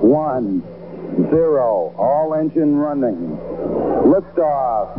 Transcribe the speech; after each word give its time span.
one, 0.00 0.62
zero. 1.30 1.94
All 1.98 2.34
engine 2.34 2.76
running. 2.76 3.38
Liftoff. 4.06 4.96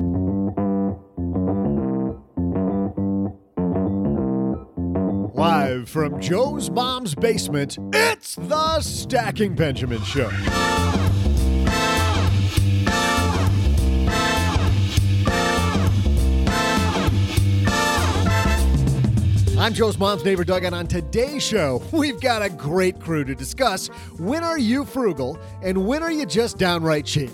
Live 5.35 5.87
from 5.87 6.19
Joe's 6.19 6.71
mom's 6.71 7.13
basement, 7.13 7.77
it's 7.93 8.35
the 8.35 8.81
Stacking 8.81 9.53
Benjamin 9.53 10.01
Show. 10.03 10.31
I'm 19.57 19.73
Joe's 19.73 19.97
mom's 19.97 20.23
neighbor 20.23 20.43
Doug, 20.43 20.65
and 20.65 20.75
on 20.75 20.85
today's 20.85 21.41
show, 21.41 21.81
we've 21.91 22.21
got 22.21 22.43
a 22.43 22.49
great 22.49 22.99
crew 22.99 23.23
to 23.23 23.33
discuss 23.33 23.87
when 24.19 24.43
are 24.43 24.59
you 24.59 24.85
frugal 24.85 25.39
and 25.63 25.87
when 25.87 26.03
are 26.03 26.11
you 26.11 26.27
just 26.27 26.59
downright 26.59 27.05
cheap. 27.05 27.31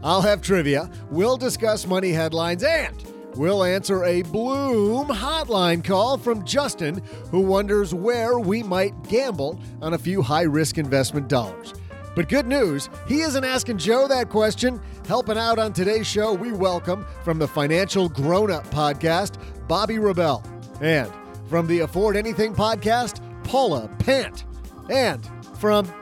I'll 0.00 0.22
have 0.22 0.40
trivia, 0.40 0.88
we'll 1.10 1.36
discuss 1.36 1.84
money 1.84 2.10
headlines, 2.10 2.62
and 2.62 2.94
we'll 3.34 3.64
answer 3.64 4.04
a 4.04 4.22
Blooom 4.22 5.08
hotline 5.08 5.82
call 5.82 6.16
from 6.16 6.44
Justin, 6.44 7.02
who 7.32 7.40
wonders 7.40 7.92
where 7.92 8.38
we 8.38 8.62
might 8.62 9.08
gamble 9.08 9.60
on 9.82 9.94
a 9.94 9.98
few 9.98 10.22
high 10.22 10.42
risk 10.42 10.78
investment 10.78 11.26
dollars. 11.26 11.74
But 12.14 12.28
good 12.28 12.46
news, 12.46 12.88
he 13.08 13.22
isn't 13.22 13.44
asking 13.44 13.78
Joe 13.78 14.06
that 14.06 14.28
question. 14.28 14.80
Helping 15.08 15.36
out 15.36 15.58
on 15.58 15.72
today's 15.72 16.06
show, 16.06 16.34
we 16.34 16.52
welcome 16.52 17.04
from 17.24 17.40
the 17.40 17.48
Financial 17.48 18.08
Grown 18.08 18.52
Up 18.52 18.64
podcast, 18.68 19.38
Bobbi 19.66 20.00
Rebell. 20.00 20.44
And 20.80 21.10
from 21.48 21.66
the 21.66 21.80
Afford 21.80 22.16
Anything 22.16 22.54
podcast, 22.54 23.20
Paula 23.44 23.88
Pant. 23.98 24.44
And 24.90 25.28
from, 25.58 25.92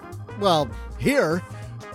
well, 0.41 0.69
here, 0.99 1.43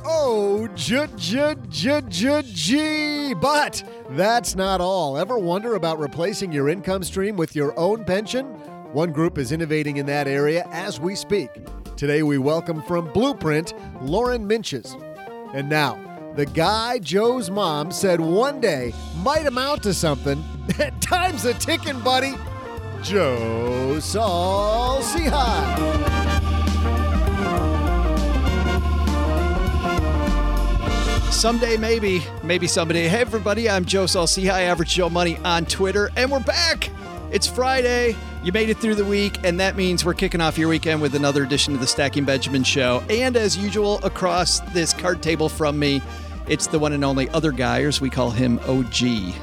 oh, 0.05 0.67
j 0.75 1.07
j 1.15 1.55
j 1.69 2.01
j 2.07 2.41
g. 2.43 3.33
But 3.33 3.83
that's 4.11 4.55
not 4.55 4.81
all. 4.81 5.17
Ever 5.17 5.37
wonder 5.37 5.75
about 5.75 5.99
replacing 5.99 6.51
your 6.51 6.69
income 6.69 7.03
stream 7.03 7.37
with 7.37 7.55
your 7.55 7.77
own 7.79 8.05
pension? 8.05 8.45
One 8.93 9.11
group 9.11 9.37
is 9.37 9.51
innovating 9.51 9.97
in 9.97 10.05
that 10.05 10.27
area 10.27 10.67
as 10.71 10.99
we 10.99 11.15
speak. 11.15 11.49
Today 11.97 12.23
we 12.23 12.37
welcome 12.37 12.81
from 12.83 13.11
Blueprint, 13.11 13.73
Lauren 14.01 14.47
Minches. 14.47 14.95
And 15.53 15.69
now, 15.69 15.99
the 16.35 16.45
guy 16.45 16.99
Joe's 16.99 17.49
mom 17.49 17.91
said 17.91 18.21
one 18.21 18.61
day 18.61 18.93
might 19.23 19.47
amount 19.47 19.83
to 19.83 19.93
something. 19.93 20.43
Time's 21.01 21.45
a 21.45 21.53
ticking, 21.55 21.99
buddy. 22.01 22.35
Joe 23.01 23.99
Saul-Sehy. 23.99 25.31
Someday, 31.31 31.77
maybe, 31.77 32.23
maybe 32.43 32.67
someday. 32.67 33.07
Hey, 33.07 33.19
everybody, 33.19 33.69
I'm 33.69 33.85
Joe 33.85 34.05
Salci, 34.05 34.49
High 34.49 34.63
Average 34.63 34.95
Joe 34.95 35.09
Money 35.09 35.37
on 35.45 35.65
Twitter, 35.65 36.09
and 36.17 36.31
we're 36.31 36.39
back. 36.39 36.89
It's 37.31 37.45
Friday. 37.45 38.15
You 38.43 38.51
made 38.51 38.69
it 38.69 38.77
through 38.77 38.95
the 38.95 39.05
week, 39.05 39.37
and 39.43 39.59
that 39.59 39.75
means 39.75 40.03
we're 40.03 40.15
kicking 40.15 40.41
off 40.41 40.57
your 40.57 40.69
weekend 40.69 41.01
with 41.01 41.13
another 41.13 41.43
edition 41.43 41.75
of 41.75 41.79
the 41.79 41.87
Stacking 41.87 42.25
Benjamin 42.25 42.63
Show. 42.63 43.03
And 43.09 43.37
as 43.37 43.55
usual, 43.55 43.99
across 44.03 44.59
this 44.71 44.93
card 44.93 45.21
table 45.21 45.47
from 45.47 45.77
me, 45.77 46.01
it's 46.47 46.67
the 46.67 46.79
one 46.79 46.93
and 46.93 47.05
only 47.05 47.29
other 47.29 47.51
guy, 47.51 47.81
or 47.83 47.89
as 47.89 48.01
we 48.01 48.09
call 48.09 48.31
him, 48.31 48.59
OG. 48.67 49.33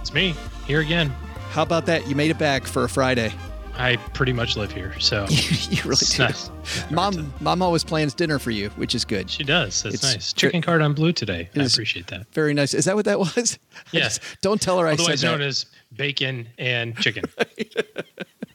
It's 0.00 0.12
me 0.12 0.34
here 0.66 0.80
again. 0.80 1.12
How 1.56 1.62
about 1.62 1.86
that? 1.86 2.06
You 2.06 2.14
made 2.14 2.30
it 2.30 2.36
back 2.36 2.66
for 2.66 2.84
a 2.84 2.88
Friday. 2.88 3.32
I 3.78 3.96
pretty 4.12 4.34
much 4.34 4.58
live 4.58 4.70
here, 4.70 4.92
so 5.00 5.24
you 5.30 5.80
really 5.86 5.96
do. 6.04 6.22
nice. 6.24 6.50
Mom, 6.90 7.32
mom 7.40 7.62
always 7.62 7.82
plans 7.82 8.12
dinner 8.12 8.38
for 8.38 8.50
you, 8.50 8.68
which 8.76 8.94
is 8.94 9.06
good. 9.06 9.30
She 9.30 9.42
does. 9.42 9.82
That's 9.82 9.94
It's 9.94 10.04
nice. 10.04 10.32
Chicken 10.34 10.60
cordon 10.60 10.92
bleu 10.92 11.12
today. 11.12 11.48
I 11.56 11.62
appreciate 11.62 12.08
that. 12.08 12.26
Very 12.34 12.52
nice. 12.52 12.74
Is 12.74 12.84
that 12.84 12.94
what 12.94 13.06
that 13.06 13.18
was? 13.18 13.58
Yes. 13.90 14.18
just- 14.18 14.40
don't 14.42 14.60
tell 14.60 14.78
her 14.80 14.86
I 14.86 14.96
said 14.96 14.98
that. 14.98 15.02
Otherwise 15.04 15.22
known 15.24 15.40
as 15.40 15.64
bacon 15.96 16.46
and 16.58 16.94
chicken 16.98 17.24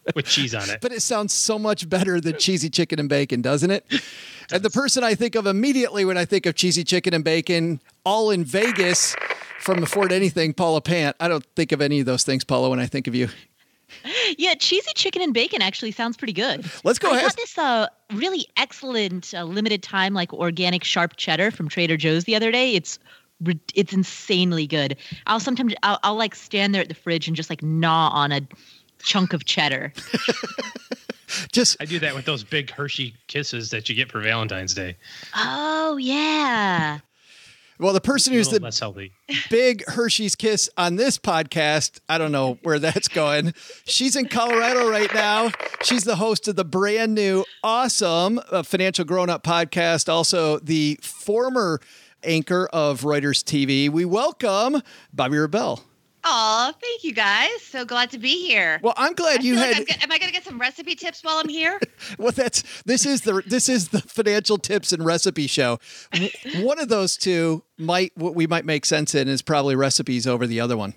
with 0.16 0.26
cheese 0.26 0.56
on 0.56 0.70
it. 0.70 0.80
But 0.82 0.92
it 0.92 1.02
sounds 1.02 1.34
so 1.34 1.60
much 1.60 1.88
better 1.90 2.20
than 2.20 2.38
cheesy 2.38 2.70
chicken 2.70 3.00
and 3.00 3.10
bacon, 3.10 3.42
doesn't 3.42 3.72
it? 3.72 3.86
And 4.54 4.64
the 4.64 4.70
person 4.70 5.02
I 5.02 5.16
think 5.16 5.36
of 5.36 5.48
immediately 5.48 6.04
when 6.04 6.18
I 6.18 6.26
think 6.26 6.46
of 6.46 6.56
cheesy 6.56 6.84
chicken 6.84 7.14
and 7.14 7.24
bacon, 7.24 7.80
all 8.04 8.32
in 8.32 8.44
Vegas 8.44 9.16
from 9.62 9.82
Afford 9.82 10.12
Anything, 10.12 10.54
Paula 10.54 10.82
Pant. 10.82 11.16
I 11.22 11.30
don't 11.30 11.46
think 11.56 11.72
of 11.72 11.80
any 11.80 12.02
of 12.02 12.06
those 12.06 12.24
things, 12.24 12.44
Paula, 12.44 12.70
when 12.70 12.78
I 12.78 12.86
think 12.86 13.08
of 13.08 13.16
you. 13.16 13.30
Yeah, 14.38 14.54
cheesy 14.56 14.92
chicken 14.96 15.22
and 15.22 15.34
bacon 15.34 15.62
actually 15.62 15.92
sounds 15.92 16.16
pretty 16.16 16.34
good. 16.34 16.66
Let's 16.84 16.98
go 16.98 17.10
I 17.12 17.18
ahead. 17.18 17.24
got 17.24 17.36
this 17.36 17.58
uh, 17.58 17.88
really 18.14 18.48
excellent 18.58 19.34
uh, 19.34 19.44
limited 19.44 19.84
time 19.84 20.14
like 20.14 20.34
organic 20.34 20.84
sharp 20.84 21.18
cheddar 21.18 21.52
from 21.52 21.68
Trader 21.68 21.98
Joe's 21.98 22.24
the 22.24 22.36
other 22.36 22.52
day. 22.52 22.74
It's 22.74 23.00
it's 23.76 23.92
insanely 23.92 24.66
good. 24.66 24.96
I'll 25.28 25.40
sometimes 25.40 25.74
I'll, 25.84 26.00
I'll 26.04 26.16
like 26.16 26.36
stand 26.36 26.74
there 26.74 26.82
at 26.82 26.88
the 26.88 26.96
fridge 26.96 27.28
and 27.28 27.36
just 27.36 27.50
like 27.50 27.62
gnaw 27.62 28.10
on 28.14 28.32
a 28.32 28.42
chunk 29.02 29.34
of 29.34 29.46
cheddar. 29.46 29.94
Just 31.52 31.78
I 31.80 31.86
do 31.86 31.98
that 32.00 32.14
with 32.14 32.26
those 32.26 32.44
big 32.44 32.70
Hershey 32.72 33.16
kisses 33.28 33.70
that 33.70 33.88
you 33.88 33.96
get 33.96 34.12
for 34.12 34.20
Valentine's 34.22 34.74
Day. 34.74 34.98
Oh 35.36 35.96
yeah. 35.98 37.00
well, 37.80 37.94
the 37.94 38.02
person 38.02 38.34
who's 38.34 38.50
the 38.50 38.60
less 38.60 38.80
healthy. 38.80 39.14
big 39.50 39.84
Hershey's 39.88 40.36
kiss 40.36 40.70
on 40.78 40.98
this 40.98 41.18
podcast. 41.18 42.02
I 42.10 42.18
don't 42.18 42.34
know 42.34 42.58
where 42.64 42.80
that's 42.80 43.08
going. 43.08 43.54
She's 43.86 44.16
in 44.18 44.28
Colorado 44.28 44.90
right 44.90 45.14
now. 45.14 45.52
She's 45.84 46.04
the 46.04 46.18
host 46.18 46.50
of 46.50 46.58
the 46.58 46.66
brand 46.66 47.16
new, 47.16 47.46
awesome 47.64 48.42
uh, 48.52 48.62
Financial 48.64 49.06
Grown 49.06 49.30
Up 49.30 49.42
podcast, 49.44 50.10
also 50.10 50.60
the 50.60 51.00
former 51.02 51.80
anchor 52.24 52.68
of 52.74 53.02
Reuters 53.02 53.42
TV. 53.42 53.90
We 53.90 54.04
welcome 54.04 54.82
Bobbi 55.16 55.42
Rebell. 55.42 55.82
Oh, 56.24 56.74
thank 56.80 57.04
you 57.04 57.14
guys. 57.14 57.62
So 57.62 57.86
glad 57.86 58.12
to 58.12 58.20
be 58.20 58.46
here. 58.48 58.80
Well, 58.84 58.94
I'm 58.98 59.14
glad 59.14 59.40
I 59.40 59.44
you 59.44 59.56
like 59.56 59.74
had. 59.74 59.86
I'm 59.90 60.04
am 60.04 60.12
I 60.12 60.20
going 60.20 60.30
to 60.30 60.34
get 60.34 60.44
some 60.44 60.60
recipe 60.60 60.96
tips 60.96 61.24
while 61.24 61.38
I'm 61.38 61.50
here? 61.50 61.80
well, 62.18 62.32
that's 62.32 62.64
this 62.84 63.06
is 63.06 63.22
the 63.22 63.42
this 63.46 63.70
is 63.70 63.90
the 63.90 64.02
financial 64.02 64.58
tips 64.58 64.92
and 64.92 65.04
recipe 65.06 65.48
show. 65.48 65.80
One 66.58 66.80
of 66.80 66.90
those 66.90 67.18
two 67.18 67.64
might 67.78 68.12
what 68.16 68.36
we 68.36 68.48
might 68.48 68.66
make 68.66 68.86
sense 68.86 69.16
in 69.16 69.28
is 69.28 69.42
probably 69.42 69.76
recipes 69.76 70.28
over 70.28 70.46
the 70.46 70.60
other 70.60 70.78
one. 70.78 70.94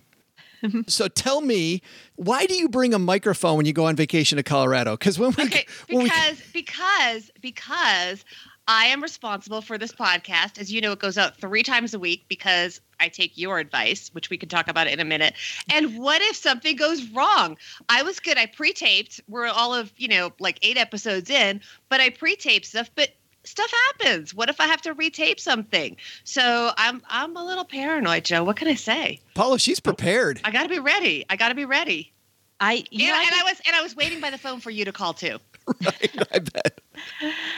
So 0.86 1.08
tell 1.08 1.42
me, 1.42 1.82
why 2.16 2.46
do 2.46 2.54
you 2.54 2.70
bring 2.70 2.94
a 2.94 2.98
microphone 2.98 3.58
when 3.58 3.66
you 3.66 3.74
go 3.74 3.84
on 3.84 3.96
vacation 3.96 4.36
to 4.36 4.42
Colorado? 4.42 4.96
Because 4.96 5.18
when 5.18 5.34
we 5.36 5.44
Okay, 5.44 5.66
when 5.90 6.04
we 6.04 6.04
because 6.04 6.40
because 6.54 7.30
because 7.42 8.24
I 8.66 8.86
am 8.86 9.02
responsible 9.02 9.60
for 9.60 9.76
this 9.76 9.92
podcast. 9.92 10.58
As 10.58 10.72
you 10.72 10.80
know, 10.80 10.92
it 10.92 10.98
goes 10.98 11.18
out 11.18 11.36
three 11.36 11.62
times 11.62 11.92
a 11.92 11.98
week 11.98 12.24
because 12.28 12.80
I 12.98 13.08
take 13.08 13.36
your 13.36 13.58
advice, 13.58 14.08
which 14.12 14.30
we 14.30 14.38
can 14.38 14.48
talk 14.48 14.68
about 14.68 14.86
in 14.86 15.00
a 15.00 15.04
minute. 15.04 15.34
And 15.70 15.98
what 15.98 16.22
if 16.22 16.36
something 16.36 16.76
goes 16.76 17.06
wrong? 17.10 17.58
I 17.88 18.02
was 18.02 18.20
good. 18.20 18.38
I 18.38 18.46
pre-taped. 18.46 19.20
We're 19.28 19.46
all 19.46 19.74
of 19.74 19.92
you 19.96 20.08
know 20.08 20.32
like 20.38 20.58
eight 20.62 20.78
episodes 20.78 21.28
in, 21.28 21.60
but 21.88 22.00
I 22.00 22.10
pre-taped 22.10 22.64
stuff. 22.66 22.90
But 22.94 23.10
stuff 23.44 23.70
happens. 23.86 24.34
What 24.34 24.48
if 24.48 24.60
I 24.60 24.66
have 24.66 24.80
to 24.82 24.94
retape 24.94 25.40
something? 25.40 25.96
So 26.24 26.72
I'm 26.78 27.02
I'm 27.08 27.36
a 27.36 27.44
little 27.44 27.64
paranoid, 27.64 28.24
Joe. 28.24 28.44
What 28.44 28.56
can 28.56 28.68
I 28.68 28.74
say? 28.74 29.20
Paula, 29.34 29.58
she's 29.58 29.80
prepared. 29.80 30.40
I 30.44 30.50
got 30.50 30.62
to 30.62 30.68
be 30.70 30.78
ready. 30.78 31.26
I 31.28 31.36
got 31.36 31.50
to 31.50 31.54
be 31.54 31.66
ready. 31.66 32.13
I 32.64 32.84
you 32.90 33.06
And, 33.06 33.08
know, 33.08 33.14
I, 33.14 33.20
and 33.22 33.30
think, 33.30 33.42
I 33.42 33.50
was 33.50 33.60
and 33.66 33.76
I 33.76 33.82
was 33.82 33.96
waiting 33.96 34.20
by 34.20 34.30
the 34.30 34.38
phone 34.38 34.60
for 34.60 34.70
you 34.70 34.84
to 34.84 34.92
call 34.92 35.14
too. 35.14 35.38
Right, 35.82 36.10
I 36.32 36.38
bet. 36.40 36.78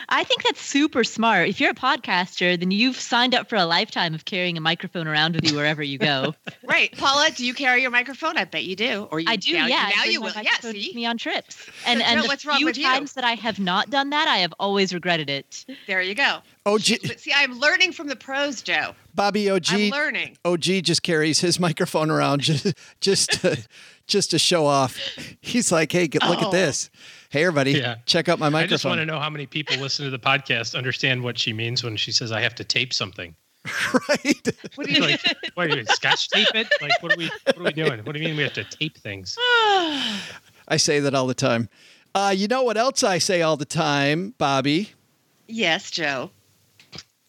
I 0.08 0.22
think 0.22 0.44
that's 0.44 0.60
super 0.60 1.02
smart. 1.02 1.48
If 1.48 1.60
you're 1.60 1.72
a 1.72 1.74
podcaster, 1.74 2.58
then 2.58 2.70
you've 2.70 2.94
signed 3.00 3.34
up 3.34 3.48
for 3.48 3.56
a 3.56 3.64
lifetime 3.64 4.14
of 4.14 4.24
carrying 4.24 4.56
a 4.56 4.60
microphone 4.60 5.08
around 5.08 5.34
with 5.34 5.50
you 5.50 5.56
wherever 5.56 5.82
you 5.82 5.98
go. 5.98 6.34
Right, 6.64 6.96
Paula, 6.96 7.30
do 7.34 7.44
you 7.44 7.52
carry 7.54 7.82
your 7.82 7.90
microphone? 7.90 8.36
I 8.36 8.44
bet 8.44 8.64
you 8.64 8.76
do. 8.76 9.08
Or 9.10 9.18
you, 9.20 9.26
I 9.28 9.36
do, 9.36 9.52
now, 9.54 9.66
yeah. 9.66 9.90
I 9.92 9.96
Now 9.96 10.04
you 10.04 10.20
will. 10.20 10.32
Yeah, 10.40 10.50
see, 10.60 10.92
me 10.94 11.06
on 11.06 11.16
trips. 11.18 11.68
And 11.86 12.00
So, 12.00 12.06
and 12.06 12.16
Joe, 12.18 12.22
the 12.22 12.28
what's 12.28 12.44
wrong 12.46 12.56
few 12.58 12.66
with 12.66 12.76
you? 12.76 12.84
times 12.84 13.12
that 13.14 13.24
I 13.24 13.34
have 13.34 13.58
not 13.60 13.88
done 13.90 14.10
that, 14.10 14.28
I 14.28 14.38
have 14.38 14.52
always 14.60 14.92
regretted 14.94 15.30
it. 15.30 15.64
there 15.86 16.00
you 16.02 16.14
go. 16.14 16.38
OG, 16.66 16.82
But 17.06 17.20
see, 17.20 17.32
I'm 17.34 17.58
learning 17.58 17.92
from 17.92 18.08
the 18.08 18.16
pros, 18.16 18.60
Joe. 18.60 18.94
Bobbi 19.16 19.50
OG. 19.54 19.68
I'm 19.72 19.90
learning. 19.90 20.36
OG 20.44 20.82
just 20.82 21.02
carries 21.02 21.40
his 21.40 21.58
microphone 21.68 22.10
around 22.10 22.40
just 22.42 22.74
just 23.00 23.30
to, 23.40 23.64
just 24.06 24.32
to 24.32 24.38
show 24.38 24.66
off. 24.66 24.96
He's 25.40 25.70
like, 25.70 25.92
"Hey, 25.92 26.08
get- 26.08 26.22
look 26.24 26.40
at 26.40 26.48
Oh. 26.48 26.50
this. 26.50 26.90
Hey, 27.30 27.42
everybody, 27.44 27.72
Yeah. 27.72 27.96
check 28.04 28.28
out 28.28 28.38
my 28.38 28.48
microphone." 28.48 28.64
I 28.64 28.66
just 28.68 28.84
want 28.84 28.98
to 29.00 29.06
know 29.06 29.20
how 29.20 29.30
many 29.30 29.46
people 29.46 29.76
listen 29.76 30.04
to 30.04 30.10
the 30.10 30.18
podcast 30.18 30.76
understand 30.76 31.22
what 31.22 31.38
she 31.38 31.52
means 31.52 31.84
when 31.84 31.96
she 31.96 32.10
says 32.12 32.32
I 32.32 32.40
have 32.40 32.54
to 32.56 32.64
tape 32.64 32.92
something. 32.92 33.34
right? 34.08 34.48
What 34.74 34.86
do 34.88 34.92
you 34.94 35.00
Like, 35.00 35.20
what 35.54 35.70
do 35.70 35.76
you 35.78 35.84
scotch 35.86 36.28
tape 36.30 36.48
it? 36.54 36.68
Like, 36.82 37.00
what 37.02 37.12
are 37.12 37.16
we? 37.16 37.30
What 37.46 37.58
are 37.58 37.62
we 37.64 37.72
doing? 37.72 38.00
What 38.04 38.12
do 38.14 38.20
you 38.20 38.26
mean 38.28 38.36
we 38.36 38.42
have 38.42 38.52
to 38.54 38.64
tape 38.64 38.98
things? 38.98 39.36
I 40.68 40.76
say 40.78 40.98
that 41.00 41.14
all 41.14 41.26
the 41.28 41.34
time. 41.34 41.68
Uh, 42.14 42.32
you 42.36 42.48
know 42.48 42.62
what 42.64 42.76
else 42.76 43.04
I 43.04 43.18
say 43.18 43.42
all 43.42 43.56
the 43.56 43.64
time, 43.64 44.34
Bobbi? 44.38 44.90
Yes, 45.48 45.90
Joe. 45.90 46.30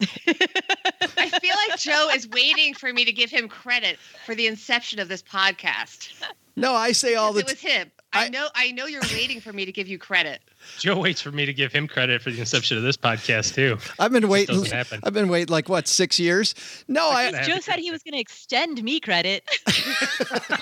I 0.00 1.28
feel 1.40 1.54
like 1.68 1.78
Joe 1.78 2.08
is 2.14 2.28
waiting 2.28 2.74
for 2.74 2.92
me 2.92 3.04
to 3.04 3.12
give 3.12 3.30
him 3.30 3.48
credit 3.48 3.98
for 4.24 4.34
the 4.34 4.46
inception 4.46 5.00
of 5.00 5.08
this 5.08 5.22
podcast. 5.22 6.12
No, 6.56 6.74
I 6.74 6.92
say 6.92 7.14
all 7.14 7.32
the 7.32 7.40
it 7.40 7.46
was 7.46 7.60
him. 7.60 7.90
I, 8.12 8.26
I- 8.26 8.28
know. 8.28 8.48
I 8.54 8.70
know 8.72 8.86
you're 8.86 9.02
waiting 9.12 9.40
for 9.40 9.52
me 9.52 9.64
to 9.64 9.72
give 9.72 9.88
you 9.88 9.98
credit. 9.98 10.40
Joe 10.78 10.98
waits 11.00 11.20
for 11.20 11.30
me 11.30 11.46
to 11.46 11.52
give 11.52 11.72
him 11.72 11.86
credit 11.88 12.22
for 12.22 12.30
the 12.30 12.40
inception 12.40 12.76
of 12.76 12.82
this 12.82 12.96
podcast 12.96 13.54
too. 13.54 13.78
I've 13.98 14.12
been 14.12 14.28
waiting. 14.28 14.64
happen. 14.64 15.00
I've 15.04 15.12
been 15.12 15.28
waiting 15.28 15.52
like 15.52 15.68
what 15.68 15.86
six 15.88 16.18
years? 16.18 16.54
No, 16.88 17.08
I 17.08 17.24
Have 17.24 17.46
Joe 17.46 17.58
said 17.60 17.76
he 17.76 17.90
was 17.90 18.02
going 18.02 18.14
to 18.14 18.20
extend 18.20 18.82
me 18.82 19.00
credit. 19.00 19.44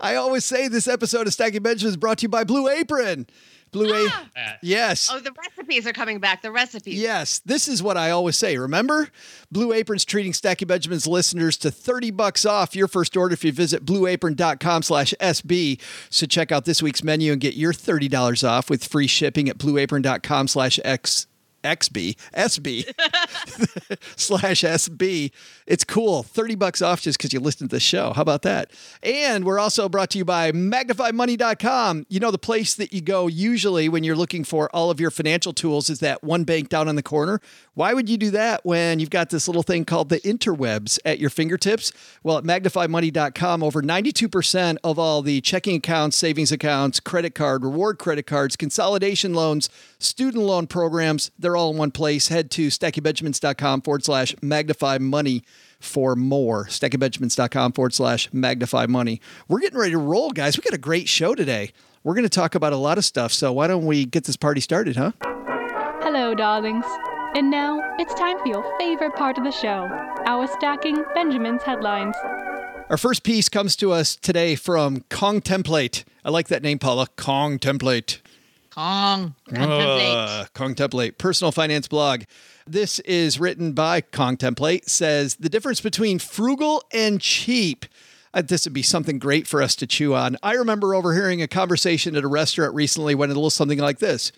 I 0.00 0.14
always 0.16 0.44
say 0.44 0.68
this 0.68 0.88
episode 0.88 1.26
of 1.26 1.32
Stacking 1.32 1.62
Benjamin 1.62 1.90
is 1.90 1.96
brought 1.96 2.18
to 2.18 2.22
you 2.22 2.28
by 2.28 2.44
Blue 2.44 2.68
Apron. 2.68 3.26
Blue 3.70 3.92
A. 3.92 4.06
Uh, 4.08 4.50
Yes. 4.62 5.08
Oh, 5.12 5.20
the 5.20 5.32
recipes 5.32 5.86
are 5.86 5.92
coming 5.92 6.18
back. 6.18 6.42
The 6.42 6.50
recipes. 6.50 7.00
Yes, 7.00 7.40
this 7.44 7.68
is 7.68 7.82
what 7.82 7.96
I 7.96 8.10
always 8.10 8.36
say. 8.36 8.56
Remember, 8.56 9.08
Blue 9.50 9.72
Apron's 9.72 10.04
treating 10.04 10.32
Stacky 10.32 10.66
Benjamin's 10.66 11.06
listeners 11.06 11.56
to 11.58 11.70
30 11.70 12.10
bucks 12.10 12.44
off 12.44 12.74
your 12.76 12.88
first 12.88 13.16
order 13.16 13.34
if 13.34 13.44
you 13.44 13.52
visit 13.52 13.84
blueapron.com 13.84 14.82
slash 14.82 15.14
SB. 15.20 15.80
So 16.10 16.26
check 16.26 16.50
out 16.52 16.64
this 16.64 16.82
week's 16.82 17.02
menu 17.04 17.32
and 17.32 17.40
get 17.40 17.54
your 17.54 17.72
$30 17.72 18.48
off 18.48 18.68
with 18.68 18.84
free 18.84 19.06
shipping 19.06 19.48
at 19.48 19.58
blueapron.com 19.58 20.48
slash 20.48 20.78
X. 20.84 21.26
XB, 21.62 22.16
SB, 22.34 22.84
slash 24.16 24.62
SB. 24.62 25.32
It's 25.66 25.84
cool. 25.84 26.22
30 26.22 26.54
bucks 26.54 26.82
off 26.82 27.00
just 27.00 27.18
because 27.18 27.32
you 27.32 27.40
listened 27.40 27.70
to 27.70 27.76
the 27.76 27.80
show. 27.80 28.12
How 28.12 28.22
about 28.22 28.42
that? 28.42 28.70
And 29.02 29.44
we're 29.44 29.58
also 29.58 29.88
brought 29.88 30.10
to 30.10 30.18
you 30.18 30.24
by 30.24 30.52
magnifymoney.com. 30.52 32.06
You 32.08 32.20
know, 32.20 32.30
the 32.30 32.38
place 32.38 32.74
that 32.74 32.92
you 32.92 33.00
go 33.00 33.26
usually 33.26 33.88
when 33.88 34.04
you're 34.04 34.16
looking 34.16 34.44
for 34.44 34.74
all 34.74 34.90
of 34.90 35.00
your 35.00 35.10
financial 35.10 35.52
tools 35.52 35.90
is 35.90 36.00
that 36.00 36.22
one 36.24 36.44
bank 36.44 36.68
down 36.68 36.88
in 36.88 36.96
the 36.96 37.02
corner. 37.02 37.40
Why 37.80 37.94
would 37.94 38.10
you 38.10 38.18
do 38.18 38.30
that 38.32 38.62
when 38.62 39.00
you've 39.00 39.08
got 39.08 39.30
this 39.30 39.48
little 39.48 39.62
thing 39.62 39.86
called 39.86 40.10
the 40.10 40.20
interwebs 40.20 40.98
at 41.06 41.18
your 41.18 41.30
fingertips? 41.30 41.94
Well, 42.22 42.36
at 42.36 42.44
magnifymoney.com, 42.44 43.62
over 43.62 43.80
92% 43.80 44.76
of 44.84 44.98
all 44.98 45.22
the 45.22 45.40
checking 45.40 45.76
accounts, 45.76 46.18
savings 46.18 46.52
accounts, 46.52 47.00
credit 47.00 47.34
card, 47.34 47.64
reward 47.64 47.96
credit 47.96 48.26
cards, 48.26 48.54
consolidation 48.54 49.32
loans, 49.32 49.70
student 49.98 50.44
loan 50.44 50.66
programs, 50.66 51.30
they're 51.38 51.56
all 51.56 51.70
in 51.70 51.78
one 51.78 51.90
place. 51.90 52.28
Head 52.28 52.50
to 52.50 52.66
stackingbenjamins.com 52.66 53.80
forward 53.80 54.04
slash 54.04 54.36
magnify 54.42 54.98
money 54.98 55.42
for 55.78 56.14
more. 56.14 56.66
Stackingbenjamins.com 56.66 57.72
forward 57.72 57.94
slash 57.94 58.30
magnify 58.30 58.84
money. 58.84 59.22
We're 59.48 59.60
getting 59.60 59.78
ready 59.78 59.92
to 59.92 59.98
roll, 59.98 60.32
guys. 60.32 60.58
We 60.58 60.60
got 60.60 60.74
a 60.74 60.78
great 60.78 61.08
show 61.08 61.34
today. 61.34 61.72
We're 62.04 62.14
going 62.14 62.24
to 62.24 62.28
talk 62.28 62.54
about 62.54 62.74
a 62.74 62.76
lot 62.76 62.98
of 62.98 63.06
stuff. 63.06 63.32
So 63.32 63.54
why 63.54 63.68
don't 63.68 63.86
we 63.86 64.04
get 64.04 64.24
this 64.24 64.36
party 64.36 64.60
started, 64.60 64.96
huh? 64.96 65.12
Hello, 66.02 66.34
darlings. 66.34 66.84
And 67.32 67.48
now 67.48 67.80
it's 67.96 68.12
time 68.14 68.40
for 68.40 68.48
your 68.48 68.76
favorite 68.76 69.14
part 69.14 69.38
of 69.38 69.44
the 69.44 69.52
show 69.52 69.88
our 70.26 70.48
stacking 70.48 71.04
Benjamin's 71.14 71.62
headlines. 71.62 72.16
Our 72.90 72.96
first 72.96 73.22
piece 73.22 73.48
comes 73.48 73.76
to 73.76 73.92
us 73.92 74.16
today 74.16 74.56
from 74.56 75.04
Kong 75.10 75.40
Template. 75.40 76.02
I 76.24 76.30
like 76.30 76.48
that 76.48 76.60
name, 76.60 76.80
Paula. 76.80 77.06
Kong 77.14 77.60
Template. 77.60 78.18
Kong. 78.70 79.36
Contemplate. 79.48 80.16
Uh, 80.16 80.46
Kong 80.54 80.74
Template, 80.74 81.18
personal 81.18 81.52
finance 81.52 81.86
blog. 81.86 82.22
This 82.66 82.98
is 83.00 83.38
written 83.38 83.74
by 83.74 84.00
Kong 84.00 84.36
Template. 84.36 84.88
Says 84.88 85.36
the 85.36 85.48
difference 85.48 85.80
between 85.80 86.18
frugal 86.18 86.82
and 86.92 87.20
cheap. 87.20 87.86
Uh, 88.34 88.42
this 88.42 88.64
would 88.66 88.74
be 88.74 88.82
something 88.82 89.20
great 89.20 89.46
for 89.46 89.62
us 89.62 89.76
to 89.76 89.86
chew 89.86 90.16
on. 90.16 90.36
I 90.42 90.54
remember 90.54 90.96
overhearing 90.96 91.42
a 91.42 91.48
conversation 91.48 92.16
at 92.16 92.24
a 92.24 92.28
restaurant 92.28 92.74
recently 92.74 93.14
went 93.14 93.30
a 93.30 93.36
little 93.36 93.50
something 93.50 93.78
like 93.78 94.00
this: 94.00 94.32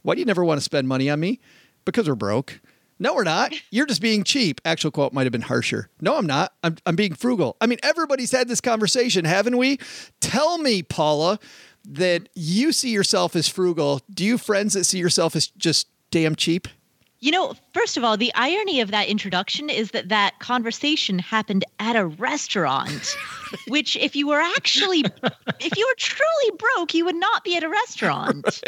Why 0.00 0.14
do 0.14 0.20
you 0.20 0.26
never 0.26 0.44
want 0.44 0.58
to 0.58 0.64
spend 0.64 0.88
money 0.88 1.10
on 1.10 1.20
me? 1.20 1.40
Because 1.88 2.06
we're 2.06 2.16
broke. 2.16 2.60
No, 2.98 3.14
we're 3.14 3.24
not. 3.24 3.54
You're 3.70 3.86
just 3.86 4.02
being 4.02 4.22
cheap. 4.22 4.60
Actual 4.62 4.90
quote 4.90 5.14
might 5.14 5.22
have 5.22 5.32
been 5.32 5.40
harsher. 5.40 5.88
No, 6.02 6.18
I'm 6.18 6.26
not. 6.26 6.52
I'm, 6.62 6.76
I'm 6.84 6.96
being 6.96 7.14
frugal. 7.14 7.56
I 7.62 7.66
mean, 7.66 7.78
everybody's 7.82 8.30
had 8.30 8.46
this 8.46 8.60
conversation, 8.60 9.24
haven't 9.24 9.56
we? 9.56 9.78
Tell 10.20 10.58
me, 10.58 10.82
Paula, 10.82 11.38
that 11.88 12.28
you 12.34 12.72
see 12.72 12.90
yourself 12.90 13.34
as 13.34 13.48
frugal. 13.48 14.02
Do 14.12 14.22
you 14.22 14.36
friends 14.36 14.74
that 14.74 14.84
see 14.84 14.98
yourself 14.98 15.34
as 15.34 15.46
just 15.46 15.88
damn 16.10 16.36
cheap? 16.36 16.68
You 17.20 17.32
know, 17.32 17.54
first 17.72 17.96
of 17.96 18.04
all, 18.04 18.18
the 18.18 18.34
irony 18.34 18.82
of 18.82 18.90
that 18.90 19.08
introduction 19.08 19.70
is 19.70 19.92
that 19.92 20.10
that 20.10 20.40
conversation 20.40 21.18
happened 21.18 21.64
at 21.78 21.96
a 21.96 22.04
restaurant, 22.04 23.16
which, 23.68 23.96
if 23.96 24.14
you 24.14 24.28
were 24.28 24.42
actually, 24.42 25.04
if 25.58 25.74
you 25.74 25.86
were 25.86 25.96
truly 25.96 26.58
broke, 26.58 26.92
you 26.92 27.06
would 27.06 27.16
not 27.16 27.44
be 27.44 27.56
at 27.56 27.64
a 27.64 27.68
restaurant. 27.70 28.60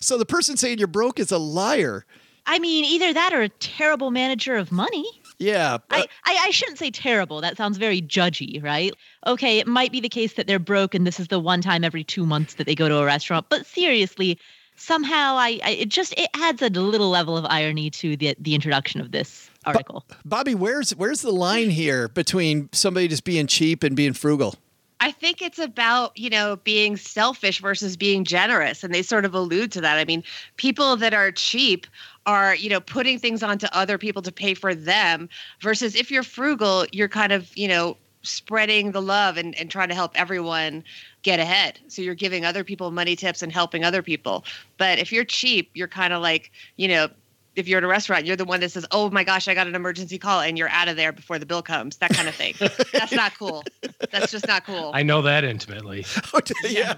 So 0.00 0.18
the 0.18 0.26
person 0.26 0.56
saying 0.56 0.78
you're 0.78 0.86
broke 0.86 1.18
is 1.18 1.32
a 1.32 1.38
liar. 1.38 2.04
I 2.48 2.58
mean, 2.58 2.84
either 2.84 3.12
that 3.12 3.32
or 3.34 3.42
a 3.42 3.48
terrible 3.50 4.10
manager 4.10 4.56
of 4.56 4.72
money. 4.72 5.06
Yeah. 5.38 5.78
I, 5.90 6.06
I, 6.24 6.46
I 6.46 6.50
shouldn't 6.50 6.78
say 6.78 6.90
terrible. 6.90 7.42
That 7.42 7.58
sounds 7.58 7.76
very 7.76 8.00
judgy, 8.00 8.62
right? 8.62 8.92
Okay, 9.26 9.58
it 9.58 9.66
might 9.66 9.92
be 9.92 10.00
the 10.00 10.08
case 10.08 10.32
that 10.32 10.46
they're 10.46 10.58
broke 10.58 10.94
and 10.94 11.06
this 11.06 11.20
is 11.20 11.28
the 11.28 11.38
one 11.38 11.60
time 11.60 11.84
every 11.84 12.02
two 12.02 12.24
months 12.24 12.54
that 12.54 12.66
they 12.66 12.74
go 12.74 12.88
to 12.88 12.96
a 12.96 13.04
restaurant. 13.04 13.46
But 13.50 13.66
seriously, 13.66 14.38
somehow 14.76 15.36
I, 15.36 15.60
I 15.62 15.70
it 15.70 15.88
just 15.90 16.14
it 16.18 16.30
adds 16.34 16.62
a 16.62 16.70
little 16.70 17.10
level 17.10 17.36
of 17.36 17.44
irony 17.44 17.90
to 17.90 18.16
the 18.16 18.34
the 18.40 18.54
introduction 18.54 19.00
of 19.00 19.12
this 19.12 19.50
article. 19.66 20.04
Bobbi, 20.26 20.54
where's 20.54 20.92
where's 20.96 21.20
the 21.20 21.32
line 21.32 21.70
here 21.70 22.08
between 22.08 22.70
somebody 22.72 23.08
just 23.08 23.24
being 23.24 23.46
cheap 23.46 23.82
and 23.82 23.94
being 23.94 24.14
frugal? 24.14 24.54
I 25.00 25.12
think 25.12 25.40
it's 25.42 25.60
about, 25.60 26.16
you 26.18 26.28
know, 26.28 26.56
being 26.64 26.96
selfish 26.96 27.60
versus 27.60 27.96
being 27.96 28.24
generous. 28.24 28.82
And 28.82 28.92
they 28.92 29.02
sort 29.02 29.24
of 29.24 29.32
allude 29.32 29.70
to 29.72 29.80
that. 29.80 29.96
I 29.96 30.04
mean, 30.04 30.24
people 30.56 30.96
that 30.96 31.14
are 31.14 31.30
cheap 31.30 31.86
are, 32.28 32.54
you 32.54 32.68
know, 32.68 32.78
putting 32.78 33.18
things 33.18 33.42
onto 33.42 33.66
other 33.72 33.96
people 33.96 34.20
to 34.20 34.30
pay 34.30 34.52
for 34.52 34.74
them 34.74 35.30
versus 35.62 35.96
if 35.96 36.10
you're 36.10 36.22
frugal, 36.22 36.84
you're 36.92 37.08
kind 37.08 37.32
of, 37.32 37.50
you 37.56 37.66
know, 37.66 37.96
spreading 38.20 38.92
the 38.92 39.00
love 39.00 39.38
and, 39.38 39.58
and 39.58 39.70
trying 39.70 39.88
to 39.88 39.94
help 39.94 40.12
everyone 40.14 40.84
get 41.22 41.40
ahead. 41.40 41.80
So 41.88 42.02
you're 42.02 42.14
giving 42.14 42.44
other 42.44 42.64
people 42.64 42.90
money 42.90 43.16
tips 43.16 43.40
and 43.40 43.50
helping 43.50 43.82
other 43.82 44.02
people. 44.02 44.44
But 44.76 44.98
if 44.98 45.10
you're 45.10 45.24
cheap, 45.24 45.70
you're 45.72 45.88
kind 45.88 46.12
of 46.12 46.20
like, 46.20 46.52
you 46.76 46.86
know, 46.86 47.08
if 47.56 47.66
you're 47.66 47.78
at 47.78 47.84
a 47.84 47.88
restaurant, 47.88 48.26
you're 48.26 48.36
the 48.36 48.44
one 48.44 48.60
that 48.60 48.70
says, 48.70 48.86
"Oh 48.92 49.10
my 49.10 49.24
gosh, 49.24 49.48
I 49.48 49.54
got 49.54 49.66
an 49.66 49.74
emergency 49.74 50.16
call," 50.16 50.42
and 50.42 50.56
you're 50.56 50.68
out 50.68 50.86
of 50.86 50.94
there 50.94 51.10
before 51.10 51.40
the 51.40 51.46
bill 51.46 51.60
comes. 51.60 51.96
That 51.96 52.10
kind 52.12 52.28
of 52.28 52.34
thing. 52.36 52.54
That's 52.92 53.10
not 53.10 53.36
cool. 53.36 53.64
That's 54.12 54.30
just 54.30 54.46
not 54.46 54.64
cool. 54.64 54.92
I 54.94 55.02
know 55.02 55.22
that 55.22 55.42
intimately. 55.42 56.04
Oh, 56.32 56.40
yeah. 56.68 56.94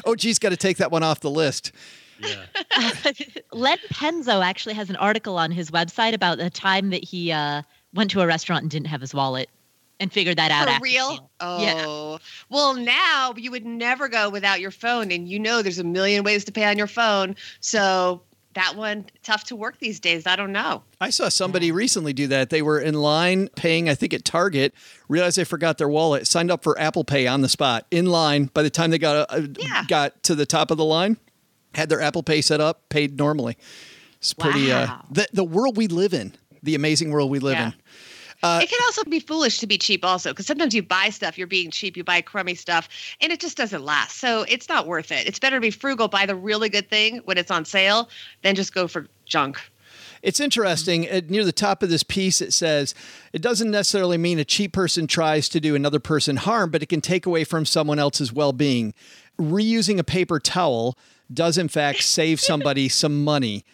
oh, 0.04 0.16
geez, 0.16 0.40
got 0.40 0.48
to 0.48 0.56
take 0.56 0.78
that 0.78 0.90
one 0.90 1.04
off 1.04 1.20
the 1.20 1.30
list. 1.30 1.70
Yeah. 2.24 2.90
Len 3.52 3.78
Penzo 3.92 4.44
actually 4.44 4.74
has 4.74 4.90
an 4.90 4.96
article 4.96 5.36
on 5.38 5.50
his 5.50 5.70
website 5.70 6.14
about 6.14 6.38
the 6.38 6.50
time 6.50 6.90
that 6.90 7.04
he 7.04 7.32
uh, 7.32 7.62
went 7.92 8.10
to 8.12 8.20
a 8.20 8.26
restaurant 8.26 8.62
and 8.62 8.70
didn't 8.70 8.86
have 8.88 9.00
his 9.00 9.14
wallet 9.14 9.48
and 10.00 10.12
figured 10.12 10.36
that 10.38 10.50
out. 10.50 10.64
For 10.64 10.70
after 10.70 10.82
real? 10.82 11.30
Oh. 11.40 11.62
Yeah. 11.62 12.18
Well, 12.48 12.74
now 12.74 13.34
you 13.36 13.50
would 13.50 13.64
never 13.64 14.08
go 14.08 14.28
without 14.30 14.60
your 14.60 14.70
phone, 14.72 15.10
and 15.12 15.28
you 15.28 15.38
know 15.38 15.62
there's 15.62 15.78
a 15.78 15.84
million 15.84 16.24
ways 16.24 16.44
to 16.46 16.52
pay 16.52 16.64
on 16.64 16.76
your 16.78 16.86
phone. 16.88 17.36
So 17.60 18.22
that 18.54 18.76
one 18.76 19.04
tough 19.24 19.42
to 19.44 19.56
work 19.56 19.78
these 19.80 19.98
days. 19.98 20.26
I 20.28 20.36
don't 20.36 20.52
know. 20.52 20.82
I 21.00 21.10
saw 21.10 21.28
somebody 21.28 21.72
recently 21.72 22.12
do 22.12 22.28
that. 22.28 22.50
They 22.50 22.62
were 22.62 22.78
in 22.78 22.94
line 22.94 23.48
paying, 23.56 23.88
I 23.88 23.96
think 23.96 24.14
at 24.14 24.24
Target, 24.24 24.72
realized 25.08 25.36
they 25.38 25.42
forgot 25.44 25.76
their 25.78 25.88
wallet, 25.88 26.26
signed 26.28 26.52
up 26.52 26.62
for 26.62 26.78
Apple 26.78 27.02
Pay 27.02 27.26
on 27.26 27.40
the 27.40 27.48
spot, 27.48 27.84
in 27.90 28.06
line. 28.06 28.46
By 28.54 28.62
the 28.62 28.70
time 28.70 28.90
they 28.90 28.98
got 28.98 29.26
uh, 29.28 29.42
Yeah. 29.58 29.84
got 29.88 30.22
to 30.24 30.36
the 30.36 30.46
top 30.46 30.70
of 30.70 30.76
the 30.76 30.84
line, 30.84 31.16
had 31.74 31.88
their 31.88 32.00
Apple 32.00 32.22
Pay 32.22 32.40
set 32.42 32.60
up, 32.60 32.88
paid 32.88 33.18
normally. 33.18 33.56
It's 34.18 34.32
pretty 34.34 34.72
uh, 34.72 34.86
Wow. 34.86 35.04
the 35.10 35.26
the 35.32 35.44
world 35.44 35.76
we 35.76 35.86
live 35.86 36.14
in, 36.14 36.34
the 36.62 36.74
amazing 36.74 37.10
world 37.10 37.30
we 37.30 37.38
live 37.38 37.54
Yeah. 37.58 37.66
in. 37.68 37.74
Uh, 38.42 38.60
it 38.62 38.68
can 38.68 38.78
also 38.84 39.02
be 39.04 39.20
foolish 39.20 39.58
to 39.58 39.66
be 39.66 39.78
cheap, 39.78 40.04
also, 40.04 40.30
because 40.30 40.46
sometimes 40.46 40.74
you 40.74 40.82
buy 40.82 41.08
stuff, 41.08 41.38
you're 41.38 41.46
being 41.46 41.70
cheap, 41.70 41.96
you 41.96 42.04
buy 42.04 42.20
crummy 42.20 42.54
stuff, 42.54 42.90
and 43.22 43.32
it 43.32 43.40
just 43.40 43.56
doesn't 43.56 43.82
last. 43.82 44.18
So 44.18 44.42
it's 44.42 44.68
not 44.68 44.86
worth 44.86 45.10
it. 45.12 45.26
It's 45.26 45.38
better 45.38 45.56
to 45.56 45.60
be 45.60 45.70
frugal, 45.70 46.08
buy 46.08 46.26
the 46.26 46.34
really 46.36 46.68
good 46.68 46.90
thing 46.90 47.20
when 47.24 47.38
it's 47.38 47.50
on 47.50 47.64
sale, 47.64 48.10
than 48.42 48.54
just 48.54 48.74
go 48.74 48.86
for 48.86 49.06
junk. 49.24 49.58
It's 50.22 50.40
interesting. 50.40 51.08
Uh, 51.08 51.22
near 51.26 51.44
the 51.44 51.52
top 51.52 51.82
of 51.82 51.88
this 51.88 52.02
piece, 52.02 52.42
it 52.42 52.52
says 52.52 52.94
it 53.32 53.40
doesn't 53.40 53.70
necessarily 53.70 54.18
mean 54.18 54.38
a 54.38 54.44
cheap 54.44 54.72
person 54.72 55.06
tries 55.06 55.48
to 55.50 55.60
do 55.60 55.74
another 55.74 56.00
person 56.00 56.36
harm, 56.36 56.70
but 56.70 56.82
it 56.82 56.86
can 56.90 57.00
take 57.00 57.24
away 57.24 57.44
from 57.44 57.64
someone 57.64 57.98
else's 57.98 58.30
well 58.32 58.52
being. 58.52 58.92
Reusing 59.40 59.98
a 59.98 60.04
paper 60.04 60.38
towel 60.38 60.98
does, 61.32 61.58
in 61.58 61.68
fact, 61.68 62.02
save 62.02 62.40
somebody 62.40 62.88
some 62.88 63.24
money. 63.24 63.64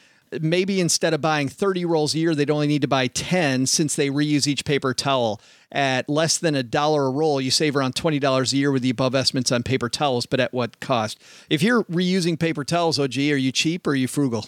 Maybe 0.41 0.81
instead 0.81 1.13
of 1.13 1.21
buying 1.21 1.49
30 1.49 1.85
rolls 1.85 2.15
a 2.15 2.19
year, 2.19 2.37
they'd 2.37 2.51
only 2.51 2.69
need 2.69 2.83
to 2.83 2.89
buy 2.89 3.09
10 3.09 3.67
since 3.67 3.97
they 3.97 4.11
reuse 4.11 4.47
each 4.47 4.65
paper 4.65 4.95
towel. 4.95 5.41
At 5.73 6.09
less 6.09 6.39
than 6.39 6.55
a 6.55 6.63
dollar 6.63 7.07
a 7.07 7.11
roll, 7.11 7.41
you 7.41 7.51
save 7.51 7.75
around 7.75 7.97
$20 7.97 8.53
a 8.53 8.57
year 8.57 8.71
with 8.71 8.83
the 8.83 8.91
above 8.91 9.17
estimates 9.17 9.51
on 9.51 9.65
paper 9.65 9.89
towels, 9.89 10.27
but 10.27 10.39
at 10.39 10.53
what 10.53 10.79
cost? 10.79 11.21
If 11.49 11.63
you're 11.65 11.83
reusing 11.85 12.39
paper 12.39 12.65
towels, 12.65 12.99
OG, 12.99 13.17
are 13.19 13.37
you 13.37 13.51
cheap 13.51 13.89
or 13.89 13.91
are 13.91 13.95
you 13.97 14.07
frugal? 14.07 14.47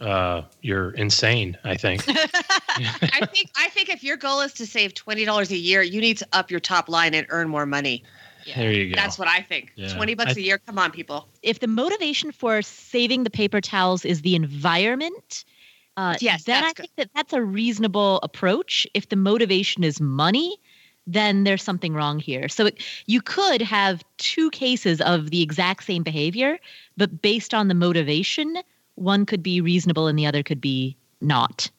Uh, 0.00 0.42
you're 0.62 0.92
insane. 0.92 1.58
I 1.62 1.76
think. 1.76 2.02
I 2.08 3.26
think 3.26 3.50
I 3.56 3.68
think 3.68 3.90
if 3.90 4.02
your 4.02 4.16
goal 4.16 4.40
is 4.40 4.54
to 4.54 4.66
save 4.66 4.94
twenty 4.94 5.26
dollars 5.26 5.50
a 5.50 5.56
year, 5.56 5.82
you 5.82 6.00
need 6.00 6.16
to 6.18 6.26
up 6.32 6.50
your 6.50 6.60
top 6.60 6.88
line 6.88 7.12
and 7.12 7.26
earn 7.28 7.48
more 7.48 7.66
money. 7.66 8.02
There 8.56 8.72
you 8.72 8.94
go. 8.94 9.00
That's 9.00 9.18
what 9.18 9.28
I 9.28 9.42
think. 9.42 9.72
Yeah. 9.76 9.94
Twenty 9.94 10.14
bucks 10.14 10.36
I- 10.36 10.40
a 10.40 10.42
year. 10.42 10.58
Come 10.58 10.78
on, 10.78 10.90
people. 10.90 11.28
If 11.42 11.60
the 11.60 11.66
motivation 11.66 12.32
for 12.32 12.62
saving 12.62 13.24
the 13.24 13.30
paper 13.30 13.60
towels 13.60 14.04
is 14.04 14.22
the 14.22 14.34
environment, 14.34 15.44
uh, 15.96 16.16
Yes, 16.20 16.44
then 16.44 16.64
I 16.64 16.68
good. 16.68 16.76
think 16.76 16.90
that 16.96 17.10
that's 17.14 17.32
a 17.32 17.42
reasonable 17.42 18.20
approach. 18.22 18.86
If 18.94 19.08
the 19.08 19.16
motivation 19.16 19.84
is 19.84 20.00
money, 20.00 20.56
then 21.06 21.44
there's 21.44 21.62
something 21.62 21.94
wrong 21.94 22.18
here. 22.20 22.48
So 22.48 22.66
it, 22.66 22.82
you 23.06 23.20
could 23.20 23.62
have 23.62 24.02
two 24.18 24.50
cases 24.50 25.00
of 25.00 25.30
the 25.30 25.42
exact 25.42 25.84
same 25.84 26.02
behavior, 26.02 26.58
but 26.96 27.20
based 27.22 27.52
on 27.54 27.68
the 27.68 27.74
motivation, 27.74 28.58
one 28.94 29.26
could 29.26 29.42
be 29.42 29.60
reasonable 29.60 30.06
and 30.06 30.18
the 30.18 30.26
other 30.26 30.42
could 30.42 30.60
be 30.60 30.96
not. 31.20 31.70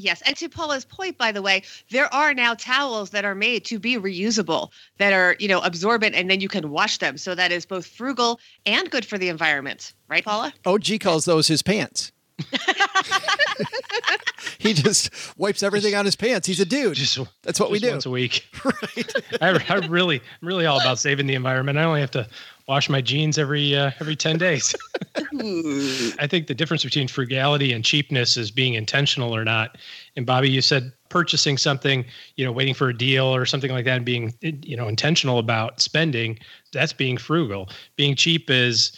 Yes, 0.00 0.22
and 0.24 0.36
to 0.36 0.48
Paula's 0.48 0.84
point, 0.84 1.18
by 1.18 1.30
the 1.30 1.42
way, 1.42 1.62
there 1.90 2.12
are 2.12 2.32
now 2.32 2.54
towels 2.54 3.10
that 3.10 3.24
are 3.24 3.34
made 3.34 3.64
to 3.66 3.78
be 3.78 3.96
reusable, 3.96 4.70
that 4.98 5.12
are 5.12 5.36
you 5.38 5.48
know 5.48 5.60
absorbent, 5.60 6.14
and 6.14 6.30
then 6.30 6.40
you 6.40 6.48
can 6.48 6.70
wash 6.70 6.98
them. 6.98 7.18
So 7.18 7.34
that 7.34 7.52
is 7.52 7.66
both 7.66 7.86
frugal 7.86 8.40
and 8.64 8.90
good 8.90 9.04
for 9.04 9.18
the 9.18 9.28
environment, 9.28 9.92
right, 10.08 10.24
Paula? 10.24 10.52
OG 10.64 11.00
calls 11.00 11.26
those 11.26 11.48
his 11.48 11.62
pants. 11.62 12.12
he 14.58 14.72
just 14.72 15.10
wipes 15.38 15.62
everything 15.62 15.94
on 15.94 16.04
his 16.04 16.16
pants. 16.16 16.46
He's 16.46 16.60
a 16.60 16.64
dude. 16.64 16.94
Just 16.94 17.18
That's 17.42 17.60
what 17.60 17.70
we 17.70 17.78
do. 17.78 17.90
once 17.90 18.06
a 18.06 18.10
week. 18.10 18.46
right. 18.64 19.14
I, 19.40 19.64
I 19.68 19.86
really, 19.86 20.20
I'm 20.20 20.48
really 20.48 20.66
all 20.66 20.80
about 20.80 20.98
saving 20.98 21.26
the 21.26 21.34
environment. 21.34 21.78
I 21.78 21.84
only 21.84 22.00
have 22.00 22.10
to 22.12 22.28
wash 22.68 22.88
my 22.88 23.00
jeans 23.00 23.38
every 23.38 23.76
uh, 23.76 23.90
every 24.00 24.16
ten 24.16 24.38
days. 24.38 24.74
I 25.16 26.26
think 26.28 26.46
the 26.46 26.54
difference 26.54 26.84
between 26.84 27.08
frugality 27.08 27.72
and 27.72 27.84
cheapness 27.84 28.36
is 28.36 28.50
being 28.50 28.74
intentional 28.74 29.34
or 29.34 29.44
not. 29.44 29.78
And 30.16 30.26
Bobbi, 30.26 30.50
you 30.50 30.60
said 30.60 30.92
purchasing 31.08 31.58
something, 31.58 32.04
you 32.36 32.44
know, 32.44 32.52
waiting 32.52 32.74
for 32.74 32.88
a 32.88 32.96
deal 32.96 33.26
or 33.26 33.46
something 33.46 33.70
like 33.70 33.84
that, 33.86 33.96
and 33.96 34.04
being, 34.04 34.34
you 34.40 34.76
know, 34.76 34.88
intentional 34.88 35.38
about 35.38 35.80
spending. 35.80 36.38
That's 36.72 36.92
being 36.92 37.18
frugal. 37.18 37.68
Being 37.96 38.14
cheap 38.14 38.50
is 38.50 38.92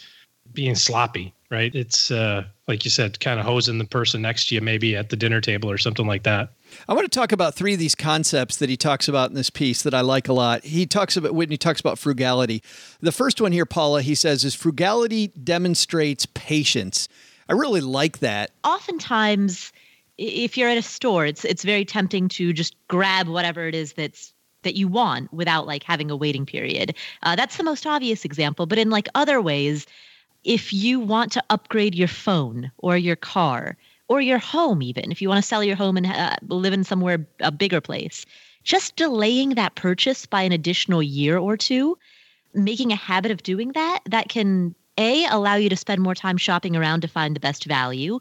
being 0.53 0.75
sloppy, 0.75 1.33
right? 1.53 1.73
It's 1.73 2.09
uh, 2.09 2.43
like 2.67 2.83
you 2.83 2.89
said, 2.89 3.19
kind 3.19 3.39
of 3.39 3.45
hosing 3.45 3.77
the 3.77 3.85
person 3.85 4.21
next 4.23 4.47
to 4.47 4.55
you, 4.55 4.61
maybe 4.61 4.95
at 4.95 5.09
the 5.09 5.15
dinner 5.15 5.39
table 5.39 5.69
or 5.69 5.77
something 5.77 6.07
like 6.07 6.23
that. 6.23 6.49
I 6.89 6.93
want 6.93 7.09
to 7.09 7.19
talk 7.19 7.31
about 7.31 7.53
three 7.53 7.73
of 7.73 7.79
these 7.79 7.93
concepts 7.93 8.57
that 8.57 8.69
he 8.69 8.75
talks 8.75 9.07
about 9.07 9.29
in 9.29 9.35
this 9.35 9.51
piece 9.51 9.83
that 9.83 9.93
I 9.93 10.01
like 10.01 10.27
a 10.27 10.33
lot. 10.33 10.63
He 10.65 10.87
talks 10.87 11.15
about 11.15 11.35
Whitney 11.35 11.57
talks 11.57 11.79
about 11.79 11.99
frugality. 11.99 12.63
The 12.99 13.11
first 13.11 13.39
one 13.39 13.51
here, 13.51 13.67
Paula, 13.67 14.01
he 14.01 14.15
says 14.15 14.43
is 14.43 14.55
frugality 14.55 15.27
demonstrates 15.27 16.25
patience. 16.25 17.07
I 17.47 17.53
really 17.53 17.81
like 17.81 18.19
that. 18.19 18.49
Oftentimes, 18.63 19.71
if 20.17 20.57
you're 20.57 20.69
at 20.69 20.77
a 20.77 20.81
store, 20.81 21.25
it's 21.27 21.45
it's 21.45 21.63
very 21.63 21.85
tempting 21.85 22.29
to 22.29 22.51
just 22.51 22.75
grab 22.87 23.27
whatever 23.27 23.67
it 23.67 23.75
is 23.75 23.93
that's 23.93 24.33
that 24.63 24.75
you 24.75 24.87
want 24.87 25.31
without 25.31 25.67
like 25.67 25.83
having 25.83 26.09
a 26.09 26.15
waiting 26.15 26.45
period. 26.45 26.95
Uh, 27.21 27.35
that's 27.35 27.57
the 27.57 27.63
most 27.63 27.85
obvious 27.85 28.25
example. 28.25 28.65
But 28.65 28.79
in 28.79 28.89
like 28.89 29.07
other 29.13 29.41
ways, 29.41 29.85
if 30.43 30.73
you 30.73 30.99
want 30.99 31.31
to 31.33 31.43
upgrade 31.49 31.95
your 31.95 32.07
phone 32.07 32.71
or 32.77 32.97
your 32.97 33.15
car 33.15 33.77
or 34.07 34.21
your 34.21 34.39
home, 34.39 34.81
even 34.81 35.11
if 35.11 35.21
you 35.21 35.29
want 35.29 35.41
to 35.41 35.47
sell 35.47 35.63
your 35.63 35.75
home 35.75 35.97
and 35.97 36.05
uh, 36.05 36.35
live 36.47 36.73
in 36.73 36.83
somewhere 36.83 37.25
a 37.39 37.51
bigger 37.51 37.81
place, 37.81 38.25
just 38.63 38.95
delaying 38.95 39.51
that 39.51 39.75
purchase 39.75 40.25
by 40.25 40.41
an 40.41 40.51
additional 40.51 41.01
year 41.01 41.37
or 41.37 41.57
two, 41.57 41.97
making 42.53 42.91
a 42.91 42.95
habit 42.95 43.31
of 43.31 43.43
doing 43.43 43.71
that, 43.73 43.99
that 44.05 44.29
can 44.29 44.75
a 44.97 45.25
allow 45.25 45.55
you 45.55 45.69
to 45.69 45.75
spend 45.75 46.01
more 46.01 46.13
time 46.13 46.37
shopping 46.37 46.75
around 46.75 47.01
to 47.01 47.07
find 47.07 47.35
the 47.35 47.39
best 47.39 47.65
value. 47.65 48.19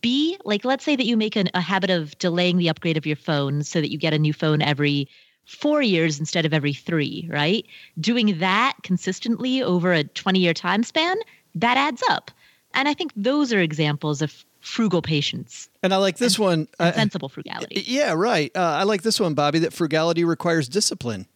B, 0.00 0.36
like 0.44 0.64
let's 0.64 0.84
say 0.84 0.94
that 0.94 1.06
you 1.06 1.16
make 1.16 1.34
an, 1.34 1.48
a 1.54 1.60
habit 1.60 1.90
of 1.90 2.16
delaying 2.18 2.58
the 2.58 2.68
upgrade 2.68 2.96
of 2.96 3.06
your 3.06 3.16
phone 3.16 3.62
so 3.62 3.80
that 3.80 3.90
you 3.90 3.98
get 3.98 4.12
a 4.12 4.18
new 4.18 4.32
phone 4.32 4.60
every 4.60 5.08
four 5.46 5.82
years 5.82 6.20
instead 6.20 6.44
of 6.44 6.52
every 6.52 6.72
three, 6.72 7.28
right? 7.30 7.66
Doing 7.98 8.38
that 8.38 8.74
consistently 8.82 9.62
over 9.62 9.92
a 9.92 10.04
20 10.04 10.38
year 10.38 10.54
time 10.54 10.84
span, 10.84 11.16
that 11.54 11.76
adds 11.76 12.02
up. 12.10 12.30
And 12.74 12.88
I 12.88 12.94
think 12.94 13.12
those 13.16 13.52
are 13.52 13.60
examples 13.60 14.22
of 14.22 14.44
frugal 14.60 15.02
patience 15.02 15.68
And 15.82 15.92
I 15.94 15.96
like 15.96 16.18
this 16.18 16.38
one. 16.38 16.68
and 16.78 16.90
uh, 16.90 16.92
sensible 16.92 17.28
frugality. 17.28 17.82
yeah, 17.86 18.12
right. 18.12 18.52
Uh, 18.54 18.60
I 18.60 18.82
like 18.84 19.02
this 19.02 19.18
one, 19.18 19.34
Bobbi, 19.34 19.60
that 19.62 19.72
frugality 19.72 20.22
requires 20.22 20.68
discipline. 20.68 21.26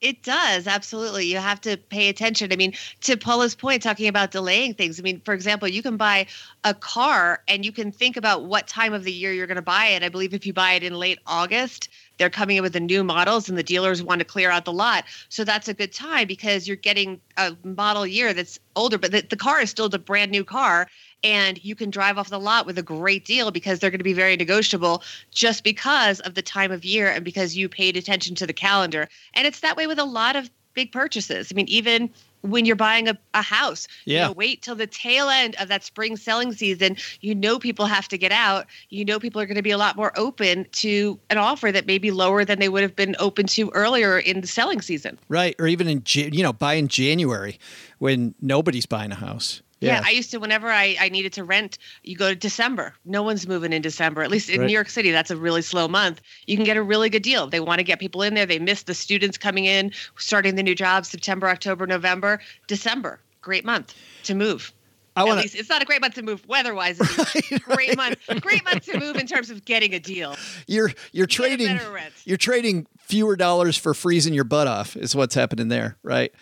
It 0.00 0.24
does 0.24 0.66
absolutely. 0.66 1.26
You 1.26 1.36
have 1.36 1.60
to 1.60 1.76
pay 1.76 2.08
attention. 2.08 2.52
I 2.52 2.56
mean, 2.56 2.74
to 3.02 3.16
Paula's 3.16 3.54
point, 3.54 3.84
talking 3.84 4.08
about 4.08 4.32
delaying 4.32 4.74
things. 4.74 4.98
I 4.98 5.02
mean, 5.04 5.20
for 5.24 5.32
example, 5.32 5.68
you 5.68 5.80
can 5.80 5.96
buy 5.96 6.26
a 6.64 6.74
car 6.74 7.40
and 7.46 7.64
you 7.64 7.70
can 7.70 7.92
think 7.92 8.16
about 8.16 8.44
what 8.44 8.66
time 8.66 8.94
of 8.94 9.04
the 9.04 9.12
year 9.12 9.32
you're 9.32 9.46
going 9.46 9.54
to 9.54 9.62
buy 9.62 9.86
it. 9.86 10.02
I 10.02 10.08
believe 10.08 10.34
if 10.34 10.44
you 10.44 10.52
buy 10.52 10.72
it 10.72 10.82
in 10.82 10.94
late 10.94 11.20
August, 11.24 11.88
they're 12.22 12.30
coming 12.30 12.56
in 12.56 12.62
with 12.62 12.72
the 12.72 12.78
new 12.78 13.02
models 13.02 13.48
and 13.48 13.58
the 13.58 13.64
dealers 13.64 14.00
want 14.00 14.20
to 14.20 14.24
clear 14.24 14.48
out 14.48 14.64
the 14.64 14.72
lot. 14.72 15.04
So 15.28 15.42
that's 15.42 15.66
a 15.66 15.74
good 15.74 15.92
time 15.92 16.28
because 16.28 16.68
you're 16.68 16.76
getting 16.76 17.20
a 17.36 17.56
model 17.64 18.06
year 18.06 18.32
that's 18.32 18.60
older, 18.76 18.96
but 18.96 19.10
the, 19.10 19.22
the 19.22 19.36
car 19.36 19.60
is 19.60 19.70
still 19.70 19.88
the 19.88 19.98
brand 19.98 20.30
new 20.30 20.44
car. 20.44 20.86
And 21.24 21.62
you 21.64 21.74
can 21.74 21.90
drive 21.90 22.18
off 22.18 22.30
the 22.30 22.38
lot 22.38 22.64
with 22.64 22.78
a 22.78 22.82
great 22.82 23.24
deal 23.24 23.50
because 23.50 23.80
they're 23.80 23.90
going 23.90 23.98
to 23.98 24.04
be 24.04 24.12
very 24.12 24.36
negotiable 24.36 25.02
just 25.32 25.64
because 25.64 26.20
of 26.20 26.34
the 26.34 26.42
time 26.42 26.70
of 26.70 26.84
year 26.84 27.08
and 27.08 27.24
because 27.24 27.56
you 27.56 27.68
paid 27.68 27.96
attention 27.96 28.36
to 28.36 28.46
the 28.46 28.52
calendar. 28.52 29.08
And 29.34 29.44
it's 29.44 29.58
that 29.58 29.76
way 29.76 29.88
with 29.88 29.98
a 29.98 30.04
lot 30.04 30.36
of 30.36 30.48
big 30.74 30.92
purchases. 30.92 31.50
I 31.50 31.56
mean, 31.56 31.68
even 31.68 32.08
when 32.42 32.64
you're 32.64 32.76
buying 32.76 33.08
a, 33.08 33.16
a 33.34 33.42
house, 33.42 33.88
Yeah. 34.04 34.22
you 34.22 34.26
know, 34.28 34.32
wait 34.32 34.62
till 34.62 34.74
the 34.74 34.86
tail 34.86 35.28
end 35.28 35.56
of 35.58 35.68
that 35.68 35.82
spring 35.84 36.16
selling 36.16 36.52
season. 36.52 36.96
You 37.20 37.34
know, 37.34 37.58
people 37.58 37.86
have 37.86 38.08
to 38.08 38.18
get 38.18 38.32
out. 38.32 38.66
You 38.90 39.04
know, 39.04 39.18
people 39.18 39.40
are 39.40 39.46
going 39.46 39.56
to 39.56 39.62
be 39.62 39.70
a 39.70 39.78
lot 39.78 39.96
more 39.96 40.12
open 40.18 40.66
to 40.72 41.18
an 41.30 41.38
offer 41.38 41.72
that 41.72 41.86
may 41.86 41.98
be 41.98 42.10
lower 42.10 42.44
than 42.44 42.58
they 42.58 42.68
would 42.68 42.82
have 42.82 42.96
been 42.96 43.16
open 43.18 43.46
to 43.48 43.70
earlier 43.70 44.18
in 44.18 44.40
the 44.40 44.46
selling 44.46 44.80
season. 44.80 45.18
Right. 45.28 45.54
Or 45.58 45.66
even 45.66 45.88
in, 45.88 46.02
you 46.14 46.42
know, 46.42 46.52
buy 46.52 46.74
in 46.74 46.88
January 46.88 47.58
when 47.98 48.34
nobody's 48.40 48.86
buying 48.86 49.12
a 49.12 49.16
house. 49.16 49.62
Yeah. 49.86 50.02
I 50.04 50.10
used 50.10 50.30
to, 50.30 50.38
whenever 50.38 50.68
I, 50.68 50.96
I 51.00 51.08
needed 51.08 51.32
to 51.34 51.44
rent, 51.44 51.78
you 52.02 52.16
go 52.16 52.28
to 52.30 52.34
December. 52.36 52.94
No 53.04 53.22
one's 53.22 53.46
moving 53.46 53.72
in 53.72 53.82
December. 53.82 54.22
At 54.22 54.30
least 54.30 54.48
in 54.48 54.60
Right. 54.60 54.66
New 54.66 54.72
York 54.72 54.88
City, 54.88 55.10
that's 55.10 55.30
a 55.30 55.36
really 55.36 55.62
slow 55.62 55.88
month. 55.88 56.20
You 56.46 56.56
can 56.56 56.64
get 56.64 56.76
a 56.76 56.82
really 56.82 57.08
good 57.10 57.22
deal. 57.22 57.46
They 57.48 57.60
want 57.60 57.78
to 57.78 57.84
get 57.84 57.98
people 57.98 58.22
in 58.22 58.34
there. 58.34 58.46
They 58.46 58.58
miss 58.58 58.84
the 58.84 58.94
students 58.94 59.36
coming 59.38 59.64
in, 59.64 59.92
starting 60.16 60.54
the 60.54 60.62
new 60.62 60.74
jobs 60.74 61.08
September, 61.08 61.48
October, 61.48 61.86
November, 61.86 62.40
December. 62.68 63.20
Great 63.40 63.64
month 63.64 63.94
to 64.24 64.34
move. 64.34 64.72
I 65.14 65.22
At 65.22 65.26
want 65.26 65.40
least 65.42 65.54
it's 65.56 65.68
not 65.68 65.82
a 65.82 65.84
great 65.84 66.00
month 66.00 66.14
to 66.14 66.22
move 66.22 66.46
weather-wise. 66.48 66.98
It's 66.98 67.50
a 67.52 67.58
great 67.58 67.96
month. 67.98 68.18
Great 68.40 68.64
month 68.64 68.84
to 68.86 68.98
move 68.98 69.16
in 69.16 69.26
terms 69.26 69.50
of 69.50 69.64
getting 69.66 69.92
a 69.94 69.98
deal. 69.98 70.36
You're 70.66 70.92
you're 71.12 71.26
trading 71.26 71.78
you're 72.24 72.38
trading 72.38 72.86
fewer 72.98 73.36
dollars 73.36 73.76
for 73.76 73.92
freezing 73.92 74.32
your 74.32 74.44
butt 74.44 74.68
off 74.68 74.96
is 74.96 75.14
what's 75.14 75.34
happening 75.34 75.68
there, 75.68 75.98
right? 76.02 76.32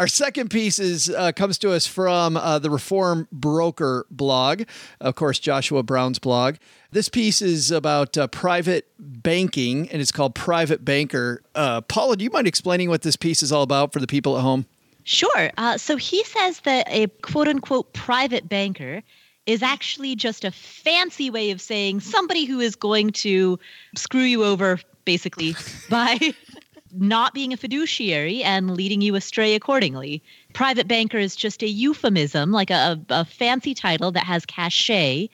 Our 0.00 0.08
second 0.08 0.48
piece 0.48 0.78
is 0.78 1.10
uh, 1.10 1.30
comes 1.32 1.58
to 1.58 1.72
us 1.72 1.86
from 1.86 2.38
uh, 2.38 2.58
the 2.58 2.70
Reformed 2.70 3.28
Broker 3.30 4.06
blog, 4.10 4.62
of 4.98 5.14
course, 5.14 5.38
Joshua 5.38 5.82
Brown's 5.82 6.18
blog. 6.18 6.56
This 6.90 7.10
piece 7.10 7.42
is 7.42 7.70
about 7.70 8.16
uh, 8.16 8.26
private 8.28 8.88
banking, 8.98 9.90
and 9.90 10.00
it's 10.00 10.10
called 10.10 10.34
Private 10.34 10.86
Banker. 10.86 11.42
Uh, 11.54 11.82
Paula, 11.82 12.16
do 12.16 12.24
you 12.24 12.30
mind 12.30 12.46
explaining 12.46 12.88
what 12.88 13.02
this 13.02 13.14
piece 13.14 13.42
is 13.42 13.52
all 13.52 13.62
about 13.62 13.92
for 13.92 13.98
the 13.98 14.06
people 14.06 14.38
at 14.38 14.40
home? 14.40 14.64
Sure. 15.04 15.50
Uh, 15.58 15.76
so 15.76 15.98
he 15.98 16.24
says 16.24 16.60
that 16.60 16.86
a 16.88 17.08
quote 17.20 17.48
unquote 17.48 17.92
private 17.92 18.48
banker 18.48 19.02
is 19.44 19.62
actually 19.62 20.16
just 20.16 20.46
a 20.46 20.50
fancy 20.50 21.28
way 21.28 21.50
of 21.50 21.60
saying 21.60 22.00
somebody 22.00 22.46
who 22.46 22.58
is 22.58 22.74
going 22.74 23.10
to 23.10 23.58
screw 23.96 24.22
you 24.22 24.44
over, 24.44 24.80
basically, 25.04 25.54
by 25.90 26.32
not 26.92 27.34
being 27.34 27.52
a 27.52 27.56
fiduciary 27.56 28.42
and 28.42 28.70
leading 28.70 29.00
you 29.00 29.14
astray 29.14 29.54
accordingly. 29.54 30.22
Private 30.52 30.88
banker 30.88 31.18
is 31.18 31.36
just 31.36 31.62
a 31.62 31.68
euphemism, 31.68 32.52
like 32.52 32.70
a, 32.70 33.00
a, 33.10 33.20
a 33.20 33.24
fancy 33.24 33.74
title 33.74 34.10
that 34.12 34.24
has 34.24 34.44
cachet 34.46 35.28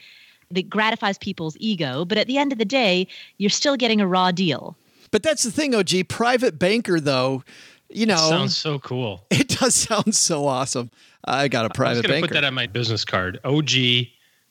that 0.50 0.70
gratifies 0.70 1.18
people's 1.18 1.56
ego. 1.58 2.04
But 2.04 2.18
at 2.18 2.26
the 2.26 2.38
end 2.38 2.52
of 2.52 2.58
the 2.58 2.64
day, 2.64 3.08
you're 3.38 3.50
still 3.50 3.76
getting 3.76 4.00
a 4.00 4.06
raw 4.06 4.30
deal. 4.30 4.76
But 5.10 5.22
that's 5.22 5.42
the 5.42 5.50
thing, 5.50 5.74
OG. 5.74 6.08
Private 6.08 6.58
banker, 6.58 7.00
though, 7.00 7.42
you 7.88 8.06
know, 8.06 8.16
Sounds 8.16 8.56
so 8.56 8.78
cool. 8.78 9.24
it 9.30 9.48
does 9.48 9.74
sound 9.74 10.14
so 10.14 10.46
awesome. 10.46 10.90
I 11.24 11.48
got 11.48 11.60
a 11.60 11.64
I 11.64 11.68
was 11.68 11.76
private 11.76 12.02
gonna 12.02 12.14
banker. 12.14 12.28
put 12.28 12.34
that 12.34 12.44
on 12.44 12.54
my 12.54 12.66
business 12.66 13.04
card. 13.04 13.40
OG 13.44 13.70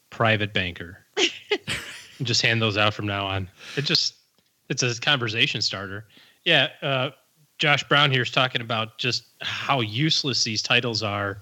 private 0.09 0.53
banker. 0.53 0.99
Just 2.21 2.41
hand 2.41 2.61
those 2.61 2.77
out 2.77 2.93
from 2.93 3.05
now 3.07 3.25
on. 3.25 3.49
It 3.75 3.83
just 3.83 4.15
it's 4.69 4.83
a 4.83 4.99
conversation 4.99 5.61
starter. 5.61 6.05
Yeah, 6.45 6.69
uh, 6.81 7.09
Josh 7.57 7.83
Brown 7.83 8.11
here 8.11 8.21
is 8.21 8.31
talking 8.31 8.61
about 8.61 8.97
just 8.97 9.25
how 9.41 9.81
useless 9.81 10.43
these 10.43 10.61
titles 10.61 11.03
are. 11.03 11.41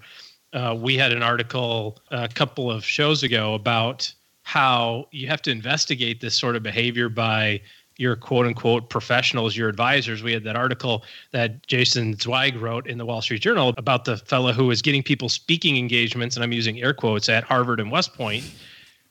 Uh, 0.52 0.76
we 0.78 0.96
had 0.96 1.12
an 1.12 1.22
article 1.22 1.98
a 2.10 2.28
couple 2.28 2.70
of 2.70 2.84
shows 2.84 3.22
ago 3.22 3.54
about 3.54 4.12
how 4.42 5.08
you 5.10 5.26
have 5.26 5.42
to 5.42 5.50
investigate 5.50 6.20
this 6.20 6.34
sort 6.34 6.56
of 6.56 6.62
behavior 6.62 7.08
by 7.08 7.60
your 7.96 8.16
quote 8.16 8.46
unquote 8.46 8.88
professionals, 8.90 9.56
your 9.56 9.68
advisors. 9.68 10.22
We 10.22 10.32
had 10.32 10.44
that 10.44 10.56
article 10.56 11.04
that 11.32 11.66
Jason 11.66 12.16
Zweig 12.18 12.56
wrote 12.56 12.86
in 12.86 12.98
the 12.98 13.06
Wall 13.06 13.22
Street 13.22 13.42
Journal 13.42 13.74
about 13.76 14.04
the 14.04 14.16
fellow 14.16 14.52
who 14.52 14.66
was 14.66 14.82
getting 14.82 15.02
people 15.02 15.28
speaking 15.28 15.76
engagements, 15.76 16.36
and 16.36 16.44
I'm 16.44 16.52
using 16.52 16.80
air 16.80 16.94
quotes 16.94 17.28
at 17.28 17.44
Harvard 17.44 17.80
and 17.80 17.90
West 17.90 18.14
Point. 18.14 18.44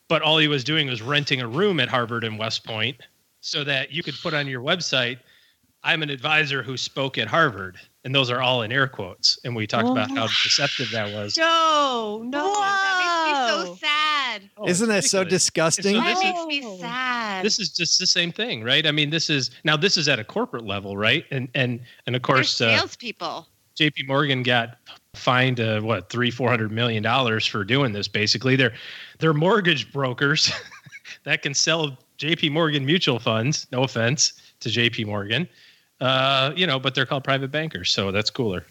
But 0.09 0.21
all 0.21 0.37
he 0.37 0.47
was 0.47 0.63
doing 0.63 0.87
was 0.87 1.01
renting 1.01 1.41
a 1.41 1.47
room 1.47 1.79
at 1.79 1.87
Harvard 1.87 2.23
and 2.23 2.37
West 2.37 2.65
Point 2.65 2.97
so 3.39 3.63
that 3.63 3.91
you 3.91 4.03
could 4.03 4.15
put 4.21 4.33
on 4.33 4.47
your 4.47 4.61
website, 4.61 5.19
I'm 5.83 6.01
an 6.03 6.09
advisor 6.09 6.63
who 6.63 6.77
spoke 6.77 7.17
at 7.17 7.27
Harvard. 7.27 7.77
And 8.05 8.13
those 8.13 8.29
are 8.29 8.41
all 8.41 8.63
in 8.63 8.71
air 8.73 8.87
quotes. 8.87 9.39
And 9.45 9.55
we 9.55 9.65
talked 9.65 9.87
about 9.87 10.09
how 10.11 10.27
deceptive 10.27 10.91
that 10.91 11.13
was. 11.13 11.37
No, 11.37 12.21
no, 12.25 12.53
that 12.53 13.55
makes 13.55 13.63
me 13.63 13.65
so 13.65 13.75
sad. 13.87 14.49
Oh, 14.57 14.67
Isn't 14.67 14.89
that 14.89 15.05
so 15.05 15.19
ridiculous. 15.19 15.43
disgusting? 15.43 15.95
So 15.95 16.01
That 16.01 16.07
this 16.09 16.17
is- 16.17 16.23
makes 16.23 16.45
me 16.45 16.79
sad. 16.79 17.45
this 17.45 17.59
is 17.59 17.69
just 17.69 17.99
the 17.99 18.07
same 18.07 18.31
thing, 18.33 18.61
right? 18.61 18.85
I 18.85 18.91
mean, 18.91 19.09
this 19.09 19.29
is 19.29 19.51
now 19.63 19.77
this 19.77 19.95
is 19.95 20.09
at 20.09 20.19
a 20.19 20.23
corporate 20.25 20.65
level, 20.65 20.97
right? 20.97 21.23
And 21.31 21.47
and 21.55 21.79
and 22.05 22.15
of 22.15 22.21
They're 22.21 22.35
course, 22.35 22.59
uh, 22.59 22.77
salespeople. 22.77 23.47
J.P. 23.75 24.03
Morgan 24.03 24.43
got 24.43 24.77
fined 25.15 25.59
uh, 25.61 25.79
what 25.81 26.09
three 26.09 26.29
four 26.29 26.49
hundred 26.49 26.71
million 26.73 27.03
dollars 27.03 27.45
for 27.45 27.63
doing 27.63 27.93
this. 27.93 28.07
Basically, 28.09 28.55
they're 28.57 28.73
they're 29.19 29.33
mortgage 29.33 29.93
brokers 29.93 30.51
that 31.23 31.41
can 31.41 31.53
sell 31.53 31.97
J.P. 32.17 32.49
Morgan 32.49 32.85
mutual 32.85 33.17
funds. 33.19 33.65
No 33.71 33.83
offense 33.83 34.33
to 34.59 34.69
J.P. 34.69 35.05
Morgan, 35.05 35.47
uh, 36.01 36.53
you 36.55 36.67
know, 36.67 36.79
but 36.79 36.95
they're 36.95 37.05
called 37.05 37.23
private 37.23 37.51
bankers, 37.51 37.91
so 37.91 38.11
that's 38.11 38.29
cooler. 38.29 38.65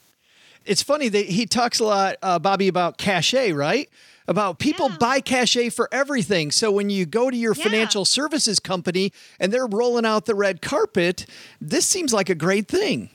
it's 0.64 0.82
funny 0.82 1.08
that 1.08 1.26
he 1.26 1.44
talks 1.44 1.80
a 1.80 1.84
lot, 1.84 2.16
uh, 2.22 2.38
Bobbi, 2.38 2.68
about 2.68 2.96
cachet, 2.96 3.52
right? 3.52 3.88
About 4.28 4.60
people 4.60 4.88
Yeah. 4.90 4.96
buy 4.98 5.20
cachet 5.20 5.70
for 5.70 5.88
everything. 5.90 6.52
So 6.52 6.70
when 6.70 6.88
you 6.88 7.04
go 7.04 7.30
to 7.32 7.36
your 7.36 7.54
Yeah. 7.56 7.64
financial 7.64 8.04
services 8.04 8.60
company 8.60 9.12
and 9.40 9.52
they're 9.52 9.66
rolling 9.66 10.06
out 10.06 10.26
the 10.26 10.36
red 10.36 10.62
carpet, 10.62 11.26
this 11.60 11.84
seems 11.84 12.12
like 12.12 12.28
a 12.30 12.36
great 12.36 12.68
thing. 12.68 13.10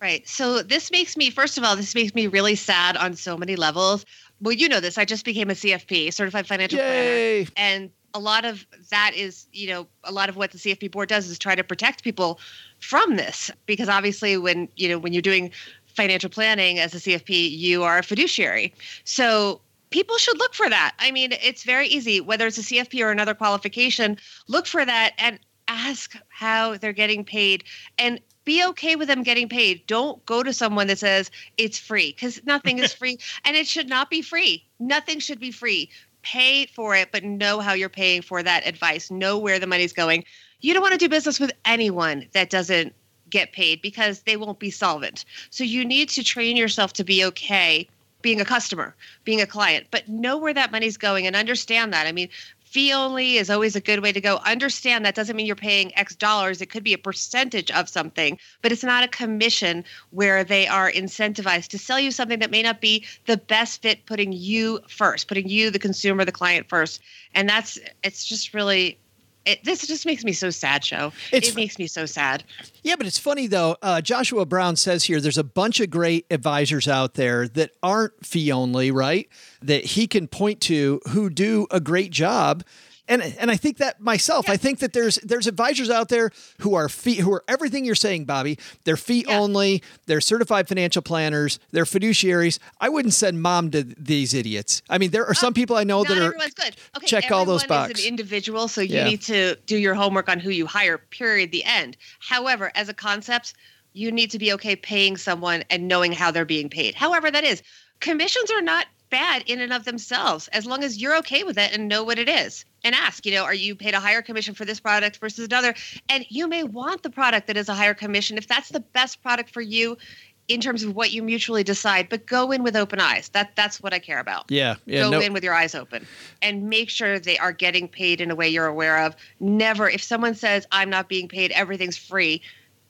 Right. 0.00 0.26
So 0.26 0.62
this 0.62 0.90
makes 0.90 1.18
me, 1.18 1.28
first 1.28 1.58
of 1.58 1.64
all, 1.64 1.76
this 1.76 1.94
makes 1.94 2.14
me 2.14 2.28
really 2.28 2.54
sad 2.54 2.96
on 2.96 3.14
so 3.14 3.36
many 3.36 3.56
levels. 3.56 4.06
Well, 4.40 4.52
you 4.54 4.66
know 4.68 4.80
this. 4.80 4.96
I 4.96 5.04
just 5.04 5.26
became 5.26 5.50
a 5.50 5.54
CFP, 5.54 6.10
certified 6.10 6.46
financial 6.46 6.78
planner. 6.78 7.46
And 7.58 7.90
a 8.16 8.18
lot 8.18 8.46
of 8.46 8.66
that 8.90 9.12
is, 9.14 9.46
you 9.52 9.68
know, 9.68 9.86
a 10.04 10.10
lot 10.10 10.28
of 10.30 10.36
what 10.36 10.50
the 10.50 10.58
CFP 10.58 10.90
board 10.90 11.08
does 11.08 11.28
is 11.28 11.38
try 11.38 11.54
to 11.54 11.62
protect 11.62 12.02
people 12.02 12.40
from 12.80 13.16
this. 13.16 13.50
Because 13.66 13.88
obviously 13.88 14.38
when, 14.38 14.68
you 14.76 14.88
know, 14.88 14.98
when 14.98 15.12
you're 15.12 15.22
doing 15.22 15.52
financial 15.86 16.30
planning 16.30 16.78
as 16.78 16.94
a 16.94 16.98
CFP, 16.98 17.50
you 17.50 17.82
are 17.82 17.98
a 17.98 18.02
fiduciary. 18.02 18.74
So 19.04 19.60
people 19.90 20.16
should 20.16 20.38
look 20.38 20.54
for 20.54 20.68
that. 20.68 20.94
I 20.98 21.10
mean, 21.10 21.32
it's 21.42 21.62
very 21.62 21.88
easy, 21.88 22.20
whether 22.20 22.46
it's 22.46 22.58
a 22.58 22.62
CFP 22.62 23.04
or 23.04 23.10
another 23.10 23.34
qualification, 23.34 24.16
look 24.48 24.66
for 24.66 24.84
that 24.84 25.12
and 25.18 25.38
ask 25.68 26.16
how 26.28 26.76
they're 26.78 26.92
getting 26.92 27.24
paid 27.24 27.64
and 27.98 28.20
be 28.44 28.64
okay 28.64 28.96
with 28.96 29.08
them 29.08 29.24
getting 29.24 29.48
paid. 29.48 29.86
Don't 29.86 30.24
go 30.24 30.42
to 30.42 30.52
someone 30.52 30.86
that 30.86 31.00
says 31.00 31.30
it's 31.58 31.78
free 31.78 32.12
because 32.12 32.40
nothing 32.46 32.78
is 32.78 32.94
free 33.00 33.18
and 33.44 33.56
it 33.56 33.66
should 33.66 33.88
not 33.88 34.08
be 34.08 34.22
free. 34.22 34.64
Nothing 34.78 35.18
should 35.18 35.40
be 35.40 35.50
free. 35.50 35.90
Pay 36.26 36.66
for 36.66 36.96
it, 36.96 37.10
but 37.12 37.22
know 37.22 37.60
how 37.60 37.72
you're 37.72 37.88
paying 37.88 38.20
for 38.20 38.42
that 38.42 38.66
advice. 38.66 39.12
Know 39.12 39.38
where 39.38 39.60
the 39.60 39.66
money's 39.68 39.92
going. 39.92 40.24
You 40.60 40.74
don't 40.74 40.82
want 40.82 40.92
to 40.92 40.98
do 40.98 41.08
business 41.08 41.38
with 41.38 41.52
anyone 41.64 42.26
that 42.32 42.50
doesn't 42.50 42.92
get 43.30 43.52
paid 43.52 43.80
because 43.80 44.22
they 44.22 44.36
won't 44.36 44.58
be 44.58 44.70
solvent. 44.70 45.24
So 45.50 45.62
you 45.62 45.84
need 45.84 46.08
to 46.10 46.24
train 46.24 46.56
yourself 46.56 46.92
to 46.94 47.04
be 47.04 47.24
okay 47.26 47.88
being 48.22 48.40
a 48.40 48.44
customer, 48.44 48.92
being 49.22 49.40
a 49.40 49.46
client, 49.46 49.86
but 49.92 50.08
know 50.08 50.36
where 50.36 50.52
that 50.52 50.72
money's 50.72 50.96
going 50.96 51.28
and 51.28 51.36
understand 51.36 51.92
that. 51.92 52.08
I 52.08 52.12
mean, 52.12 52.28
fee 52.76 52.92
only 52.92 53.38
is 53.38 53.48
always 53.48 53.74
a 53.74 53.80
good 53.80 54.02
way 54.02 54.12
to 54.12 54.20
go. 54.20 54.36
Understand 54.44 55.02
that 55.02 55.14
doesn't 55.14 55.34
mean 55.34 55.46
you're 55.46 55.56
paying 55.56 55.96
X 55.96 56.14
dollars. 56.14 56.60
It 56.60 56.66
could 56.66 56.84
be 56.84 56.92
a 56.92 56.98
percentage 56.98 57.70
of 57.70 57.88
something, 57.88 58.38
but 58.60 58.70
it's 58.70 58.84
not 58.84 59.02
a 59.02 59.08
commission 59.08 59.82
where 60.10 60.44
they 60.44 60.66
are 60.66 60.92
incentivized 60.92 61.68
to 61.68 61.78
sell 61.78 61.98
you 61.98 62.10
something 62.10 62.38
that 62.40 62.50
may 62.50 62.60
not 62.60 62.82
be 62.82 63.02
the 63.24 63.38
best 63.38 63.80
fit, 63.80 64.04
putting 64.04 64.30
you 64.30 64.80
first, 64.88 65.26
putting 65.26 65.48
you, 65.48 65.70
the 65.70 65.78
consumer, 65.78 66.22
the 66.26 66.32
client 66.32 66.68
first. 66.68 67.00
And 67.34 67.48
that's, 67.48 67.78
it's 68.04 68.26
just 68.26 68.52
really, 68.52 68.98
it, 69.46 69.64
this 69.64 69.86
just 69.86 70.04
makes 70.04 70.24
me 70.24 70.32
so 70.32 70.50
sad, 70.50 70.82
Joe. 70.82 71.12
It's 71.32 71.50
it 71.50 71.56
makes 71.56 71.78
me 71.78 71.86
so 71.86 72.04
sad. 72.04 72.44
Yeah, 72.82 72.96
but 72.96 73.06
it's 73.06 73.18
funny 73.18 73.46
though. 73.46 73.76
Uh, 73.80 74.00
Joshua 74.00 74.44
Brown 74.44 74.76
says 74.76 75.04
here 75.04 75.20
there's 75.20 75.38
a 75.38 75.44
bunch 75.44 75.80
of 75.80 75.88
great 75.88 76.26
advisors 76.30 76.88
out 76.88 77.14
there 77.14 77.48
that 77.48 77.70
aren't 77.82 78.26
fee 78.26 78.50
only, 78.52 78.90
right? 78.90 79.28
That 79.62 79.84
he 79.84 80.06
can 80.06 80.28
point 80.28 80.60
to 80.62 81.00
who 81.10 81.30
do 81.30 81.66
a 81.70 81.80
great 81.80 82.10
job. 82.10 82.64
And, 83.08 83.22
and 83.22 83.50
I 83.50 83.56
think 83.56 83.76
that 83.78 84.00
myself, 84.00 84.48
I 84.48 84.56
think 84.56 84.80
that 84.80 84.92
there's 84.92 85.16
there's 85.16 85.46
advisors 85.46 85.90
out 85.90 86.08
there 86.08 86.30
who 86.60 86.74
are 86.74 86.88
fee 86.88 87.16
who 87.16 87.32
are 87.32 87.44
everything 87.46 87.84
you're 87.84 87.94
saying, 87.94 88.26
Bobbi. 88.26 88.58
They're 88.84 88.96
fee 88.96 89.24
Yeah. 89.28 89.38
only. 89.38 89.82
They're 90.06 90.20
certified 90.20 90.66
financial 90.66 91.02
planners. 91.02 91.58
They're 91.70 91.84
fiduciaries. 91.84 92.58
I 92.80 92.88
wouldn't 92.88 93.14
send 93.14 93.40
mom 93.40 93.70
to 93.70 93.82
these 93.84 94.34
idiots. 94.34 94.82
I 94.88 94.98
mean, 94.98 95.10
there 95.10 95.24
are 95.24 95.34
some 95.34 95.50
oh, 95.50 95.54
people 95.54 95.76
I 95.76 95.84
know 95.84 96.02
that 96.02 96.18
are 96.18 96.32
good. 96.32 96.76
Okay, 96.96 97.06
check 97.06 97.30
all 97.30 97.44
those 97.44 97.64
boxes. 97.64 98.04
an 98.04 98.08
individual, 98.08 98.66
so 98.68 98.80
you 98.80 98.96
Yeah. 98.96 99.04
need 99.04 99.22
to 99.22 99.56
do 99.66 99.76
your 99.76 99.94
homework 99.94 100.28
on 100.28 100.40
who 100.40 100.50
you 100.50 100.66
hire. 100.66 100.98
Period. 100.98 101.52
The 101.52 101.64
end. 101.64 101.96
However, 102.18 102.72
as 102.74 102.88
a 102.88 102.94
concept, 102.94 103.54
you 103.92 104.10
need 104.10 104.30
to 104.32 104.38
be 104.38 104.52
okay 104.54 104.76
paying 104.76 105.16
someone 105.16 105.64
and 105.70 105.88
knowing 105.88 106.12
how 106.12 106.30
they're 106.30 106.44
being 106.44 106.68
paid. 106.68 106.94
However, 106.94 107.30
that 107.30 107.44
is. 107.44 107.62
Commissions 108.00 108.50
are 108.50 108.60
not 108.60 108.86
bad 109.08 109.42
in 109.46 109.60
and 109.60 109.72
of 109.72 109.84
themselves, 109.84 110.48
as 110.48 110.66
long 110.66 110.84
as 110.84 111.00
you're 111.00 111.16
okay 111.16 111.44
with 111.44 111.56
it 111.56 111.72
and 111.72 111.88
know 111.88 112.02
what 112.04 112.18
it 112.18 112.28
is. 112.28 112.64
And 112.86 112.94
ask, 112.94 113.26
you 113.26 113.32
know, 113.32 113.42
are 113.42 113.52
you 113.52 113.74
paid 113.74 113.94
a 113.94 113.98
higher 113.98 114.22
commission 114.22 114.54
for 114.54 114.64
this 114.64 114.78
product 114.78 115.16
versus 115.16 115.46
another? 115.46 115.74
And 116.08 116.24
you 116.28 116.46
may 116.46 116.62
want 116.62 117.02
the 117.02 117.10
product 117.10 117.48
that 117.48 117.56
is 117.56 117.68
a 117.68 117.74
higher 117.74 117.94
commission 117.94 118.38
if 118.38 118.46
that's 118.46 118.68
the 118.68 118.78
best 118.78 119.20
product 119.24 119.50
for 119.50 119.60
you 119.60 119.98
in 120.46 120.60
terms 120.60 120.84
of 120.84 120.94
what 120.94 121.10
you 121.10 121.20
mutually 121.20 121.64
decide. 121.64 122.08
But 122.08 122.26
go 122.26 122.52
in 122.52 122.62
with 122.62 122.76
open 122.76 123.00
eyes. 123.00 123.28
That 123.30 123.56
that's 123.56 123.82
what 123.82 123.92
I 123.92 123.98
care 123.98 124.20
about 124.20 124.44
yeah 124.50 124.76
yeah 124.86 125.00
go 125.00 125.10
no, 125.10 125.20
in 125.20 125.32
with 125.32 125.42
your 125.42 125.52
eyes 125.52 125.74
open 125.74 126.06
and 126.42 126.70
make 126.70 126.88
sure 126.88 127.18
they 127.18 127.36
are 127.38 127.50
getting 127.50 127.88
paid 127.88 128.20
in 128.20 128.30
a 128.30 128.36
way 128.36 128.48
you're 128.48 128.66
aware 128.66 129.04
of. 129.04 129.16
Never, 129.40 129.90
if 129.90 130.00
someone 130.00 130.36
says, 130.36 130.64
I'm 130.70 130.88
not 130.88 131.08
being 131.08 131.26
paid, 131.26 131.50
everything's 131.50 131.96
free, 131.96 132.40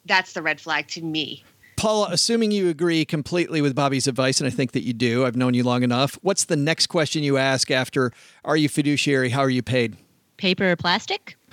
that's 0.05 0.35
the 0.35 0.43
red 0.43 0.61
flag 0.61 0.89
to 0.89 1.01
me. 1.01 1.43
Paula, 1.87 2.09
assuming 2.11 2.51
you 2.51 2.69
agree 2.69 3.05
completely 3.05 3.63
with 3.63 3.77
Bobbi's 3.77 4.09
advice, 4.09 4.41
and 4.41 4.49
I 4.49 4.51
think 4.51 4.73
that 4.73 4.83
you 4.83 4.93
do, 4.93 5.25
I've 5.25 5.37
known 5.37 5.55
you 5.55 5.63
long 5.63 5.85
enough. 5.85 6.19
What's 6.21 6.43
the 6.47 6.57
next 6.57 6.89
question 6.89 7.23
you 7.23 7.37
ask 7.37 7.71
after 7.71 8.11
"Are 8.45 8.57
you 8.57 8.69
fiduciary? 8.69 9.29
How 9.29 9.43
are 9.43 9.51
you 9.51 9.63
paid?" 9.63 9.97
Paper 10.37 10.73
or 10.73 10.75
plastic? 10.75 11.37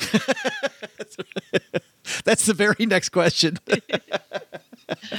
That's 2.26 2.48
the 2.48 2.56
very 2.56 2.88
next 2.88 3.10
question. 3.10 3.60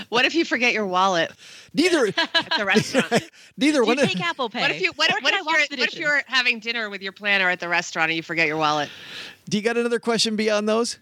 What 0.08 0.24
if 0.24 0.34
you 0.34 0.44
forget 0.44 0.72
your 0.72 0.86
wallet 0.86 1.32
neither, 1.72 2.06
at 2.16 2.52
the 2.58 2.64
restaurant? 2.64 3.24
neither 3.56 3.80
Do 3.80 3.86
one. 3.86 3.98
you 3.98 4.06
take 4.06 4.20
Apple 4.20 4.50
Pay? 4.50 4.60
What 4.60 4.70
if 4.72 4.80
you 4.82 4.92
what, 4.96 5.10
if- 5.10 5.22
what 5.22 5.32
I 5.32 5.38
if 5.38 5.44
you're 5.44 5.78
what 5.78 5.88
if 5.88 5.94
you're 5.96 6.22
having 6.26 6.58
dinner 6.58 6.90
with 6.90 7.02
your 7.02 7.12
planner 7.12 7.48
at 7.48 7.60
the 7.60 7.68
restaurant 7.68 8.10
and 8.10 8.16
you 8.16 8.22
forget 8.22 8.46
your 8.46 8.56
wallet? 8.58 8.88
do 9.48 9.56
you 9.56 9.62
got 9.62 9.76
another 9.76 9.98
question 10.00 10.36
beyond 10.36 10.68
those? 10.68 10.98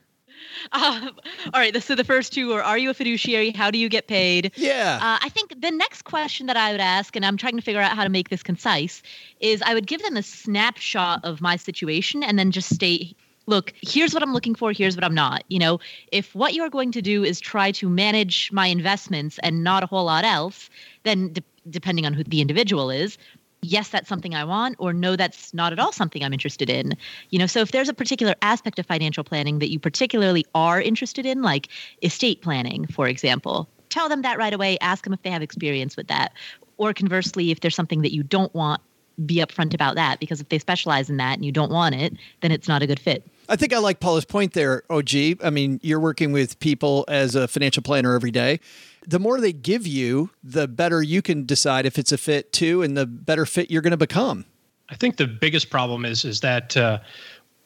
Um, 0.72 1.10
all 1.52 1.60
right. 1.60 1.82
So 1.82 1.94
the 1.94 2.04
first 2.04 2.32
two 2.32 2.52
are: 2.52 2.62
Are 2.62 2.78
you 2.78 2.90
a 2.90 2.94
fiduciary? 2.94 3.50
How 3.50 3.70
do 3.70 3.78
you 3.78 3.88
get 3.88 4.06
paid? 4.06 4.52
Yeah. 4.56 4.98
Uh, 5.00 5.18
I 5.20 5.28
think 5.28 5.60
the 5.60 5.70
next 5.70 6.02
question 6.02 6.46
that 6.46 6.56
I 6.56 6.72
would 6.72 6.80
ask, 6.80 7.14
and 7.16 7.26
I'm 7.26 7.36
trying 7.36 7.56
to 7.56 7.62
figure 7.62 7.80
out 7.80 7.96
how 7.96 8.04
to 8.04 8.10
make 8.10 8.28
this 8.28 8.42
concise, 8.42 9.02
is 9.40 9.62
I 9.62 9.74
would 9.74 9.86
give 9.86 10.02
them 10.02 10.16
a 10.16 10.22
snapshot 10.22 11.24
of 11.24 11.40
my 11.40 11.56
situation 11.56 12.22
and 12.22 12.38
then 12.38 12.50
just 12.50 12.74
state, 12.74 13.16
look, 13.46 13.72
here's 13.82 14.14
what 14.14 14.22
I'm 14.22 14.32
looking 14.32 14.54
for, 14.54 14.72
here's 14.72 14.96
what 14.96 15.04
I'm 15.04 15.14
not. 15.14 15.44
You 15.48 15.58
know, 15.58 15.80
if 16.10 16.34
what 16.34 16.54
you're 16.54 16.70
going 16.70 16.92
to 16.92 17.02
do 17.02 17.24
is 17.24 17.40
try 17.40 17.70
to 17.72 17.88
manage 17.88 18.50
my 18.52 18.66
investments 18.66 19.38
and 19.42 19.64
not 19.64 19.82
a 19.82 19.86
whole 19.86 20.04
lot 20.04 20.24
else, 20.24 20.70
then 21.02 21.32
de- 21.32 21.42
depending 21.70 22.06
on 22.06 22.12
who 22.12 22.24
the 22.24 22.40
individual 22.40 22.90
is, 22.90 23.18
yes, 23.62 23.88
that's 23.88 24.08
something 24.08 24.34
I 24.34 24.44
want, 24.44 24.76
or 24.78 24.92
no, 24.92 25.16
that's 25.16 25.54
not 25.54 25.72
at 25.72 25.78
all 25.78 25.92
something 25.92 26.22
I'm 26.22 26.32
interested 26.32 26.68
in. 26.68 26.94
You 27.30 27.38
know, 27.38 27.46
so 27.46 27.60
if 27.60 27.72
there's 27.72 27.88
a 27.88 27.94
particular 27.94 28.34
aspect 28.42 28.78
of 28.78 28.86
financial 28.86 29.24
planning 29.24 29.60
that 29.60 29.70
you 29.70 29.78
particularly 29.78 30.44
are 30.54 30.80
interested 30.80 31.24
in, 31.24 31.42
like 31.42 31.68
estate 32.02 32.42
planning, 32.42 32.86
for 32.86 33.08
example, 33.08 33.68
tell 33.88 34.08
them 34.08 34.22
that 34.22 34.38
right 34.38 34.52
away. 34.52 34.78
Ask 34.80 35.04
them 35.04 35.12
if 35.12 35.22
they 35.22 35.30
have 35.30 35.42
experience 35.42 35.96
with 35.96 36.08
that. 36.08 36.32
Or 36.76 36.92
conversely, 36.92 37.50
if 37.50 37.60
there's 37.60 37.76
something 37.76 38.02
that 38.02 38.12
you 38.12 38.22
don't 38.22 38.52
want, 38.54 38.80
be 39.26 39.36
upfront 39.36 39.74
about 39.74 39.94
that 39.94 40.18
because 40.20 40.40
if 40.40 40.48
they 40.48 40.58
specialize 40.58 41.10
in 41.10 41.18
that 41.18 41.34
and 41.34 41.44
you 41.44 41.52
don't 41.52 41.70
want 41.70 41.94
it, 41.94 42.14
then 42.40 42.50
it's 42.50 42.66
not 42.66 42.82
a 42.82 42.86
good 42.86 42.98
fit. 42.98 43.22
I 43.48 43.56
think 43.56 43.72
I 43.72 43.78
like 43.78 44.00
Paula's 44.00 44.24
point 44.24 44.54
there, 44.54 44.82
OG. 44.88 45.10
I 45.44 45.50
mean, 45.50 45.78
you're 45.82 46.00
working 46.00 46.32
with 46.32 46.58
people 46.60 47.04
as 47.08 47.34
a 47.34 47.46
financial 47.46 47.82
planner 47.82 48.14
every 48.14 48.30
day. 48.30 48.58
The 49.06 49.18
more 49.18 49.40
they 49.40 49.52
give 49.52 49.86
you, 49.86 50.30
the 50.42 50.68
better 50.68 51.02
you 51.02 51.22
can 51.22 51.44
decide 51.44 51.86
if 51.86 51.98
it's 51.98 52.12
a 52.12 52.18
fit 52.18 52.52
too, 52.52 52.82
and 52.82 52.96
the 52.96 53.06
better 53.06 53.46
fit 53.46 53.70
you're 53.70 53.82
going 53.82 53.92
to 53.92 53.96
become. 53.96 54.44
I 54.88 54.94
think 54.94 55.16
the 55.16 55.26
biggest 55.26 55.70
problem 55.70 56.04
is 56.04 56.24
is 56.24 56.40
that 56.40 56.76
uh, 56.76 56.98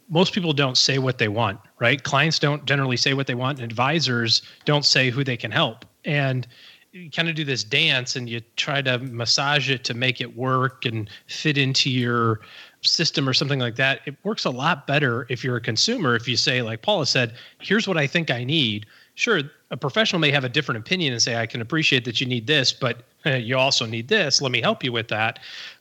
most 0.09 0.33
people 0.33 0.53
don't 0.53 0.77
say 0.77 0.99
what 0.99 1.19
they 1.19 1.29
want, 1.29 1.59
right? 1.79 2.03
Clients 2.03 2.39
don't 2.39 2.65
generally 2.65 2.97
say 2.97 3.15
what 3.15 3.27
they 3.27 3.35
want, 3.35 3.59
and 3.59 3.65
advisors 3.65 4.43
don't 4.65 4.85
say 4.85 5.11
who 5.11 5.25
they 5.25 5.37
can 5.37 5.51
help. 5.51 5.85
And 6.05 6.47
you 6.93 7.11
kind 7.11 7.29
of 7.29 7.35
do 7.35 7.45
this 7.45 7.63
dance 7.63 8.17
and 8.17 8.29
you 8.29 8.41
try 8.57 8.81
to 8.81 8.99
massage 8.99 9.69
it 9.69 9.85
to 9.85 9.95
make 9.95 10.21
it 10.21 10.37
work 10.37 10.87
and 10.87 11.11
fit 11.27 11.59
into 11.59 11.91
your 11.91 12.41
system 12.81 13.29
or 13.29 13.35
something 13.35 13.59
like 13.59 13.77
that. 13.77 14.01
It 14.07 14.17
works 14.23 14.45
a 14.45 14.51
lot 14.51 14.87
better 14.87 15.27
if 15.29 15.45
you're 15.45 15.57
a 15.57 15.61
consumer. 15.61 16.17
If 16.17 16.27
you 16.27 16.37
say, 16.37 16.63
like 16.63 16.83
Paula 16.83 17.07
said, 17.07 17.35
here's 17.61 17.87
what 17.87 17.99
I 17.99 18.07
think 18.07 18.31
I 18.31 18.45
need. 18.45 18.87
Sure, 19.15 19.43
a 19.71 19.77
professional 19.77 20.21
may 20.21 20.31
have 20.31 20.45
a 20.45 20.49
different 20.49 20.79
opinion 20.79 21.13
and 21.13 21.21
say, 21.21 21.37
I 21.37 21.47
can 21.47 21.61
appreciate 21.61 22.05
that 22.05 22.21
you 22.21 22.27
need 22.27 22.47
this, 22.47 22.73
but 22.73 23.03
you 23.25 23.57
also 23.57 23.87
need 23.87 24.09
this. 24.09 24.41
Let 24.41 24.53
me 24.53 24.61
help 24.61 24.85
you 24.85 24.93
with 24.93 25.09
that. 25.09 25.39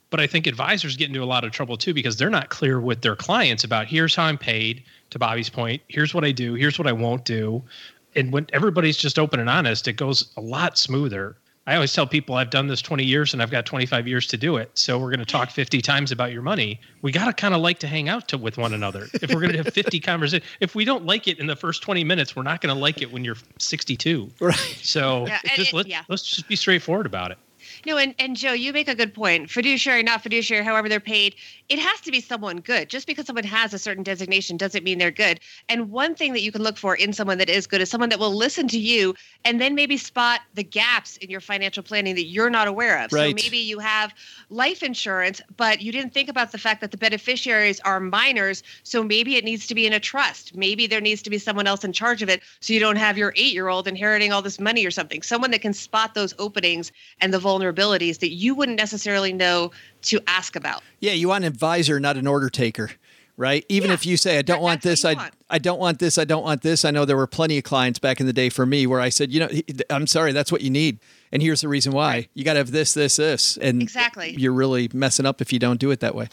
But 0.10 0.20
I 0.20 0.28
think 0.28 0.48
advisors 0.48 0.96
get 0.96 1.10
into 1.10 1.24
a 1.24 1.26
lot 1.26 1.44
of 1.44 1.52
trouble 1.52 1.78
too 1.78 1.94
because 1.94 2.16
they're 2.18 2.30
not 2.30 2.50
clear 2.50 2.80
with 2.80 3.02
their 3.02 3.16
clients 3.16 3.64
about 3.64 3.88
here's 3.88 4.16
how 4.16 4.26
I'm 4.26 4.38
paid, 4.38 4.84
to 5.12 5.20
Bobbi's 5.20 5.50
point, 5.50 5.82
here's 5.88 6.14
what 6.14 6.24
I 6.24 6.32
do, 6.32 6.54
here's 6.54 6.80
what 6.80 6.88
I 6.88 6.92
won't 6.92 7.26
do. 7.26 7.64
And 8.16 8.32
when 8.32 8.48
everybody's 8.54 8.98
just 8.98 9.20
open 9.20 9.40
and 9.40 9.50
honest, 9.50 9.88
it 9.88 9.94
goes 9.94 10.32
a 10.38 10.42
lot 10.42 10.78
smoother. 10.78 11.36
I 11.68 11.74
always 11.76 11.92
tell 11.94 12.06
people 12.06 12.36
I've 12.36 12.52
done 12.52 12.68
this 12.68 12.80
20 12.82 13.04
years 13.04 13.34
and 13.34 13.42
I've 13.42 13.50
got 13.50 13.66
25 13.66 14.08
years 14.08 14.28
to 14.28 14.38
do 14.38 14.58
it. 14.58 14.70
So 14.78 15.00
we're 15.00 15.10
going 15.10 15.20
to 15.20 15.26
talk 15.26 15.50
50 15.50 15.82
times 15.82 16.12
about 16.12 16.32
your 16.32 16.44
money. 16.44 16.80
We 17.02 17.12
got 17.12 17.26
to 17.26 17.34
kind 17.34 17.56
of 17.56 17.62
like 17.62 17.80
to 17.80 17.88
hang 17.88 18.08
out 18.08 18.28
to, 18.30 18.38
with 18.38 18.60
one 18.60 18.74
another. 18.76 19.08
If 19.16 19.34
we're 19.34 19.40
going 19.42 19.54
to 19.54 19.64
have 19.64 19.74
50 19.74 20.00
conversations, 20.02 20.48
if 20.60 20.76
we 20.76 20.86
don't 20.86 21.06
like 21.08 21.28
it 21.28 21.40
in 21.40 21.48
the 21.48 21.56
first 21.56 21.82
20 21.82 22.04
minutes, 22.04 22.36
we're 22.36 22.44
not 22.44 22.62
going 22.62 22.74
to 22.74 22.80
like 22.80 23.02
it 23.02 23.12
when 23.12 23.26
you're 23.26 23.38
62. 23.58 24.30
Right. 24.40 24.56
So 24.84 25.26
Yeah, 25.26 25.40
just 25.56 25.72
it- 25.72 25.76
let, 25.76 25.88
yeah. 25.88 26.04
let's 26.08 26.22
just 26.24 26.48
be 26.48 26.56
straightforward 26.56 27.08
about 27.08 27.32
it. 27.32 27.40
No, 27.86 27.98
and, 27.98 28.16
and 28.18 28.36
Joe, 28.36 28.54
you 28.54 28.74
make 28.74 28.88
a 28.88 28.96
good 28.96 29.14
point. 29.14 29.50
Fiduciary, 29.50 30.02
not 30.02 30.22
fiduciary, 30.22 30.64
however 30.64 30.90
they're 30.90 31.00
paid, 31.00 31.36
it 31.70 31.80
has 31.80 32.02
to 32.02 32.12
be 32.12 32.20
someone 32.20 32.58
good. 32.58 32.90
Just 32.90 33.08
because 33.08 33.26
someone 33.26 33.44
has 33.44 33.74
a 33.74 33.80
certain 33.80 34.04
designation 34.04 34.58
doesn't 34.58 34.84
mean 34.84 34.98
they're 34.98 35.12
good. 35.12 35.40
And 35.70 35.92
one 35.92 36.16
thing 36.16 36.34
that 36.34 36.42
you 36.42 36.52
can 36.52 36.62
look 36.62 36.78
for 36.78 36.96
in 36.96 37.14
someone 37.14 37.38
that 37.40 37.50
is 37.50 37.68
good 37.68 37.82
is 37.82 37.90
someone 37.90 38.10
that 38.10 38.20
will 38.20 38.34
listen 38.36 38.68
to 38.70 38.80
you 38.80 39.16
and 39.44 39.62
then 39.62 39.76
maybe 39.76 39.98
spot 39.98 40.42
the 40.54 40.64
gaps 40.64 41.18
in 41.18 41.30
your 41.30 41.42
financial 41.42 41.84
planning 41.84 42.16
that 42.16 42.26
you're 42.26 42.50
not 42.50 42.68
aware 42.68 43.04
of. 43.04 43.14
Right. 43.14 43.38
So 43.38 43.44
maybe 43.44 43.58
you 43.58 43.80
have 43.80 44.14
life 44.50 44.84
insurance, 44.84 45.42
but 45.58 45.82
you 45.82 45.92
didn't 45.92 46.14
think 46.14 46.30
about 46.30 46.52
the 46.52 46.58
fact 46.58 46.82
that 46.82 46.92
the 46.92 46.98
beneficiaries 46.98 47.80
are 47.82 48.00
minors. 48.00 48.64
So 48.84 49.04
maybe 49.04 49.36
it 49.36 49.44
needs 49.44 49.68
to 49.68 49.76
be 49.76 49.86
in 49.86 49.94
a 49.94 50.00
trust. 50.00 50.56
Maybe 50.56 50.88
there 50.88 51.02
needs 51.02 51.22
to 51.24 51.30
be 51.30 51.38
someone 51.38 51.68
else 51.68 51.84
in 51.84 51.94
charge 51.94 52.22
of 52.22 52.30
it 52.30 52.42
so 52.60 52.74
you 52.74 52.80
don't 52.80 52.96
have 52.96 53.18
your 53.18 53.34
eight 53.36 53.54
year 53.54 53.68
old 53.68 53.88
inheriting 53.88 54.32
all 54.32 54.42
this 54.42 54.60
money 54.60 54.86
or 54.86 54.92
something. 54.92 55.22
Someone 55.22 55.52
that 55.52 55.62
can 55.62 55.74
spot 55.74 56.14
those 56.14 56.34
openings 56.40 56.92
and 57.22 57.34
the 57.34 57.40
vulnerabilities 57.76 58.20
that 58.20 58.32
you 58.32 58.56
wouldn't 58.56 58.78
necessarily 58.78 59.34
know 59.34 59.72
to 60.04 60.20
ask 60.28 60.56
about. 60.56 60.84
Yeah, 61.00 61.14
you 61.14 61.28
want 61.30 61.44
an 61.44 61.48
advisor, 61.52 62.00
not 62.00 62.18
an 62.18 62.28
order 62.28 62.50
taker, 62.50 62.92
right? 63.38 63.66
Even 63.70 63.90
Yeah, 63.90 63.94
if 63.96 64.06
you 64.06 64.18
say, 64.18 64.38
I 64.38 64.42
don't 64.42 64.58
that- 64.58 64.64
want 64.64 64.82
this, 64.82 65.06
I, 65.06 65.14
want. 65.14 65.34
I 65.50 65.58
don't 65.60 65.80
want 65.80 66.00
this, 66.00 66.18
I 66.18 66.26
don't 66.26 66.44
want 66.44 66.62
this. 66.62 66.86
I 66.86 66.92
know 66.92 67.06
there 67.06 67.18
were 67.18 67.28
plenty 67.28 67.58
of 67.58 67.64
clients 67.64 68.00
back 68.00 68.20
in 68.20 68.26
the 68.26 68.34
day 68.34 68.50
for 68.50 68.66
me 68.66 68.88
where 68.88 69.00
I 69.02 69.10
said, 69.10 69.32
you 69.32 69.40
know, 69.42 69.50
I'm 69.90 70.08
sorry, 70.08 70.32
that's 70.32 70.52
what 70.52 70.62
you 70.62 70.70
need. 70.70 71.00
And 71.32 71.42
here's 71.42 71.62
the 71.62 71.68
reason 71.68 71.92
why. 71.92 72.30
You 72.34 72.44
got 72.46 72.54
to 72.54 72.60
have 72.60 72.72
this, 72.72 72.94
this, 72.94 73.18
this. 73.18 73.58
And 73.58 73.82
Exactly. 73.82 74.36
you're 74.38 74.54
really 74.54 74.90
messing 74.94 75.26
up 75.26 75.42
if 75.42 75.52
you 75.52 75.60
don't 75.60 75.80
do 75.80 75.92
it 75.92 76.00
that 76.00 76.16
way. 76.16 76.30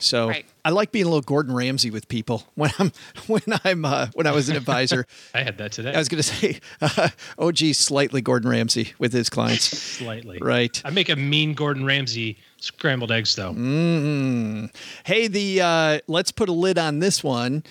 So 0.00 0.28
Right. 0.28 0.46
I 0.64 0.70
like 0.70 0.92
being 0.92 1.04
a 1.04 1.08
little 1.08 1.22
Gordon 1.22 1.54
Ramsay 1.54 1.90
with 1.90 2.08
people 2.08 2.44
when 2.54 2.70
I'm 2.78 2.92
when 3.26 3.42
I'm 3.64 3.84
uh, 3.84 4.08
when 4.14 4.26
I 4.26 4.32
was 4.32 4.48
an 4.48 4.56
advisor. 4.56 5.06
I 5.34 5.42
had 5.42 5.58
that 5.58 5.72
today. 5.72 5.94
I 5.94 5.98
was 5.98 6.08
going 6.08 6.22
to 6.22 6.28
say, 6.28 6.60
uh, 6.80 7.08
OG 7.38 7.58
slightly 7.74 8.20
Gordon 8.20 8.50
Ramsay 8.50 8.94
with 8.98 9.12
his 9.12 9.30
clients. 9.30 9.64
slightly. 9.64 10.38
Right. 10.40 10.80
I 10.84 10.90
make 10.90 11.08
a 11.08 11.16
mean 11.16 11.54
Gordon 11.54 11.84
Ramsay 11.84 12.38
scrambled 12.58 13.12
eggs 13.12 13.34
though. 13.36 13.52
Mm. 13.52 14.74
Hey, 15.04 15.28
the 15.28 15.60
uh, 15.60 15.98
let's 16.06 16.32
put 16.32 16.48
a 16.48 16.52
lid 16.52 16.78
on 16.78 16.98
this 16.98 17.22
one. 17.22 17.62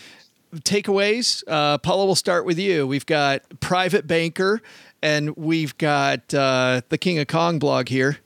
Takeaways. 0.55 1.43
Uh, 1.47 1.77
Paula, 1.77 2.05
we'll 2.05 2.15
start 2.15 2.45
with 2.45 2.57
you. 2.57 2.87
We've 2.87 3.05
got 3.05 3.43
private 3.59 4.07
banker, 4.07 4.61
and 5.01 5.35
we've 5.37 5.77
got 5.77 6.33
uh, 6.33 6.81
the 6.89 6.97
King 6.97 7.19
of 7.19 7.27
Kong 7.27 7.59
blog 7.59 7.87
here. 7.87 8.17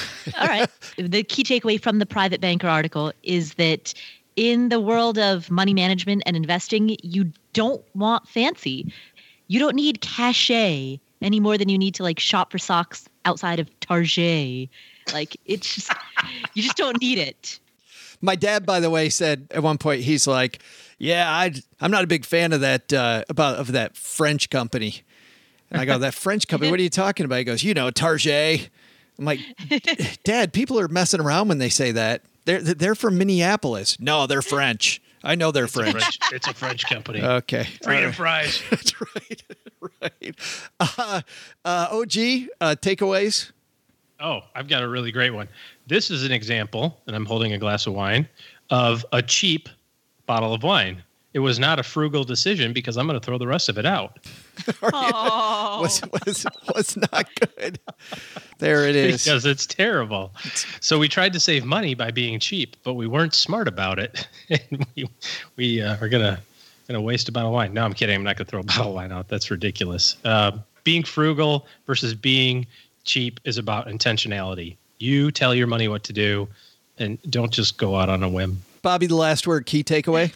All 0.38 0.46
right. 0.46 0.68
The 0.96 1.22
key 1.22 1.44
takeaway 1.44 1.80
from 1.80 1.98
the 1.98 2.06
private 2.06 2.40
banker 2.40 2.68
article 2.68 3.12
is 3.22 3.54
that 3.54 3.94
in 4.36 4.68
the 4.68 4.80
world 4.80 5.18
of 5.18 5.50
money 5.50 5.74
management 5.74 6.22
and 6.26 6.36
investing, 6.36 6.96
you 7.02 7.32
don't 7.52 7.84
want 7.94 8.28
fancy. 8.28 8.92
You 9.48 9.58
don't 9.58 9.76
need 9.76 10.00
cachet 10.00 11.00
any 11.20 11.40
more 11.40 11.56
than 11.58 11.68
you 11.68 11.78
need 11.78 11.94
to 11.94 12.02
like 12.02 12.18
shop 12.18 12.50
for 12.50 12.58
socks 12.58 13.08
outside 13.24 13.60
of 13.60 13.68
Target. 13.80 14.68
Like 15.12 15.36
it's 15.46 15.74
just 15.74 15.92
you 16.54 16.62
just 16.62 16.76
don't 16.76 17.00
need 17.00 17.18
it. 17.18 17.58
My 18.20 18.36
dad, 18.36 18.64
by 18.64 18.80
the 18.80 18.90
way, 18.90 19.08
said 19.08 19.48
at 19.50 19.62
one 19.62 19.78
point 19.78 20.02
he's 20.02 20.26
like, 20.26 20.62
"Yeah, 20.98 21.30
I, 21.30 21.52
I'm 21.80 21.90
not 21.90 22.04
a 22.04 22.06
big 22.06 22.24
fan 22.24 22.52
of 22.52 22.60
that 22.60 22.92
uh, 22.92 23.24
about 23.28 23.56
of 23.56 23.72
that 23.72 23.96
French 23.96 24.48
company." 24.48 25.02
And 25.70 25.80
I 25.80 25.84
go, 25.84 25.98
"That 25.98 26.14
French 26.14 26.46
company? 26.46 26.70
What 26.70 26.78
are 26.78 26.84
you 26.84 26.90
talking 26.90 27.26
about?" 27.26 27.38
He 27.38 27.44
goes, 27.44 27.64
"You 27.64 27.74
know, 27.74 27.90
Target." 27.90 28.70
I'm 29.18 29.24
like, 29.24 29.40
"Dad, 30.24 30.52
people 30.52 30.78
are 30.78 30.88
messing 30.88 31.20
around 31.20 31.48
when 31.48 31.58
they 31.58 31.68
say 31.68 31.92
that. 31.92 32.22
They're 32.44 32.60
they're 32.60 32.94
from 32.94 33.18
Minneapolis. 33.18 33.98
No, 34.00 34.26
they're 34.26 34.42
French. 34.42 35.00
I 35.22 35.34
know 35.36 35.52
they're 35.52 35.64
It's 35.64 35.74
French." 35.74 35.92
French, 35.92 36.18
it's 36.32 36.48
a 36.48 36.54
French 36.54 36.86
company. 36.86 37.22
Okay, 37.22 37.64
Freedom 37.82 38.04
All 38.04 38.06
right. 38.06 38.14
fries. 38.14 38.62
That's 38.70 39.00
right. 39.00 39.42
right. 40.02 40.34
Uh, 40.80 41.20
uh, 41.64 41.88
OG 41.90 42.48
uh, 42.60 42.74
takeaways. 42.80 43.52
Oh, 44.20 44.40
I've 44.54 44.68
got 44.68 44.82
a 44.82 44.88
really 44.88 45.10
great 45.12 45.30
one. 45.30 45.48
This 45.86 46.10
is 46.10 46.24
an 46.24 46.32
example, 46.32 47.00
and 47.06 47.14
I'm 47.16 47.26
holding 47.26 47.52
a 47.52 47.58
glass 47.58 47.86
of 47.86 47.92
wine, 47.94 48.28
of 48.70 49.04
a 49.12 49.20
cheap 49.22 49.68
bottle 50.26 50.54
of 50.54 50.62
wine. 50.62 51.02
It 51.34 51.38
was 51.38 51.58
not 51.58 51.78
a 51.78 51.82
frugal 51.82 52.24
decision 52.24 52.72
because 52.72 52.96
I'm 52.98 53.06
going 53.06 53.18
to 53.18 53.24
throw 53.24 53.38
the 53.38 53.46
rest 53.46 53.68
of 53.68 53.78
it 53.78 53.86
out. 53.86 54.18
Oh. 54.82 55.78
Was 55.80 56.02
was 56.12 56.46
was 56.74 56.96
not 56.96 57.26
good. 57.56 57.80
There 58.58 58.86
it 58.86 58.94
is. 58.94 59.24
because 59.24 59.46
it's 59.46 59.66
terrible. 59.66 60.32
So 60.80 60.98
we 60.98 61.08
tried 61.08 61.32
to 61.32 61.40
save 61.40 61.64
money 61.64 61.94
by 61.94 62.10
being 62.10 62.38
cheap, 62.38 62.76
but 62.84 62.94
we 62.94 63.06
weren't 63.06 63.34
smart 63.34 63.66
about 63.66 63.98
it. 63.98 64.28
and 64.50 64.86
we 64.94 65.08
we 65.56 65.80
uh, 65.82 65.96
are 66.00 66.08
gonna 66.08 66.38
gonna 66.86 67.00
waste 67.00 67.28
a 67.28 67.32
bottle 67.32 67.48
of 67.48 67.54
wine. 67.54 67.72
No, 67.72 67.82
I'm 67.82 67.94
kidding. 67.94 68.14
I'm 68.14 68.22
not 68.22 68.36
gonna 68.36 68.44
throw 68.48 68.60
a 68.60 68.62
bottle 68.64 68.88
of 68.88 68.94
wine 68.94 69.10
out. 69.10 69.28
That's 69.28 69.50
ridiculous. 69.50 70.16
Uh, 70.24 70.52
being 70.84 71.02
frugal 71.02 71.66
versus 71.86 72.14
being 72.14 72.66
cheap 73.04 73.40
is 73.44 73.56
about 73.56 73.88
intentionality. 73.88 74.76
You 74.98 75.30
tell 75.30 75.54
your 75.54 75.66
money 75.66 75.88
what 75.88 76.04
to 76.04 76.12
do, 76.12 76.46
and 76.98 77.18
don't 77.30 77.50
just 77.50 77.78
go 77.78 77.96
out 77.96 78.08
on 78.10 78.22
a 78.22 78.28
whim. 78.28 78.62
Bobbi, 78.84 79.08
the 79.08 79.16
last 79.16 79.46
word. 79.46 79.66
Key 79.66 79.82
takeaway. 79.82 80.32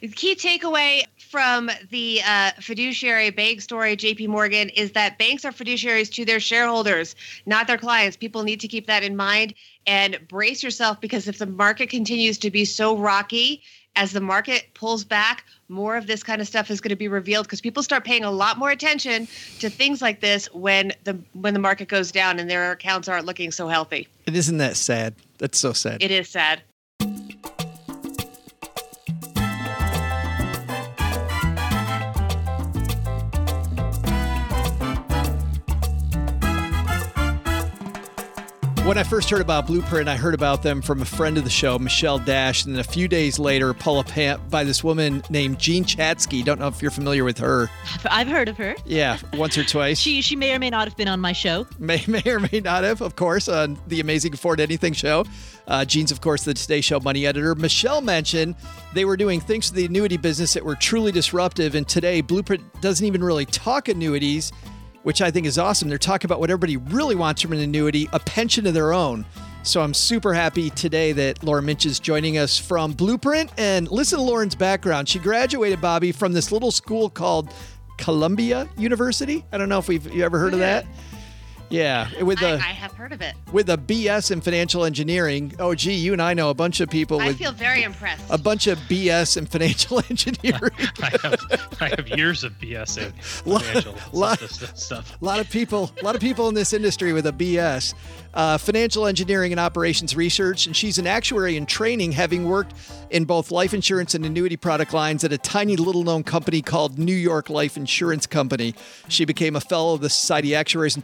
The 0.00 0.08
key 0.08 0.34
takeaway 0.34 1.02
from 1.30 1.70
the 1.90 2.20
uh, 2.26 2.52
fiduciary 2.60 3.30
bank 3.30 3.60
story, 3.60 3.96
JP 3.96 4.28
Morgan, 4.28 4.68
is 4.70 4.92
that 4.92 5.18
banks 5.18 5.44
are 5.44 5.52
fiduciaries 5.52 6.12
to 6.14 6.24
their 6.24 6.40
shareholders, 6.40 7.14
not 7.46 7.66
their 7.66 7.78
clients. 7.78 8.16
People 8.16 8.42
need 8.42 8.60
to 8.60 8.68
keep 8.68 8.86
that 8.86 9.02
in 9.02 9.16
mind 9.16 9.54
and 9.86 10.18
brace 10.28 10.62
yourself 10.62 11.00
because 11.00 11.28
if 11.28 11.38
the 11.38 11.46
market 11.46 11.90
continues 11.90 12.38
to 12.38 12.50
be 12.50 12.64
so 12.64 12.96
rocky, 12.96 13.62
as 13.96 14.12
the 14.12 14.20
market 14.20 14.68
pulls 14.74 15.02
back, 15.02 15.44
more 15.68 15.96
of 15.96 16.06
this 16.06 16.22
kind 16.22 16.40
of 16.40 16.46
stuff 16.46 16.70
is 16.70 16.80
going 16.80 16.90
to 16.90 16.96
be 16.96 17.08
revealed 17.08 17.46
because 17.46 17.60
people 17.60 17.82
start 17.82 18.04
paying 18.04 18.22
a 18.22 18.30
lot 18.30 18.56
more 18.56 18.70
attention 18.70 19.26
to 19.58 19.68
things 19.68 20.00
like 20.00 20.20
this 20.20 20.46
when 20.54 20.92
the 21.04 21.18
when 21.32 21.52
the 21.52 21.60
market 21.60 21.88
goes 21.88 22.12
down 22.12 22.38
and 22.38 22.48
their 22.48 22.70
accounts 22.70 23.08
aren't 23.08 23.26
looking 23.26 23.50
so 23.50 23.66
healthy. 23.66 24.06
It 24.26 24.36
isn't 24.36 24.58
that 24.58 24.76
sad. 24.76 25.14
That's 25.38 25.58
so 25.58 25.72
sad. 25.72 26.02
It 26.02 26.12
is 26.12 26.28
sad. 26.28 26.62
When 38.88 38.96
I 38.96 39.02
first 39.02 39.28
heard 39.28 39.42
about 39.42 39.66
Blueprint, 39.66 40.08
I 40.08 40.16
heard 40.16 40.32
about 40.32 40.62
them 40.62 40.80
from 40.80 41.02
a 41.02 41.04
friend 41.04 41.36
of 41.36 41.44
the 41.44 41.50
show, 41.50 41.78
Michelle 41.78 42.18
Dash, 42.18 42.64
and 42.64 42.74
then 42.74 42.80
a 42.80 42.84
few 42.84 43.06
days 43.06 43.38
later, 43.38 43.74
Paula 43.74 44.02
Pant 44.02 44.48
by 44.48 44.64
this 44.64 44.82
woman 44.82 45.22
named 45.28 45.58
Jean 45.58 45.84
Chatzky. 45.84 46.42
Don't 46.42 46.58
know 46.58 46.68
if 46.68 46.80
you're 46.80 46.90
familiar 46.90 47.22
with 47.22 47.36
her. 47.36 47.68
I've 48.10 48.28
heard 48.28 48.48
of 48.48 48.56
her. 48.56 48.74
Yeah, 48.86 49.18
once 49.34 49.58
or 49.58 49.64
twice. 49.64 49.98
She 49.98 50.22
she 50.22 50.36
may 50.36 50.54
or 50.54 50.58
may 50.58 50.70
not 50.70 50.88
have 50.88 50.96
been 50.96 51.06
on 51.06 51.20
my 51.20 51.34
show. 51.34 51.66
may, 51.78 52.02
may 52.06 52.22
or 52.24 52.40
may 52.40 52.60
not 52.60 52.82
have, 52.82 53.02
of 53.02 53.14
course, 53.14 53.46
on 53.46 53.78
the 53.88 54.00
Amazing 54.00 54.32
Afford 54.32 54.58
Anything 54.58 54.94
show. 54.94 55.26
Uh, 55.66 55.84
Jean's, 55.84 56.10
of 56.10 56.22
course, 56.22 56.44
the 56.44 56.54
Today 56.54 56.80
Show 56.80 56.98
money 56.98 57.26
editor. 57.26 57.54
Michelle 57.54 58.00
mentioned 58.00 58.54
they 58.94 59.04
were 59.04 59.18
doing 59.18 59.38
things 59.38 59.68
to 59.68 59.74
the 59.74 59.84
annuity 59.84 60.16
business 60.16 60.54
that 60.54 60.64
were 60.64 60.76
truly 60.76 61.12
disruptive. 61.12 61.74
And 61.74 61.86
today, 61.86 62.22
Blueprint 62.22 62.80
doesn't 62.80 63.06
even 63.06 63.22
really 63.22 63.44
talk 63.44 63.88
annuities, 63.88 64.50
which 65.08 65.22
I 65.22 65.30
think 65.30 65.46
is 65.46 65.56
awesome. 65.56 65.88
They're 65.88 65.96
talking 65.96 66.28
about 66.28 66.38
what 66.38 66.50
everybody 66.50 66.76
really 66.76 67.14
wants 67.14 67.40
from 67.40 67.54
an 67.54 67.60
annuity 67.60 68.10
a 68.12 68.18
pension 68.18 68.66
of 68.66 68.74
their 68.74 68.92
own. 68.92 69.24
So 69.62 69.80
I'm 69.80 69.94
super 69.94 70.34
happy 70.34 70.68
today 70.68 71.12
that 71.12 71.42
Lauren 71.42 71.64
Minches 71.64 71.98
joining 71.98 72.36
us 72.36 72.58
from 72.58 72.92
Blueprint. 72.92 73.50
And 73.56 73.90
listen 73.90 74.18
to 74.18 74.22
Lauren's 74.22 74.54
background. 74.54 75.08
She 75.08 75.18
graduated, 75.18 75.80
Bobbi, 75.80 76.14
from 76.14 76.34
this 76.34 76.52
little 76.52 76.70
school 76.70 77.08
called 77.08 77.54
Columbia 77.96 78.68
University. 78.76 79.46
I 79.50 79.56
don't 79.56 79.70
know 79.70 79.78
if 79.78 79.88
we've 79.88 80.12
you 80.12 80.26
ever 80.26 80.38
heard 80.38 80.52
of 80.52 80.58
that. 80.58 80.84
Yeah, 81.70 82.08
with 82.22 82.42
I, 82.42 82.48
a 82.50 82.54
I 82.56 82.72
have 82.72 82.92
heard 82.92 83.12
of 83.12 83.20
it. 83.20 83.34
with 83.52 83.68
a 83.68 83.76
BS 83.76 84.30
in 84.30 84.40
financial 84.40 84.84
engineering. 84.84 85.52
Oh, 85.58 85.74
gee, 85.74 85.92
you 85.94 86.12
and 86.14 86.22
I 86.22 86.32
know 86.34 86.48
a 86.50 86.54
bunch 86.54 86.80
of 86.80 86.88
people 86.88 87.20
I 87.20 87.28
with 87.28 87.38
feel 87.38 87.52
very 87.52 87.82
impressed. 87.82 88.24
a 88.30 88.38
bunch 88.38 88.66
of 88.66 88.78
BS 88.80 89.36
in 89.36 89.44
financial 89.46 90.00
engineering. 90.10 90.72
I 91.02 91.10
have, 91.22 91.76
I 91.80 91.88
have 91.88 92.08
years 92.08 92.42
of 92.44 92.52
BS 92.58 92.98
in 92.98 93.12
financial 93.60 93.94
lot- 94.12 94.38
stuff, 94.40 94.76
stuff. 94.78 95.18
A 95.20 95.24
lot 95.24 95.40
of 95.40 95.50
people, 95.50 95.90
a 96.00 96.04
lot 96.04 96.14
of 96.14 96.20
people 96.22 96.48
in 96.48 96.54
this 96.54 96.72
industry 96.72 97.12
with 97.12 97.26
a 97.26 97.32
BS, 97.32 97.92
uh, 98.34 98.56
financial 98.56 99.06
engineering 99.06 99.52
and 99.52 99.60
operations 99.60 100.16
research, 100.16 100.66
and 100.66 100.74
she's 100.76 100.98
an 100.98 101.06
actuary 101.06 101.56
in 101.56 101.66
training, 101.66 102.12
having 102.12 102.44
worked 102.46 102.72
in 103.10 103.24
both 103.24 103.50
life 103.50 103.74
insurance 103.74 104.14
and 104.14 104.24
annuity 104.24 104.56
product 104.56 104.92
lines 104.94 105.24
at 105.24 105.32
a 105.32 105.38
tiny 105.38 105.76
little 105.76 106.04
known 106.04 106.22
company 106.22 106.62
called 106.62 106.98
New 106.98 107.14
York 107.14 107.50
Life 107.50 107.76
Insurance 107.76 108.26
Company. 108.26 108.74
She 109.08 109.24
became 109.24 109.56
a 109.56 109.60
fellow 109.60 109.94
of 109.94 110.00
the 110.00 110.10
Society 110.10 110.54
of 110.54 110.60
Actuaries 110.60 110.96
in 110.96 111.02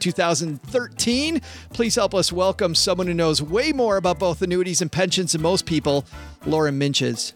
2013. 0.58 1.40
Please 1.72 1.94
help 1.94 2.14
us 2.14 2.32
welcome 2.32 2.74
someone 2.74 3.06
who 3.06 3.14
knows 3.14 3.42
way 3.42 3.72
more 3.72 3.96
about 3.96 4.18
both 4.18 4.42
annuities 4.42 4.80
and 4.82 4.90
pensions 4.90 5.32
than 5.32 5.42
most 5.42 5.66
people, 5.66 6.04
Lauren 6.46 6.78
Minches. 6.78 7.32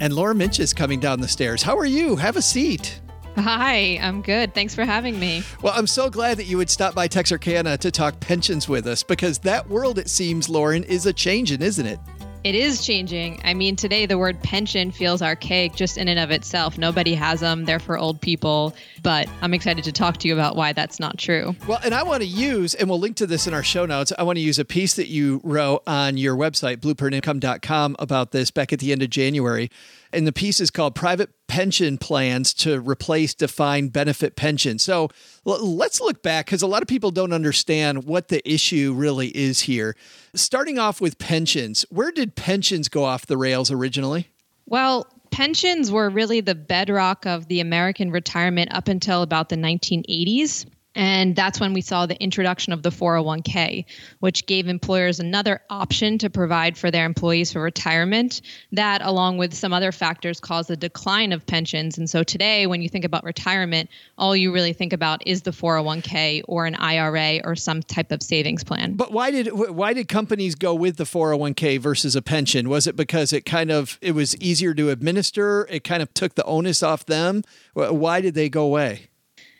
And 0.00 0.12
Lauren 0.12 0.38
Minches 0.38 0.74
coming 0.74 1.00
down 1.00 1.20
the 1.20 1.28
stairs. 1.28 1.62
How 1.62 1.78
are 1.78 1.86
you? 1.86 2.16
Have 2.16 2.36
a 2.36 2.42
seat. 2.42 3.00
Hi, 3.36 3.98
I'm 4.00 4.22
good. 4.22 4.54
Thanks 4.54 4.74
for 4.74 4.84
having 4.84 5.18
me. 5.18 5.42
Well, 5.60 5.72
I'm 5.74 5.88
so 5.88 6.08
glad 6.08 6.36
that 6.36 6.44
you 6.44 6.56
would 6.56 6.70
stop 6.70 6.94
by 6.94 7.08
Texarkana 7.08 7.76
to 7.78 7.90
talk 7.90 8.20
pensions 8.20 8.68
with 8.68 8.86
us 8.86 9.02
because 9.02 9.38
that 9.40 9.68
world, 9.68 9.98
it 9.98 10.08
seems, 10.08 10.48
Lauren, 10.48 10.84
is 10.84 11.06
a 11.06 11.12
changing, 11.12 11.60
isn't 11.60 11.86
it? 11.86 11.98
It 12.44 12.54
is 12.54 12.84
changing. 12.84 13.40
I 13.42 13.54
mean, 13.54 13.74
today 13.74 14.04
the 14.04 14.18
word 14.18 14.38
pension 14.42 14.90
feels 14.90 15.22
archaic 15.22 15.74
just 15.74 15.96
in 15.96 16.08
and 16.08 16.20
of 16.20 16.30
itself. 16.30 16.76
Nobody 16.76 17.14
has 17.14 17.40
them, 17.40 17.64
they're 17.64 17.78
for 17.78 17.96
old 17.96 18.20
people. 18.20 18.74
But 19.02 19.30
I'm 19.40 19.54
excited 19.54 19.82
to 19.84 19.92
talk 19.92 20.18
to 20.18 20.28
you 20.28 20.34
about 20.34 20.54
why 20.54 20.74
that's 20.74 21.00
not 21.00 21.16
true. 21.16 21.56
Well, 21.66 21.80
and 21.82 21.94
I 21.94 22.02
want 22.02 22.22
to 22.22 22.28
use, 22.28 22.74
and 22.74 22.90
we'll 22.90 22.98
link 22.98 23.16
to 23.16 23.26
this 23.26 23.46
in 23.46 23.54
our 23.54 23.62
show 23.62 23.86
notes. 23.86 24.12
I 24.18 24.24
want 24.24 24.36
to 24.36 24.42
use 24.42 24.58
a 24.58 24.64
piece 24.66 24.94
that 24.96 25.08
you 25.08 25.40
wrote 25.42 25.84
on 25.86 26.18
your 26.18 26.36
website, 26.36 26.78
blueprintincome.com, 26.78 27.96
about 27.98 28.32
this 28.32 28.50
back 28.50 28.74
at 28.74 28.78
the 28.78 28.92
end 28.92 29.02
of 29.02 29.08
January. 29.08 29.70
And 30.14 30.26
the 30.26 30.32
piece 30.32 30.60
is 30.60 30.70
called 30.70 30.94
Private 30.94 31.30
Pension 31.48 31.98
Plans 31.98 32.54
to 32.54 32.80
Replace 32.80 33.34
Defined 33.34 33.92
Benefit 33.92 34.36
Pension. 34.36 34.78
So 34.78 35.10
l- 35.46 35.76
let's 35.76 36.00
look 36.00 36.22
back 36.22 36.46
because 36.46 36.62
a 36.62 36.66
lot 36.66 36.82
of 36.82 36.88
people 36.88 37.10
don't 37.10 37.32
understand 37.32 38.04
what 38.04 38.28
the 38.28 38.48
issue 38.48 38.94
really 38.96 39.28
is 39.28 39.60
here. 39.60 39.96
Starting 40.34 40.78
off 40.78 41.00
with 41.00 41.18
pensions, 41.18 41.84
where 41.90 42.12
did 42.12 42.36
pensions 42.36 42.88
go 42.88 43.04
off 43.04 43.26
the 43.26 43.36
rails 43.36 43.70
originally? 43.70 44.28
Well, 44.66 45.06
pensions 45.30 45.90
were 45.90 46.08
really 46.08 46.40
the 46.40 46.54
bedrock 46.54 47.26
of 47.26 47.48
the 47.48 47.60
American 47.60 48.10
retirement 48.10 48.72
up 48.72 48.88
until 48.88 49.22
about 49.22 49.48
the 49.48 49.56
1980s. 49.56 50.66
And 50.94 51.34
that's 51.34 51.60
when 51.60 51.72
we 51.72 51.80
saw 51.80 52.06
the 52.06 52.20
introduction 52.22 52.72
of 52.72 52.82
the 52.82 52.90
401k, 52.90 53.84
which 54.20 54.46
gave 54.46 54.68
employers 54.68 55.20
another 55.20 55.60
option 55.70 56.18
to 56.18 56.30
provide 56.30 56.78
for 56.78 56.90
their 56.90 57.04
employees 57.04 57.52
for 57.52 57.60
retirement. 57.60 58.40
That, 58.72 59.02
along 59.02 59.38
with 59.38 59.54
some 59.54 59.72
other 59.72 59.92
factors, 59.92 60.40
caused 60.40 60.70
a 60.70 60.76
decline 60.76 61.32
of 61.32 61.44
pensions. 61.46 61.98
And 61.98 62.08
so 62.08 62.22
today, 62.22 62.66
when 62.66 62.82
you 62.82 62.88
think 62.88 63.04
about 63.04 63.24
retirement, 63.24 63.90
all 64.18 64.36
you 64.36 64.52
really 64.52 64.72
think 64.72 64.92
about 64.92 65.26
is 65.26 65.42
the 65.42 65.50
401k 65.50 66.42
or 66.46 66.66
an 66.66 66.74
IRA 66.76 67.40
or 67.44 67.56
some 67.56 67.82
type 67.82 68.12
of 68.12 68.22
savings 68.22 68.62
plan. 68.64 68.94
But 68.94 69.12
why 69.12 69.30
did 69.30 69.48
why 69.52 69.92
did 69.92 70.08
companies 70.08 70.54
go 70.54 70.74
with 70.74 70.96
the 70.96 71.04
401k 71.04 71.78
versus 71.80 72.14
a 72.14 72.22
pension? 72.22 72.68
Was 72.68 72.86
it 72.86 72.96
because 72.96 73.32
it 73.32 73.44
kind 73.44 73.70
of 73.70 73.98
it 74.00 74.12
was 74.12 74.36
easier 74.36 74.74
to 74.74 74.90
administer? 74.90 75.66
It 75.70 75.84
kind 75.84 76.02
of 76.02 76.12
took 76.14 76.34
the 76.34 76.44
onus 76.44 76.82
off 76.82 77.06
them. 77.06 77.42
Why 77.74 78.20
did 78.20 78.34
they 78.34 78.48
go 78.48 78.64
away? 78.64 79.08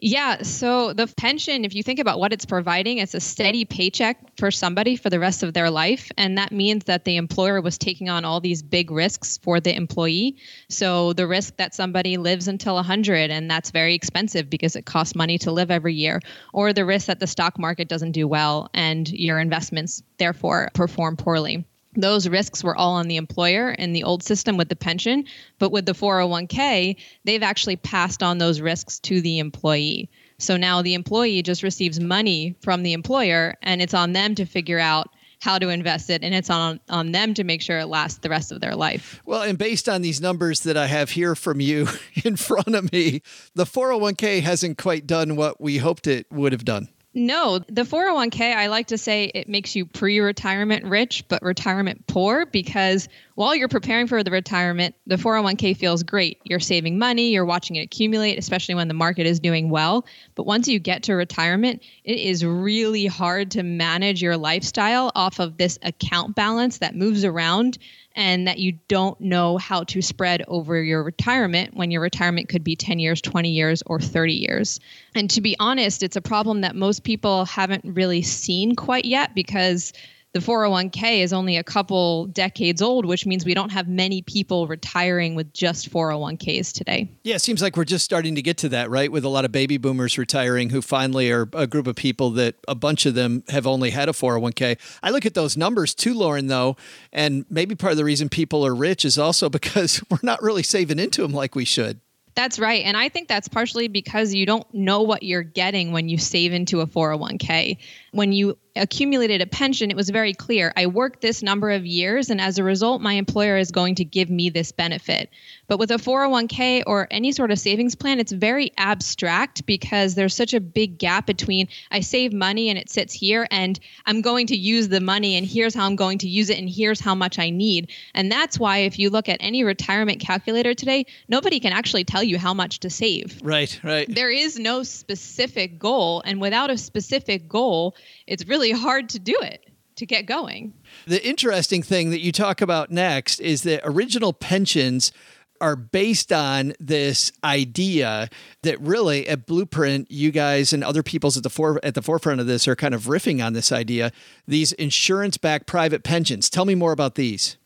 Yeah. 0.07 0.43
So 0.43 0.93
the 0.93 1.07
pension, 1.07 1.65
if 1.65 1.75
you 1.75 1.83
think 1.83 1.99
about 1.99 2.19
what 2.19 2.35
it's 2.35 2.45
providing, 2.45 2.99
it's 2.99 3.15
a 3.15 3.21
steady 3.21 3.65
paycheck 3.65 4.19
for 4.37 4.51
somebody 4.51 4.97
for 4.97 5.09
the 5.09 5.19
rest 5.19 5.43
of 5.43 5.55
their 5.55 5.71
life. 5.71 6.11
And 6.19 6.37
that 6.37 6.53
means 6.53 6.85
that 6.85 7.07
the 7.07 7.17
employer 7.17 7.63
was 7.63 7.79
taking 7.79 8.11
on 8.11 8.23
all 8.23 8.39
these 8.39 8.63
big 8.63 8.91
risks 8.91 9.39
for 9.39 9.61
the 9.61 9.75
employee. 9.75 10.37
So 10.69 11.15
the 11.15 11.27
risk 11.27 11.57
that 11.57 11.75
somebody 11.75 12.19
lives 12.19 12.49
until 12.49 12.75
100, 12.75 13.31
and 13.31 13.51
that's 13.51 13.71
very 13.71 13.95
expensive 13.95 14.51
because 14.51 14.77
it 14.77 14.85
costs 14.85 15.15
money 15.15 15.39
to 15.39 15.51
live 15.51 15.71
every 15.71 15.95
year, 15.95 16.21
or 16.53 16.75
the 16.75 16.85
risk 16.85 17.07
that 17.07 17.19
the 17.19 17.27
stock 17.27 17.59
market 17.59 17.89
doesn't 17.89 18.13
do 18.13 18.29
well 18.29 18.69
and 18.75 19.09
your 19.09 19.39
investments 19.41 20.03
therefore 20.19 20.69
perform 20.75 21.17
poorly 21.17 21.65
those 21.97 22.29
risks 22.29 22.63
were 22.63 22.77
all 22.77 22.95
on 22.95 23.09
the 23.09 23.17
employer 23.17 23.71
in 23.71 23.93
the 23.93 24.05
old 24.05 24.23
system 24.23 24.57
with 24.57 24.69
the 24.69 24.77
pension. 24.77 25.25
But 25.59 25.73
with 25.73 25.87
the 25.87 25.93
401k, 25.93 26.97
they've 27.25 27.43
actually 27.43 27.77
passed 27.77 28.23
on 28.23 28.39
those 28.39 28.61
risks 28.61 28.99
to 29.01 29.21
the 29.21 29.39
employee. 29.39 30.11
So 30.39 30.57
now 30.57 30.83
the 30.83 30.95
employee 30.95 31.43
just 31.43 31.63
receives 31.63 32.01
money 32.01 32.57
from 32.61 32.83
the 32.83 32.93
employer, 32.93 33.57
and 33.63 33.81
it's 33.81 33.95
on 33.95 34.13
them 34.13 34.35
to 34.35 34.45
figure 34.45 34.81
out 34.81 35.09
how 35.41 35.59
to 35.59 35.69
invest 35.69 36.11
it, 36.11 36.25
and 36.25 36.35
it's 36.35 36.51
on 36.51 36.81
on 36.89 37.13
them 37.13 37.35
to 37.35 37.45
make 37.45 37.61
sure 37.61 37.79
it 37.79 37.87
lasts 37.87 38.19
the 38.19 38.31
rest 38.31 38.51
of 38.51 38.61
their 38.61 38.75
life. 38.75 39.21
Well, 39.27 39.43
and 39.43 39.59
based 39.59 39.89
on 39.89 40.03
these 40.03 40.21
numbers 40.21 40.61
that 40.61 40.77
I 40.77 40.87
have 40.87 41.11
here 41.11 41.35
from 41.35 41.61
you 41.61 41.89
in 42.25 42.37
front 42.37 42.75
of 42.75 42.91
me, 42.93 43.23
the 43.55 43.65
401k 43.65 44.43
hasn't 44.43 44.79
quite 44.79 45.07
done 45.07 45.37
what 45.37 45.61
we 45.61 45.79
hoped 45.79 46.07
it 46.07 46.27
would 46.33 46.53
have 46.53 46.65
done. 46.65 46.89
No, 47.17 47.61
the 47.61 47.83
401k, 47.83 48.57
I 48.57 48.67
like 48.67 48.89
to 48.89 48.99
say 48.99 49.31
it 49.33 49.49
makes 49.49 49.77
you 49.77 49.87
pre 49.87 50.19
retirement 50.19 50.85
rich, 50.85 51.25
but 51.29 51.43
retirement 51.43 52.09
poor 52.09 52.45
because 52.45 53.09
while 53.37 53.55
you're 53.55 53.69
preparing 53.69 54.09
for 54.09 54.25
the 54.25 54.33
retirement, 54.33 54.97
the 55.07 55.15
401k 55.15 55.77
feels 55.77 56.03
great. 56.03 56.41
You're 56.43 56.59
saving 56.59 56.99
money, 56.99 57.31
you're 57.31 57.45
watching 57.45 57.77
it 57.77 57.85
accumulate, 57.85 58.37
especially 58.37 58.75
when 58.75 58.89
the 58.89 58.95
market 58.95 59.27
is 59.27 59.39
doing 59.39 59.71
well. 59.71 60.07
But 60.35 60.45
once 60.47 60.67
you 60.67 60.81
get 60.81 61.05
to 61.05 61.15
retirement, 61.15 61.85
it 62.03 62.19
is 62.19 62.45
really 62.45 63.07
hard 63.07 63.53
to 63.53 63.63
manage 63.63 64.21
your 64.21 64.37
lifestyle 64.37 65.13
off 65.15 65.39
of 65.39 65.57
this 65.57 65.79
account 65.83 66.35
balance 66.35 66.79
that 66.79 66.97
moves 66.97 67.25
around 67.25 67.79
and 68.15 68.47
that 68.47 68.59
you 68.59 68.73
don't 68.89 69.21
know 69.21 69.57
how 69.59 69.85
to 69.85 70.01
spread 70.01 70.43
over 70.49 70.83
your 70.83 71.03
retirement 71.03 71.75
when 71.75 71.91
your 71.91 72.01
retirement 72.01 72.49
could 72.49 72.63
be 72.63 72.77
10 72.77 72.99
years, 72.99 73.21
20 73.21 73.51
years, 73.51 73.83
or 73.87 74.01
30 74.01 74.33
years. 74.35 74.81
And 75.15 75.29
to 75.31 75.41
be 75.41 75.57
honest, 75.59 76.03
it's 76.03 76.17
a 76.17 76.21
problem 76.21 76.61
that 76.61 76.77
most 76.77 77.05
people 77.05 77.45
haven't 77.45 77.85
really 77.85 78.23
seen 78.23 78.77
quite 78.77 79.05
yet 79.05 79.35
because 79.35 79.93
the 80.35 80.41
401k 80.41 81.21
is 81.21 81.33
only 81.33 81.57
a 81.57 81.63
couple 81.63 82.27
decades 82.27 82.83
old, 82.83 83.07
which 83.07 83.25
means 83.25 83.45
we 83.45 83.55
don't 83.55 83.71
have 83.71 83.87
many 83.87 84.21
people 84.21 84.67
retiring 84.67 85.37
with 85.37 85.53
just 85.53 85.89
401ks 85.93 86.73
today. 86.73 87.09
Yeah, 87.23 87.37
it 87.37 87.41
seems 87.41 87.63
like 87.63 87.77
we're 87.77 87.85
just 87.85 88.05
starting 88.05 88.35
to 88.35 88.43
get 88.43 88.59
to 88.59 88.69
that, 88.71 88.91
right? 88.91 89.13
With 89.13 89.25
a 89.25 89.29
lot 89.29 89.45
of 89.45 89.53
baby 89.53 89.77
boomers 89.77 90.19
retiring 90.19 90.71
who 90.71 90.83
finally 90.83 91.31
are 91.31 91.49
a 91.53 91.69
group 91.69 91.87
of 91.87 91.95
people 91.95 92.31
that 92.31 92.57
a 92.67 92.75
bunch 92.75 93.07
of 93.07 93.15
them 93.15 93.45
have 93.49 93.65
only 93.65 93.91
had 93.91 94.09
a 94.09 94.13
401k. 94.13 94.77
I 95.05 95.11
look 95.11 95.25
at 95.25 95.35
those 95.35 95.57
numbers 95.57 95.95
too, 95.95 96.15
Lauren, 96.15 96.49
though, 96.49 96.77
and 97.13 97.47
maybe 97.49 97.77
part 97.77 97.93
of 97.93 97.97
the 97.97 98.05
reason 98.05 98.29
people 98.29 98.67
are 98.67 98.75
rich 98.75 99.05
is 99.05 99.17
also 99.17 99.49
because 99.55 100.03
we're 100.11 100.19
not 100.25 100.43
really 100.43 100.65
saving 100.65 100.99
into 100.99 101.23
them 101.23 101.33
like 101.33 101.55
we 101.55 101.65
should. 101.65 102.01
That's 102.35 102.59
right. 102.59 102.85
And 102.85 102.97
I 102.97 103.09
think 103.09 103.29
that's 103.29 103.49
partially 103.49 103.87
because 103.89 104.35
you 104.35 104.45
don't 104.45 104.67
know 104.75 105.03
what 105.03 105.23
you're 105.23 105.45
getting 105.45 105.93
when 105.93 106.09
you 106.09 106.19
save 106.19 106.53
into 106.53 106.81
a 106.81 106.87
401k. 106.87 107.79
When 108.15 108.33
you 108.33 108.57
accumulated 108.77 109.41
a 109.41 109.47
pension, 109.47 109.91
it 109.91 109.97
was 109.97 110.11
very 110.11 110.35
clear 110.35 110.73
I 110.77 110.87
worked 110.87 111.21
this 111.21 111.43
number 111.43 111.71
of 111.71 111.87
years, 111.87 112.31
and 112.31 112.41
as 112.41 112.59
a 112.59 112.65
result, 112.65 113.01
my 113.01 113.15
employer 113.15 113.57
is 113.57 113.71
going 113.71 113.97
to 113.97 114.05
give 114.05 114.31
me 114.31 114.51
this 114.51 114.73
benefit. 114.73 115.31
But 115.67 115.79
with 115.79 115.91
a 115.91 115.97
401k 115.97 116.85
or 116.87 117.09
any 117.11 117.33
sort 117.33 117.51
of 117.51 117.59
savings 117.59 117.95
plan, 117.95 118.21
it's 118.21 118.33
very 118.33 118.73
abstract 118.77 119.67
because 119.67 120.15
there's 120.15 120.35
such 120.35 120.55
a 120.55 120.61
big 120.61 120.99
gap 120.99 121.27
between 121.27 121.69
I 121.91 122.01
save 122.01 122.33
money 122.33 122.69
and 122.69 122.79
it 122.79 122.91
sits 122.91 123.15
here, 123.15 123.47
and 123.51 123.79
I'm 124.07 124.21
going 124.21 124.49
to 124.49 124.57
use 124.57 124.89
the 124.89 125.01
money, 125.01 125.37
and 125.37 125.47
here's 125.47 125.75
how 125.75 125.87
I'm 125.87 125.97
going 125.97 126.19
to 126.19 126.29
use 126.29 126.51
it, 126.51 126.59
and 126.59 126.69
here's 126.69 127.01
how 127.01 127.15
much 127.15 127.39
I 127.39 127.51
need. 127.51 127.91
And 128.15 128.31
that's 128.31 128.59
why, 128.59 128.79
if 128.79 128.99
you 128.99 129.11
look 129.11 129.29
at 129.29 129.39
any 129.41 129.65
retirement 129.65 130.21
calculator 130.21 130.75
today, 130.75 131.07
nobody 131.29 131.61
can 131.61 131.73
actually 131.73 132.05
tell 132.05 132.23
you 132.23 132.39
how 132.39 132.55
much 132.55 132.81
to 132.81 132.91
save. 132.91 133.41
Right, 133.43 133.79
right. 133.83 134.13
There 134.13 134.31
is 134.31 134.59
no 134.59 134.83
specific 134.83 135.79
goal, 135.79 136.23
and 136.25 136.41
without 136.41 136.71
a 136.71 136.79
specific 136.79 137.49
goal, 137.49 137.97
it's 138.27 138.47
really 138.47 138.73
hard 138.73 139.09
to 139.11 139.19
do 139.19 139.37
it 139.41 139.67
to 139.97 140.07
get 140.07 140.27
going. 140.27 140.75
The 141.07 141.25
interesting 141.27 141.83
thing 141.83 142.11
that 142.11 142.21
you 142.21 142.33
talk 142.33 142.61
about 142.61 142.91
next 142.91 143.39
is 143.41 143.63
that 143.63 143.81
original 143.85 144.33
pensions 144.33 145.13
are 145.61 145.77
based 145.77 146.33
on 146.33 146.73
this 146.81 147.31
idea 147.45 148.29
that 148.63 148.79
really 148.81 149.27
at 149.29 149.47
Blueprint, 149.47 150.11
you 150.11 150.33
guys 150.33 150.73
and 150.73 150.83
other 150.83 151.03
people's 151.03 151.37
at 151.37 151.43
the 151.45 151.49
fore, 151.49 151.79
at 151.85 151.95
the 151.95 152.03
forefront 152.03 152.41
of 152.41 152.47
this 152.47 152.67
are 152.67 152.75
kind 152.75 152.93
of 152.93 153.05
riffing 153.05 153.45
on 153.45 153.53
this 153.53 153.71
idea. 153.71 154.11
These 154.49 154.73
insurance-backed 154.73 155.67
private 155.67 156.03
pensions. 156.03 156.51
Tell 156.51 156.65
me 156.65 156.75
more 156.75 156.93
about 156.93 157.15
these. 157.15 157.57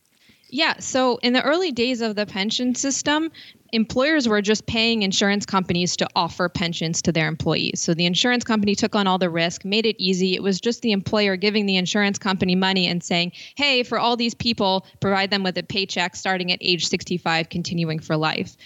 Yeah. 0.51 0.79
So 0.79 1.17
in 1.17 1.33
the 1.33 1.43
early 1.43 1.71
days 1.71 2.01
of 2.01 2.15
the 2.15 2.25
pension 2.25 2.73
system, 2.73 3.31
employers 3.71 4.27
were 4.27 4.41
just 4.41 4.65
paying 4.65 5.03
insurance 5.03 5.45
companies 5.45 5.95
to 5.97 6.07
offer 6.15 6.49
pensions 6.49 7.03
to 7.03 7.11
their 7.11 7.27
employees. 7.27 7.81
So 7.81 7.93
the 7.93 8.07
insurance 8.07 8.43
company 8.43 8.73
took 8.73 8.95
on 8.95 9.05
all 9.05 9.19
the 9.19 9.29
risk, 9.29 9.63
made 9.63 9.85
it 9.85 9.95
easy. 9.99 10.33
It 10.33 10.41
was 10.41 10.59
just 10.59 10.81
the 10.81 10.91
employer 10.91 11.35
giving 11.35 11.67
the 11.67 11.77
insurance 11.77 12.17
company 12.17 12.55
money 12.55 12.87
and 12.87 13.03
saying, 13.03 13.33
hey, 13.55 13.83
for 13.83 13.99
all 13.99 14.17
these 14.17 14.33
people, 14.33 14.87
provide 14.99 15.29
them 15.29 15.43
with 15.43 15.57
a 15.57 15.63
paycheck 15.63 16.15
starting 16.15 16.51
at 16.51 16.59
age 16.61 16.87
65, 16.87 17.49
continuing 17.49 17.99
for 17.99 18.17
life 18.17 18.57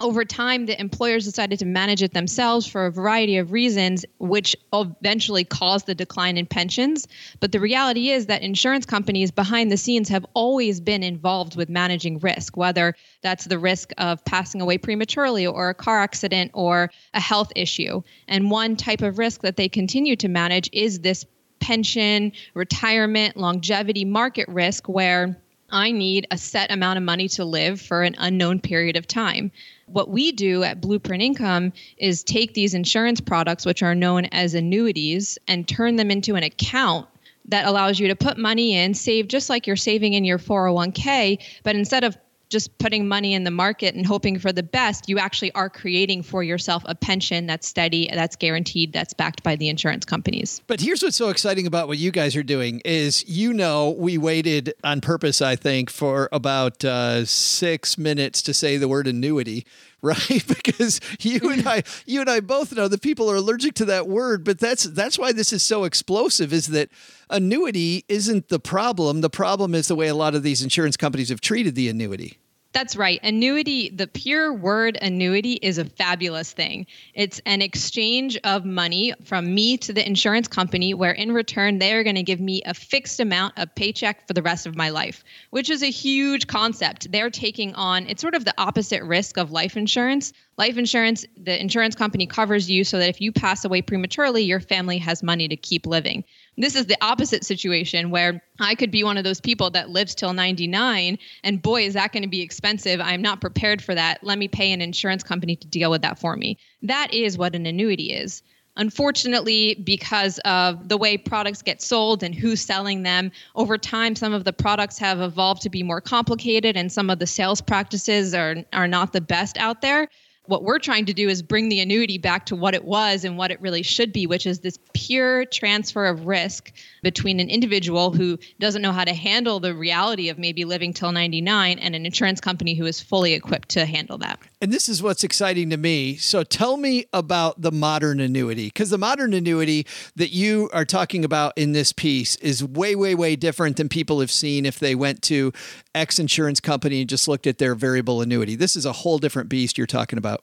over 0.00 0.24
time, 0.24 0.66
the 0.66 0.78
employers 0.80 1.24
decided 1.24 1.58
to 1.58 1.66
manage 1.66 2.02
it 2.02 2.12
themselves 2.12 2.66
for 2.66 2.86
a 2.86 2.90
variety 2.90 3.36
of 3.36 3.52
reasons, 3.52 4.04
which 4.18 4.56
eventually 4.72 5.44
caused 5.44 5.86
the 5.86 5.94
decline 5.94 6.36
in 6.36 6.46
pensions. 6.46 7.06
But 7.40 7.52
the 7.52 7.60
reality 7.60 8.10
is 8.10 8.26
that 8.26 8.42
insurance 8.42 8.86
companies 8.86 9.30
behind 9.30 9.70
the 9.70 9.76
scenes 9.76 10.08
have 10.08 10.26
always 10.34 10.80
been 10.80 11.02
involved 11.02 11.56
with 11.56 11.68
managing 11.68 12.18
risk, 12.18 12.56
whether 12.56 12.94
that's 13.22 13.44
the 13.44 13.58
risk 13.58 13.92
of 13.98 14.24
passing 14.24 14.60
away 14.60 14.78
prematurely 14.78 15.46
or 15.46 15.68
a 15.68 15.74
car 15.74 16.00
accident 16.00 16.50
or 16.54 16.90
a 17.14 17.20
health 17.20 17.52
issue. 17.54 18.02
And 18.28 18.50
one 18.50 18.76
type 18.76 19.02
of 19.02 19.18
risk 19.18 19.42
that 19.42 19.56
they 19.56 19.68
continue 19.68 20.16
to 20.16 20.28
manage 20.28 20.70
is 20.72 21.00
this 21.00 21.24
pension, 21.60 22.32
retirement, 22.54 23.36
longevity 23.36 24.04
market 24.04 24.48
risk, 24.48 24.88
where 24.88 25.40
I 25.72 25.92
need 25.92 26.26
a 26.30 26.38
set 26.38 26.70
amount 26.70 26.98
of 26.98 27.02
money 27.02 27.28
to 27.28 27.44
live 27.44 27.80
for 27.80 28.02
an 28.02 28.14
unknown 28.18 28.60
period 28.60 28.96
of 28.96 29.06
time. 29.06 29.52
What 29.86 30.10
we 30.10 30.32
do 30.32 30.62
at 30.62 30.80
Blueprint 30.80 31.22
Income 31.22 31.72
is 31.96 32.22
take 32.22 32.54
these 32.54 32.74
insurance 32.74 33.20
products, 33.20 33.66
which 33.66 33.82
are 33.82 33.94
known 33.94 34.26
as 34.26 34.54
annuities, 34.54 35.38
and 35.48 35.66
turn 35.66 35.96
them 35.96 36.10
into 36.10 36.36
an 36.36 36.42
account 36.42 37.08
that 37.46 37.66
allows 37.66 37.98
you 37.98 38.08
to 38.08 38.16
put 38.16 38.38
money 38.38 38.76
in, 38.76 38.94
save 38.94 39.28
just 39.28 39.50
like 39.50 39.66
you're 39.66 39.76
saving 39.76 40.14
in 40.14 40.24
your 40.24 40.38
401k, 40.38 41.38
but 41.62 41.74
instead 41.74 42.04
of 42.04 42.16
just 42.50 42.76
putting 42.78 43.08
money 43.08 43.32
in 43.32 43.44
the 43.44 43.50
market 43.50 43.94
and 43.94 44.04
hoping 44.04 44.38
for 44.38 44.52
the 44.52 44.62
best, 44.62 45.08
you 45.08 45.18
actually 45.18 45.52
are 45.52 45.70
creating 45.70 46.22
for 46.22 46.42
yourself 46.42 46.82
a 46.86 46.94
pension 46.94 47.46
that's 47.46 47.66
steady, 47.66 48.10
that's 48.12 48.36
guaranteed, 48.36 48.92
that's 48.92 49.14
backed 49.14 49.42
by 49.42 49.56
the 49.56 49.68
insurance 49.68 50.04
companies. 50.04 50.60
But 50.66 50.80
here's 50.80 51.02
what's 51.02 51.16
so 51.16 51.28
exciting 51.28 51.66
about 51.66 51.88
what 51.88 51.98
you 51.98 52.10
guys 52.10 52.36
are 52.36 52.42
doing 52.42 52.82
is 52.84 53.26
you 53.28 53.54
know 53.54 53.90
we 53.90 54.18
waited 54.18 54.74
on 54.84 55.00
purpose, 55.00 55.40
I 55.40 55.56
think, 55.56 55.88
for 55.88 56.28
about 56.32 56.84
uh, 56.84 57.24
six 57.24 57.96
minutes 57.96 58.42
to 58.42 58.52
say 58.52 58.76
the 58.76 58.88
word 58.88 59.06
annuity 59.06 59.64
right? 60.02 60.44
because 60.46 61.00
you 61.20 61.50
and 61.50 61.68
I, 61.68 61.82
you 62.06 62.20
and 62.20 62.30
I 62.30 62.40
both 62.40 62.74
know 62.74 62.88
that 62.88 63.02
people 63.02 63.30
are 63.30 63.36
allergic 63.36 63.74
to 63.74 63.84
that 63.86 64.08
word, 64.08 64.44
but 64.44 64.58
that's 64.58 64.84
that's 64.84 65.18
why 65.18 65.32
this 65.32 65.52
is 65.52 65.62
so 65.62 65.84
explosive. 65.84 66.52
Is 66.52 66.68
that 66.68 66.88
annuity 67.28 68.04
isn't 68.08 68.48
the 68.48 68.60
problem? 68.60 69.20
The 69.20 69.30
problem 69.30 69.74
is 69.74 69.88
the 69.88 69.96
way 69.96 70.08
a 70.08 70.14
lot 70.14 70.34
of 70.34 70.42
these 70.42 70.62
insurance 70.62 70.96
companies 70.96 71.28
have 71.28 71.40
treated 71.40 71.74
the 71.74 71.88
annuity. 71.88 72.38
That's 72.72 72.94
right. 72.94 73.18
Annuity, 73.24 73.88
the 73.88 74.06
pure 74.06 74.52
word 74.52 74.96
annuity 75.02 75.54
is 75.54 75.78
a 75.78 75.84
fabulous 75.84 76.52
thing. 76.52 76.86
It's 77.14 77.40
an 77.44 77.62
exchange 77.62 78.38
of 78.44 78.64
money 78.64 79.12
from 79.24 79.52
me 79.52 79.76
to 79.78 79.92
the 79.92 80.06
insurance 80.06 80.46
company, 80.46 80.94
where 80.94 81.10
in 81.10 81.32
return, 81.32 81.80
they 81.80 81.94
are 81.94 82.04
going 82.04 82.14
to 82.14 82.22
give 82.22 82.38
me 82.38 82.62
a 82.66 82.72
fixed 82.72 83.18
amount 83.18 83.58
of 83.58 83.74
paycheck 83.74 84.24
for 84.28 84.34
the 84.34 84.42
rest 84.42 84.66
of 84.66 84.76
my 84.76 84.90
life, 84.90 85.24
which 85.50 85.68
is 85.68 85.82
a 85.82 85.90
huge 85.90 86.46
concept. 86.46 87.10
They're 87.10 87.28
taking 87.28 87.74
on, 87.74 88.06
it's 88.06 88.22
sort 88.22 88.36
of 88.36 88.44
the 88.44 88.54
opposite 88.56 89.02
risk 89.02 89.36
of 89.36 89.50
life 89.50 89.76
insurance. 89.76 90.32
Life 90.56 90.76
insurance, 90.78 91.24
the 91.36 91.60
insurance 91.60 91.96
company 91.96 92.26
covers 92.26 92.70
you 92.70 92.84
so 92.84 92.98
that 92.98 93.08
if 93.08 93.20
you 93.20 93.32
pass 93.32 93.64
away 93.64 93.82
prematurely, 93.82 94.44
your 94.44 94.60
family 94.60 94.98
has 94.98 95.24
money 95.24 95.48
to 95.48 95.56
keep 95.56 95.86
living. 95.86 96.22
This 96.60 96.76
is 96.76 96.84
the 96.84 96.98
opposite 97.00 97.42
situation 97.42 98.10
where 98.10 98.42
I 98.58 98.74
could 98.74 98.90
be 98.90 99.02
one 99.02 99.16
of 99.16 99.24
those 99.24 99.40
people 99.40 99.70
that 99.70 99.88
lives 99.88 100.14
till 100.14 100.34
99 100.34 101.18
and 101.42 101.62
boy 101.62 101.86
is 101.86 101.94
that 101.94 102.12
going 102.12 102.22
to 102.22 102.28
be 102.28 102.42
expensive. 102.42 103.00
I'm 103.00 103.22
not 103.22 103.40
prepared 103.40 103.82
for 103.82 103.94
that. 103.94 104.22
Let 104.22 104.36
me 104.36 104.46
pay 104.46 104.70
an 104.72 104.82
insurance 104.82 105.22
company 105.22 105.56
to 105.56 105.66
deal 105.66 105.90
with 105.90 106.02
that 106.02 106.18
for 106.18 106.36
me. 106.36 106.58
That 106.82 107.14
is 107.14 107.38
what 107.38 107.54
an 107.54 107.64
annuity 107.64 108.12
is. 108.12 108.42
Unfortunately, 108.76 109.74
because 109.84 110.38
of 110.40 110.88
the 110.88 110.98
way 110.98 111.16
products 111.16 111.62
get 111.62 111.80
sold 111.80 112.22
and 112.22 112.34
who's 112.34 112.60
selling 112.60 113.04
them, 113.04 113.32
over 113.54 113.78
time, 113.78 114.14
some 114.14 114.34
of 114.34 114.44
the 114.44 114.52
products 114.52 114.98
have 114.98 115.20
evolved 115.20 115.62
to 115.62 115.70
be 115.70 115.82
more 115.82 116.00
complicated 116.02 116.76
and 116.76 116.92
some 116.92 117.08
of 117.08 117.18
the 117.18 117.26
sales 117.26 117.62
practices 117.62 118.34
are, 118.34 118.56
are 118.74 118.88
not 118.88 119.14
the 119.14 119.20
best 119.20 119.56
out 119.56 119.80
there 119.80 120.08
what 120.50 120.64
we're 120.64 120.80
trying 120.80 121.06
to 121.06 121.14
do 121.14 121.28
is 121.28 121.42
bring 121.42 121.68
the 121.68 121.78
annuity 121.78 122.18
back 122.18 122.44
to 122.46 122.56
what 122.56 122.74
it 122.74 122.84
was 122.84 123.24
and 123.24 123.38
what 123.38 123.52
it 123.52 123.60
really 123.60 123.82
should 123.82 124.12
be, 124.12 124.26
which 124.26 124.46
is 124.46 124.58
this 124.58 124.80
pure 124.94 125.44
transfer 125.44 126.06
of 126.06 126.26
risk 126.26 126.72
between 127.04 127.38
an 127.38 127.48
individual 127.48 128.12
who 128.12 128.36
doesn't 128.58 128.82
know 128.82 128.90
how 128.90 129.04
to 129.04 129.14
handle 129.14 129.60
the 129.60 129.72
reality 129.72 130.28
of 130.28 130.38
maybe 130.38 130.64
living 130.64 130.92
till 130.92 131.12
99 131.12 131.78
and 131.78 131.94
an 131.94 132.04
insurance 132.04 132.40
company 132.40 132.74
who 132.74 132.84
is 132.84 133.00
fully 133.00 133.32
equipped 133.32 133.68
to 133.68 133.86
handle 133.86 134.18
that. 134.18 134.40
And 134.60 134.72
this 134.72 134.88
is 134.88 135.00
what's 135.00 135.22
exciting 135.22 135.70
to 135.70 135.76
me. 135.76 136.16
So 136.16 136.42
tell 136.42 136.76
me 136.76 137.06
about 137.12 137.62
the 137.62 137.70
modern 137.70 138.18
annuity, 138.18 138.66
because 138.66 138.90
the 138.90 138.98
modern 138.98 139.32
annuity 139.32 139.86
that 140.16 140.30
you 140.30 140.68
are 140.72 140.84
talking 140.84 141.24
about 141.24 141.52
in 141.56 141.72
this 141.72 141.92
piece 141.92 142.34
is 142.36 142.64
way, 142.64 142.96
way, 142.96 143.14
way 143.14 143.36
different 143.36 143.76
than 143.76 143.88
people 143.88 144.18
have 144.18 144.32
seen 144.32 144.66
if 144.66 144.80
they 144.80 144.96
went 144.96 145.22
to 145.22 145.52
X 145.94 146.18
insurance 146.18 146.58
company 146.58 147.00
and 147.00 147.08
just 147.08 147.28
looked 147.28 147.46
at 147.46 147.58
their 147.58 147.76
variable 147.76 148.20
annuity. 148.20 148.56
This 148.56 148.74
is 148.74 148.84
a 148.84 148.92
whole 148.92 149.18
different 149.18 149.48
beast 149.48 149.78
you're 149.78 149.86
talking 149.86 150.18
about. 150.18 150.39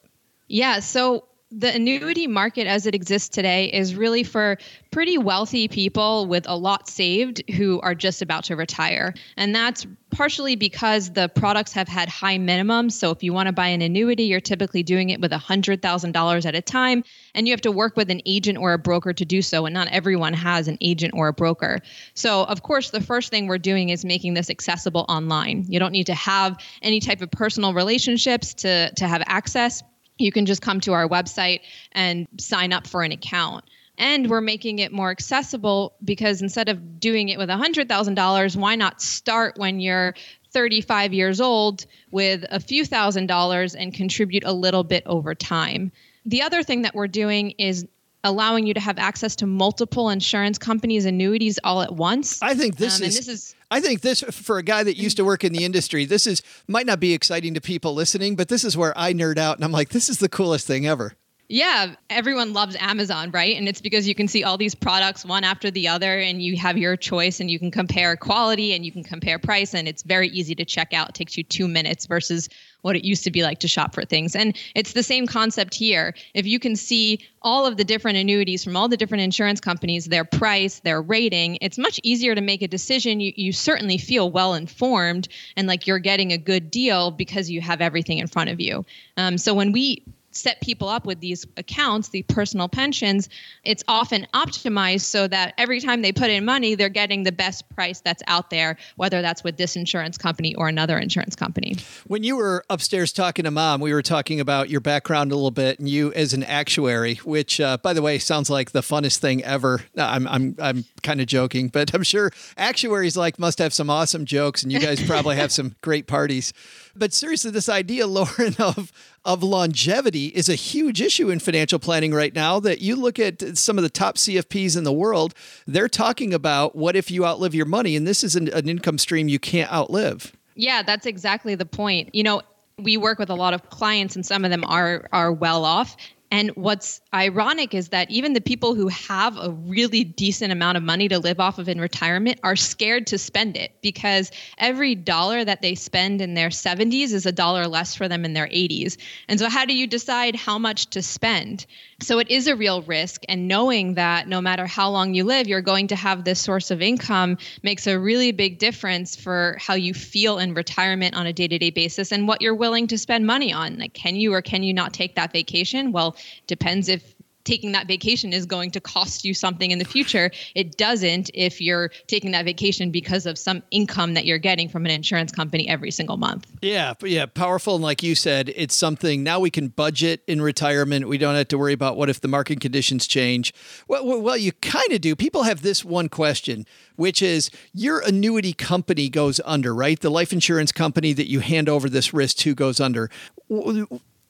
Yeah. 0.48 0.80
So 0.80 1.24
the 1.50 1.74
annuity 1.74 2.26
market 2.26 2.66
as 2.66 2.84
it 2.84 2.94
exists 2.94 3.30
today 3.30 3.72
is 3.72 3.94
really 3.94 4.22
for 4.22 4.58
pretty 4.90 5.16
wealthy 5.16 5.66
people 5.66 6.26
with 6.26 6.46
a 6.46 6.54
lot 6.54 6.88
saved 6.88 7.42
who 7.52 7.80
are 7.80 7.94
just 7.94 8.20
about 8.20 8.44
to 8.44 8.54
retire. 8.54 9.14
And 9.38 9.54
that's 9.54 9.86
partially 10.10 10.56
because 10.56 11.10
the 11.10 11.28
products 11.30 11.72
have 11.72 11.88
had 11.88 12.10
high 12.10 12.36
minimums. 12.36 12.92
So 12.92 13.10
if 13.12 13.22
you 13.22 13.32
want 13.32 13.46
to 13.46 13.52
buy 13.52 13.68
an 13.68 13.80
annuity, 13.80 14.24
you're 14.24 14.40
typically 14.40 14.82
doing 14.82 15.08
it 15.08 15.22
with 15.22 15.32
$100,000 15.32 16.46
at 16.46 16.54
a 16.54 16.60
time. 16.60 17.02
And 17.34 17.48
you 17.48 17.52
have 17.54 17.62
to 17.62 17.72
work 17.72 17.96
with 17.96 18.10
an 18.10 18.20
agent 18.26 18.58
or 18.58 18.74
a 18.74 18.78
broker 18.78 19.14
to 19.14 19.24
do 19.24 19.40
so. 19.40 19.64
And 19.64 19.72
not 19.72 19.88
everyone 19.88 20.34
has 20.34 20.68
an 20.68 20.76
agent 20.82 21.14
or 21.16 21.28
a 21.28 21.32
broker. 21.32 21.78
So, 22.12 22.44
of 22.44 22.62
course, 22.62 22.90
the 22.90 23.00
first 23.00 23.30
thing 23.30 23.46
we're 23.46 23.56
doing 23.56 23.88
is 23.88 24.04
making 24.04 24.34
this 24.34 24.50
accessible 24.50 25.06
online. 25.08 25.64
You 25.68 25.78
don't 25.78 25.92
need 25.92 26.06
to 26.06 26.14
have 26.14 26.58
any 26.82 27.00
type 27.00 27.22
of 27.22 27.30
personal 27.30 27.72
relationships 27.72 28.52
to, 28.54 28.92
to 28.96 29.08
have 29.08 29.22
access 29.26 29.82
you 30.18 30.32
can 30.32 30.46
just 30.46 30.62
come 30.62 30.80
to 30.80 30.92
our 30.92 31.08
website 31.08 31.60
and 31.92 32.26
sign 32.38 32.72
up 32.72 32.86
for 32.86 33.02
an 33.02 33.12
account. 33.12 33.64
And 33.96 34.30
we're 34.30 34.40
making 34.40 34.78
it 34.78 34.92
more 34.92 35.10
accessible 35.10 35.94
because 36.04 36.40
instead 36.40 36.68
of 36.68 37.00
doing 37.00 37.30
it 37.30 37.38
with 37.38 37.48
$100,000, 37.48 38.56
why 38.56 38.76
not 38.76 39.02
start 39.02 39.58
when 39.58 39.80
you're 39.80 40.14
35 40.52 41.12
years 41.12 41.40
old 41.40 41.84
with 42.10 42.44
a 42.50 42.60
few 42.60 42.84
thousand 42.84 43.26
dollars 43.26 43.74
and 43.74 43.92
contribute 43.92 44.44
a 44.44 44.52
little 44.52 44.84
bit 44.84 45.02
over 45.06 45.34
time? 45.34 45.90
The 46.24 46.42
other 46.42 46.62
thing 46.62 46.82
that 46.82 46.94
we're 46.94 47.08
doing 47.08 47.50
is 47.58 47.86
allowing 48.24 48.66
you 48.66 48.74
to 48.74 48.80
have 48.80 48.98
access 48.98 49.34
to 49.36 49.46
multiple 49.46 50.10
insurance 50.10 50.58
companies 50.58 51.04
annuities 51.04 51.58
all 51.64 51.82
at 51.82 51.94
once. 51.94 52.40
I 52.42 52.54
think 52.54 52.76
this 52.76 53.00
um, 53.00 53.06
is 53.06 53.16
this 53.16 53.28
is 53.28 53.54
I 53.70 53.80
think 53.80 54.00
this 54.00 54.22
for 54.22 54.58
a 54.58 54.62
guy 54.62 54.82
that 54.82 54.96
used 54.96 55.18
to 55.18 55.24
work 55.24 55.44
in 55.44 55.52
the 55.52 55.64
industry, 55.64 56.04
this 56.04 56.26
is 56.26 56.42
might 56.66 56.86
not 56.86 57.00
be 57.00 57.12
exciting 57.12 57.54
to 57.54 57.60
people 57.60 57.94
listening, 57.94 58.34
but 58.34 58.48
this 58.48 58.64
is 58.64 58.76
where 58.76 58.96
I 58.96 59.12
nerd 59.12 59.38
out 59.38 59.56
and 59.56 59.64
I'm 59.64 59.72
like 59.72 59.90
this 59.90 60.08
is 60.08 60.18
the 60.18 60.28
coolest 60.28 60.66
thing 60.66 60.86
ever. 60.86 61.14
Yeah, 61.50 61.94
everyone 62.10 62.52
loves 62.52 62.76
Amazon, 62.78 63.30
right? 63.30 63.56
And 63.56 63.66
it's 63.66 63.80
because 63.80 64.06
you 64.06 64.14
can 64.14 64.28
see 64.28 64.44
all 64.44 64.58
these 64.58 64.74
products 64.74 65.24
one 65.24 65.44
after 65.44 65.70
the 65.70 65.88
other 65.88 66.18
and 66.18 66.42
you 66.42 66.58
have 66.58 66.76
your 66.76 66.94
choice 66.94 67.40
and 67.40 67.50
you 67.50 67.58
can 67.58 67.70
compare 67.70 68.14
quality 68.18 68.74
and 68.74 68.84
you 68.84 68.92
can 68.92 69.02
compare 69.02 69.38
price 69.38 69.74
and 69.74 69.88
it's 69.88 70.02
very 70.02 70.28
easy 70.28 70.54
to 70.56 70.66
check 70.66 70.92
out. 70.92 71.08
It 71.08 71.14
takes 71.14 71.38
you 71.38 71.44
2 71.44 71.66
minutes 71.66 72.04
versus 72.04 72.50
what 72.82 72.96
it 72.96 73.04
used 73.04 73.24
to 73.24 73.30
be 73.30 73.42
like 73.42 73.60
to 73.60 73.68
shop 73.68 73.94
for 73.94 74.04
things. 74.04 74.36
And 74.36 74.58
it's 74.74 74.92
the 74.92 75.02
same 75.02 75.26
concept 75.26 75.74
here. 75.74 76.14
If 76.34 76.44
you 76.44 76.58
can 76.58 76.76
see 76.76 77.26
all 77.40 77.64
of 77.64 77.78
the 77.78 77.84
different 77.84 78.18
annuities 78.18 78.62
from 78.62 78.76
all 78.76 78.88
the 78.88 78.98
different 78.98 79.22
insurance 79.22 79.58
companies, 79.58 80.04
their 80.04 80.26
price, 80.26 80.80
their 80.80 81.00
rating, 81.00 81.56
it's 81.62 81.78
much 81.78 81.98
easier 82.02 82.34
to 82.34 82.42
make 82.42 82.60
a 82.60 82.68
decision. 82.68 83.20
You, 83.20 83.32
you 83.36 83.52
certainly 83.52 83.96
feel 83.96 84.30
well 84.30 84.52
informed 84.52 85.28
and 85.56 85.66
like 85.66 85.86
you're 85.86 85.98
getting 85.98 86.30
a 86.30 86.38
good 86.38 86.70
deal 86.70 87.10
because 87.10 87.50
you 87.50 87.62
have 87.62 87.80
everything 87.80 88.18
in 88.18 88.26
front 88.26 88.50
of 88.50 88.60
you. 88.60 88.84
Um, 89.16 89.38
so 89.38 89.54
when 89.54 89.72
we 89.72 90.04
set 90.38 90.60
people 90.60 90.88
up 90.88 91.04
with 91.06 91.20
these 91.20 91.46
accounts, 91.56 92.08
the 92.08 92.22
personal 92.24 92.68
pensions, 92.68 93.28
it's 93.64 93.82
often 93.88 94.26
optimized 94.34 95.02
so 95.02 95.28
that 95.28 95.54
every 95.58 95.80
time 95.80 96.02
they 96.02 96.12
put 96.12 96.30
in 96.30 96.44
money, 96.44 96.74
they're 96.74 96.88
getting 96.88 97.24
the 97.24 97.32
best 97.32 97.68
price 97.70 98.00
that's 98.00 98.22
out 98.26 98.50
there, 98.50 98.76
whether 98.96 99.22
that's 99.22 99.44
with 99.44 99.56
this 99.56 99.76
insurance 99.76 100.16
company 100.16 100.54
or 100.54 100.68
another 100.68 100.98
insurance 100.98 101.34
company. 101.34 101.76
When 102.06 102.22
you 102.22 102.36
were 102.36 102.64
upstairs 102.70 103.12
talking 103.12 103.44
to 103.44 103.50
mom, 103.50 103.80
we 103.80 103.92
were 103.92 104.02
talking 104.02 104.40
about 104.40 104.70
your 104.70 104.80
background 104.80 105.32
a 105.32 105.34
little 105.34 105.50
bit 105.50 105.78
and 105.78 105.88
you 105.88 106.12
as 106.12 106.32
an 106.32 106.44
actuary, 106.44 107.16
which, 107.16 107.60
uh, 107.60 107.76
by 107.78 107.92
the 107.92 108.02
way, 108.02 108.18
sounds 108.18 108.50
like 108.50 108.72
the 108.72 108.80
funnest 108.80 109.18
thing 109.18 109.42
ever. 109.44 109.82
I'm, 109.96 110.26
I'm, 110.28 110.56
I'm 110.58 110.84
kind 111.02 111.20
of 111.20 111.26
joking, 111.26 111.68
but 111.68 111.94
I'm 111.94 112.02
sure 112.02 112.30
actuaries 112.56 113.16
like 113.16 113.38
must 113.38 113.58
have 113.58 113.74
some 113.74 113.90
awesome 113.90 114.24
jokes 114.24 114.62
and 114.62 114.72
you 114.72 114.80
guys 114.80 115.04
probably 115.06 115.36
have 115.36 115.52
some 115.52 115.74
great 115.80 116.06
parties. 116.06 116.52
But 116.96 117.12
seriously, 117.12 117.50
this 117.50 117.68
idea, 117.68 118.06
Lauren, 118.18 118.54
of 118.58 118.92
of 119.24 119.42
longevity 119.42 120.26
is 120.26 120.48
a 120.48 120.54
huge 120.54 121.02
issue 121.02 121.28
in 121.30 121.38
financial 121.38 121.78
planning 121.78 122.14
right 122.14 122.34
now. 122.34 122.60
That 122.60 122.80
you 122.80 122.96
look 122.96 123.18
at 123.18 123.56
some 123.58 123.78
of 123.78 123.82
the 123.82 123.90
top 123.90 124.16
CFPs 124.16 124.76
in 124.76 124.84
the 124.84 124.92
world, 124.92 125.34
they're 125.66 125.88
talking 125.88 126.32
about 126.32 126.76
what 126.76 126.96
if 126.96 127.10
you 127.10 127.24
outlive 127.24 127.54
your 127.54 127.66
money, 127.66 127.96
and 127.96 128.06
this 128.06 128.24
is 128.24 128.36
an, 128.36 128.48
an 128.48 128.68
income 128.68 128.98
stream 128.98 129.28
you 129.28 129.38
can't 129.38 129.72
outlive. 129.72 130.32
Yeah, 130.54 130.82
that's 130.82 131.06
exactly 131.06 131.54
the 131.54 131.66
point. 131.66 132.14
You 132.14 132.24
know, 132.24 132.42
we 132.78 132.96
work 132.96 133.18
with 133.18 133.30
a 133.30 133.34
lot 133.34 133.54
of 133.54 133.70
clients 133.70 134.16
and 134.16 134.24
some 134.24 134.44
of 134.44 134.50
them 134.50 134.64
are 134.64 135.08
are 135.12 135.32
well 135.32 135.64
off 135.64 135.96
and 136.30 136.50
what's 136.50 137.00
ironic 137.14 137.72
is 137.72 137.88
that 137.88 138.10
even 138.10 138.34
the 138.34 138.40
people 138.40 138.74
who 138.74 138.88
have 138.88 139.38
a 139.38 139.50
really 139.50 140.04
decent 140.04 140.52
amount 140.52 140.76
of 140.76 140.82
money 140.82 141.08
to 141.08 141.18
live 141.18 141.40
off 141.40 141.58
of 141.58 141.68
in 141.68 141.80
retirement 141.80 142.38
are 142.42 142.56
scared 142.56 143.06
to 143.06 143.18
spend 143.18 143.56
it 143.56 143.72
because 143.80 144.30
every 144.58 144.94
dollar 144.94 145.42
that 145.42 145.62
they 145.62 145.74
spend 145.74 146.20
in 146.20 146.34
their 146.34 146.50
70s 146.50 147.12
is 147.12 147.24
a 147.24 147.32
dollar 147.32 147.66
less 147.66 147.94
for 147.94 148.08
them 148.08 148.26
in 148.26 148.34
their 148.34 148.46
80s. 148.46 148.98
And 149.28 149.38
so, 149.38 149.48
how 149.48 149.64
do 149.64 149.74
you 149.74 149.86
decide 149.86 150.36
how 150.36 150.58
much 150.58 150.90
to 150.90 151.02
spend? 151.02 151.64
So, 152.00 152.18
it 152.18 152.30
is 152.30 152.46
a 152.46 152.56
real 152.56 152.82
risk. 152.82 153.22
And 153.28 153.48
knowing 153.48 153.94
that 153.94 154.28
no 154.28 154.42
matter 154.42 154.66
how 154.66 154.90
long 154.90 155.14
you 155.14 155.24
live, 155.24 155.48
you're 155.48 155.62
going 155.62 155.88
to 155.88 155.96
have 155.96 156.24
this 156.24 156.40
source 156.40 156.70
of 156.70 156.82
income 156.82 157.38
makes 157.62 157.86
a 157.86 157.98
really 157.98 158.32
big 158.32 158.58
difference 158.58 159.16
for 159.16 159.56
how 159.58 159.74
you 159.74 159.94
feel 159.94 160.38
in 160.38 160.52
retirement 160.52 161.14
on 161.16 161.26
a 161.26 161.32
day 161.32 161.48
to 161.48 161.58
day 161.58 161.70
basis 161.70 162.12
and 162.12 162.28
what 162.28 162.42
you're 162.42 162.54
willing 162.54 162.86
to 162.88 162.98
spend 162.98 163.26
money 163.26 163.50
on. 163.50 163.78
Like, 163.78 163.94
can 163.94 164.14
you 164.14 164.34
or 164.34 164.42
can 164.42 164.62
you 164.62 164.74
not 164.74 164.92
take 164.92 165.14
that 165.14 165.32
vacation? 165.32 165.90
Well, 165.90 166.17
depends 166.46 166.88
if 166.88 167.14
taking 167.48 167.72
that 167.72 167.86
vacation 167.86 168.34
is 168.34 168.44
going 168.44 168.70
to 168.70 168.80
cost 168.80 169.24
you 169.24 169.32
something 169.32 169.70
in 169.70 169.78
the 169.78 169.84
future. 169.84 170.30
It 170.54 170.76
doesn't 170.76 171.30
if 171.32 171.62
you're 171.62 171.90
taking 172.06 172.32
that 172.32 172.44
vacation 172.44 172.90
because 172.90 173.24
of 173.24 173.38
some 173.38 173.62
income 173.70 174.12
that 174.14 174.26
you're 174.26 174.36
getting 174.36 174.68
from 174.68 174.84
an 174.84 174.90
insurance 174.90 175.32
company 175.32 175.66
every 175.66 175.90
single 175.90 176.18
month. 176.18 176.46
Yeah, 176.60 176.92
yeah, 177.02 177.24
powerful. 177.24 177.76
And 177.76 177.82
like 177.82 178.02
you 178.02 178.14
said, 178.14 178.52
it's 178.54 178.74
something 178.74 179.22
now 179.22 179.40
we 179.40 179.50
can 179.50 179.68
budget 179.68 180.22
in 180.26 180.42
retirement. 180.42 181.08
We 181.08 181.16
don't 181.16 181.36
have 181.36 181.48
to 181.48 181.58
worry 181.58 181.72
about 181.72 181.96
what 181.96 182.10
if 182.10 182.20
the 182.20 182.28
market 182.28 182.60
conditions 182.60 183.06
change. 183.06 183.54
Well, 183.88 184.20
well, 184.20 184.36
you 184.36 184.52
kind 184.52 184.92
of 184.92 185.00
do. 185.00 185.16
People 185.16 185.44
have 185.44 185.62
this 185.62 185.82
one 185.82 186.10
question, 186.10 186.66
which 186.96 187.22
is 187.22 187.50
your 187.72 188.00
annuity 188.00 188.52
company 188.52 189.08
goes 189.08 189.40
under, 189.46 189.74
right? 189.74 189.98
The 189.98 190.10
life 190.10 190.34
insurance 190.34 190.70
company 190.70 191.14
that 191.14 191.30
you 191.30 191.40
hand 191.40 191.70
over 191.70 191.88
this 191.88 192.12
risk 192.12 192.36
to 192.38 192.54
goes 192.54 192.78
under 192.78 193.08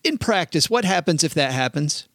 in 0.05 0.19
practice, 0.19 0.71
what 0.71 0.85
happens 0.85 1.25
if 1.25 1.35
that 1.35 1.53
happens? 1.53 2.09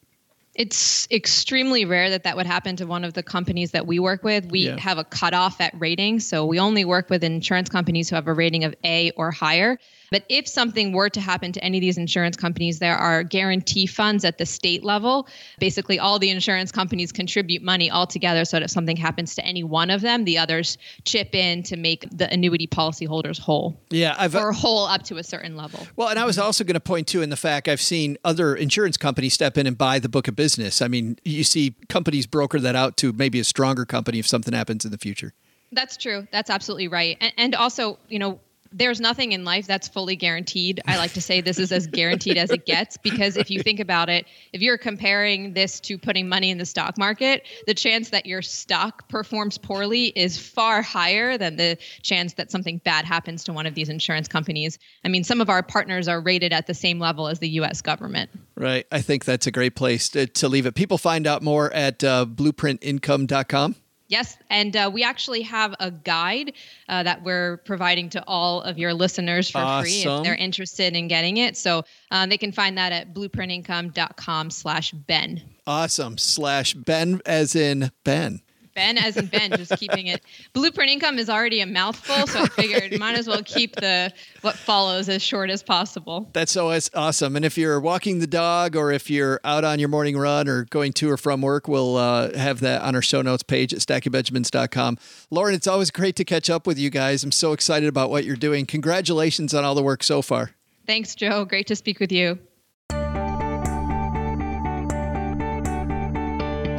It's 0.56 1.08
extremely 1.10 1.84
rare 1.84 2.12
that 2.12 2.24
that 2.26 2.38
would 2.38 2.46
happen 2.46 2.76
to 2.76 2.86
one 2.86 3.04
of 3.04 3.14
the 3.14 3.24
companies 3.24 3.72
that 3.72 3.88
we 3.88 3.98
work 3.98 4.24
with. 4.24 4.52
We 4.52 4.68
yeah. 4.68 4.80
have 4.80 5.00
a 5.00 5.04
cutoff 5.04 5.60
at 5.60 5.74
rating. 5.80 6.20
So 6.20 6.46
we 6.46 6.60
only 6.60 6.86
work 6.86 7.10
with 7.10 7.24
insurance 7.24 7.70
companies 7.70 8.08
who 8.10 8.16
have 8.16 8.28
a 8.28 8.34
rating 8.34 8.64
of 8.64 8.76
A 8.84 9.10
or 9.12 9.32
higher. 9.32 9.80
But 10.14 10.26
if 10.30 10.48
something 10.48 10.92
were 10.92 11.10
to 11.10 11.20
happen 11.20 11.52
to 11.54 11.64
any 11.64 11.80
of 11.80 11.82
these 11.82 11.98
insurance 11.98 12.38
companies, 12.38 12.78
there 12.78 12.96
are 12.96 13.24
guarantee 13.24 13.88
funds 13.88 14.24
at 14.24 14.38
the 14.38 14.46
state 14.46 14.84
level. 14.84 15.28
Basically, 15.58 15.98
all 15.98 16.20
the 16.20 16.30
insurance 16.30 16.72
companies 16.72 17.12
contribute 17.12 17.64
money 17.64 17.90
all 17.90 18.06
together 18.06 18.46
so 18.46 18.58
that 18.58 18.64
if 18.64 18.70
something 18.70 18.96
happens 18.96 19.34
to 19.34 19.44
any 19.44 19.64
one 19.64 19.90
of 19.90 20.02
them, 20.02 20.26
the 20.26 20.38
others 20.38 20.78
chip 21.04 21.34
in 21.34 21.64
to 21.64 21.78
make 21.78 22.06
the 22.12 22.32
annuity 22.32 22.68
policyholders 22.68 23.40
whole. 23.40 23.76
Yeah, 23.90 24.14
I've 24.16 24.36
uh, 24.36 24.42
or 24.42 24.52
whole 24.52 24.86
up 24.86 25.02
to 25.06 25.18
a 25.18 25.24
certain 25.24 25.58
level. 25.58 25.80
Well, 25.96 26.10
and 26.10 26.20
I 26.20 26.26
was 26.26 26.38
also 26.38 26.64
going 26.64 26.76
to 26.76 26.80
point 26.80 27.08
to 27.08 27.24
in 27.24 27.32
the 27.32 27.36
fact 27.36 27.68
I've 27.68 27.82
seen 27.82 28.20
other 28.24 28.56
insurance 28.56 28.98
companies 28.98 29.34
step 29.34 29.58
in 29.58 29.66
and 29.66 29.76
buy 29.76 29.98
the 29.98 30.10
book 30.10 30.28
of 30.28 30.36
business. 30.36 30.80
I 30.80 30.90
mean, 30.90 31.18
you 31.24 31.44
see 31.44 31.74
companies 31.90 32.28
broker 32.28 32.60
that 32.60 32.76
out 32.76 32.98
to 32.98 33.14
maybe 33.14 33.40
a 33.40 33.44
stronger 33.44 33.84
company 33.84 34.20
if 34.20 34.28
something 34.28 34.54
happens 34.54 34.86
in 34.86 34.92
the 34.92 35.00
future. 35.00 35.34
That's 35.72 35.98
true. 35.98 36.28
That's 36.32 36.52
absolutely 36.52 36.88
right. 36.88 37.18
And, 37.20 37.34
and 37.36 37.56
also, 37.56 37.98
you 38.10 38.20
know, 38.20 38.40
there's 38.74 39.00
nothing 39.00 39.32
in 39.32 39.46
life 39.46 39.68
that's 39.68 39.88
fully 39.88 40.16
guaranteed. 40.16 40.82
I 40.88 40.98
like 40.98 41.14
to 41.14 41.22
say 41.22 41.42
this 41.42 41.60
is 41.60 41.72
as 41.72 41.88
guaranteed 41.88 42.38
as 42.38 42.50
it 42.50 42.66
gets 42.66 42.98
because 42.98 43.38
if 43.38 43.50
you 43.52 43.62
think 43.62 43.80
about 43.80 44.10
it, 44.10 44.26
if 44.52 44.62
you're 44.62 44.78
comparing 44.78 45.54
this 45.54 45.80
to 45.82 45.98
putting 45.98 46.28
money 46.28 46.50
in 46.50 46.58
the 46.58 46.66
stock 46.66 46.98
market, 46.98 47.48
the 47.68 47.74
chance 47.74 48.10
that 48.10 48.26
your 48.26 48.42
stock 48.42 49.08
performs 49.08 49.58
poorly 49.58 50.08
is 50.08 50.38
far 50.38 50.82
higher 50.82 51.38
than 51.38 51.56
the 51.56 51.78
chance 52.02 52.34
that 52.34 52.52
something 52.52 52.80
bad 52.80 53.06
happens 53.06 53.44
to 53.44 53.54
one 53.54 53.66
of 53.66 53.76
these 53.76 53.90
insurance 53.90 54.28
companies. 54.28 54.80
I 55.06 55.08
mean, 55.08 55.24
some 55.24 55.40
of 55.40 55.50
our 55.50 55.62
partners 55.62 56.08
are 56.08 56.20
rated 56.20 56.52
at 56.52 56.68
the 56.68 56.74
same 56.74 57.00
level 57.00 57.28
as 57.28 57.40
the 57.40 57.50
US 57.50 57.82
government. 57.82 58.32
Right. 58.56 58.88
I 58.92 59.02
think 59.02 59.26
that's 59.26 59.48
a 59.48 59.52
great 59.52 59.76
place 59.76 60.10
to, 60.10 60.26
to 60.28 60.50
leave 60.50 60.66
it. 60.66 60.76
People 60.76 60.98
find 60.98 61.28
out 61.28 61.44
more 61.44 61.72
at 61.74 62.04
uh, 62.04 62.26
blueprintincome.com. 62.26 63.76
Yes, 64.14 64.38
and 64.52 64.76
uh, 64.76 64.92
we 64.94 65.04
actually 65.04 65.42
have 65.42 65.74
a 65.80 65.90
guide 65.90 66.54
uh, 66.88 67.02
that 67.02 67.24
we're 67.24 67.58
providing 67.66 68.10
to 68.10 68.24
all 68.28 68.62
of 68.62 68.78
your 68.78 68.94
listeners 68.94 69.50
for 69.50 69.58
awesome. 69.58 69.84
free 69.86 70.04
if 70.04 70.24
they're 70.24 70.36
interested 70.36 70.96
in 70.96 71.08
getting 71.08 71.38
it. 71.38 71.58
So 71.58 71.84
um, 72.12 72.30
they 72.30 72.38
can 72.38 72.52
find 72.52 72.78
that 72.78 72.92
at 72.92 73.16
blueprintincome.com 73.16 74.52
slash 74.52 74.92
Ben. 74.92 75.42
Awesome. 75.66 76.20
Slash 76.20 76.76
Ben 76.76 77.22
as 77.26 77.56
in 77.56 77.90
Ben. 78.04 78.42
Ben 78.74 78.98
as 78.98 79.18
in 79.18 79.28
Ben, 79.28 79.52
just 79.52 79.78
keeping 79.78 80.08
it. 80.08 80.24
Blueprint 80.54 80.90
income 80.90 81.18
is 81.18 81.30
already 81.30 81.62
a 81.62 81.66
mouthful, 81.66 82.28
so 82.28 82.42
I 82.42 82.48
figured 82.48 83.00
might 83.00 83.18
as 83.18 83.28
well 83.28 83.42
keep 83.44 83.76
the 83.76 84.12
what 84.42 84.56
follows 84.56 85.10
as 85.10 85.22
short 85.22 85.50
as 85.50 85.64
possible. 85.64 86.30
That's 86.34 86.58
always 86.58 86.90
awesome. 86.94 87.36
And 87.36 87.46
if 87.46 87.58
you're 87.58 87.80
walking 87.80 88.20
the 88.20 88.28
dog 88.28 88.76
or 88.76 88.92
if 88.92 89.10
you're 89.10 89.40
out 89.44 89.64
on 89.64 89.80
your 89.80 89.90
morning 89.90 90.18
run 90.18 90.48
or 90.48 90.66
going 90.66 90.94
to 90.94 91.10
or 91.10 91.18
from 91.18 91.42
work, 91.42 91.68
we'll 91.68 91.98
uh, 91.98 92.36
have 92.38 92.60
that 92.62 92.82
on 92.82 92.96
our 92.96 93.02
show 93.02 93.22
notes 93.22 93.44
page 93.44 93.74
at 93.74 93.80
stackingbenjamins.com. 93.80 94.98
Lauren, 95.30 95.56
it's 95.56 95.68
always 95.68 95.92
great 95.92 96.16
to 96.16 96.26
catch 96.26 96.50
up 96.50 96.68
with 96.68 96.78
you 96.78 96.90
guys. 96.90 97.24
I'm 97.24 97.32
so 97.32 97.54
excited 97.54 97.90
about 97.90 98.10
what 98.10 98.26
you're 98.26 98.36
doing. 98.36 98.66
Congratulations 98.66 99.54
on 99.54 99.64
all 99.64 99.76
the 99.76 99.84
work 99.84 100.04
so 100.04 100.22
far. 100.22 100.52
Thanks, 100.86 101.16
Joe. 101.16 101.46
Great 101.46 101.68
to 101.68 101.76
speak 101.76 102.00
with 102.00 102.12
you. 102.12 102.40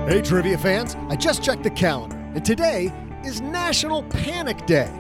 Hey, 0.07 0.21
trivia 0.21 0.59
fans, 0.59 0.97
I 1.09 1.17
just 1.17 1.43
checked 1.43 1.63
the 1.63 1.71
calendar, 1.71 2.19
and 2.35 2.45
today 2.45 2.93
is 3.25 3.41
National 3.41 4.03
Panic 4.03 4.67
Day. 4.67 4.93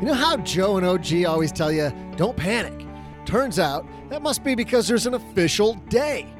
You 0.00 0.06
know 0.06 0.14
how 0.14 0.38
Joe 0.38 0.78
and 0.78 0.86
OG 0.86 1.26
always 1.26 1.52
tell 1.52 1.70
you, 1.70 1.92
don't 2.16 2.34
panic? 2.34 2.86
Turns 3.26 3.58
out 3.58 3.86
that 4.08 4.22
must 4.22 4.42
be 4.42 4.54
because 4.54 4.88
there's 4.88 5.04
an 5.04 5.12
official 5.12 5.74
day. 5.90 6.34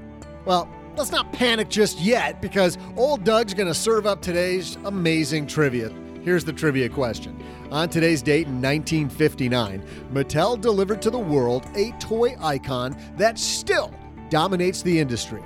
Well, 0.46 0.66
let's 0.96 1.10
not 1.10 1.30
panic 1.34 1.68
just 1.68 2.00
yet 2.00 2.40
because 2.40 2.78
old 2.96 3.22
Doug's 3.22 3.52
going 3.52 3.68
to 3.68 3.74
serve 3.74 4.06
up 4.06 4.22
today's 4.22 4.76
amazing 4.86 5.46
trivia. 5.46 5.90
Here's 6.22 6.42
the 6.42 6.54
trivia 6.54 6.88
question. 6.88 7.44
On 7.70 7.86
today's 7.86 8.22
date 8.22 8.46
in 8.46 8.62
1959, 8.62 9.84
Mattel 10.10 10.58
delivered 10.58 11.02
to 11.02 11.10
the 11.10 11.18
world 11.18 11.66
a 11.74 11.90
toy 11.98 12.34
icon 12.40 12.96
that 13.18 13.38
still 13.38 13.92
dominates 14.30 14.80
the 14.80 14.98
industry. 14.98 15.42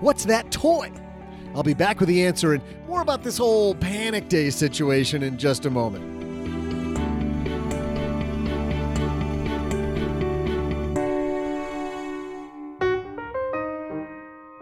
What's 0.00 0.26
that 0.26 0.50
toy? 0.50 0.92
I'll 1.54 1.62
be 1.62 1.74
back 1.74 2.00
with 2.00 2.08
the 2.08 2.24
answer 2.24 2.54
and 2.54 2.62
more 2.86 3.02
about 3.02 3.22
this 3.22 3.38
whole 3.38 3.74
Panic 3.74 4.28
Day 4.28 4.50
situation 4.50 5.22
in 5.22 5.36
just 5.36 5.66
a 5.66 5.70
moment. 5.70 6.20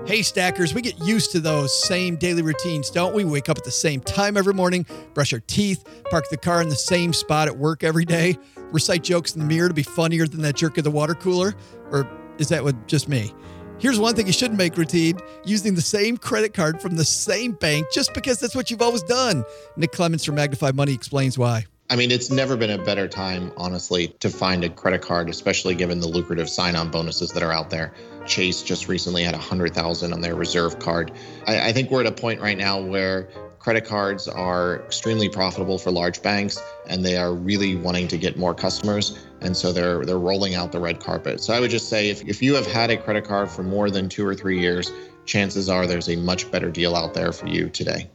Hey, 0.08 0.22
stackers, 0.22 0.72
we 0.72 0.80
get 0.80 0.98
used 1.00 1.32
to 1.32 1.40
those 1.40 1.84
same 1.84 2.16
daily 2.16 2.40
routines, 2.40 2.88
don't 2.88 3.14
we? 3.14 3.26
Wake 3.26 3.50
up 3.50 3.58
at 3.58 3.64
the 3.64 3.70
same 3.70 4.00
time 4.00 4.38
every 4.38 4.54
morning, 4.54 4.86
brush 5.12 5.34
our 5.34 5.40
teeth, 5.40 5.86
park 6.10 6.24
the 6.30 6.38
car 6.38 6.62
in 6.62 6.70
the 6.70 6.76
same 6.76 7.12
spot 7.12 7.46
at 7.46 7.58
work 7.58 7.84
every 7.84 8.06
day, 8.06 8.38
recite 8.72 9.04
jokes 9.04 9.34
in 9.34 9.40
the 9.40 9.46
mirror 9.46 9.68
to 9.68 9.74
be 9.74 9.82
funnier 9.82 10.26
than 10.26 10.40
that 10.40 10.56
jerk 10.56 10.78
at 10.78 10.84
the 10.84 10.90
water 10.90 11.12
cooler? 11.12 11.52
Or 11.90 12.08
is 12.38 12.48
that 12.48 12.64
what 12.64 12.88
just 12.88 13.06
me? 13.06 13.34
Here's 13.80 14.00
one 14.00 14.16
thing 14.16 14.26
you 14.26 14.32
shouldn't 14.32 14.58
make 14.58 14.76
routine 14.76 15.20
using 15.44 15.76
the 15.76 15.80
same 15.80 16.16
credit 16.16 16.52
card 16.52 16.82
from 16.82 16.96
the 16.96 17.04
same 17.04 17.52
bank 17.52 17.86
just 17.92 18.12
because 18.12 18.40
that's 18.40 18.56
what 18.56 18.72
you've 18.72 18.82
always 18.82 19.04
done. 19.04 19.44
Nick 19.76 19.92
Clements 19.92 20.24
from 20.24 20.34
Magnify 20.34 20.72
Money 20.72 20.92
explains 20.92 21.38
why. 21.38 21.64
I 21.88 21.94
mean, 21.94 22.10
it's 22.10 22.28
never 22.28 22.56
been 22.56 22.70
a 22.70 22.84
better 22.84 23.06
time, 23.06 23.52
honestly, 23.56 24.08
to 24.18 24.30
find 24.30 24.64
a 24.64 24.68
credit 24.68 25.00
card, 25.00 25.30
especially 25.30 25.76
given 25.76 26.00
the 26.00 26.08
lucrative 26.08 26.50
sign 26.50 26.74
on 26.74 26.90
bonuses 26.90 27.30
that 27.30 27.42
are 27.42 27.52
out 27.52 27.70
there. 27.70 27.94
Chase 28.26 28.62
just 28.62 28.88
recently 28.88 29.22
had 29.22 29.34
100,000 29.34 30.12
on 30.12 30.20
their 30.20 30.34
reserve 30.34 30.80
card. 30.80 31.12
I, 31.46 31.68
I 31.68 31.72
think 31.72 31.90
we're 31.90 32.00
at 32.00 32.06
a 32.06 32.12
point 32.12 32.40
right 32.40 32.58
now 32.58 32.80
where 32.80 33.28
credit 33.68 33.84
cards 33.84 34.26
are 34.26 34.76
extremely 34.86 35.28
profitable 35.28 35.76
for 35.76 35.90
large 35.90 36.22
banks 36.22 36.58
and 36.86 37.04
they 37.04 37.18
are 37.18 37.34
really 37.34 37.76
wanting 37.76 38.08
to 38.08 38.16
get 38.16 38.38
more 38.38 38.54
customers 38.54 39.18
and 39.42 39.54
so 39.54 39.74
they're 39.74 40.06
they're 40.06 40.18
rolling 40.18 40.54
out 40.54 40.72
the 40.72 40.80
red 40.80 40.98
carpet. 41.00 41.38
So 41.38 41.52
I 41.52 41.60
would 41.60 41.70
just 41.70 41.90
say 41.90 42.08
if, 42.08 42.26
if 42.26 42.40
you 42.40 42.54
have 42.54 42.66
had 42.66 42.90
a 42.90 42.96
credit 42.96 43.26
card 43.26 43.50
for 43.50 43.62
more 43.62 43.90
than 43.90 44.08
two 44.08 44.26
or 44.26 44.34
three 44.34 44.58
years, 44.58 44.90
chances 45.26 45.68
are 45.68 45.86
there's 45.86 46.08
a 46.08 46.16
much 46.16 46.50
better 46.50 46.70
deal 46.70 46.96
out 46.96 47.12
there 47.12 47.30
for 47.30 47.46
you 47.46 47.68
today. 47.68 48.08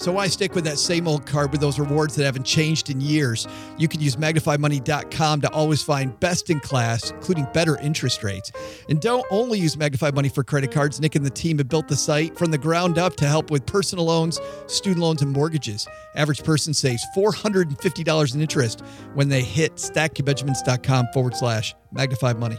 So 0.00 0.12
why 0.12 0.28
stick 0.28 0.54
with 0.54 0.64
that 0.64 0.78
same 0.78 1.06
old 1.06 1.26
card 1.26 1.52
with 1.52 1.60
those 1.60 1.78
rewards 1.78 2.16
that 2.16 2.24
haven't 2.24 2.46
changed 2.46 2.88
in 2.88 3.02
years? 3.02 3.46
You 3.76 3.86
can 3.86 4.00
use 4.00 4.16
magnifymoney.com 4.16 5.42
to 5.42 5.52
always 5.52 5.82
find 5.82 6.18
best 6.20 6.48
in 6.48 6.58
class, 6.60 7.10
including 7.10 7.46
better 7.52 7.76
interest 7.80 8.24
rates. 8.24 8.50
And 8.88 8.98
don't 8.98 9.26
only 9.30 9.58
use 9.58 9.76
Magnify 9.76 10.12
Money 10.12 10.30
for 10.30 10.42
credit 10.42 10.72
cards. 10.72 11.02
Nick 11.02 11.16
and 11.16 11.26
the 11.26 11.30
team 11.30 11.58
have 11.58 11.68
built 11.68 11.86
the 11.86 11.96
site 11.96 12.38
from 12.38 12.50
the 12.50 12.56
ground 12.56 12.96
up 12.96 13.16
to 13.16 13.26
help 13.26 13.50
with 13.50 13.66
personal 13.66 14.06
loans, 14.06 14.40
student 14.68 15.00
loans, 15.00 15.20
and 15.20 15.30
mortgages. 15.30 15.86
Average 16.16 16.44
person 16.44 16.72
saves 16.72 17.04
$450 17.14 18.34
in 18.34 18.40
interest 18.40 18.80
when 19.12 19.28
they 19.28 19.42
hit 19.42 19.74
stackingbenjamins.com 19.74 21.08
forward 21.12 21.36
slash 21.36 21.74
magnify 21.92 22.32
money. 22.32 22.56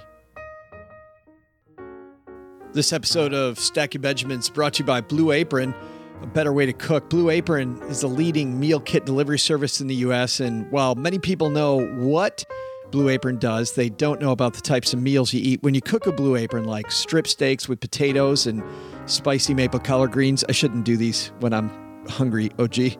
This 2.73 2.93
episode 2.93 3.33
of 3.33 3.57
Stacking 3.57 4.01
Benjamins 4.01 4.47
brought 4.47 4.75
to 4.75 4.83
you 4.83 4.85
by 4.85 5.01
Blue 5.01 5.31
Apron 5.31 5.73
a 6.21 6.27
better 6.27 6.53
way 6.53 6.65
to 6.65 6.73
cook. 6.73 7.09
Blue 7.09 7.29
Apron 7.29 7.81
is 7.83 8.01
the 8.01 8.07
leading 8.07 8.59
meal 8.59 8.79
kit 8.79 9.05
delivery 9.05 9.39
service 9.39 9.81
in 9.81 9.87
the 9.87 9.95
US. 9.95 10.39
And 10.39 10.69
while 10.71 10.95
many 10.95 11.19
people 11.19 11.49
know 11.49 11.85
what 11.97 12.45
Blue 12.91 13.09
Apron 13.09 13.39
does. 13.39 13.71
They 13.71 13.89
don't 13.89 14.21
know 14.21 14.31
about 14.31 14.53
the 14.53 14.61
types 14.61 14.93
of 14.93 15.01
meals 15.01 15.33
you 15.33 15.41
eat 15.41 15.63
when 15.63 15.73
you 15.73 15.81
cook 15.81 16.05
a 16.05 16.11
Blue 16.11 16.35
Apron, 16.35 16.65
like 16.65 16.91
strip 16.91 17.25
steaks 17.25 17.67
with 17.67 17.79
potatoes 17.79 18.45
and 18.45 18.61
spicy 19.05 19.53
maple 19.53 19.79
collard 19.79 20.11
greens. 20.11 20.43
I 20.47 20.51
shouldn't 20.51 20.83
do 20.83 20.97
these 20.97 21.31
when 21.39 21.53
I'm 21.53 21.71
hungry, 22.07 22.51
OG. 22.59 22.77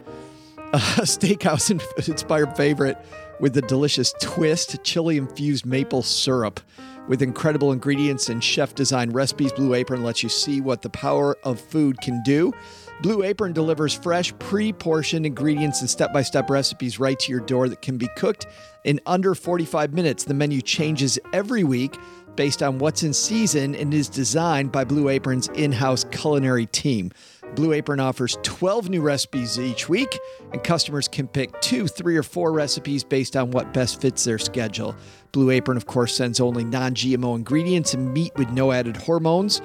A 0.74 1.04
steakhouse 1.04 1.70
inspired 2.08 2.56
favorite 2.58 2.98
with 3.42 3.54
the 3.54 3.62
delicious 3.62 4.14
twist 4.22 4.82
chili 4.86 5.18
infused 5.18 5.66
maple 5.66 6.02
syrup. 6.02 6.62
With 7.10 7.22
incredible 7.22 7.74
ingredients 7.74 8.30
and 8.30 8.42
chef 8.42 8.74
designed 8.74 9.14
recipes, 9.14 9.52
Blue 9.52 9.74
Apron 9.74 10.02
lets 10.02 10.24
you 10.24 10.30
see 10.30 10.62
what 10.62 10.82
the 10.82 10.90
power 10.90 11.36
of 11.44 11.60
food 11.60 12.00
can 12.00 12.24
do. 12.24 12.54
Blue 13.02 13.24
Apron 13.24 13.52
delivers 13.52 13.96
fresh, 13.96 14.32
pre 14.38 14.72
portioned 14.72 15.26
ingredients 15.26 15.82
and 15.82 15.90
step 15.90 16.14
by 16.14 16.22
step 16.22 16.52
recipes 16.52 17.00
right 17.00 17.18
to 17.18 17.32
your 17.32 17.42
door 17.42 17.68
that 17.68 17.82
can 17.82 17.98
be 17.98 18.08
cooked 18.16 18.46
in 18.84 19.00
under 19.08 19.34
45 19.34 19.92
minutes. 19.92 20.24
The 20.24 20.36
menu 20.36 20.62
changes 20.62 21.18
every 21.34 21.64
week 21.64 21.98
based 22.36 22.62
on 22.62 22.78
what's 22.78 23.02
in 23.02 23.12
season 23.12 23.74
and 23.74 23.92
is 23.92 24.08
designed 24.08 24.72
by 24.72 24.84
Blue 24.84 25.10
Apron's 25.10 25.48
in 25.50 25.72
house 25.72 26.04
culinary 26.12 26.68
team. 26.68 27.12
Blue 27.56 27.74
Apron 27.74 28.00
offers 28.00 28.38
12 28.44 28.90
new 28.90 29.02
recipes 29.02 29.60
each 29.60 29.90
week, 29.90 30.20
and 30.54 30.64
customers 30.64 31.08
can 31.08 31.28
pick 31.28 31.60
two, 31.60 31.88
three, 31.88 32.16
or 32.16 32.24
four 32.24 32.52
recipes 32.54 33.04
based 33.04 33.36
on 33.36 33.50
what 33.50 33.74
best 33.74 34.00
fits 34.00 34.24
their 34.24 34.38
schedule. 34.38 34.96
Blue 35.32 35.50
Apron, 35.50 35.76
of 35.76 35.88
course, 35.88 36.16
sends 36.16 36.40
only 36.40 36.64
non 36.64 36.94
GMO 36.94 37.36
ingredients 37.36 37.96
and 37.96 38.14
meat 38.14 38.32
with 38.36 38.52
no 38.52 38.72
added 38.72 38.96
hormones. 38.96 39.60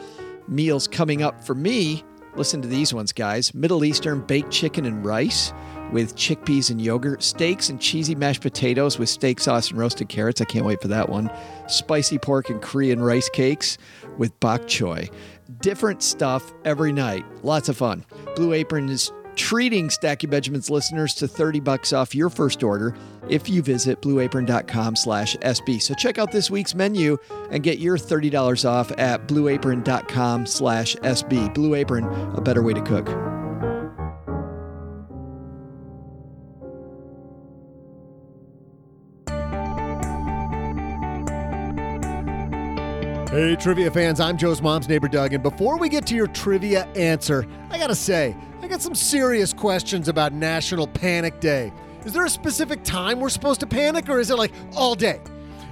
Meals 0.49 0.89
coming 0.89 1.23
up 1.23 1.45
for 1.45 1.55
me 1.55 2.03
Listen 2.37 2.61
to 2.61 2.69
these 2.69 2.93
ones, 2.93 3.13
guys 3.13 3.55
Middle 3.55 3.85
Eastern 3.85 4.21
baked 4.21 4.51
chicken 4.51 4.85
and 4.85 5.05
rice 5.05 5.53
with 5.93 6.17
chickpeas 6.17 6.71
and 6.71 6.81
yogurt, 6.81 7.23
steaks 7.23 7.69
and 7.71 7.81
cheesy 7.81 8.15
mashed 8.15 8.43
potatoes 8.43 8.99
with 8.99 9.09
steak 9.09 9.41
sauce 9.41 9.71
and 9.71 9.79
roasted 9.79 10.09
carrots. 10.09 10.41
I 10.41 10.45
can't 10.45 10.67
wait 10.67 10.83
for 10.83 10.89
that 10.89 11.09
one. 11.09 11.31
Spicy 11.69 12.19
pork 12.19 12.51
and 12.51 12.61
Korean 12.61 13.01
rice 13.01 13.29
cakes 13.29 13.79
with 14.19 14.39
bok 14.41 14.63
choy. 14.63 15.11
Different 15.61 16.03
stuff 16.03 16.53
every 16.65 16.93
night. 16.93 17.25
Lots 17.43 17.69
of 17.69 17.77
fun. 17.77 18.05
Blue 18.35 18.53
Apron 18.53 18.89
is 18.89 19.13
treating 19.37 19.91
Stacking 19.91 20.31
Benjamins 20.31 20.71
listeners 20.71 21.15
to 21.15 21.29
30 21.29 21.61
bucks 21.61 21.93
off 21.93 22.15
your 22.15 22.31
first 22.31 22.63
order 22.63 22.97
if 23.29 23.49
you 23.49 23.63
visit 23.63 24.01
blueapron.com 24.03 24.97
slash 24.97 25.37
SB. 25.37 25.81
So 25.81 25.95
check 25.95 26.19
out 26.19 26.33
this 26.33 26.51
week's 26.51 26.75
menu 26.75 27.17
and 27.51 27.63
get 27.63 27.79
your 27.79 27.97
$30 27.97 28.69
off 28.69 28.91
at 28.99 29.29
blueapron.com 29.29 30.47
slash 30.47 30.97
SB. 30.97 31.55
Blue 31.55 31.75
Apron, 31.75 32.05
a 32.35 32.41
better 32.41 32.63
way 32.63 32.73
to 32.73 32.83
cook. 32.83 33.09
Hey, 43.37 43.55
trivia 43.55 43.91
fans, 43.91 44.19
I'm 44.19 44.39
Joe's 44.39 44.63
mom's 44.63 44.89
neighbor, 44.89 45.09
Doug. 45.09 45.35
And 45.35 45.43
before 45.43 45.77
we 45.77 45.91
get 45.91 46.07
to 46.07 46.15
your 46.15 46.27
trivia 46.27 46.87
answer, 46.97 47.47
I 47.71 47.77
gotta 47.77 47.95
say, 47.95 48.35
I 48.67 48.69
got 48.69 48.83
some 48.83 48.97
serious 48.97 49.53
questions 49.53 50.09
about 50.09 50.33
National 50.33 50.89
Panic 50.89 51.39
Day. 51.39 51.73
Is 52.05 52.13
there 52.13 52.25
a 52.25 52.29
specific 52.29 52.83
time 52.83 53.21
we're 53.21 53.29
supposed 53.29 53.61
to 53.61 53.67
panic, 53.67 54.09
or 54.09 54.19
is 54.19 54.29
it 54.33 54.39
like 54.39 54.51
all 54.75 54.97
day? 54.97 55.21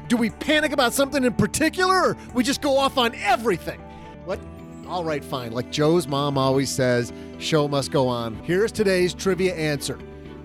Do 0.06 0.16
we 0.16 0.30
panic 0.30 0.70
about 0.70 0.92
something 0.92 1.24
in 1.24 1.32
particular, 1.32 2.10
or 2.10 2.16
we 2.34 2.44
just 2.44 2.62
go 2.62 2.78
off 2.78 2.96
on 2.96 3.12
everything? 3.16 3.80
What? 4.26 4.38
All 4.86 5.02
right, 5.02 5.24
fine. 5.24 5.50
Like 5.50 5.72
Joe's 5.72 6.06
mom 6.06 6.38
always 6.38 6.70
says, 6.70 7.12
show 7.40 7.66
must 7.66 7.90
go 7.90 8.06
on. 8.06 8.36
Here's 8.44 8.70
today's 8.70 9.12
trivia 9.12 9.56
answer. 9.56 9.98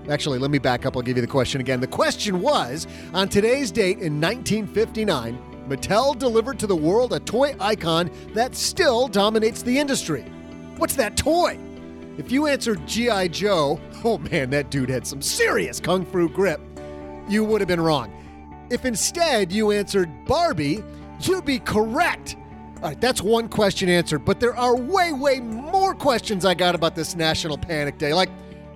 Actually, 0.09 0.39
let 0.39 0.49
me 0.49 0.57
back 0.57 0.87
up. 0.87 0.95
I'll 0.95 1.03
give 1.03 1.17
you 1.17 1.21
the 1.21 1.27
question 1.27 1.61
again. 1.61 1.79
The 1.79 1.85
question 1.85 2.41
was 2.41 2.87
on 3.13 3.29
today's 3.29 3.69
date 3.69 3.99
in 3.99 4.19
1959, 4.19 5.37
Mattel 5.67 6.17
delivered 6.17 6.57
to 6.57 6.65
the 6.65 6.75
world 6.75 7.13
a 7.13 7.19
toy 7.19 7.55
icon 7.59 8.09
that 8.33 8.55
still 8.55 9.07
dominates 9.07 9.61
the 9.61 9.77
industry. 9.77 10.23
What's 10.77 10.95
that 10.95 11.15
toy? 11.15 11.59
If 12.19 12.33
you 12.33 12.47
answered 12.47 12.85
G.I. 12.85 13.29
Joe, 13.29 13.79
oh 14.03 14.17
man, 14.17 14.49
that 14.49 14.69
dude 14.69 14.89
had 14.89 15.07
some 15.07 15.21
serious 15.21 15.79
kung 15.79 16.05
fu 16.05 16.27
grip, 16.27 16.59
you 17.29 17.45
would 17.45 17.61
have 17.61 17.69
been 17.69 17.79
wrong. 17.79 18.13
If 18.69 18.83
instead 18.83 19.53
you 19.53 19.71
answered 19.71 20.25
Barbie, 20.25 20.83
you'd 21.21 21.45
be 21.45 21.59
correct. 21.59 22.35
All 22.83 22.89
right, 22.89 22.99
that's 22.99 23.21
one 23.21 23.47
question 23.47 23.87
answered, 23.87 24.25
but 24.25 24.41
there 24.41 24.53
are 24.53 24.75
way, 24.75 25.13
way 25.13 25.39
more 25.39 25.95
questions 25.95 26.43
I 26.43 26.55
got 26.55 26.75
about 26.75 26.93
this 26.93 27.15
National 27.15 27.57
Panic 27.57 27.97
Day. 27.97 28.13
Like, 28.13 28.29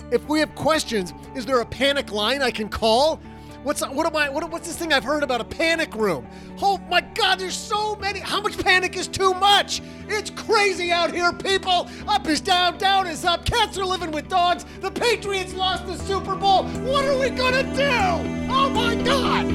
if 0.09 0.25
we 0.29 0.39
have 0.39 0.55
questions, 0.55 1.13
is 1.35 1.45
there 1.45 1.59
a 1.59 1.65
panic 1.65 2.13
line 2.13 2.41
I 2.41 2.49
can 2.49 2.69
call? 2.69 3.19
What's 3.64 3.82
what 3.82 4.05
am 4.05 4.16
I? 4.16 4.28
What, 4.28 4.49
what's 4.51 4.68
this 4.68 4.78
thing 4.78 4.91
I've 4.91 5.05
heard 5.05 5.24
about 5.24 5.39
a 5.39 5.45
panic 5.45 5.95
room? 5.95 6.28
Oh 6.61 6.78
my 6.89 6.99
God! 6.99 7.39
There's 7.39 7.55
so 7.55 7.95
many. 7.95 8.20
How 8.20 8.41
much 8.41 8.57
panic 8.57 8.97
is 8.97 9.07
too 9.07 9.34
much? 9.36 9.82
It's 10.09 10.30
crazy 10.30 10.91
out 10.91 11.14
here, 11.14 11.32
people. 11.32 11.88
Up 12.07 12.28
is 12.28 12.41
down, 12.41 12.78
down 12.78 13.07
is 13.07 13.24
up. 13.24 13.45
Cats 13.45 13.78
are 13.78 13.86
living 13.86 14.11
with 14.11 14.28
dogs. 14.28 14.66
The 14.82 14.91
Patriots 14.91 15.53
lost 15.53 15.86
the 15.86 15.97
Super 15.97 16.36
Bowl. 16.36 16.66
What 16.66 17.05
are 17.05 17.18
we 17.18 17.30
gonna 17.30 17.64
do? 17.64 18.49
Oh 18.51 18.70
my 18.70 18.95
God! 18.95 19.45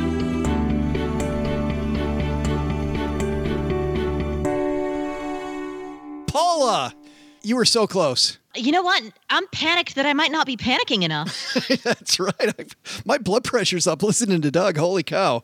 Paula, 6.28 6.94
you 7.42 7.56
were 7.56 7.66
so 7.66 7.86
close. 7.86 8.38
You 8.56 8.72
know 8.72 8.82
what? 8.82 9.02
I'm 9.30 9.46
panicked 9.48 9.94
that 9.94 10.06
I 10.06 10.14
might 10.14 10.32
not 10.32 10.46
be 10.46 10.56
panicking 10.56 11.02
enough. 11.02 11.54
That's 11.82 12.18
right. 12.18 12.34
I, 12.40 12.64
my 13.04 13.18
blood 13.18 13.44
pressure's 13.44 13.86
up 13.86 14.02
listening 14.02 14.40
to 14.42 14.50
Doug. 14.50 14.76
Holy 14.76 15.02
cow. 15.02 15.42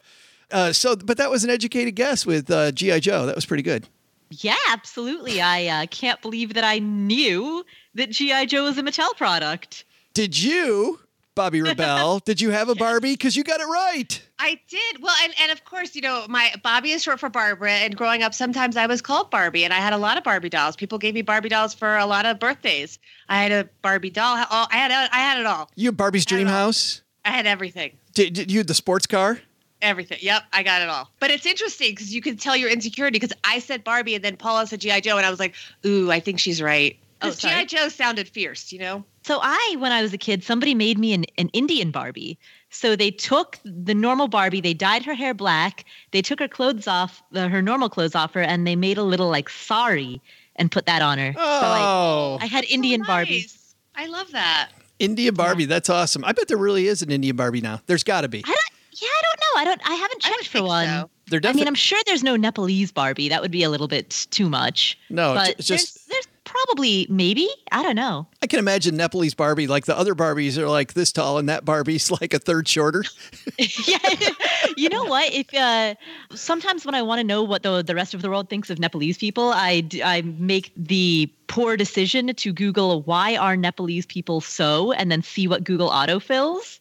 Uh, 0.51 0.73
so, 0.73 0.97
but 0.97 1.17
that 1.17 1.31
was 1.31 1.45
an 1.45 1.51
educated 1.51 1.97
guess 1.97 2.25
with 2.25 2.51
uh, 2.51 2.73
G.I. 2.73 3.01
Joe. 3.01 3.27
That 3.27 3.35
was 3.35 3.47
pretty 3.47 3.63
good. 3.63 3.89
Yeah, 4.31 4.57
absolutely. 4.71 5.41
I 5.41 5.67
uh, 5.67 5.87
can't 5.87 6.21
believe 6.23 6.55
that 6.55 6.65
I 6.65 6.79
knew 6.79 7.65
that 7.95 8.11
G.I. 8.11 8.47
Joe 8.47 8.65
was 8.65 8.79
a 8.79 8.83
Mattel 8.83 9.15
product. 9.17 9.85
Did 10.13 10.41
you 10.41 11.01
Bobbi 11.35 11.63
Rebell. 11.67 12.21
Did 12.21 12.41
you 12.41 12.51
have 12.51 12.69
a 12.69 12.75
Barbie? 12.75 13.13
Because 13.15 13.37
you 13.37 13.45
got 13.45 13.61
it 13.61 13.67
right. 13.67 14.21
I 14.39 14.61
did. 14.69 15.03
Well, 15.03 15.15
and, 15.23 15.33
and 15.41 15.53
of 15.53 15.65
course, 15.65 15.95
you 15.95 16.03
know, 16.03 16.27
my 16.29 16.53
Bobbi 16.65 16.95
is 16.95 17.03
short 17.03 17.21
for 17.21 17.29
Barbara. 17.29 17.73
And 17.73 17.97
growing 17.97 18.23
up, 18.23 18.35
sometimes 18.35 18.77
I 18.77 18.87
was 18.87 19.01
called 19.01 19.31
Barbie, 19.31 19.65
and 19.65 19.73
I 19.73 19.79
had 19.79 19.93
a 19.93 19.99
lot 19.99 20.19
of 20.19 20.25
Barbie 20.25 20.49
dolls. 20.49 20.77
People 20.77 20.99
gave 20.99 21.15
me 21.15 21.23
Barbie 21.23 21.49
dolls 21.49 21.75
for 21.75 21.97
a 21.97 22.07
lot 22.07 22.27
of 22.27 22.39
birthdays. 22.39 22.99
I 23.29 23.43
had 23.43 23.53
a 23.53 23.69
Barbie 23.83 24.11
doll. 24.11 24.37
I 24.37 24.67
had 24.73 24.91
uh, 24.91 25.09
I 25.13 25.19
had 25.19 25.39
it 25.39 25.47
all. 25.47 25.71
You 25.77 25.89
had 25.89 25.97
Barbie's 25.97 26.25
Dream 26.25 26.47
House. 26.47 27.03
I 27.25 27.31
had 27.31 27.47
everything. 27.47 27.97
Did, 28.13 28.35
did 28.35 28.51
you 28.53 28.59
had 28.59 28.67
the 28.67 28.75
sports 28.75 29.07
car? 29.07 29.41
Everything. 29.83 30.19
Yep, 30.21 30.45
I 30.53 30.63
got 30.63 30.83
it 30.83 30.89
all. 30.89 31.11
But 31.21 31.31
it's 31.31 31.45
interesting 31.47 31.91
because 31.91 32.15
you 32.15 32.23
can 32.23 32.37
tell 32.37 32.57
your 32.57 32.71
insecurity 32.71 33.19
because 33.19 33.37
I 33.45 33.59
said 33.59 33.85
Barbie 33.85 34.15
and 34.15 34.25
then 34.25 34.37
Paula 34.37 34.67
said 34.67 34.81
GI 34.81 35.03
Joe, 35.03 35.17
and 35.17 35.27
I 35.27 35.31
was 35.31 35.41
like, 35.41 35.55
"Ooh, 35.85 36.11
I 36.11 36.21
think 36.21 36.39
she's 36.39 36.63
right." 36.63 36.97
Oh, 37.23 37.31
Because 37.31 37.39
GI 37.41 37.67
Joe 37.67 37.89
sounded 37.89 38.29
fierce, 38.29 38.73
you 38.73 38.79
know. 38.79 39.05
So 39.25 39.39
I, 39.43 39.77
when 39.79 39.91
I 39.91 40.03
was 40.03 40.13
a 40.13 40.19
kid, 40.19 40.45
somebody 40.45 40.75
made 40.75 40.99
me 40.99 41.15
an, 41.15 41.25
an 41.39 41.49
Indian 41.55 41.91
Barbie. 41.91 42.39
So 42.69 42.95
they 42.95 43.11
took 43.11 43.59
the 43.65 43.95
normal 43.95 44.29
Barbie, 44.29 44.61
they 44.61 44.75
dyed 44.75 45.05
her 45.05 45.15
hair 45.15 45.33
black, 45.33 45.85
they 46.11 46.21
took 46.21 46.41
her 46.41 46.49
clothes 46.49 46.87
off, 46.87 47.23
uh, 47.35 47.49
her 47.49 47.63
normal 47.63 47.89
clothes 47.89 48.15
off 48.15 48.35
her, 48.35 48.43
and 48.43 48.67
they 48.67 48.77
made 48.77 48.99
a 48.99 49.03
little 49.03 49.31
like 49.31 49.49
sari 49.49 50.21
and 50.57 50.71
put 50.71 50.85
that 50.87 51.01
on 51.01 51.19
her. 51.19 51.33
Oh. 51.37 52.37
So 52.39 52.43
I, 52.43 52.45
I 52.45 52.47
had 52.47 52.65
Indian 52.65 53.03
Barbie. 53.03 53.47
I 53.95 54.07
love 54.07 54.31
that. 54.33 54.71
Indian 54.99 55.35
Barbie. 55.35 55.65
That's 55.65 55.89
awesome. 55.89 56.25
I 56.25 56.33
bet 56.33 56.49
there 56.49 56.57
really 56.57 56.87
is 56.87 57.01
an 57.03 57.11
Indian 57.11 57.37
Barbie 57.37 57.61
now. 57.61 57.81
There's 57.87 58.05
got 58.05 58.23
to 58.23 58.29
be. 58.29 58.39
I 58.45 58.49
don't. 58.49 58.59
Yeah, 59.01 59.09
I 59.09 59.23
don't 59.23 59.41
know. 59.41 59.61
I 59.61 59.65
don't. 59.65 59.91
I 59.91 59.95
haven't 59.95 60.23
checked 60.23 60.49
for 60.49 60.63
one. 60.63 61.09
They're 61.27 61.41
I 61.43 61.53
mean, 61.53 61.67
I'm 61.67 61.75
sure 61.75 61.99
there's 62.07 62.23
no 62.23 62.37
Nepalese 62.37 62.93
Barbie. 62.93 63.29
That 63.29 63.41
would 63.41 63.51
be 63.51 63.63
a 63.63 63.71
little 63.71 63.89
bit 63.89 64.27
too 64.31 64.49
much. 64.49 64.99
No, 65.09 65.35
but 65.35 65.51
it's 65.59 65.67
just- 65.67 65.69
there's, 65.69 65.95
there's 65.95 66.04
probably 66.45 67.07
maybe 67.11 67.49
I 67.73 67.83
don't 67.83 67.97
know. 67.97 68.27
I 68.43 68.47
can 68.47 68.59
imagine 68.59 68.97
Nepalese 68.97 69.35
Barbie. 69.35 69.67
Like 69.67 69.87
the 69.87 69.99
other 69.99 70.15
Barbies 70.15 70.59
are 70.59 70.69
like 70.69 70.95
this 70.95 71.13
tall, 71.13 71.39
and 71.39 71.49
that 71.49 71.65
Barbie's 71.65 72.11
like 72.11 72.35
a 72.35 72.39
third 72.39 72.69
shorter. 72.69 73.05
you 74.77 74.89
know 74.89 75.05
what? 75.05 75.33
If 75.33 75.53
uh, 75.55 75.95
sometimes 76.35 76.85
when 76.85 76.95
I 76.95 77.03
want 77.03 77.21
to 77.21 77.25
know 77.25 77.43
what 77.43 77.63
the 77.63 77.83
the 77.83 77.95
rest 77.95 78.15
of 78.15 78.23
the 78.23 78.31
world 78.31 78.49
thinks 78.49 78.71
of 78.71 78.79
Nepalese 78.79 79.19
people, 79.19 79.53
I, 79.55 79.87
I 80.05 80.23
make 80.23 80.73
the 80.77 81.33
poor 81.47 81.77
decision 81.77 82.35
to 82.35 82.53
Google 82.53 83.03
why 83.03 83.37
are 83.37 83.57
Nepalese 83.57 84.07
people 84.07 84.41
so, 84.41 84.93
and 84.93 85.11
then 85.11 85.23
see 85.23 85.49
what 85.49 85.65
Google 85.65 85.91
autofills. 85.91 86.81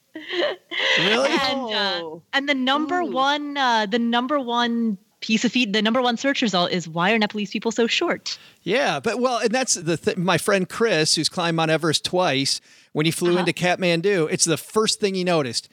Really? 1.00 1.30
And 1.30 1.74
uh, 1.74 2.16
and 2.34 2.48
the 2.48 2.54
number 2.54 3.04
one 3.04 3.58
uh, 3.58 3.88
the 3.88 4.00
number 4.00 4.40
one 4.40 4.98
piece 5.24 5.46
of 5.46 5.52
feed 5.54 5.72
the 5.74 5.82
number 5.82 6.02
one 6.02 6.18
search 6.18 6.42
result 6.42 6.72
is 6.72 6.88
why 6.88 7.12
are 7.14 7.18
Nepalese 7.18 7.50
people 7.52 7.72
so 7.72 7.88
short? 7.88 8.38
Yeah, 8.64 9.00
but 9.00 9.20
well, 9.20 9.38
and 9.40 9.52
that's 9.52 9.74
the 9.76 9.96
th- 9.98 10.18
my 10.18 10.38
friend 10.38 10.68
Chris, 10.68 11.16
who's 11.16 11.30
climbed 11.30 11.56
Mount 11.58 11.72
Everest 11.72 12.04
twice. 12.06 12.60
when 12.94 13.06
he 13.08 13.12
flew 13.12 13.32
Uh-huh. 13.32 13.40
into 13.40 13.54
Kathmandu. 13.54 14.28
It's 14.32 14.46
the 14.46 14.56
first 14.58 15.00
thing 15.00 15.16
he 15.16 15.24
noticed. 15.24 15.68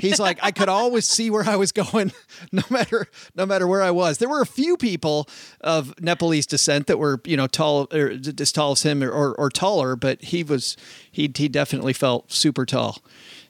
He's 0.00 0.18
like, 0.18 0.38
I 0.42 0.50
could 0.50 0.68
always 0.68 1.06
see 1.06 1.30
where 1.30 1.44
I 1.48 1.54
was 1.54 1.70
going, 1.70 2.12
no 2.52 2.62
matter 2.70 3.06
no 3.36 3.46
matter 3.46 3.66
where 3.68 3.82
I 3.82 3.92
was. 3.92 4.18
There 4.18 4.28
were 4.28 4.40
a 4.42 4.46
few 4.46 4.76
people 4.76 5.28
of 5.60 5.94
Nepalese 6.00 6.46
descent 6.46 6.86
that 6.88 6.98
were, 6.98 7.20
you 7.24 7.36
know, 7.36 7.46
tall 7.46 7.86
or 7.92 8.10
as 8.40 8.50
tall 8.52 8.72
as 8.72 8.82
him 8.82 9.02
or, 9.04 9.10
or, 9.10 9.34
or 9.36 9.50
taller, 9.50 9.94
but 9.96 10.22
he 10.22 10.42
was 10.42 10.76
he 11.12 11.30
he 11.36 11.46
definitely 11.48 11.92
felt 11.92 12.32
super 12.32 12.64
tall. 12.66 12.98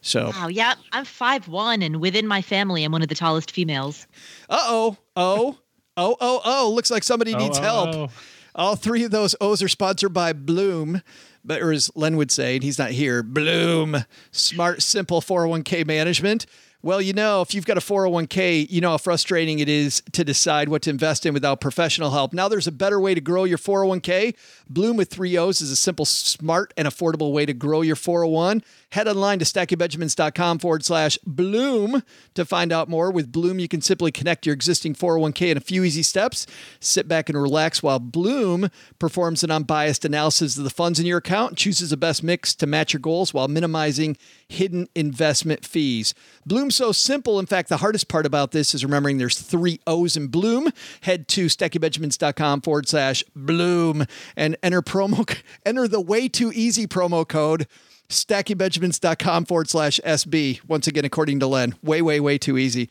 So, 0.01 0.31
Wow, 0.31 0.49
yeah, 0.49 0.75
I'm 0.93 1.05
five 1.05 1.49
one, 1.49 1.83
and 1.83 2.01
within 2.01 2.27
my 2.27 2.41
family, 2.43 2.85
I'm 2.85 2.93
one 2.93 3.03
of 3.03 3.09
the 3.09 3.15
tallest 3.15 3.51
females. 3.51 4.07
uh 4.49 4.59
oh, 4.63 4.97
oh, 5.17 5.59
oh, 5.97 6.17
oh, 6.21 6.41
oh. 6.45 6.73
Looks 6.75 6.91
like 6.91 7.03
somebody 7.03 7.35
Oh, 7.35 7.39
needs 7.39 7.59
oh, 7.59 7.63
help. 7.63 7.95
oh. 7.95 8.09
All 8.55 8.75
three 8.77 9.05
of 9.05 9.11
those 9.11 9.37
O's 9.41 9.63
are 9.63 9.69
sponsored 9.69 10.13
by 10.13 10.33
Blooom, 10.33 11.03
but 11.45 11.63
or 11.63 11.71
as 11.73 11.91
Len 11.95 12.17
would 12.17 12.31
say, 12.33 12.55
and 12.57 12.63
he's 12.65 12.79
not 12.79 12.91
here. 12.91 13.23
Blooom, 13.23 14.05
smart, 14.33 14.83
simple 14.83 15.21
401k 15.21 15.87
management. 15.87 16.47
Well, 16.81 17.03
you 17.03 17.13
know, 17.13 17.43
if 17.43 17.55
you've 17.55 17.67
got 17.67 17.77
a 17.77 17.81
401k, 17.81 18.71
you 18.71 18.81
know 18.81 18.91
how 18.91 18.99
frustrating 18.99 19.59
it 19.59 19.69
is 19.69 20.01
to 20.13 20.25
decide 20.25 20.69
what 20.69 20.83
to 20.83 20.91
invest 20.91 21.27
in 21.27 21.35
without 21.35 21.61
professional 21.61 22.11
help. 22.13 22.33
Now 22.33 22.49
there's 22.49 22.69
a 22.69 22.73
better 22.73 23.01
way 23.01 23.15
to 23.15 23.21
grow 23.21 23.43
your 23.45 23.59
401k. 23.59 24.37
Blooom 24.69 24.97
with 24.97 25.11
three 25.11 25.37
O's 25.37 25.61
is 25.61 25.73
a 25.73 25.77
simple, 25.77 26.05
smart, 26.05 26.73
and 26.77 26.87
affordable 26.87 27.33
way 27.33 27.45
to 27.47 27.53
grow 27.53 27.83
your 27.83 27.97
401. 27.97 28.63
Head 28.93 29.07
online 29.07 29.39
to 29.41 29.45
stackingbenjamins.com 29.45 30.61
forward 30.61 30.83
slash 30.83 31.19
Blooom 31.27 32.03
to 32.33 32.47
find 32.47 32.73
out 32.73 32.89
more. 32.89 33.11
With 33.11 33.31
Blooom, 33.31 33.59
you 33.59 33.69
can 33.69 33.83
simply 33.83 34.11
connect 34.11 34.47
your 34.47 34.55
existing 34.55 34.95
401k 34.95 35.51
in 35.51 35.57
a 35.59 35.61
few 35.61 35.85
easy 35.85 36.03
steps. 36.03 36.47
Sit 36.81 37.07
back 37.07 37.29
and 37.29 37.41
relax 37.41 37.83
while 37.83 38.01
Blooom 38.01 38.71
performs 38.99 39.45
an 39.45 39.51
unbiased 39.51 40.07
analysis 40.07 40.57
of 40.57 40.65
the 40.65 40.71
funds 40.71 40.99
in 40.99 41.05
your 41.05 41.19
account 41.19 41.51
and 41.51 41.59
chooses 41.59 41.91
the 41.91 41.99
best 41.99 42.23
mix 42.23 42.55
to 42.55 42.67
match 42.67 42.95
your 42.95 43.01
goals 43.01 43.35
while 43.35 43.47
minimizing 43.47 44.17
hidden 44.49 44.89
investment 44.95 45.67
fees. 45.67 46.15
Blooom's 46.47 46.77
so 46.77 46.91
simple. 46.91 47.39
In 47.39 47.45
fact, 47.45 47.69
the 47.69 47.77
hardest 47.79 48.09
part 48.09 48.25
about 48.25 48.53
this 48.53 48.75
is 48.75 48.85
remembering 48.85 49.19
there's 49.19 49.39
three 49.39 49.81
O's 49.87 50.17
in 50.17 50.29
Blooom. 50.29 50.73
Head 51.03 51.29
to 51.29 51.47
stackingbenjamins.com 51.47 52.63
forward 52.63 52.89
slash 52.89 53.23
Bloom 53.37 54.07
and 54.35 54.57
enter 54.63 54.81
promo 54.81 55.39
enter 55.67 55.87
the 55.87 56.01
way 56.01 56.27
too 56.27 56.51
easy 56.55 56.87
promo 56.87 57.29
code 57.29 57.67
stackingbenjamins.com 58.09 59.45
forward 59.45 59.69
slash 59.69 60.01
SB. 60.05 60.61
Once 60.67 60.87
again, 60.87 61.05
according 61.05 61.41
to 61.41 61.47
Len, 61.47 61.75
way, 61.83 62.03
way, 62.03 62.21
way 62.21 62.39
too 62.39 62.59
easy. 62.59 62.89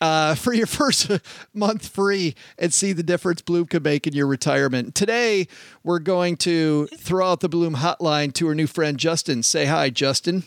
Uh, 0.00 0.34
for 0.34 0.52
your 0.52 0.66
first 0.68 1.10
month 1.52 1.88
free 1.88 2.34
and 2.58 2.72
see 2.72 2.92
the 2.92 3.02
difference 3.02 3.42
Blooom 3.42 3.66
can 3.66 3.82
make 3.82 4.06
in 4.06 4.14
your 4.14 4.26
retirement. 4.26 4.94
Today, 4.94 5.48
we're 5.82 5.98
going 5.98 6.36
to 6.38 6.86
throw 6.88 7.32
out 7.32 7.40
the 7.40 7.48
Blooom 7.48 7.76
hotline 7.76 8.32
to 8.34 8.46
our 8.48 8.54
new 8.54 8.66
friend 8.66 8.98
Justin. 8.98 9.42
Say 9.42 9.64
hi, 9.64 9.90
Justin. 9.90 10.44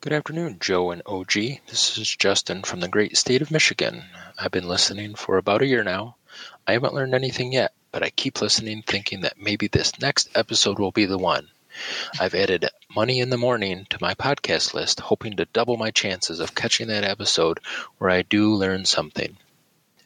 Good 0.00 0.12
afternoon, 0.12 0.58
Joe 0.60 0.92
and 0.92 1.02
OG. 1.06 1.32
This 1.66 1.98
is 1.98 2.08
Justin 2.14 2.62
from 2.62 2.78
the 2.78 2.86
great 2.86 3.16
state 3.16 3.42
of 3.42 3.50
Michigan. 3.50 4.04
I've 4.38 4.52
been 4.52 4.68
listening 4.68 5.16
for 5.16 5.38
about 5.38 5.62
a 5.62 5.66
year 5.66 5.82
now. 5.82 6.14
I 6.68 6.72
haven't 6.74 6.94
learned 6.94 7.14
anything 7.14 7.52
yet, 7.52 7.72
but 7.90 8.04
I 8.04 8.10
keep 8.10 8.40
listening 8.40 8.82
thinking 8.82 9.22
that 9.22 9.40
maybe 9.40 9.66
this 9.66 9.98
next 10.00 10.28
episode 10.36 10.78
will 10.78 10.92
be 10.92 11.06
the 11.06 11.18
one. 11.18 11.48
I've 12.20 12.34
added 12.34 12.68
Money 12.94 13.20
in 13.20 13.30
the 13.30 13.36
Morning 13.36 13.86
to 13.90 13.98
my 14.00 14.14
podcast 14.14 14.74
list, 14.74 15.00
hoping 15.00 15.36
to 15.36 15.44
double 15.44 15.76
my 15.76 15.90
chances 15.90 16.40
of 16.40 16.54
catching 16.54 16.88
that 16.88 17.04
episode 17.04 17.60
where 17.98 18.10
I 18.10 18.22
do 18.22 18.54
learn 18.54 18.84
something. 18.84 19.36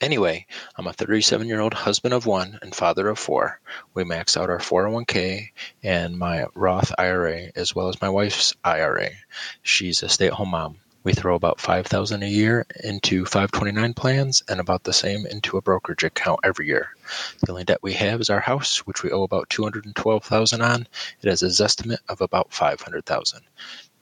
Anyway, 0.01 0.47
I'm 0.77 0.89
a 0.89 0.93
37 0.93 1.47
year 1.47 1.61
old 1.61 1.75
husband 1.75 2.13
of 2.13 2.27
one 2.27 2.59
and 2.61 2.75
father 2.75 3.09
of 3.09 3.19
four. 3.19 3.61
We 3.95 4.03
maxed 4.03 4.37
out 4.37 4.51
our 4.51 4.59
401k 4.59 5.51
and 5.83 6.19
my 6.19 6.47
Roth 6.55 6.93
IRA 6.99 7.53
as 7.55 7.75
well 7.75 7.89
as 7.89 8.01
my 8.01 8.09
wife's 8.09 8.55
IRA. 8.65 9.11
She's 9.63 10.03
a 10.03 10.09
stay 10.09 10.27
at 10.27 10.33
home 10.33 10.51
mom. 10.51 10.79
We 11.05 11.15
throw 11.15 11.35
about 11.35 11.61
5000 11.61 12.23
a 12.23 12.27
year 12.27 12.65
into 12.85 13.25
529 13.25 13.95
plans 13.95 14.45
and 14.49 14.61
about 14.61 14.85
the 14.85 14.93
same 14.93 15.27
into 15.27 15.57
a 15.57 15.63
brokerage 15.63 16.05
account 16.05 16.41
every 16.45 16.69
year. 16.69 16.95
The 17.41 17.51
only 17.51 17.65
debt 17.65 17.83
we 17.83 17.95
have 17.95 18.21
is 18.21 18.31
our 18.31 18.39
house, 18.39 18.79
which 18.87 19.03
we 19.03 19.11
owe 19.11 19.25
about 19.25 19.51
212,000 19.51 20.63
on. 20.63 20.87
It 21.21 21.29
has 21.29 21.43
a 21.43 21.65
estimate 21.65 22.01
of 22.09 22.21
about 22.21 22.53
500,000. 22.53 23.43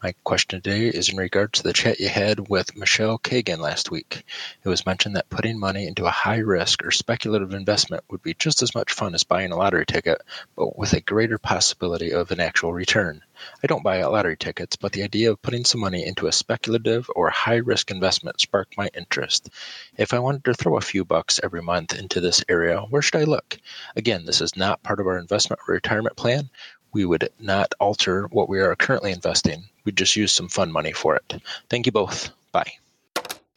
My 0.03 0.15
question 0.25 0.63
today 0.63 0.87
is 0.87 1.11
in 1.11 1.19
regard 1.19 1.53
to 1.53 1.63
the 1.63 1.75
chat 1.75 2.01
you 2.01 2.09
had 2.09 2.49
with 2.49 2.75
Michelle 2.75 3.19
Kagan 3.19 3.59
last 3.59 3.91
week. 3.91 4.25
It 4.65 4.69
was 4.71 4.87
mentioned 4.87 5.17
that 5.17 5.29
putting 5.29 5.61
money 5.61 5.87
into 5.87 6.07
a 6.07 6.11
high 6.11 6.39
risk 6.39 6.83
or 6.83 6.91
speculative 6.91 7.53
investment 7.53 8.05
would 8.09 8.23
be 8.23 8.33
just 8.33 8.63
as 8.63 8.75
much 8.75 8.95
fun 8.95 9.15
as 9.15 9.25
buying 9.25 9.53
a 9.53 9.57
lottery 9.57 9.85
ticket, 9.85 10.23
but 10.57 10.79
with 10.79 10.95
a 10.95 11.03
greater 11.03 11.37
possibility 11.37 12.15
of 12.15 12.31
an 12.31 12.41
actual 12.41 12.73
return. 12.73 13.21
I 13.63 13.67
don't 13.67 13.85
buy 13.85 14.03
lottery 14.05 14.39
tickets, 14.39 14.77
but 14.77 14.93
the 14.93 15.03
idea 15.03 15.33
of 15.33 15.43
putting 15.43 15.67
some 15.67 15.83
money 15.83 16.07
into 16.07 16.29
a 16.29 16.33
speculative 16.33 17.11
or 17.15 17.29
high 17.29 17.57
risk 17.57 17.91
investment 17.91 18.41
sparked 18.41 18.79
my 18.79 18.89
interest. 18.95 19.51
If 19.99 20.15
I 20.15 20.19
wanted 20.21 20.45
to 20.47 20.55
throw 20.55 20.79
a 20.79 20.81
few 20.81 21.05
bucks 21.05 21.41
every 21.43 21.61
month 21.61 21.93
into 21.93 22.23
this 22.23 22.43
area, 22.49 22.81
where 22.89 23.03
should 23.03 23.21
I 23.21 23.25
look? 23.25 23.59
Again, 23.97 24.25
this 24.25 24.41
is 24.41 24.57
not 24.57 24.83
part 24.83 24.99
of 24.99 25.07
our 25.07 25.19
investment 25.19 25.61
or 25.69 25.75
retirement 25.75 26.17
plan. 26.17 26.49
We 26.91 27.05
would 27.05 27.29
not 27.39 27.75
alter 27.79 28.27
what 28.29 28.49
we 28.49 28.61
are 28.61 28.75
currently 28.77 29.13
investing. 29.13 29.65
We'd 29.85 29.97
just 29.97 30.17
use 30.17 30.33
some 30.33 30.49
fun 30.49 30.71
money 30.73 30.93
for 30.93 31.17
it. 31.17 31.43
Thank 31.69 31.87
you 31.87 31.93
both. 31.93 32.31
Bye. 32.53 32.73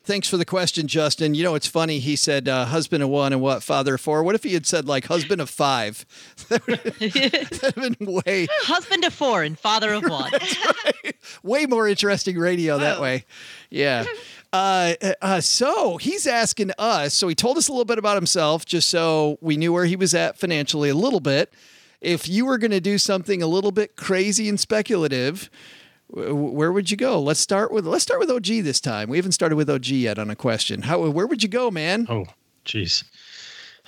Thanks 0.05 0.27
for 0.27 0.35
the 0.35 0.43
question, 0.43 0.87
Justin. 0.87 1.33
You 1.33 1.43
know, 1.43 1.55
it's 1.55 1.67
funny. 1.67 1.99
He 1.99 2.17
said 2.17 2.49
uh, 2.49 2.65
husband 2.65 3.01
of 3.03 3.09
one 3.09 3.31
and 3.31 3.41
what, 3.41 3.63
father 3.63 3.95
of 3.95 4.01
four. 4.01 4.21
What 4.21 4.35
if 4.35 4.43
he 4.43 4.53
had 4.53 4.65
said 4.65 4.85
like 4.85 5.05
husband 5.05 5.39
of 5.39 5.49
five? 5.49 6.05
that 6.49 6.67
would 6.67 6.79
have 7.61 7.97
been 7.97 8.21
way, 8.25 8.47
Husband 8.63 9.05
of 9.05 9.13
four 9.13 9.43
and 9.43 9.57
father 9.57 9.93
of 9.93 10.03
one. 10.03 10.29
way 11.43 11.65
more 11.67 11.87
interesting 11.87 12.37
radio 12.37 12.77
that 12.79 12.99
way. 12.99 13.23
Yeah. 13.69 14.03
Uh, 14.51 14.95
uh, 15.21 15.39
so 15.39 15.95
he's 15.95 16.27
asking 16.27 16.71
us. 16.77 17.13
So 17.13 17.29
he 17.29 17.33
told 17.35 17.57
us 17.57 17.69
a 17.69 17.71
little 17.71 17.85
bit 17.85 17.97
about 17.97 18.15
himself, 18.17 18.65
just 18.65 18.89
so 18.89 19.37
we 19.39 19.55
knew 19.55 19.71
where 19.71 19.85
he 19.85 19.95
was 19.95 20.13
at 20.13 20.37
financially 20.37 20.89
a 20.89 20.95
little 20.95 21.21
bit. 21.21 21.53
If 22.01 22.27
you 22.27 22.45
were 22.45 22.57
going 22.57 22.71
to 22.71 22.81
do 22.81 22.97
something 22.97 23.41
a 23.41 23.47
little 23.47 23.71
bit 23.71 23.95
crazy 23.95 24.49
and 24.49 24.59
speculative, 24.59 25.49
wh- 25.49 25.82
where 26.13 26.71
would 26.71 26.91
you 26.91 26.97
go? 26.97 27.19
Let's 27.19 27.39
start 27.39 27.71
with 27.71 27.85
let's 27.85 28.03
start 28.03 28.19
with 28.19 28.29
OG 28.29 28.45
this 28.63 28.79
time. 28.79 29.09
We 29.09 29.17
haven't 29.17 29.31
started 29.31 29.55
with 29.55 29.69
OG 29.69 29.87
yet 29.87 30.19
on 30.19 30.29
a 30.29 30.35
question. 30.35 30.83
How 30.83 31.09
where 31.09 31.25
would 31.25 31.41
you 31.41 31.49
go, 31.49 31.71
man? 31.71 32.05
Oh, 32.09 32.25
jeez. 32.65 33.03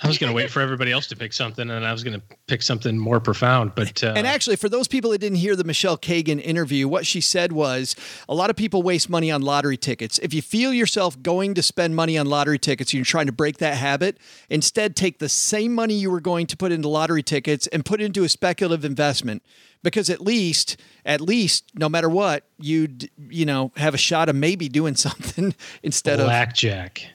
I 0.02 0.08
was 0.08 0.18
going 0.18 0.30
to 0.30 0.36
wait 0.36 0.50
for 0.50 0.60
everybody 0.60 0.92
else 0.92 1.06
to 1.06 1.16
pick 1.16 1.32
something, 1.32 1.70
and 1.70 1.86
I 1.86 1.90
was 1.90 2.04
going 2.04 2.20
to 2.20 2.36
pick 2.46 2.60
something 2.60 2.98
more 2.98 3.18
profound. 3.18 3.74
But 3.74 4.04
uh, 4.04 4.12
And 4.14 4.26
actually, 4.26 4.56
for 4.56 4.68
those 4.68 4.88
people 4.88 5.10
that 5.12 5.18
didn't 5.18 5.38
hear 5.38 5.56
the 5.56 5.64
Michelle 5.64 5.96
Kagan 5.96 6.38
interview, 6.38 6.86
what 6.86 7.06
she 7.06 7.22
said 7.22 7.50
was 7.52 7.96
a 8.28 8.34
lot 8.34 8.50
of 8.50 8.56
people 8.56 8.82
waste 8.82 9.08
money 9.08 9.30
on 9.30 9.40
lottery 9.40 9.78
tickets. 9.78 10.18
If 10.18 10.34
you 10.34 10.42
feel 10.42 10.74
yourself 10.74 11.22
going 11.22 11.54
to 11.54 11.62
spend 11.62 11.96
money 11.96 12.18
on 12.18 12.26
lottery 12.26 12.58
tickets 12.58 12.92
you're 12.92 13.06
trying 13.06 13.24
to 13.24 13.32
break 13.32 13.56
that 13.58 13.78
habit, 13.78 14.18
instead 14.50 14.96
take 14.96 15.18
the 15.18 15.30
same 15.30 15.74
money 15.74 15.94
you 15.94 16.10
were 16.10 16.20
going 16.20 16.46
to 16.48 16.58
put 16.58 16.72
into 16.72 16.88
lottery 16.88 17.22
tickets 17.22 17.66
and 17.68 17.82
put 17.82 18.02
it 18.02 18.04
into 18.04 18.22
a 18.22 18.28
speculative 18.28 18.84
investment. 18.84 19.42
Because 19.82 20.10
at 20.10 20.20
least, 20.20 20.78
at 21.06 21.22
least, 21.22 21.70
no 21.74 21.88
matter 21.88 22.08
what, 22.10 22.44
you'd 22.58 23.08
you 23.30 23.46
know 23.46 23.72
have 23.76 23.94
a 23.94 23.98
shot 23.98 24.28
of 24.28 24.36
maybe 24.36 24.68
doing 24.68 24.94
something 25.06 25.54
instead 25.82 26.20
of 26.20 26.26
blackjack, 26.26 27.06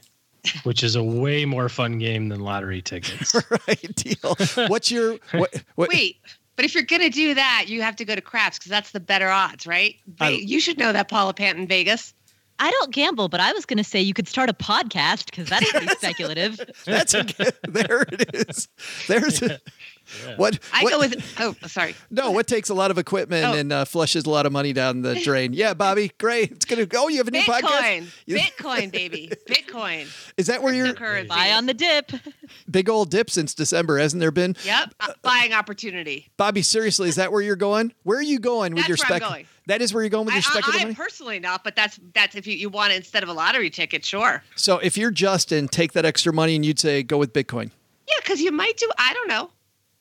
which 0.63 0.83
is 0.83 0.95
a 0.95 1.03
way 1.03 1.45
more 1.45 1.69
fun 1.69 1.97
game 1.99 2.29
than 2.29 2.39
lottery 2.39 2.81
tickets. 2.81 3.35
right 3.67 3.95
deal. 3.95 4.35
What's 4.67 4.91
your 4.91 5.17
what? 5.33 5.63
what 5.75 5.89
Wait, 5.89 6.17
but 6.55 6.65
if 6.65 6.73
you're 6.73 6.83
gonna 6.83 7.09
do 7.09 7.33
that, 7.33 7.65
you 7.67 7.81
have 7.81 7.95
to 7.97 8.05
go 8.05 8.15
to 8.15 8.21
craps 8.21 8.57
because 8.57 8.69
that's 8.69 8.91
the 8.91 8.99
better 8.99 9.29
odds, 9.29 9.65
right? 9.67 9.95
They, 10.19 10.25
I- 10.25 10.29
you 10.29 10.59
should 10.59 10.77
know 10.77 10.93
that 10.93 11.09
Paula 11.09 11.33
Pant 11.33 11.57
in 11.57 11.67
Vegas. 11.67 12.13
I 12.59 12.69
don't 12.69 12.91
gamble, 12.91 13.27
but 13.27 13.39
I 13.39 13.53
was 13.53 13.65
going 13.65 13.79
to 13.79 13.83
say 13.83 13.99
you 13.99 14.13
could 14.13 14.27
start 14.27 14.47
a 14.47 14.53
podcast 14.53 15.25
because 15.25 15.49
that's 15.49 15.71
pretty 15.71 15.87
speculative. 15.87 16.61
That's 16.85 17.15
a, 17.15 17.25
there 17.67 18.03
it 18.03 18.35
is. 18.35 18.67
There's 19.07 19.41
a, 19.41 19.59
what 20.35 20.59
I 20.73 20.83
what- 20.83 20.91
go 20.91 20.99
with. 20.99 21.35
Oh, 21.39 21.55
sorry. 21.67 21.95
No, 22.11 22.31
what 22.31 22.45
takes 22.47 22.69
a 22.69 22.73
lot 22.73 22.91
of 22.91 22.97
equipment 22.97 23.45
Oh. 23.45 23.53
and 23.53 23.71
uh, 23.71 23.85
flushes 23.85 24.25
a 24.25 24.29
lot 24.29 24.45
of 24.45 24.51
money 24.51 24.73
down 24.73 25.01
the 25.01 25.15
drain? 25.15 25.53
Yeah, 25.53 25.73
Bobbi, 25.73 26.11
great. 26.17 26.51
It's 26.51 26.65
gonna. 26.65 26.85
Oh, 26.95 27.07
you 27.07 27.17
have 27.17 27.27
a 27.27 27.31
new 27.31 27.39
podcast. 27.41 27.61
Bitcoin, 27.61 28.07
You- 28.25 28.37
Bitcoin, 28.37 28.91
baby, 28.91 29.31
Bitcoin. 29.47 30.07
Is 30.37 30.47
that 30.47 30.61
where 30.61 30.73
you're 30.73 30.87
Cryptocurrency. 30.93 31.27
Buy 31.29 31.51
on 31.53 31.65
the 31.65 31.73
dip. 31.73 32.11
big 32.69 32.89
old 32.89 33.09
dip 33.09 33.29
since 33.29 33.53
December? 33.53 33.97
Hasn't 33.97 34.19
there 34.19 34.31
been? 34.31 34.55
Yep, 34.65 34.93
uh, 34.99 35.13
buying 35.21 35.53
opportunity. 35.53 36.29
Bobbi, 36.37 36.63
seriously, 36.65 37.07
is 37.09 37.15
that 37.15 37.31
where 37.31 37.41
you're 37.41 37.55
going? 37.55 37.93
Where 38.03 38.17
are 38.17 38.23
you 38.23 38.39
going 38.39 38.73
with 38.73 38.87
That's 38.87 38.89
your 38.89 38.97
where 39.09 39.15
I'm 39.15 39.19
spec? 39.21 39.29
going. 39.29 39.47
That 39.67 39.81
is 39.81 39.93
where 39.93 40.03
you're 40.03 40.09
going 40.09 40.25
with 40.25 40.33
I, 40.33 40.37
your 40.37 40.43
speculative 40.43 40.79
I, 40.79 40.81
I 40.81 40.85
money. 40.85 40.95
personally 40.95 41.39
not, 41.39 41.63
but 41.63 41.75
that's 41.75 41.99
that's 42.13 42.35
if 42.35 42.47
you, 42.47 42.55
you 42.55 42.69
want 42.69 42.91
it 42.91 42.97
instead 42.97 43.23
of 43.23 43.29
a 43.29 43.33
lottery 43.33 43.69
ticket, 43.69 44.03
sure. 44.03 44.43
So 44.55 44.79
if 44.79 44.97
you're 44.97 45.11
Justin, 45.11 45.67
take 45.67 45.93
that 45.93 46.03
extra 46.03 46.33
money 46.33 46.55
and 46.55 46.65
you'd 46.65 46.79
say 46.79 47.03
go 47.03 47.17
with 47.17 47.31
Bitcoin. 47.31 47.71
Yeah, 48.09 48.15
because 48.17 48.41
you 48.41 48.51
might 48.51 48.75
do. 48.77 48.89
I 48.97 49.13
don't 49.13 49.27
know. 49.29 49.51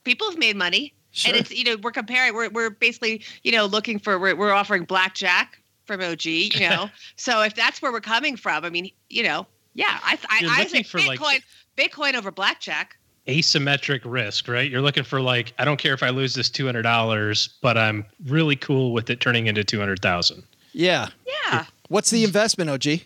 People 0.04 0.28
have 0.30 0.38
made 0.38 0.56
money, 0.56 0.94
Sure. 1.12 1.32
and 1.34 1.40
it's 1.40 1.50
you 1.50 1.64
know 1.64 1.76
we're 1.82 1.90
comparing. 1.92 2.34
We're 2.34 2.48
we're 2.50 2.70
basically 2.70 3.22
you 3.42 3.52
know 3.52 3.66
looking 3.66 3.98
for 3.98 4.18
we're 4.18 4.34
we're 4.36 4.52
offering 4.52 4.84
blackjack 4.84 5.60
from 5.84 6.00
OG. 6.00 6.24
You 6.26 6.50
know, 6.70 6.88
so 7.16 7.42
if 7.42 7.54
that's 7.54 7.82
where 7.82 7.92
we're 7.92 8.00
coming 8.00 8.36
from, 8.36 8.64
I 8.64 8.70
mean, 8.70 8.90
you 9.08 9.22
know, 9.22 9.46
yeah, 9.74 9.98
I 10.02 10.18
I, 10.28 10.38
You're 10.40 10.50
I 10.50 10.58
looking 10.60 10.68
say 10.68 10.82
for, 10.84 10.98
like- 11.00 11.18
Bitcoin 11.20 11.42
Bitcoin 11.76 12.14
over 12.14 12.30
blackjack. 12.30 12.96
asymmetric 13.26 14.00
risk, 14.04 14.48
right? 14.48 14.70
You're 14.70 14.80
looking 14.82 15.04
for 15.04 15.20
like, 15.20 15.52
I 15.58 15.64
don't 15.64 15.78
care 15.78 15.94
if 15.94 16.02
I 16.02 16.10
lose 16.10 16.34
this 16.34 16.50
two 16.50 16.66
hundred 16.66 16.82
dollars, 16.82 17.48
but 17.62 17.76
I'm 17.78 18.04
really 18.26 18.56
cool 18.56 18.92
with 18.92 19.08
it 19.10 19.20
turning 19.20 19.46
into 19.46 19.64
two 19.64 19.78
hundred 19.78 20.00
thousand. 20.00 20.42
Yeah. 20.72 21.08
Yeah. 21.26 21.64
What's 21.88 22.10
the 22.10 22.22
investment, 22.24 22.70
OG? 22.70 23.00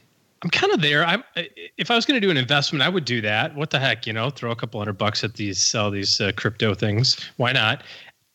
I'm 0.44 0.50
kind 0.50 0.72
of 0.72 0.82
there. 0.82 1.04
I'm 1.04 1.24
if 1.34 1.90
I 1.90 1.96
was 1.96 2.04
going 2.04 2.20
to 2.20 2.24
do 2.24 2.30
an 2.30 2.36
investment, 2.36 2.82
I 2.82 2.90
would 2.90 3.06
do 3.06 3.22
that. 3.22 3.54
What 3.56 3.70
the 3.70 3.78
heck, 3.80 4.06
you 4.06 4.12
know? 4.12 4.28
Throw 4.28 4.50
a 4.50 4.56
couple 4.56 4.78
hundred 4.78 4.98
bucks 4.98 5.24
at 5.24 5.34
these 5.34 5.60
sell 5.60 5.90
these 5.90 6.20
uh, 6.20 6.32
crypto 6.36 6.74
things. 6.74 7.18
Why 7.38 7.52
not? 7.52 7.82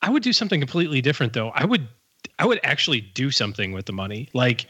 I 0.01 0.09
would 0.09 0.23
do 0.23 0.33
something 0.33 0.59
completely 0.59 1.01
different 1.01 1.33
though. 1.33 1.49
I 1.49 1.65
would 1.65 1.87
I 2.39 2.47
would 2.47 2.59
actually 2.63 3.01
do 3.01 3.29
something 3.29 3.73
with 3.73 3.85
the 3.85 3.93
money. 3.93 4.27
Like 4.33 4.65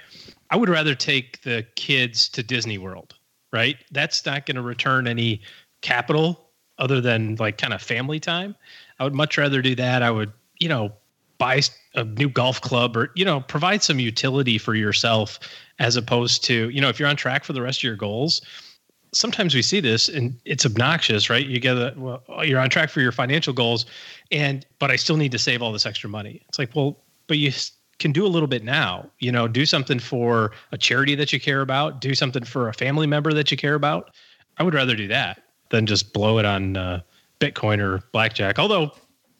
I 0.50 0.58
would 0.58 0.68
rather 0.68 0.96
take 0.96 1.42
the 1.44 1.66
kids 1.76 2.28
to 2.30 2.44
Disney 2.44 2.78
World, 2.78 3.16
right? 3.54 3.78
That's 3.92 4.26
not 4.26 4.46
going 4.46 4.56
to 4.56 4.62
return 4.62 5.08
any 5.08 5.42
capital 5.82 6.52
other 6.78 7.00
than 7.00 7.36
like 7.36 7.58
kind 7.58 7.74
of 7.74 7.82
family 7.82 8.20
time. 8.20 8.54
I 9.00 9.06
would 9.06 9.14
much 9.14 9.38
rather 9.38 9.62
do 9.62 9.76
that. 9.76 10.04
I 10.04 10.12
would, 10.12 10.34
you 10.60 10.68
know, 10.68 10.92
buy 11.40 11.62
a 11.96 12.04
new 12.04 12.30
golf 12.30 12.62
club 12.62 12.96
or, 12.96 13.10
you 13.16 13.26
know, 13.26 13.40
provide 13.42 13.82
some 13.82 13.98
utility 14.00 14.58
for 14.60 14.76
yourself 14.76 15.40
as 15.80 15.96
opposed 15.96 16.44
to, 16.44 16.70
you 16.70 16.80
know, 16.80 16.90
if 16.90 17.00
you're 17.00 17.10
on 17.10 17.16
track 17.16 17.44
for 17.44 17.54
the 17.54 17.62
rest 17.62 17.80
of 17.80 17.84
your 17.84 17.96
goals. 17.96 18.42
Sometimes 19.12 19.56
we 19.56 19.64
see 19.64 19.80
this 19.80 20.08
and 20.08 20.40
it's 20.46 20.66
obnoxious, 20.68 21.32
right? 21.32 21.44
You 21.48 21.60
get 21.60 21.76
a, 21.78 21.94
well, 21.98 22.22
you're 22.46 22.60
on 22.60 22.70
track 22.70 22.92
for 22.92 23.02
your 23.02 23.12
financial 23.12 23.54
goals 23.54 23.88
and, 24.32 24.66
but 24.78 24.92
I 24.92 24.98
still 24.98 25.18
need 25.18 25.32
to 25.32 25.40
save 25.40 25.64
all 25.64 25.72
this 25.72 25.88
extra 25.88 26.10
money. 26.10 26.44
It's 26.48 26.60
like, 26.60 26.76
well, 26.76 27.00
but 27.26 27.38
you 27.40 27.52
can 27.98 28.12
do 28.12 28.26
a 28.26 28.28
little 28.30 28.48
bit 28.48 28.64
now. 28.64 29.10
You 29.20 29.32
know, 29.32 29.48
do 29.48 29.66
something 29.66 29.98
for 29.98 30.52
a 30.74 30.78
charity 30.78 31.16
that 31.16 31.34
you 31.34 31.40
care 31.40 31.62
about, 31.62 32.02
do 32.02 32.14
something 32.14 32.44
for 32.44 32.70
a 32.70 32.74
family 32.74 33.08
member 33.08 33.34
that 33.34 33.50
you 33.50 33.58
care 33.58 33.74
about. 33.76 34.12
I 34.58 34.64
would 34.64 34.76
rather 34.76 34.96
do 34.96 35.08
that 35.08 35.42
than 35.70 35.86
just 35.86 36.14
blow 36.14 36.38
it 36.38 36.46
on 36.46 36.78
uh, 36.78 37.02
Bitcoin 37.40 37.80
or 37.80 38.04
blackjack. 38.12 38.60
Although 38.60 38.92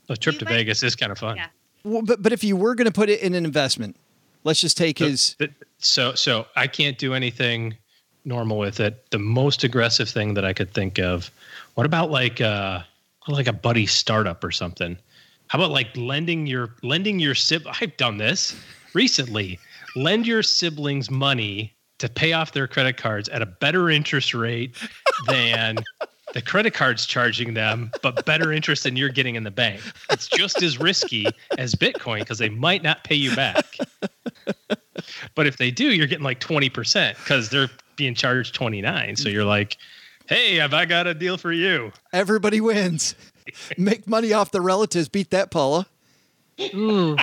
a 0.08 0.16
trip 0.18 0.34
You 0.36 0.40
to 0.40 0.46
might- 0.46 0.52
Vegas 0.52 0.82
is 0.82 0.96
kind 0.96 1.12
of 1.12 1.20
fun. 1.20 1.36
Yeah. 1.36 1.48
Well, 1.84 2.02
but 2.02 2.22
but 2.22 2.34
if 2.34 2.44
you 2.44 2.56
were 2.56 2.76
going 2.76 2.86
to 2.86 2.92
put 2.92 3.10
it 3.10 3.22
in 3.22 3.34
an 3.34 3.46
investment, 3.46 3.96
let's 4.44 4.62
just 4.62 4.78
take 4.78 5.00
his. 5.00 5.36
So 5.78 6.14
so 6.14 6.46
I 6.56 6.68
can't 6.68 6.98
do 6.98 7.14
anything 7.14 7.78
normal 8.26 8.58
with 8.58 8.80
it. 8.80 9.10
The 9.12 9.20
most 9.20 9.64
aggressive 9.64 10.10
thing 10.10 10.34
that 10.34 10.46
I 10.46 10.54
could 10.54 10.74
think 10.74 11.00
of. 11.00 11.32
What 11.76 11.86
about 11.86 12.12
like 12.12 12.42
uh 12.42 12.82
like 13.28 13.48
a 13.48 13.54
buddy 13.54 13.86
startup 13.86 14.44
or 14.44 14.52
something? 14.52 14.98
How 15.48 15.60
about 15.60 15.72
like 15.72 15.96
lending 15.96 16.48
your 16.48 16.76
lending 16.84 17.20
your 17.20 17.36
sib 17.36 17.66
I've 17.82 17.96
done 17.98 18.18
this 18.18 18.56
recently. 18.94 19.60
Lend 19.96 20.28
your 20.28 20.44
siblings 20.44 21.10
money 21.10 21.74
to 22.00 22.10
pay 22.10 22.34
off 22.34 22.54
their 22.54 22.68
credit 22.68 22.98
cards 22.98 23.30
at 23.30 23.42
a 23.42 23.46
better 23.46 23.90
interest 23.90 24.34
rate 24.34 24.76
than 25.28 25.78
the 26.34 26.42
credit 26.42 26.74
card's 26.74 27.06
charging 27.06 27.54
them, 27.54 27.92
but 28.02 28.26
better 28.26 28.52
interest 28.52 28.84
than 28.84 28.96
you're 28.96 29.10
getting 29.10 29.36
in 29.36 29.44
the 29.44 29.52
bank. 29.52 29.82
It's 30.12 30.28
just 30.28 30.62
as 30.62 30.80
risky 30.80 31.28
as 31.58 31.76
Bitcoin 31.76 32.20
because 32.20 32.38
they 32.38 32.50
might 32.50 32.84
not 32.84 33.04
pay 33.04 33.16
you 33.16 33.36
back. 33.36 33.66
But 35.36 35.48
if 35.48 35.58
they 35.58 35.72
do, 35.72 35.92
you're 35.92 36.08
getting 36.08 36.24
like 36.24 36.40
20% 36.40 37.16
because 37.16 37.50
they're 37.50 37.70
being 37.96 38.16
charged 38.16 38.54
29. 38.56 39.16
So 39.16 39.30
you're 39.30 39.46
like, 39.46 39.78
hey, 40.28 40.56
have 40.56 40.74
I 40.74 40.86
got 40.86 41.08
a 41.08 41.14
deal 41.14 41.38
for 41.38 41.52
you? 41.52 41.92
Everybody 42.14 42.62
wins. 42.62 43.16
Make 43.78 44.08
money 44.08 44.34
off 44.34 44.52
the 44.52 44.62
relatives. 44.62 45.10
Beat 45.10 45.32
that, 45.32 45.52
Paula. 45.52 45.88
Ooh. 46.74 47.18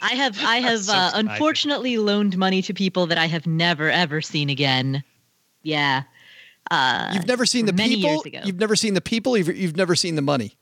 I 0.00 0.14
have 0.14 0.38
I 0.44 0.56
have 0.60 0.80
So 0.80 0.92
uh, 0.92 1.10
unfortunately 1.14 1.98
loaned 1.98 2.36
money 2.36 2.62
to 2.62 2.74
people 2.74 3.06
that 3.06 3.18
I 3.18 3.26
have 3.26 3.46
never 3.46 3.90
ever 3.90 4.20
seen 4.20 4.50
again. 4.50 5.02
Yeah. 5.62 6.02
Uh, 6.70 7.10
You've 7.14 7.26
never 7.26 7.46
seen 7.46 7.66
the 7.66 7.72
many 7.72 7.96
people. 7.96 8.10
years 8.10 8.24
ago. 8.26 8.40
You've 8.44 8.58
never 8.60 8.76
seen 8.76 8.94
the 8.94 9.00
people. 9.00 9.36
You've, 9.36 9.48
you've 9.56 9.76
never 9.76 9.94
seen 9.94 10.14
the 10.16 10.22
money. 10.22 10.56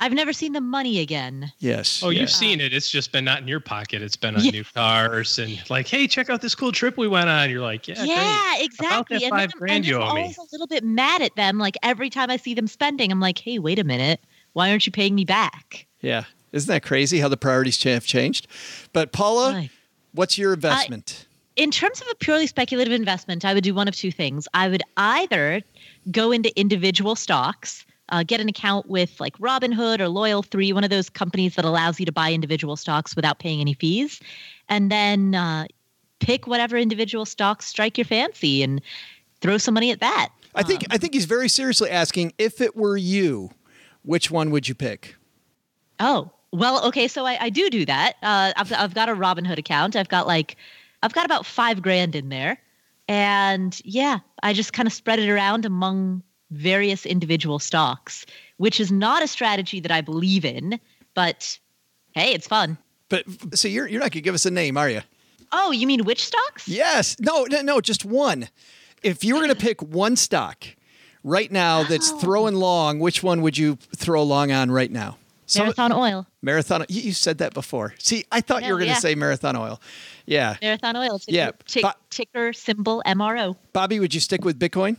I've 0.00 0.12
never 0.12 0.32
seen 0.32 0.52
the 0.52 0.60
money 0.60 0.98
again. 0.98 1.52
Yes. 1.60 2.02
Oh, 2.02 2.10
yeah. 2.10 2.22
you've 2.22 2.30
seen 2.30 2.60
it. 2.60 2.72
It's 2.74 2.90
just 2.90 3.12
been 3.12 3.24
not 3.24 3.40
in 3.42 3.48
your 3.48 3.60
pocket. 3.60 4.02
It's 4.02 4.16
been 4.16 4.34
on 4.34 4.44
Yeah. 4.44 4.50
new 4.50 4.64
cars 4.64 5.38
and 5.38 5.58
like, 5.70 5.86
hey, 5.86 6.08
check 6.08 6.28
out 6.28 6.42
this 6.42 6.54
cool 6.56 6.72
trip 6.72 6.98
we 6.98 7.06
went 7.06 7.28
on. 7.28 7.48
You're 7.48 7.62
like, 7.62 7.86
yeah, 7.86 8.02
Yeah, 8.02 8.54
great. 8.56 8.64
exactly. 8.66 9.18
that 9.18 9.22
and 9.24 9.30
five 9.30 9.38
then, 9.38 9.38
I'm- 9.38 9.58
grand 9.58 9.72
and 9.76 9.86
you 9.86 9.96
I'm 9.96 10.02
owe 10.10 10.14
me? 10.14 10.20
always 10.22 10.38
a 10.38 10.42
little 10.52 10.66
bit 10.66 10.82
mad 10.82 11.22
at 11.22 11.36
them. 11.36 11.58
Like 11.58 11.76
every 11.84 12.10
time 12.10 12.28
I 12.28 12.36
see 12.36 12.54
them 12.54 12.66
spending, 12.66 13.12
I'm 13.12 13.20
like, 13.20 13.38
hey, 13.38 13.58
wait 13.60 13.78
a 13.78 13.84
minute. 13.84 14.20
Why 14.52 14.70
aren't 14.70 14.84
you 14.84 14.92
paying 14.92 15.14
me 15.14 15.24
back? 15.24 15.86
Yeah. 16.00 16.24
Isn't 16.52 16.68
that 16.68 16.82
crazy 16.82 17.20
how 17.20 17.28
the 17.28 17.36
priorities 17.36 17.80
have 17.84 18.04
changed? 18.04 18.48
But 18.92 19.12
Paula, 19.12 19.52
Right. 19.52 19.70
what's 20.12 20.36
your 20.36 20.52
investment? 20.54 21.26
In 21.56 21.70
terms 21.70 22.00
of 22.00 22.08
a 22.10 22.14
purely 22.16 22.46
speculative 22.46 22.92
investment, 22.92 23.44
I 23.44 23.54
would 23.54 23.64
do 23.64 23.74
one 23.74 23.88
of 23.88 23.94
two 23.94 24.10
things. 24.10 24.48
I 24.54 24.68
would 24.68 24.82
either 24.96 25.62
go 26.10 26.32
into 26.32 26.58
individual 26.58 27.14
stocks, 27.14 27.86
uh, 28.08 28.22
get 28.22 28.40
an 28.40 28.48
account 28.48 28.88
with 28.88 29.20
like 29.20 29.36
Robinhood 29.38 30.00
or 30.00 30.06
Loyal3, 30.06 30.72
one 30.74 30.84
of 30.84 30.90
those 30.90 31.08
companies 31.08 31.54
that 31.54 31.64
allows 31.64 32.00
you 32.00 32.06
to 32.06 32.12
buy 32.12 32.32
individual 32.32 32.76
stocks 32.76 33.14
without 33.14 33.38
paying 33.38 33.60
any 33.60 33.74
fees, 33.74 34.20
and 34.68 34.90
then 34.90 35.34
uh, 35.34 35.66
pick 36.20 36.46
whatever 36.46 36.76
individual 36.76 37.24
stocks 37.24 37.66
strike 37.66 37.96
your 37.96 38.04
fancy 38.04 38.62
and 38.62 38.80
throw 39.40 39.58
some 39.58 39.74
money 39.74 39.90
at 39.90 40.00
that. 40.00 40.30
I 40.54 40.62
think 40.62 40.82
Um, 40.82 40.88
I 40.90 40.98
think 40.98 41.14
he's 41.14 41.24
very 41.24 41.48
seriously 41.48 41.90
asking 41.90 42.32
if 42.38 42.60
it 42.60 42.76
were 42.76 42.96
you, 42.96 43.50
which 44.02 44.30
one 44.30 44.50
would 44.50 44.68
you 44.68 44.74
pick? 44.74 45.16
Oh, 46.00 46.30
well, 46.52 46.84
okay. 46.86 47.08
So 47.08 47.26
I, 47.26 47.38
I 47.40 47.50
do 47.50 47.68
do 47.70 47.84
that. 47.86 48.14
Uh, 48.22 48.52
I've, 48.56 48.72
I've 48.72 48.94
got 48.94 49.08
a 49.08 49.14
Robinhood 49.14 49.58
account. 49.58 49.96
I've 49.96 50.08
got 50.08 50.26
like, 50.26 50.56
I've 51.04 51.12
got 51.12 51.26
about 51.26 51.44
five 51.44 51.82
grand 51.82 52.14
in 52.16 52.30
there. 52.30 52.58
And 53.08 53.78
yeah, 53.84 54.20
I 54.42 54.54
just 54.54 54.72
kind 54.72 54.86
of 54.86 54.92
spread 54.92 55.18
it 55.18 55.28
around 55.28 55.66
among 55.66 56.22
various 56.50 57.04
individual 57.04 57.58
stocks, 57.58 58.24
which 58.56 58.80
is 58.80 58.90
not 58.90 59.22
a 59.22 59.28
strategy 59.28 59.80
that 59.80 59.90
I 59.92 60.00
believe 60.00 60.44
in, 60.46 60.80
but 61.14 61.58
hey, 62.14 62.32
it's 62.32 62.46
fun. 62.48 62.78
But 63.10 63.24
so 63.54 63.68
you're 63.68 63.86
you're 63.86 64.00
not 64.00 64.12
gonna 64.12 64.22
give 64.22 64.34
us 64.34 64.46
a 64.46 64.50
name, 64.50 64.78
are 64.78 64.88
you? 64.88 65.02
Oh, 65.52 65.70
you 65.72 65.86
mean 65.86 66.04
which 66.04 66.24
stocks? 66.24 66.66
Yes. 66.66 67.16
No, 67.20 67.44
no, 67.44 67.60
no, 67.60 67.80
just 67.82 68.04
one. 68.06 68.48
If 69.02 69.22
you 69.22 69.34
were 69.34 69.42
gonna 69.42 69.54
pick 69.54 69.82
one 69.82 70.16
stock 70.16 70.64
right 71.22 71.52
now 71.52 71.82
that's 71.84 72.10
Oh. 72.10 72.18
throwing 72.18 72.54
long, 72.54 72.98
which 72.98 73.22
one 73.22 73.42
would 73.42 73.58
you 73.58 73.76
throw 73.94 74.22
long 74.22 74.50
on 74.50 74.70
right 74.70 74.90
now? 74.90 75.18
Some- 75.46 75.64
Marathon 75.66 75.92
Oil. 75.92 76.26
Marathon. 76.42 76.84
You, 76.88 77.02
you 77.02 77.12
said 77.12 77.38
that 77.38 77.54
before. 77.54 77.94
See, 77.98 78.24
I 78.32 78.40
thought 78.40 78.64
you 78.64 78.72
were 78.72 78.78
going 78.78 78.88
to 78.88 78.94
yeah. 78.94 78.98
say 79.00 79.14
Marathon 79.14 79.56
Oil. 79.56 79.80
Yeah. 80.26 80.56
Marathon 80.62 80.96
Oil. 80.96 81.18
Ticker, 81.18 81.36
Yeah, 81.36 81.50
tick- 81.66 81.84
ticker 82.10 82.52
symbol 82.52 83.02
MRO. 83.06 83.56
Bobbi, 83.74 84.00
would 84.00 84.14
you 84.14 84.20
stick 84.20 84.44
with 84.44 84.58
Bitcoin? 84.58 84.96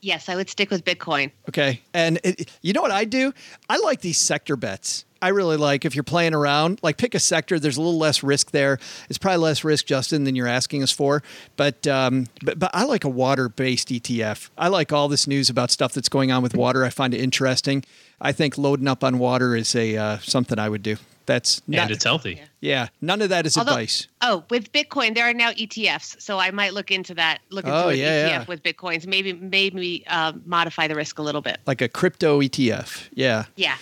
Yes, 0.00 0.28
I 0.28 0.36
would 0.36 0.48
stick 0.48 0.70
with 0.70 0.84
Bitcoin. 0.84 1.32
Okay. 1.48 1.82
And 1.92 2.20
it, 2.22 2.50
you 2.62 2.72
know 2.72 2.82
what 2.82 2.90
I 2.90 3.04
do? 3.04 3.32
I 3.68 3.78
like 3.78 4.00
these 4.00 4.18
sector 4.18 4.56
bets. 4.56 5.04
I 5.20 5.28
really 5.28 5.56
like 5.56 5.84
if 5.84 5.96
you're 5.96 6.04
playing 6.04 6.34
around, 6.34 6.78
like 6.82 6.96
pick 6.96 7.14
a 7.14 7.18
sector. 7.18 7.58
There's 7.58 7.76
a 7.76 7.80
little 7.80 7.98
less 7.98 8.22
risk 8.22 8.52
there. 8.52 8.78
It's 9.08 9.18
probably 9.18 9.38
less 9.38 9.64
risk, 9.64 9.86
Justin, 9.86 10.24
than 10.24 10.36
you're 10.36 10.46
asking 10.46 10.82
us 10.82 10.92
for. 10.92 11.22
But 11.56 11.86
um, 11.88 12.28
but 12.44 12.58
but 12.58 12.70
I 12.72 12.84
like 12.84 13.04
a 13.04 13.08
water-based 13.08 13.88
ETF. 13.88 14.50
I 14.56 14.68
like 14.68 14.92
all 14.92 15.08
this 15.08 15.26
news 15.26 15.50
about 15.50 15.72
stuff 15.72 15.92
that's 15.92 16.08
going 16.08 16.30
on 16.30 16.42
with 16.42 16.54
water. 16.54 16.84
I 16.84 16.90
find 16.90 17.14
it 17.14 17.20
interesting. 17.20 17.84
I 18.20 18.30
think 18.30 18.56
loading 18.56 18.86
up 18.86 19.02
on 19.02 19.18
water 19.18 19.56
is 19.56 19.74
a 19.74 19.96
uh, 19.96 20.18
something 20.18 20.58
I 20.58 20.68
would 20.68 20.82
do. 20.82 20.96
That's 21.28 21.60
not, 21.68 21.82
and 21.82 21.90
it's 21.92 22.02
healthy. 22.04 22.40
yeah. 22.60 22.88
None 23.00 23.22
of 23.22 23.28
that 23.28 23.46
is 23.46 23.56
Although- 23.56 23.72
advice. 23.72 24.08
Oh, 24.22 24.42
with 24.50 24.72
Bitcoin, 24.72 25.14
there 25.14 25.28
are 25.28 25.34
now 25.34 25.50
ETFs, 25.52 26.20
so 26.20 26.38
I 26.38 26.50
might 26.50 26.72
look 26.74 26.90
into 26.90 27.14
that. 27.14 27.38
Look 27.50 27.66
into 27.66 27.76
Oh, 27.76 27.88
an 27.90 27.98
yeah, 27.98 28.26
ETF 28.26 28.28
yeah. 28.30 28.44
with 28.48 28.62
Bitcoins. 28.62 29.06
Maybe 29.06 29.32
maybe 29.34 30.04
uh, 30.08 30.32
modify 30.46 30.88
the 30.88 30.94
risk 30.96 31.18
a 31.18 31.22
little 31.22 31.42
bit. 31.42 31.58
Like 31.66 31.82
a 31.82 31.88
crypto 31.88 32.40
ETF. 32.40 33.08
Yeah. 33.12 33.44
Yeah. 33.56 33.76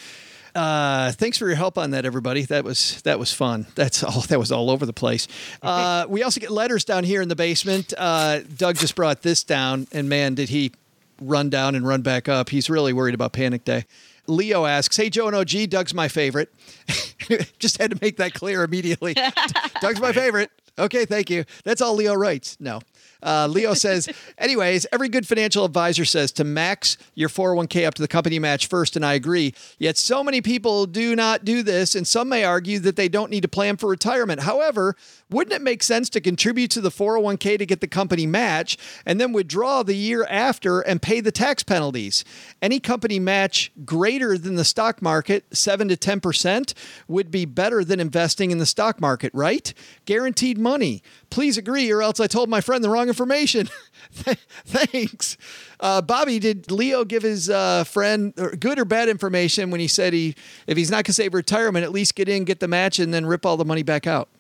Uh, 0.54 1.12
thanks 1.12 1.36
for 1.38 1.46
your 1.46 1.54
help 1.56 1.76
on 1.78 1.90
that, 1.90 2.04
everybody. 2.06 2.42
That 2.42 2.64
was 2.64 3.00
that 3.02 3.18
was 3.18 3.32
fun. 3.32 3.66
That's 3.74 4.02
all. 4.02 4.22
That 4.22 4.38
was 4.38 4.50
all 4.50 4.70
over 4.70 4.84
the 4.86 4.92
place. 4.92 5.28
Uh, 5.62 6.06
we 6.08 6.22
also 6.22 6.40
get 6.40 6.50
letters 6.50 6.84
down 6.84 7.02
here 7.04 7.20
in 7.22 7.28
the 7.28 7.34
basement. 7.36 7.92
Uh, 7.96 8.40
Doug 8.56 8.76
just 8.76 8.94
brought 8.94 9.22
this 9.22 9.42
down, 9.44 9.86
and 9.92 10.08
man, 10.08 10.34
did 10.34 10.48
he 10.48 10.72
run 11.20 11.48
down 11.50 11.74
and 11.74 11.86
run 11.86 12.02
back 12.02 12.28
up. 12.28 12.50
He's 12.50 12.68
really 12.70 12.92
worried 12.92 13.14
about 13.14 13.32
Panic 13.32 13.64
Day. 13.64 13.84
Leo 14.28 14.64
asks, 14.64 14.96
"Hey 14.96 15.10
Joe 15.10 15.26
and 15.26 15.36
OG, 15.36 15.68
Doug's 15.68 15.94
my 15.94 16.08
favorite." 16.08 16.52
just 17.58 17.78
had 17.78 17.90
to 17.90 17.98
make 18.00 18.16
that 18.18 18.34
clear 18.34 18.62
immediately. 18.62 19.14
Doug's 19.80 20.00
my 20.00 20.12
favorite. 20.12 20.50
Okay, 20.78 21.04
thank 21.06 21.30
you. 21.30 21.44
That's 21.64 21.80
all 21.80 21.94
Leo 21.94 22.14
writes. 22.14 22.56
No. 22.60 22.80
Uh, 23.26 23.48
Leo 23.48 23.74
says, 23.74 24.08
anyways, 24.38 24.86
every 24.92 25.08
good 25.08 25.26
financial 25.26 25.64
advisor 25.64 26.04
says 26.04 26.30
to 26.32 26.44
max 26.44 26.96
your 27.14 27.28
401k 27.28 27.86
up 27.86 27.94
to 27.94 28.02
the 28.02 28.08
company 28.08 28.38
match 28.38 28.68
first, 28.68 28.94
and 28.94 29.04
I 29.04 29.14
agree. 29.14 29.52
Yet 29.78 29.98
so 29.98 30.22
many 30.22 30.40
people 30.40 30.86
do 30.86 31.16
not 31.16 31.44
do 31.44 31.64
this, 31.64 31.96
and 31.96 32.06
some 32.06 32.28
may 32.28 32.44
argue 32.44 32.78
that 32.78 32.94
they 32.94 33.08
don't 33.08 33.30
need 33.30 33.42
to 33.42 33.48
plan 33.48 33.76
for 33.76 33.88
retirement. 33.88 34.42
However, 34.42 34.94
wouldn't 35.28 35.54
it 35.54 35.62
make 35.62 35.82
sense 35.82 36.08
to 36.10 36.20
contribute 36.20 36.70
to 36.70 36.80
the 36.80 36.90
401k 36.90 37.58
to 37.58 37.66
get 37.66 37.80
the 37.80 37.88
company 37.88 38.26
match 38.26 38.78
and 39.04 39.20
then 39.20 39.32
withdraw 39.32 39.82
the 39.82 39.96
year 39.96 40.24
after 40.30 40.80
and 40.80 41.02
pay 41.02 41.20
the 41.20 41.32
tax 41.32 41.64
penalties? 41.64 42.24
Any 42.62 42.78
company 42.78 43.18
match 43.18 43.72
greater 43.84 44.38
than 44.38 44.54
the 44.54 44.64
stock 44.64 45.02
market, 45.02 45.44
7 45.52 45.88
to 45.88 45.96
10%, 45.96 46.74
would 47.08 47.32
be 47.32 47.44
better 47.44 47.82
than 47.82 47.98
investing 47.98 48.52
in 48.52 48.58
the 48.58 48.66
stock 48.66 49.00
market, 49.00 49.32
right? 49.34 49.74
Guaranteed 50.04 50.58
money. 50.58 51.02
Please 51.36 51.58
agree, 51.58 51.92
or 51.92 52.00
else 52.00 52.18
I 52.18 52.28
told 52.28 52.48
my 52.48 52.62
friend 52.62 52.82
the 52.82 52.88
wrong 52.88 53.08
information. 53.08 53.68
Thanks. 54.10 55.36
Uh, 55.78 56.00
Bobbi, 56.00 56.40
did 56.40 56.70
Leo 56.70 57.04
give 57.04 57.24
his 57.24 57.50
uh, 57.50 57.84
friend 57.84 58.34
good 58.58 58.78
or 58.78 58.86
bad 58.86 59.10
information 59.10 59.70
when 59.70 59.78
he 59.78 59.86
said 59.86 60.14
he, 60.14 60.34
if 60.66 60.78
he's 60.78 60.90
not 60.90 61.04
going 61.04 61.04
to 61.04 61.12
save 61.12 61.34
retirement, 61.34 61.84
at 61.84 61.92
least 61.92 62.14
get 62.14 62.30
in, 62.30 62.44
get 62.44 62.60
the 62.60 62.68
match, 62.68 62.98
and 62.98 63.12
then 63.12 63.26
rip 63.26 63.44
all 63.44 63.58
the 63.58 63.66
money 63.66 63.82
back 63.82 64.06
out? 64.06 64.30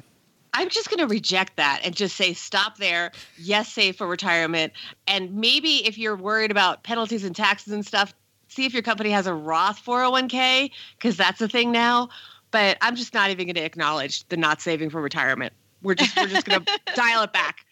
I'm 0.54 0.70
just 0.70 0.88
going 0.88 1.00
to 1.00 1.06
reject 1.06 1.56
that 1.56 1.82
and 1.84 1.94
just 1.94 2.16
say 2.16 2.32
stop 2.32 2.78
there. 2.78 3.12
Yes, 3.36 3.70
save 3.70 3.96
for 3.96 4.06
retirement. 4.06 4.72
And 5.06 5.34
maybe 5.34 5.86
if 5.86 5.98
you're 5.98 6.16
worried 6.16 6.50
about 6.50 6.82
penalties 6.82 7.24
and 7.24 7.36
taxes 7.36 7.74
and 7.74 7.84
stuff, 7.84 8.14
see 8.48 8.64
if 8.64 8.72
your 8.72 8.82
company 8.82 9.10
has 9.10 9.26
a 9.26 9.34
Roth 9.34 9.84
401k 9.84 10.70
because 10.96 11.18
that's 11.18 11.42
a 11.42 11.48
thing 11.48 11.72
now. 11.72 12.08
But 12.52 12.78
I'm 12.80 12.96
just 12.96 13.12
not 13.12 13.28
even 13.28 13.48
going 13.48 13.56
to 13.56 13.64
acknowledge 13.64 14.26
the 14.28 14.38
not 14.38 14.62
saving 14.62 14.88
for 14.88 15.02
retirement. 15.02 15.52
We're 15.82 15.94
just 15.94 16.16
we're 16.16 16.28
just 16.28 16.46
going 16.46 16.64
to 16.64 16.78
dial 16.94 17.22
it 17.22 17.32
back 17.32 17.66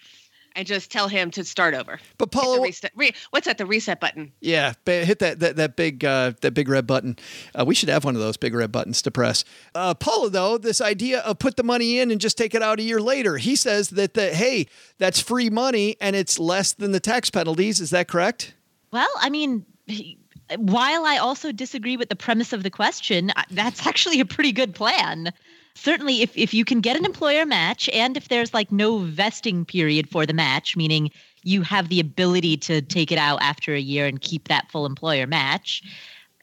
and 0.57 0.67
just 0.67 0.91
tell 0.91 1.09
him 1.09 1.31
to 1.33 1.45
start 1.45 1.75
over. 1.75 1.99
But 2.19 2.31
Paul, 2.31 2.63
reset, 2.63 2.93
re, 2.95 3.13
what's 3.31 3.47
that? 3.47 3.59
The 3.59 3.67
reset 3.67 4.01
button. 4.01 4.33
Yeah, 4.41 4.75
hit 4.87 5.19
that 5.19 5.41
that 5.41 5.57
that 5.57 5.77
big 5.77 6.05
uh, 6.05 6.33
that 6.41 6.53
big 6.53 6.69
red 6.69 6.87
button. 6.87 7.17
Uh, 7.59 7.65
we 7.67 7.75
should 7.75 7.89
have 7.89 8.05
one 8.05 8.15
of 8.15 8.21
those 8.21 8.37
big 8.37 8.55
red 8.55 8.73
buttons 8.73 9.03
to 9.03 9.11
press. 9.11 9.45
Uh, 9.75 9.95
Paula, 9.95 10.31
though, 10.31 10.59
this 10.59 10.81
idea 10.81 11.21
of 11.21 11.39
put 11.39 11.57
the 11.57 11.63
money 11.63 11.99
in 11.99 12.11
and 12.11 12.21
just 12.21 12.39
take 12.39 12.55
it 12.55 12.63
out 12.63 12.79
a 12.79 12.83
year 12.83 13.01
later, 13.01 13.37
he 13.37 13.57
says 13.57 13.91
that 13.91 14.15
the 14.15 14.35
hey, 14.35 14.67
that's 14.99 15.21
free 15.21 15.51
money 15.51 15.97
and 16.01 16.15
it's 16.17 16.39
less 16.39 16.73
than 16.73 16.93
the 16.93 17.01
tax 17.01 17.31
penalties. 17.31 17.81
Is 17.81 17.91
that 17.91 18.09
correct? 18.09 18.55
Well, 18.91 19.11
I 19.21 19.31
mean. 19.31 19.67
He, 19.87 20.19
while 20.59 21.07
I 21.07 21.17
also 21.17 21.53
disagree 21.53 21.97
with 21.97 22.11
the 22.11 22.17
premise 22.17 22.53
of 22.53 22.63
the 22.63 22.71
question, 22.71 23.33
that's 23.51 23.87
actually 23.87 24.21
a 24.21 24.27
pretty 24.27 24.53
good 24.53 24.75
plan 24.75 25.33
certainly 25.75 26.23
if, 26.23 26.37
if 26.37 26.55
you 26.55 26.65
can 26.65 26.81
get 26.81 26.97
an 26.97 27.05
employer 27.05 27.45
match 27.45 27.89
and 27.91 28.17
if 28.17 28.29
there's 28.29 28.55
like 28.55 28.71
no 28.71 28.99
vesting 28.99 29.65
period 29.65 30.09
for 30.09 30.27
the 30.27 30.33
match, 30.33 30.77
meaning 30.77 31.11
you 31.43 31.63
have 31.63 31.89
the 31.89 32.01
ability 32.01 32.57
to 32.57 32.81
take 32.81 33.13
it 33.13 33.19
out 33.19 33.41
after 33.43 33.75
a 33.75 33.81
year 33.81 34.07
and 34.07 34.21
keep 34.21 34.49
that 34.49 34.71
full 34.71 34.87
employer 34.87 35.27
match, 35.27 35.83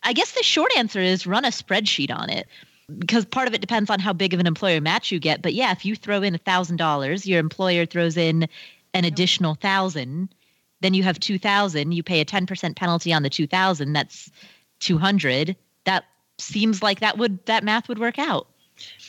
I 0.03 0.13
guess 0.13 0.32
the 0.34 0.43
short 0.43 0.71
answer 0.77 0.99
is 0.99 1.27
run 1.27 1.45
a 1.45 1.49
spreadsheet 1.49 2.15
on 2.15 2.29
it 2.29 2.47
because 2.99 3.25
part 3.25 3.47
of 3.47 3.53
it 3.53 3.61
depends 3.61 3.89
on 3.89 3.99
how 3.99 4.13
big 4.13 4.34
of 4.34 4.39
an 4.39 4.47
employer 4.47 4.82
match 4.82 5.11
you 5.11 5.19
get. 5.19 5.41
But 5.41 5.53
yeah, 5.53 5.71
if 5.71 5.86
you 5.86 5.95
throw 5.95 6.21
in 6.21 6.36
a 6.36 6.39
thousand 6.39 6.77
dollars, 6.77 7.25
your 7.25 7.39
employer 7.39 7.86
throws 7.86 8.17
in 8.17 8.47
an 8.93 9.05
additional 9.05 9.55
thousand, 9.55 10.29
then 10.82 10.93
you 10.93 11.03
have 11.03 11.19
two 11.19 11.39
thousand. 11.39 11.93
You 11.93 12.03
pay 12.03 12.19
a 12.19 12.25
ten 12.25 12.45
percent 12.45 12.75
penalty 12.75 13.13
on 13.13 13.23
the 13.23 13.29
two 13.29 13.47
thousand. 13.47 13.93
That's 13.93 14.29
two 14.79 14.97
hundred. 14.97 15.55
That 15.86 16.05
seems 16.38 16.84
like 16.84 16.99
that 16.99 17.17
would 17.17 17.45
that 17.45 17.63
math 17.63 17.88
would 17.88 17.99
work 17.99 18.19
out. 18.19 18.47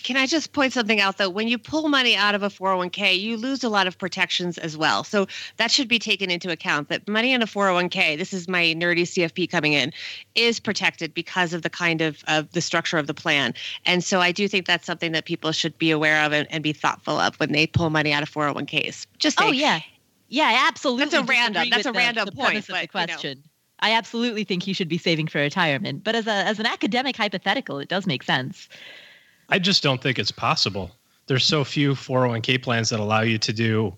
Can 0.03 0.17
I 0.17 0.27
just 0.27 0.53
point 0.53 0.73
something 0.73 1.01
out 1.01 1.19
though? 1.19 1.29
When 1.29 1.49
you 1.49 1.59
pull 1.59 1.89
money 1.89 2.17
out 2.17 2.35
of 2.35 2.43
a 2.43 2.49
401k, 2.49 3.19
you 3.19 3.37
lose 3.37 3.63
a 3.65 3.69
lot 3.69 3.87
of 3.87 3.99
protections 3.99 4.59
as 4.59 4.77
well. 4.77 5.05
So 5.05 5.27
that 5.57 5.71
should 5.71 5.89
be 5.89 5.99
taken 5.99 6.31
into 6.31 6.51
account 6.51 6.89
that 6.89 7.07
money 7.09 7.33
in 7.33 7.43
a 7.43 7.47
401k, 7.47 8.19
this 8.19 8.33
is 8.33 8.49
my 8.49 8.65
nerdy 8.77 9.03
CFP 9.03 9.51
coming 9.51 9.73
in, 9.73 9.93
is 10.35 10.61
protected 10.61 11.15
because 11.15 11.53
of 11.53 11.63
the 11.63 11.71
kind 11.71 12.01
of, 12.01 12.23
of 12.29 12.51
the 12.53 12.61
structure 12.61 12.99
of 12.99 13.07
the 13.07 13.15
plan. 13.15 13.55
And 13.87 14.03
so 14.03 14.21
I 14.21 14.33
do 14.33 14.49
think 14.49 14.67
that's 14.67 14.87
something 14.87 15.13
that 15.13 15.25
people 15.25 15.53
should 15.53 15.77
be 15.79 15.91
aware 15.91 16.25
of 16.25 16.33
and, 16.33 16.47
and 16.51 16.63
be 16.63 16.73
thoughtful 16.73 17.19
of 17.19 17.37
when 17.37 17.53
they 17.53 17.67
pull 17.67 17.91
money 17.91 18.13
out 18.13 18.23
of 18.23 18.31
401ks. 18.31 19.07
Just 19.19 19.41
oh, 19.41 19.53
yeah. 19.53 19.81
Yeah, 20.29 20.65
absolutely. 20.67 21.05
That's 21.05 21.15
a 21.15 21.23
random. 21.25 21.69
That's 21.71 21.87
a 21.87 21.93
the, 21.93 21.99
random 21.99 22.25
the 22.25 22.33
point. 22.33 22.67
But, 22.67 22.81
the 22.81 22.89
question. 22.89 23.31
You 23.31 23.35
know. 23.37 23.49
I 23.83 23.93
absolutely 23.93 24.45
think 24.45 24.63
he 24.63 24.73
should 24.73 24.89
be 24.89 24.97
saving 24.97 25.27
for 25.27 25.41
retirement. 25.41 26.05
But 26.05 26.15
as 26.15 26.27
a 26.27 26.31
as 26.31 26.59
an 26.61 26.67
academic 26.67 27.17
hypothetical, 27.17 27.81
it 27.81 27.89
does 27.89 28.07
make 28.07 28.23
sense. 28.23 28.69
I 29.53 29.59
just 29.59 29.83
don't 29.83 30.01
think 30.01 30.19
it's 30.19 30.31
possible. 30.31 30.91
There's 31.27 31.45
so 31.45 31.63
few 31.63 31.93
401k 31.93 32.63
plans 32.63 32.89
that 32.89 33.01
allow 33.01 33.21
you 33.21 33.37
to 33.37 33.53
do 33.53 33.95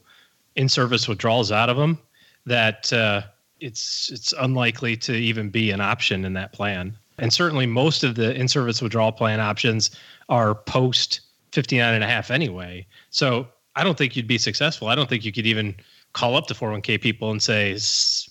in-service 0.57 1.07
withdrawals 1.07 1.53
out 1.53 1.71
of 1.71 1.77
them 1.77 1.97
that 2.45 2.93
uh, 2.93 3.23
it's 3.61 4.11
it's 4.11 4.35
unlikely 4.41 4.97
to 4.97 5.15
even 5.15 5.51
be 5.51 5.71
an 5.71 5.81
option 5.81 6.25
in 6.25 6.33
that 6.33 6.53
plan. 6.53 6.99
And 7.19 7.33
certainly 7.33 7.67
most 7.67 8.03
of 8.03 8.17
the 8.17 8.35
in-service 8.35 8.83
withdrawal 8.83 9.13
plan 9.13 9.39
options 9.39 9.93
are 10.29 10.57
post 10.57 11.21
59 11.53 11.95
and 11.95 12.03
a 12.03 12.09
half 12.09 12.33
anyway. 12.33 12.85
So 13.11 13.47
I 13.77 13.85
don't 13.85 13.97
think 13.97 14.17
you'd 14.17 14.27
be 14.27 14.39
successful. 14.39 14.89
I 14.89 14.97
don't 14.97 15.09
think 15.09 15.25
you 15.25 15.31
could 15.31 15.47
even 15.47 15.77
call 16.15 16.35
up 16.35 16.49
the 16.49 16.55
401k 16.55 17.01
people 17.01 17.31
and 17.31 17.41
say, 17.41 17.79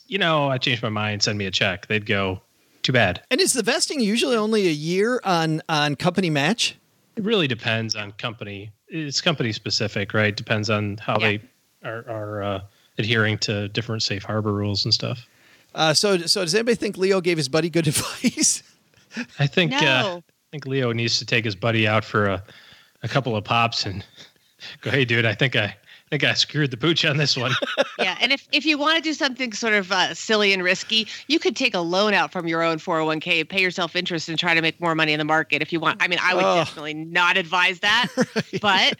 you 0.07 0.17
know, 0.17 0.49
I 0.49 0.57
changed 0.57 0.84
my 0.84 0.89
mind, 0.89 1.24
send 1.24 1.38
me 1.38 1.45
a 1.45 1.51
check. 1.51 1.88
They'd 1.88 2.05
go, 2.05 2.41
too 2.82 2.91
bad. 2.91 3.21
And 3.32 3.39
is 3.39 3.53
the 3.53 3.63
vesting 3.63 4.01
usually 4.01 4.36
only 4.36 4.67
a 4.67 4.71
year 4.71 5.21
on 5.24 5.61
on 5.69 5.95
company 5.95 6.30
match? 6.30 6.76
It 7.16 7.24
really 7.24 7.47
depends 7.47 7.95
on 7.95 8.11
company. 8.14 8.72
It's 8.88 9.22
company 9.22 9.51
specific, 9.51 10.14
right? 10.14 10.36
Depends 10.36 10.70
on 10.70 10.97
how 10.97 11.18
yeah. 11.20 11.28
they 11.28 11.41
are, 11.84 12.05
are 12.09 12.43
uh, 12.43 12.61
adhering 12.97 13.38
to 13.39 13.68
different 13.70 14.03
safe 14.03 14.24
harbor 14.24 14.53
rules 14.53 14.86
and 14.86 14.93
stuff. 14.93 15.28
Uh, 15.76 15.93
so, 15.93 16.18
so 16.20 16.41
does 16.41 16.53
anybody 16.53 16.76
think 16.76 16.97
Leo 16.97 17.22
gave 17.22 17.38
his 17.38 17.49
buddy 17.49 17.70
good 17.70 17.88
advice? 17.88 18.64
I 19.39 19.47
think 19.47 19.74
uh, 19.74 19.82
no. 19.82 19.88
uh, 19.88 20.18
I 20.18 20.22
think 20.51 20.66
Leo 20.66 20.91
needs 20.91 21.20
to 21.20 21.26
take 21.26 21.45
his 21.45 21.55
buddy 21.55 21.88
out 21.88 22.03
for 22.03 22.28
a, 22.28 22.43
a 23.03 23.07
couple 23.07 23.36
of 23.36 23.43
pops 23.43 23.86
and 23.86 24.03
go, 24.82 24.91
"Hey, 24.91 25.05
dude, 25.05 25.26
I 25.26 25.34
think 25.34 25.55
I 25.55 25.76
think 26.14 26.24
I 26.24 26.36
screwed 26.36 26.70
the 26.70 26.78
pooch 26.78 27.05
on 27.05 27.18
this 27.18 27.36
one. 27.36 27.53
yeah, 27.99 28.16
and 28.22 28.32
if 28.32 28.47
if 28.51 28.66
you 28.66 28.78
want 28.78 28.97
to 28.97 29.01
do 29.01 29.14
something 29.14 29.51
sort 29.51 29.74
of 29.74 29.91
uh, 29.91 30.14
silly 30.14 30.53
and 30.53 30.64
risky, 30.64 31.07
you 31.28 31.39
could 31.39 31.55
take 31.55 31.74
a 31.74 31.80
loan 31.80 32.14
out 32.14 32.32
from 32.32 32.47
your 32.47 32.61
own 32.61 32.78
401k, 32.78 33.49
pay 33.49 33.61
yourself 33.61 33.95
interest, 33.95 34.30
and 34.30 34.38
try 34.38 34.53
to 34.53 34.61
make 34.61 34.80
more 34.80 34.93
money 34.93 35.14
in 35.14 35.18
the 35.18 35.26
market 35.26 35.64
if 35.64 35.74
you 35.74 35.80
want. 35.80 36.03
I 36.03 36.07
mean, 36.07 36.20
I 36.22 36.36
would 36.36 36.43
oh. 36.43 36.55
definitely 36.55 36.93
not 36.93 37.36
advise 37.38 37.80
that, 37.80 38.09
right. 38.18 38.61
but 38.61 38.99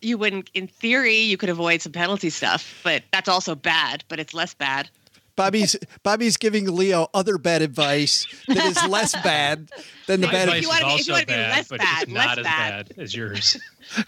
you 0.00 0.16
wouldn't. 0.16 0.50
In 0.54 0.66
theory, 0.66 1.18
you 1.18 1.36
could 1.36 1.50
avoid 1.50 1.82
some 1.82 1.92
penalty 1.92 2.30
stuff, 2.30 2.80
but 2.82 3.02
that's 3.12 3.28
also 3.28 3.54
bad. 3.54 4.02
But 4.08 4.18
it's 4.18 4.32
less 4.32 4.54
bad. 4.54 4.88
Bobbi's 5.36 5.76
Bobbi's 6.02 6.36
giving 6.36 6.74
Leo 6.74 7.08
other 7.12 7.38
bad 7.38 7.62
advice 7.62 8.26
that 8.48 8.64
is 8.64 8.88
less 8.88 9.12
bad 9.22 9.70
than 10.06 10.20
the 10.20 10.26
bad. 10.26 10.48
Advice 10.48 10.58
if 10.58 10.62
you 10.62 10.68
want 10.68 10.80
to 10.80 10.86
be, 10.86 10.94
if 10.94 11.06
you 11.06 11.12
want 11.12 11.20
to 11.22 11.26
be 11.26 11.32
bad, 11.34 11.50
less 11.56 11.68
bad, 11.68 12.08
not 12.08 12.36
less 12.36 12.44
bad. 12.44 12.88
bad 12.88 12.98
as 12.98 13.14
yours. 13.14 13.58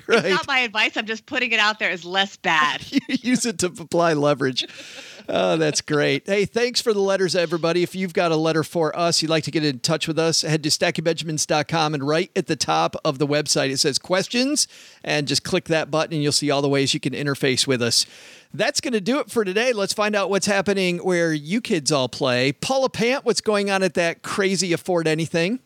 right. 0.07 0.25
It's 0.25 0.31
not 0.31 0.47
my 0.47 0.61
advice. 0.61 0.97
I'm 0.97 1.07
just 1.07 1.27
putting 1.27 1.53
it 1.53 1.61
out 1.61 1.79
there 1.79 1.91
as 1.91 2.05
less 2.05 2.37
bad. 2.37 2.85
Use 3.09 3.47
it 3.47 3.59
to 3.59 3.67
apply 3.67 4.15
leverage. 4.15 4.67
Oh, 5.31 5.59
that's 5.59 5.83
great. 5.83 6.27
Hey, 6.27 6.47
thanks 6.47 6.81
for 6.81 6.95
the 6.95 7.01
letters, 7.01 7.37
everybody. 7.37 7.83
If 7.83 7.95
you've 7.95 8.15
got 8.15 8.33
a 8.33 8.37
letter 8.37 8.65
for 8.65 8.99
us, 8.99 9.21
you'd 9.21 9.29
like 9.29 9.45
to 9.45 9.51
get 9.51 9.63
in 9.63 9.81
touch 9.81 10.09
with 10.09 10.19
us, 10.19 10.41
head 10.41 10.63
to 10.63 10.71
stackingbenjamins.com 10.71 11.93
and 11.93 12.03
right 12.03 12.31
at 12.35 12.47
the 12.47 12.57
top 12.57 12.97
of 13.05 13.19
the 13.19 13.27
website, 13.27 13.71
it 13.71 13.77
says 13.77 13.99
questions, 13.99 14.67
and 15.05 15.29
just 15.29 15.45
click 15.45 15.67
that 15.67 15.91
button 15.91 16.15
and 16.15 16.23
you'll 16.23 16.33
see 16.33 16.51
all 16.51 16.63
the 16.63 16.69
ways 16.69 16.95
you 16.95 17.01
can 17.01 17.13
interface 17.13 17.67
with 17.67 17.83
us. 17.83 18.07
That's 18.55 18.81
going 18.81 18.95
to 18.95 19.01
do 19.01 19.19
it 19.21 19.31
for 19.31 19.45
today. 19.45 19.73
Let's 19.73 19.93
find 19.93 20.17
out 20.17 20.31
what's 20.31 20.47
happening 20.47 20.99
where 20.99 21.33
you 21.33 21.61
kids 21.61 21.93
all 21.93 22.09
play. 22.09 22.53
Paula 22.53 22.89
Pant, 22.89 23.25
what's 23.25 23.41
going 23.41 23.71
on 23.71 23.83
at 23.83 23.95
that 23.95 24.23
crazy 24.23 24.73
Afford 24.73 25.07
Anything? 25.07 25.61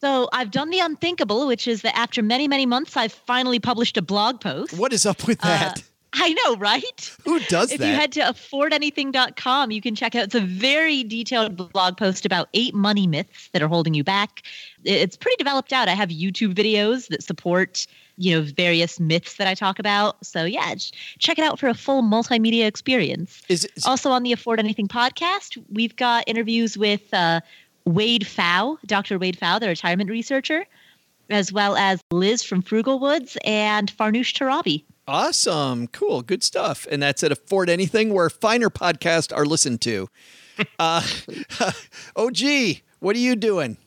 So 0.00 0.28
I've 0.32 0.50
done 0.50 0.70
the 0.70 0.80
unthinkable, 0.80 1.46
which 1.46 1.68
is 1.68 1.82
that 1.82 1.96
after 1.96 2.22
many, 2.22 2.48
many 2.48 2.66
months, 2.66 2.96
I've 2.96 3.12
finally 3.12 3.60
published 3.60 3.96
a 3.96 4.02
blog 4.02 4.40
post. 4.40 4.76
What 4.76 4.92
is 4.92 5.06
up 5.06 5.26
with 5.26 5.44
uh, 5.44 5.48
that? 5.48 5.78
Uh, 5.78 5.82
I 6.14 6.32
know, 6.32 6.56
right? 6.56 7.16
Who 7.24 7.38
does 7.40 7.72
if 7.72 7.78
that? 7.78 7.84
If 7.84 7.90
you 7.90 7.94
head 7.94 8.12
to 8.12 8.20
affordanything.com, 8.20 9.70
you 9.70 9.80
can 9.80 9.94
check 9.94 10.14
out 10.14 10.24
it's 10.24 10.34
a 10.34 10.40
very 10.40 11.04
detailed 11.04 11.56
blog 11.72 11.96
post 11.96 12.26
about 12.26 12.48
eight 12.52 12.74
money 12.74 13.06
myths 13.06 13.48
that 13.52 13.62
are 13.62 13.68
holding 13.68 13.94
you 13.94 14.04
back. 14.04 14.42
It's 14.84 15.16
pretty 15.16 15.36
developed 15.36 15.72
out. 15.72 15.88
I 15.88 15.94
have 15.94 16.10
YouTube 16.10 16.54
videos 16.54 17.08
that 17.08 17.22
support, 17.22 17.86
you 18.22 18.38
know, 18.38 18.46
various 18.56 19.00
myths 19.00 19.36
that 19.36 19.48
I 19.48 19.54
talk 19.54 19.80
about. 19.80 20.24
So 20.24 20.44
yeah, 20.44 20.74
check 21.18 21.38
it 21.38 21.44
out 21.44 21.58
for 21.58 21.68
a 21.68 21.74
full 21.74 22.02
multimedia 22.02 22.66
experience. 22.66 23.42
Is, 23.48 23.66
is 23.76 23.84
also 23.84 24.10
on 24.10 24.22
the 24.22 24.32
Afford 24.32 24.60
Anything 24.60 24.86
podcast, 24.86 25.62
we've 25.70 25.96
got 25.96 26.22
interviews 26.28 26.78
with 26.78 27.12
uh, 27.12 27.40
Wade 27.84 28.22
Pfau, 28.22 28.78
Dr. 28.86 29.18
Wade 29.18 29.38
Pfau, 29.40 29.58
the 29.58 29.66
retirement 29.66 30.08
researcher, 30.08 30.64
as 31.30 31.52
well 31.52 31.76
as 31.76 32.00
Liz 32.12 32.44
from 32.44 32.62
Frugalwoods 32.62 33.36
and 33.44 33.90
Farnoosh 33.96 34.32
Torabi. 34.34 34.84
Awesome. 35.08 35.88
Cool. 35.88 36.22
Good 36.22 36.44
stuff. 36.44 36.86
And 36.92 37.02
that's 37.02 37.24
at 37.24 37.32
Afford 37.32 37.68
Anything, 37.68 38.14
where 38.14 38.30
finer 38.30 38.70
podcasts 38.70 39.36
are 39.36 39.44
listened 39.44 39.80
to. 39.80 40.08
uh, 40.78 41.04
OG, 42.16 42.38
what 43.00 43.16
are 43.16 43.20
you 43.20 43.34
doing? 43.34 43.78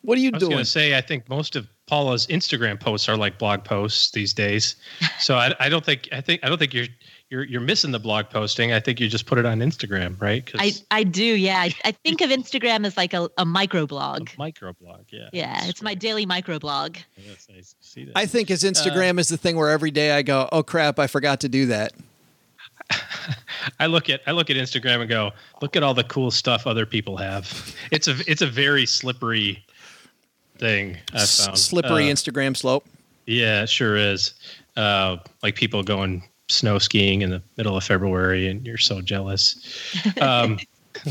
What 0.00 0.16
are 0.16 0.22
you 0.22 0.30
I 0.30 0.36
was 0.36 0.40
doing? 0.40 0.52
going 0.52 0.64
to 0.64 0.70
say, 0.70 0.96
I 0.96 1.02
think 1.02 1.28
most 1.28 1.56
of 1.56 1.68
Paula's 1.92 2.26
Instagram 2.28 2.80
posts 2.80 3.06
are 3.06 3.18
like 3.18 3.36
blog 3.36 3.64
posts 3.64 4.12
these 4.12 4.32
days. 4.32 4.76
So 5.18 5.36
I, 5.36 5.54
I 5.60 5.68
don't 5.68 5.84
think 5.84 6.08
I 6.10 6.20
think 6.20 6.40
I 6.42 6.48
don't 6.48 6.58
think 6.58 6.74
you're 6.74 6.86
you're 7.30 7.44
you're 7.44 7.60
missing 7.60 7.92
the 7.92 8.00
blog 8.00 8.28
posting. 8.28 8.72
I 8.72 8.80
think 8.80 8.98
you 8.98 9.08
just 9.08 9.26
put 9.26 9.38
it 9.38 9.46
on 9.46 9.60
Instagram, 9.60 10.20
right? 10.20 10.50
I 10.58 10.72
I 10.90 11.04
do, 11.04 11.22
yeah. 11.22 11.60
I, 11.60 11.72
I 11.84 11.92
think 11.92 12.22
of 12.22 12.30
Instagram 12.30 12.84
as 12.84 12.96
like 12.96 13.14
a, 13.14 13.30
a 13.38 13.44
microblog. 13.44 14.32
A 14.32 14.36
microblog, 14.36 15.04
yeah. 15.10 15.28
Yeah, 15.32 15.58
it's 15.66 15.80
great. 15.80 15.84
my 15.84 15.94
daily 15.94 16.26
microblog. 16.26 16.96
Yeah, 17.16 17.24
that's 17.28 17.48
nice 17.48 17.74
to 17.74 17.86
see 17.86 18.04
that. 18.06 18.16
I 18.16 18.26
think 18.26 18.50
as 18.50 18.64
Instagram 18.64 19.18
uh, 19.18 19.20
is 19.20 19.28
the 19.28 19.36
thing 19.36 19.56
where 19.56 19.70
every 19.70 19.92
day 19.92 20.10
I 20.10 20.22
go, 20.22 20.48
oh 20.50 20.64
crap, 20.64 20.98
I 20.98 21.06
forgot 21.06 21.40
to 21.40 21.48
do 21.48 21.66
that. 21.66 21.92
I 23.78 23.86
look 23.86 24.10
at 24.10 24.22
I 24.26 24.32
look 24.32 24.50
at 24.50 24.56
Instagram 24.56 25.02
and 25.02 25.08
go, 25.08 25.30
look 25.60 25.76
at 25.76 25.84
all 25.84 25.94
the 25.94 26.04
cool 26.04 26.32
stuff 26.32 26.66
other 26.66 26.86
people 26.86 27.18
have. 27.18 27.76
It's 27.92 28.08
a 28.08 28.16
it's 28.26 28.42
a 28.42 28.48
very 28.48 28.86
slippery 28.86 29.64
thing. 30.62 30.96
I 31.12 31.26
found 31.26 31.58
slippery 31.58 32.08
uh, 32.10 32.14
Instagram 32.14 32.56
slope. 32.56 32.86
Yeah, 33.26 33.62
it 33.64 33.68
sure 33.68 33.96
is. 33.96 34.34
Uh, 34.76 35.16
like 35.42 35.54
people 35.56 35.82
going 35.82 36.22
snow 36.48 36.78
skiing 36.78 37.22
in 37.22 37.30
the 37.30 37.42
middle 37.56 37.76
of 37.76 37.84
February, 37.84 38.48
and 38.48 38.66
you're 38.66 38.78
so 38.78 39.00
jealous. 39.00 39.94
Um, 40.20 40.58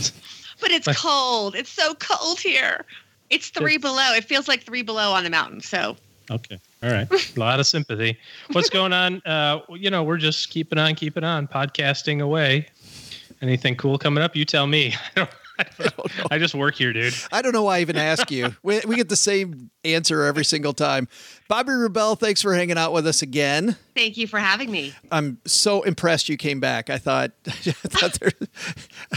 But 0.61 0.69
it's 0.69 0.87
cold. 1.01 1.55
It's 1.55 1.71
so 1.71 1.95
cold 1.95 2.39
here. 2.39 2.85
It's 3.31 3.49
three 3.49 3.75
It's- 3.75 3.81
below. 3.91 4.13
It 4.13 4.23
feels 4.25 4.47
like 4.47 4.61
three 4.61 4.83
below 4.83 5.11
on 5.11 5.23
the 5.23 5.31
mountain. 5.31 5.59
So 5.59 5.97
okay, 6.29 6.59
all 6.83 6.91
right, 6.91 7.09
a 7.11 7.39
lot 7.39 7.59
of 7.59 7.65
sympathy. 7.65 8.17
What's 8.51 8.69
going 8.69 8.93
on? 8.93 9.21
Uh, 9.31 9.61
you 9.69 9.89
know, 9.89 10.03
we're 10.03 10.17
just 10.17 10.49
keeping 10.51 10.77
on, 10.77 10.93
keeping 10.93 11.23
on, 11.23 11.47
podcasting 11.47 12.21
away. 12.21 12.67
Anything 13.41 13.75
cool 13.75 13.97
coming 13.97 14.23
up? 14.23 14.35
You 14.35 14.45
tell 14.45 14.67
me. 14.67 14.93
I 15.15 15.19
don't, 15.21 15.29
I. 15.77 16.27
I 16.31 16.39
just 16.39 16.55
work 16.55 16.75
here, 16.75 16.93
dude. 16.93 17.13
I 17.31 17.41
don't 17.41 17.53
know 17.53 17.63
why 17.63 17.77
I 17.77 17.81
even 17.81 17.97
ask 17.97 18.31
you. 18.31 18.55
We, 18.63 18.81
we 18.87 18.95
get 18.95 19.09
the 19.09 19.15
same 19.15 19.69
answer 19.83 20.23
every 20.23 20.45
single 20.45 20.73
time. 20.73 21.07
Bobbi 21.49 21.81
Rebell, 21.81 22.15
thanks 22.15 22.41
for 22.41 22.53
hanging 22.53 22.77
out 22.77 22.93
with 22.93 23.05
us 23.05 23.21
again. 23.21 23.75
thank 23.93 24.15
you 24.15 24.25
for 24.25 24.39
having 24.39 24.71
me. 24.71 24.93
I'm 25.11 25.37
so 25.45 25.81
impressed 25.81 26.29
you 26.29 26.37
came 26.37 26.61
back. 26.61 26.89
I 26.89 26.97
thought, 26.97 27.31
I 27.47 27.51
thought 27.51 28.17
there, 28.21 28.31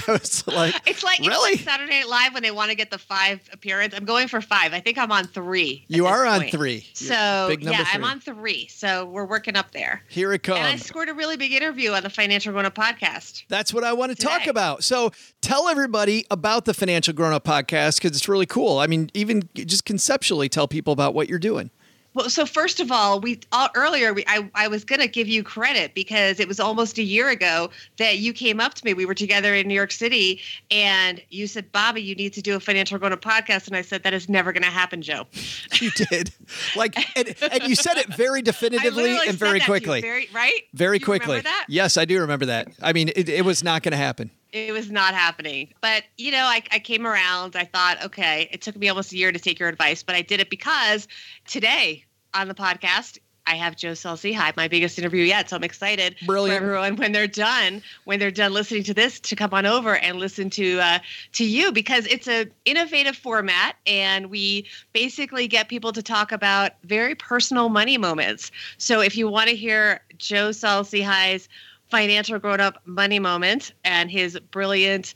I 0.09 0.12
was 0.12 0.45
like, 0.49 0.75
It's 0.87 1.05
like, 1.05 1.21
Really? 1.21 1.53
it's 1.53 1.65
like 1.65 1.75
Saturday 1.75 2.01
Night 2.01 2.09
Live 2.09 2.35
when 2.35 2.43
they 2.43 2.51
want 2.51 2.71
to 2.71 2.77
get 2.77 2.91
the 2.91 2.99
five 2.99 3.41
appearance. 3.53 3.95
I'm 3.95 4.05
going 4.05 4.27
for 4.27 4.41
five. 4.41 4.73
I 4.73 4.81
think 4.81 4.99
I'm 4.99 5.12
on 5.12 5.27
three. 5.27 5.85
you 5.89 6.07
are 6.07 6.27
on 6.27 6.41
point. 6.41 6.51
three. 6.53 6.87
So 6.95 7.47
Big 7.49 7.62
number 7.62 7.83
yeah, 7.83 7.89
I'm 7.93 8.03
on 8.05 8.19
three. 8.19 8.67
So 8.67 9.05
we're 9.07 9.27
working 9.27 9.55
up 9.57 9.71
there. 9.71 10.03
Here 10.09 10.33
it 10.33 10.43
comes. 10.43 10.59
And 10.59 10.67
I 10.67 10.77
scored 10.77 11.09
a 11.09 11.15
really 11.15 11.37
big 11.37 11.53
interview 11.53 11.93
on 11.93 12.03
the 12.03 12.11
Financial 12.11 12.53
Grown 12.53 12.65
Up 12.67 12.75
podcast. 12.75 13.45
That's 13.49 13.73
what 13.73 13.85
I 13.85 13.93
want 13.93 14.11
to 14.11 14.17
talk 14.17 14.49
about. 14.49 14.83
So 14.83 15.12
tell 15.41 15.69
everybody 15.69 16.27
about 16.33 16.65
the 16.65 16.75
Financial 16.75 17.15
Grown 17.15 17.33
Up 17.33 17.45
podcast 17.45 18.03
because 18.03 18.17
it's 18.17 18.29
really 18.29 18.47
cool. 18.47 18.79
I 18.79 18.89
mean, 18.89 19.11
even 19.15 19.49
just 19.55 19.85
conceptually 19.85 20.49
tell 20.55 20.69
people 20.69 20.93
about 20.93 21.15
what 21.15 21.29
you're 21.29 21.39
doing. 21.39 21.71
Well, 22.15 22.31
so 22.31 22.47
first 22.47 22.79
of 22.79 22.93
all, 22.93 23.21
we 23.21 23.41
all, 23.51 23.69
earlier 23.75 24.15
we, 24.15 24.25
I, 24.29 24.49
I 24.55 24.69
was 24.69 24.85
going 24.85 25.01
to 25.01 25.09
give 25.09 25.27
you 25.27 25.43
credit 25.43 25.95
because 25.95 26.39
it 26.39 26.47
was 26.47 26.61
almost 26.61 26.97
a 26.97 27.03
year 27.03 27.29
ago 27.29 27.71
that 27.97 28.19
you 28.19 28.33
came 28.33 28.61
up 28.61 28.75
to 28.75 28.85
me. 28.85 28.95
We 28.95 29.05
were 29.05 29.15
together 29.15 29.53
in 29.53 29.67
New 29.67 29.75
York 29.75 29.91
City, 29.91 30.41
and 30.71 31.21
you 31.31 31.49
said, 31.49 31.73
"Bobbi, 31.73 32.05
you 32.05 32.15
need 32.15 32.33
to 32.35 32.41
do 32.41 32.55
a 32.55 32.61
financial 32.61 32.99
grown 32.99 33.13
up 33.13 33.21
podcast." 33.21 33.67
And 33.67 33.77
I 33.77 33.83
said, 33.83 34.05
"That 34.05 34.15
is 34.15 34.29
never 34.29 34.53
going 34.53 34.63
to 34.63 34.71
happen, 34.71 35.03
Joe." 35.03 35.27
You 35.81 35.91
did. 35.91 36.33
Like, 36.77 36.97
and, 37.19 37.35
and 37.43 37.65
you 37.65 37.75
said 37.75 37.97
it 37.97 38.15
very 38.15 38.43
definitively 38.53 39.19
and 39.27 39.37
very 39.37 39.59
that 39.59 39.67
to 39.67 39.73
you, 39.73 39.81
quickly. 39.81 40.01
very 40.01 40.29
right. 40.33 40.63
very 40.73 41.01
quickly. 41.01 41.43
Yes, 41.69 41.97
I 41.97 42.05
do 42.05 42.21
remember 42.21 42.47
that. 42.47 42.69
I 42.81 42.93
mean, 42.93 43.09
it, 43.09 43.29
it 43.29 43.45
was 43.45 43.65
not 43.65 43.83
going 43.83 43.93
to 43.93 43.99
happen. 43.99 44.31
It 44.55 44.73
was 44.73 44.89
not 44.89 45.15
happening. 45.15 45.75
But, 45.81 46.05
you 46.17 46.31
know, 46.31 46.45
I, 46.45 46.63
I 46.71 46.79
came 46.79 47.09
around. 47.09 47.57
I 47.57 47.65
thought, 47.65 48.05
okay, 48.05 48.49
it 48.53 48.63
took 48.63 48.77
me 48.77 48.89
almost 48.89 49.13
a 49.13 49.17
year 49.17 49.33
to 49.33 49.39
take 49.41 49.59
your 49.59 49.69
advice, 49.69 50.05
but 50.05 50.15
I 50.15 50.23
did 50.23 50.39
it 50.39 50.49
because 50.49 51.09
today 51.45 52.05
on 52.35 52.47
the 52.47 52.55
podcast, 52.55 53.19
I 53.47 53.57
have 53.57 53.77
Joe 53.77 53.95
Saul-Sehy, 53.95 54.57
my 54.57 54.69
biggest 54.69 54.97
interview 54.97 55.25
yet. 55.25 55.51
So 55.51 55.57
I'm 55.57 55.65
excited 55.65 56.15
Brilliant. 56.25 56.61
for 56.61 56.65
everyone 56.65 56.97
when 56.97 57.11
they're 57.11 57.27
done, 57.27 57.83
when 58.05 58.21
they're 58.21 58.31
done 58.31 58.53
listening 58.53 58.85
to 58.85 58.95
this, 58.95 59.19
to 59.21 59.35
come 59.37 59.51
on 59.53 59.67
over 59.67 59.97
and 59.97 60.19
listen 60.19 60.51
to 60.51 60.79
uh, 60.79 60.99
to 61.33 61.45
you 61.45 61.73
because 61.73 62.07
it's 62.07 62.27
a 62.27 62.47
innovative 62.65 63.17
format, 63.17 63.77
and 63.87 64.31
we 64.31 64.67
basically 64.95 65.47
get 65.47 65.69
people 65.69 65.93
to 65.93 66.03
talk 66.03 66.33
about 66.33 66.73
very 66.85 67.15
personal 67.15 67.69
money 67.69 67.99
moments. 67.99 68.51
So 68.79 69.01
if 69.01 69.17
you 69.17 69.29
want 69.29 69.51
to 69.51 69.57
hear 69.57 70.01
Joe 70.17 70.53
Saul-Sehy's 70.53 71.49
financial 71.91 72.39
grown 72.39 72.61
up 72.61 72.80
money 72.85 73.18
moment 73.18 73.72
and 73.85 74.11
his 74.11 74.39
brilliant, 74.51 75.14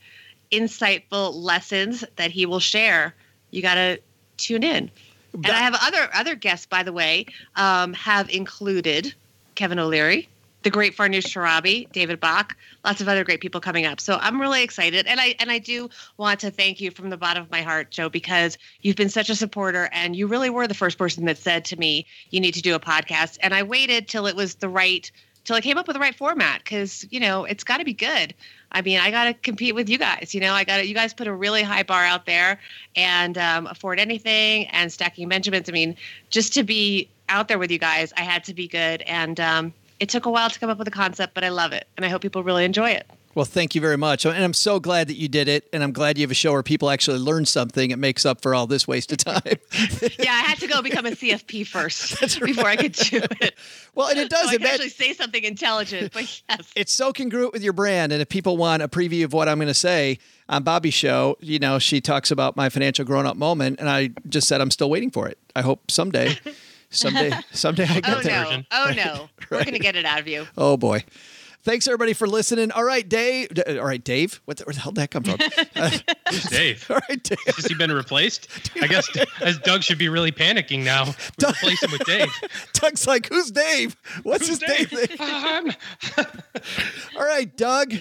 insightful 0.52 1.34
lessons 1.34 2.04
that 2.16 2.30
he 2.30 2.46
will 2.46 2.60
share, 2.60 3.14
you 3.50 3.62
got 3.62 3.74
to 3.74 4.00
tune 4.36 4.62
in. 4.62 4.90
And 5.34 5.46
I 5.46 5.58
have 5.58 5.76
other 5.80 6.08
other 6.14 6.34
guests, 6.34 6.66
by 6.66 6.82
the 6.82 6.92
way, 6.92 7.26
um, 7.56 7.92
have 7.94 8.30
included 8.30 9.14
Kevin 9.54 9.78
O'Leary, 9.78 10.28
the 10.62 10.70
great 10.70 10.96
Farnoosh 10.96 11.26
Torabi, 11.26 11.90
David 11.92 12.18
Bach, 12.18 12.56
lots 12.84 13.00
of 13.00 13.08
other 13.08 13.24
great 13.24 13.40
people 13.40 13.60
coming 13.60 13.84
up. 13.84 14.00
So 14.00 14.18
I'm 14.20 14.40
really 14.40 14.62
excited, 14.62 15.06
and 15.06 15.20
I 15.20 15.34
and 15.38 15.50
I 15.50 15.58
do 15.58 15.90
want 16.16 16.40
to 16.40 16.50
thank 16.50 16.80
you 16.80 16.90
from 16.90 17.10
the 17.10 17.16
bottom 17.16 17.42
of 17.42 17.50
my 17.50 17.62
heart, 17.62 17.90
Joe, 17.90 18.08
because 18.08 18.56
you've 18.80 18.96
been 18.96 19.10
such 19.10 19.28
a 19.28 19.34
supporter, 19.34 19.88
and 19.92 20.16
you 20.16 20.26
really 20.26 20.50
were 20.50 20.66
the 20.66 20.74
first 20.74 20.98
person 20.98 21.26
that 21.26 21.38
said 21.38 21.64
to 21.66 21.76
me, 21.76 22.06
"You 22.30 22.40
need 22.40 22.54
to 22.54 22.62
do 22.62 22.74
a 22.74 22.80
podcast." 22.80 23.36
And 23.40 23.54
I 23.54 23.62
waited 23.62 24.08
till 24.08 24.26
it 24.26 24.34
was 24.34 24.56
the 24.56 24.68
right 24.68 25.10
till 25.48 25.56
I 25.56 25.62
came 25.62 25.78
up 25.78 25.86
with 25.86 25.94
the 25.94 26.00
right 26.00 26.14
format 26.14 26.62
because 26.62 27.06
you 27.10 27.18
know 27.20 27.44
it's 27.44 27.64
got 27.64 27.78
to 27.78 27.84
be 27.84 27.94
good. 27.94 28.34
I 28.70 28.82
mean, 28.82 29.00
I 29.00 29.10
got 29.10 29.24
to 29.24 29.32
compete 29.32 29.74
with 29.74 29.88
you 29.88 29.96
guys. 29.96 30.34
You 30.34 30.42
know, 30.42 30.52
I 30.52 30.64
got. 30.64 30.86
You 30.86 30.94
guys 30.94 31.14
put 31.14 31.26
a 31.26 31.32
really 31.32 31.62
high 31.62 31.84
bar 31.84 32.04
out 32.04 32.26
there, 32.26 32.60
and 32.94 33.38
um, 33.38 33.66
afford 33.66 33.98
anything 33.98 34.66
and 34.66 34.92
stacking 34.92 35.26
Benjamins. 35.26 35.66
I 35.66 35.72
mean, 35.72 35.96
just 36.28 36.52
to 36.52 36.64
be 36.64 37.08
out 37.30 37.48
there 37.48 37.58
with 37.58 37.70
you 37.70 37.78
guys, 37.78 38.12
I 38.14 38.24
had 38.24 38.44
to 38.44 38.54
be 38.54 38.68
good, 38.68 39.00
and 39.02 39.40
um, 39.40 39.72
it 39.98 40.10
took 40.10 40.26
a 40.26 40.30
while 40.30 40.50
to 40.50 40.60
come 40.60 40.68
up 40.68 40.78
with 40.78 40.86
a 40.86 40.92
concept, 40.92 41.32
but 41.32 41.44
I 41.44 41.48
love 41.48 41.72
it, 41.72 41.88
and 41.96 42.04
I 42.04 42.10
hope 42.10 42.20
people 42.20 42.42
really 42.42 42.66
enjoy 42.66 42.90
it. 42.90 43.06
Well, 43.38 43.44
thank 43.44 43.76
you 43.76 43.80
very 43.80 43.96
much. 43.96 44.26
And 44.26 44.34
I'm 44.34 44.52
so 44.52 44.80
glad 44.80 45.06
that 45.06 45.14
you 45.14 45.28
did 45.28 45.46
it. 45.46 45.68
And 45.72 45.84
I'm 45.84 45.92
glad 45.92 46.18
you 46.18 46.22
have 46.22 46.32
a 46.32 46.34
show 46.34 46.50
where 46.50 46.64
people 46.64 46.90
actually 46.90 47.20
learn 47.20 47.46
something. 47.46 47.92
It 47.92 47.98
makes 48.00 48.26
up 48.26 48.42
for 48.42 48.52
all 48.52 48.66
this 48.66 48.88
waste 48.88 49.12
of 49.12 49.18
time. 49.18 49.40
yeah, 50.18 50.32
I 50.32 50.40
had 50.40 50.58
to 50.58 50.66
go 50.66 50.82
become 50.82 51.06
a 51.06 51.12
CFP 51.12 51.64
first 51.64 52.18
before 52.40 52.66
I 52.66 52.74
could 52.74 52.94
do 52.94 53.20
it. 53.40 53.54
well, 53.94 54.08
and 54.08 54.18
it 54.18 54.28
does. 54.28 54.48
So 54.48 54.56
it 54.56 54.64
actually 54.64 54.88
say 54.88 55.12
something 55.12 55.44
intelligent, 55.44 56.12
but 56.12 56.42
yes. 56.50 56.72
it's 56.74 56.92
so 56.92 57.12
congruent 57.12 57.52
with 57.52 57.62
your 57.62 57.72
brand. 57.72 58.10
And 58.10 58.20
if 58.20 58.28
people 58.28 58.56
want 58.56 58.82
a 58.82 58.88
preview 58.88 59.22
of 59.22 59.32
what 59.32 59.48
I'm 59.48 59.58
going 59.58 59.68
to 59.68 59.72
say 59.72 60.18
on 60.48 60.64
Bobbi's 60.64 60.94
show, 60.94 61.36
you 61.38 61.60
know, 61.60 61.78
she 61.78 62.00
talks 62.00 62.32
about 62.32 62.56
my 62.56 62.68
financial 62.68 63.04
grown 63.04 63.24
up 63.24 63.36
moment. 63.36 63.78
And 63.78 63.88
I 63.88 64.10
just 64.28 64.48
said, 64.48 64.60
I'm 64.60 64.72
still 64.72 64.90
waiting 64.90 65.12
for 65.12 65.28
it. 65.28 65.38
I 65.54 65.62
hope 65.62 65.92
someday, 65.92 66.36
someday, 66.90 67.30
someday 67.52 67.84
I 67.84 68.00
get 68.00 68.16
Oh 68.16 68.20
there. 68.20 68.44
no! 68.44 68.62
Oh 68.72 68.92
no! 68.96 69.28
We're 69.48 69.64
gonna 69.64 69.78
get 69.78 69.94
it 69.94 70.04
out 70.04 70.18
of 70.18 70.26
you. 70.26 70.48
Oh 70.56 70.76
boy. 70.76 71.04
Thanks 71.68 71.86
everybody 71.86 72.14
for 72.14 72.26
listening. 72.26 72.72
All 72.72 72.82
right, 72.82 73.06
Dave. 73.06 73.50
D- 73.52 73.62
All 73.78 73.84
right, 73.84 74.02
Dave. 74.02 74.40
What 74.46 74.56
the, 74.56 74.64
where 74.64 74.72
the 74.72 74.80
hell 74.80 74.90
did 74.90 75.02
that 75.02 75.10
come 75.10 75.22
from? 75.24 75.38
Uh, 75.76 75.90
Who's 76.30 76.44
Dave? 76.44 76.86
all 76.90 76.98
right, 77.10 77.22
Dave. 77.22 77.38
Has 77.54 77.66
he 77.66 77.74
been 77.74 77.92
replaced? 77.92 78.48
I 78.82 78.86
guess 78.86 79.06
as 79.42 79.58
Doug 79.58 79.82
should 79.82 79.98
be 79.98 80.08
really 80.08 80.32
panicking 80.32 80.82
now. 80.82 81.04
We 81.38 81.46
replace 81.46 81.82
him 81.82 81.92
with 81.92 82.04
Dave. 82.06 82.30
Doug's 82.72 83.06
like, 83.06 83.28
who's 83.28 83.50
Dave? 83.50 83.96
What's 84.22 84.48
Who's 84.48 84.60
his 84.62 84.88
Dave? 84.88 85.08
Dave? 85.08 85.20
Um, 85.20 85.70
All 87.18 87.24
right, 87.26 87.54
Doug. 87.54 87.94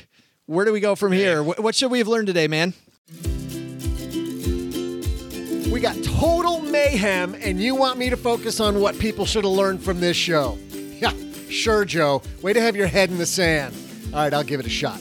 Where 0.46 0.64
do 0.64 0.72
we 0.72 0.80
go 0.80 0.96
from 0.96 1.12
here? 1.12 1.44
What, 1.44 1.60
what 1.60 1.76
should 1.76 1.92
we 1.92 1.98
have 1.98 2.08
learned 2.08 2.28
today, 2.28 2.48
man? 2.48 2.74
We 5.70 5.82
got 5.82 6.02
total 6.04 6.62
mayhem, 6.62 7.36
and 7.36 7.60
you 7.62 7.76
want 7.76 8.00
me 8.00 8.10
to 8.10 8.18
focus 8.18 8.62
on 8.62 8.80
what 8.80 8.98
people 8.98 9.26
should 9.26 9.44
have 9.44 9.54
learned 9.54 9.84
from 9.84 10.00
this 10.00 10.16
show. 10.16 10.58
Yeah, 10.72 11.12
sure, 11.50 11.86
Joe. 11.86 12.22
Way 12.42 12.54
to 12.54 12.62
have 12.62 12.76
your 12.76 12.88
head 12.88 13.10
in 13.10 13.18
the 13.18 13.26
sand. 13.26 13.76
All 14.14 14.20
right, 14.20 14.34
I'll 14.34 14.44
give 14.44 14.60
it 14.60 14.66
a 14.66 14.70
shot. 14.70 15.00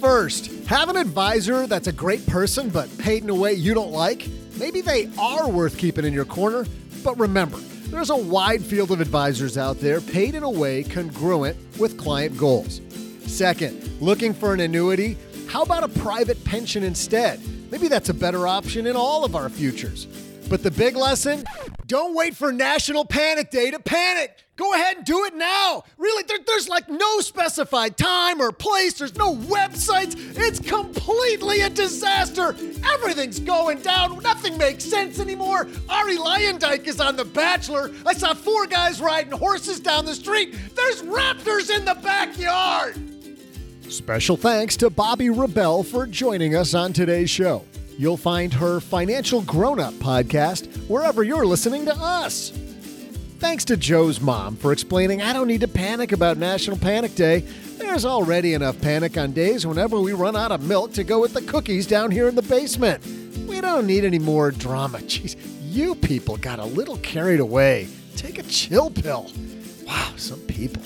First, 0.00 0.46
have 0.66 0.88
an 0.88 0.96
advisor 0.96 1.66
that's 1.66 1.88
a 1.88 1.92
great 1.92 2.24
person 2.26 2.68
but 2.68 2.88
paid 2.98 3.24
in 3.24 3.30
a 3.30 3.34
way 3.34 3.54
you 3.54 3.74
don't 3.74 3.90
like. 3.90 4.28
Maybe 4.58 4.80
they 4.80 5.10
are 5.18 5.48
worth 5.48 5.78
keeping 5.78 6.04
in 6.04 6.12
your 6.12 6.24
corner, 6.24 6.66
but 7.02 7.18
remember, 7.18 7.58
there's 7.90 8.10
a 8.10 8.16
wide 8.16 8.62
field 8.62 8.90
of 8.90 9.00
advisors 9.00 9.56
out 9.56 9.80
there 9.80 10.00
paid 10.00 10.34
in 10.34 10.42
a 10.42 10.50
way 10.50 10.82
congruent 10.82 11.56
with 11.78 11.96
client 11.96 12.36
goals. 12.36 12.80
Second, 13.26 13.82
looking 14.00 14.34
for 14.34 14.52
an 14.52 14.60
annuity? 14.60 15.16
How 15.48 15.62
about 15.62 15.84
a 15.84 15.88
private 15.88 16.42
pension 16.44 16.82
instead? 16.82 17.40
Maybe 17.70 17.88
that's 17.88 18.08
a 18.08 18.14
better 18.14 18.46
option 18.46 18.86
in 18.86 18.94
all 18.94 19.24
of 19.24 19.34
our 19.34 19.48
futures. 19.48 20.06
But 20.48 20.62
the 20.62 20.70
big 20.70 20.96
lesson 20.96 21.44
don't 21.86 22.14
wait 22.14 22.36
for 22.36 22.52
National 22.52 23.04
Panic 23.04 23.50
Day 23.50 23.70
to 23.70 23.78
panic. 23.78 24.36
Go 24.58 24.74
ahead 24.74 24.96
and 24.98 25.06
do 25.06 25.24
it 25.24 25.34
now. 25.36 25.84
Really, 25.96 26.24
there- 26.24 26.38
there's 26.46 26.68
like 26.68 26.88
no 26.90 27.20
specified 27.20 27.96
time 27.96 28.42
or 28.42 28.50
place, 28.52 28.94
there's 28.94 29.14
no 29.16 29.34
websites. 29.36 30.16
It's 30.36 30.58
completely 30.58 31.60
a 31.60 31.70
disaster. 31.70 32.56
Everything's 32.92 33.38
going 33.38 33.78
down. 33.82 34.18
Nothing 34.22 34.58
makes 34.58 34.84
sense 34.84 35.20
anymore. 35.20 35.68
Arie 35.88 36.16
Luyendyk 36.18 36.86
is 36.88 37.00
on 37.00 37.14
The 37.14 37.24
Bachelor. 37.24 37.92
I 38.04 38.12
saw 38.14 38.34
four 38.34 38.66
guys 38.66 39.00
riding 39.00 39.30
horses 39.32 39.78
down 39.78 40.04
the 40.04 40.14
street. 40.14 40.54
There's 40.74 41.02
raptors 41.02 41.70
in 41.74 41.84
the 41.84 41.94
backyard. 41.94 42.96
Special 43.88 44.36
thanks 44.36 44.76
to 44.78 44.90
Bobbi 44.90 45.30
Rebell 45.34 45.82
for 45.84 46.04
joining 46.06 46.54
us 46.56 46.74
on 46.74 46.92
today's 46.92 47.30
show. 47.30 47.64
You'll 47.96 48.16
find 48.16 48.52
her 48.54 48.80
Financial 48.80 49.40
Grown 49.42 49.78
Up 49.80 49.94
podcast 49.94 50.66
wherever 50.88 51.22
you're 51.22 51.46
listening 51.46 51.84
to 51.86 51.94
us. 51.96 52.52
Thanks 53.38 53.64
to 53.66 53.76
Joe's 53.76 54.20
mom 54.20 54.56
for 54.56 54.72
explaining 54.72 55.22
I 55.22 55.32
don't 55.32 55.46
need 55.46 55.60
to 55.60 55.68
panic 55.68 56.10
about 56.10 56.38
National 56.38 56.76
Panic 56.76 57.14
Day. 57.14 57.44
There's 57.76 58.04
already 58.04 58.54
enough 58.54 58.80
panic 58.80 59.16
on 59.16 59.30
days 59.30 59.64
whenever 59.64 60.00
we 60.00 60.12
run 60.12 60.34
out 60.34 60.50
of 60.50 60.64
milk 60.64 60.92
to 60.94 61.04
go 61.04 61.20
with 61.20 61.34
the 61.34 61.42
cookies 61.42 61.86
down 61.86 62.10
here 62.10 62.26
in 62.26 62.34
the 62.34 62.42
basement. 62.42 63.06
We 63.46 63.60
don't 63.60 63.86
need 63.86 64.04
any 64.04 64.18
more 64.18 64.50
drama. 64.50 64.98
Jeez, 65.02 65.36
you 65.62 65.94
people 65.94 66.36
got 66.36 66.58
a 66.58 66.64
little 66.64 66.96
carried 66.98 67.38
away. 67.38 67.86
Take 68.16 68.40
a 68.40 68.42
chill 68.42 68.90
pill. 68.90 69.30
Wow, 69.86 70.14
some 70.16 70.40
people. 70.40 70.82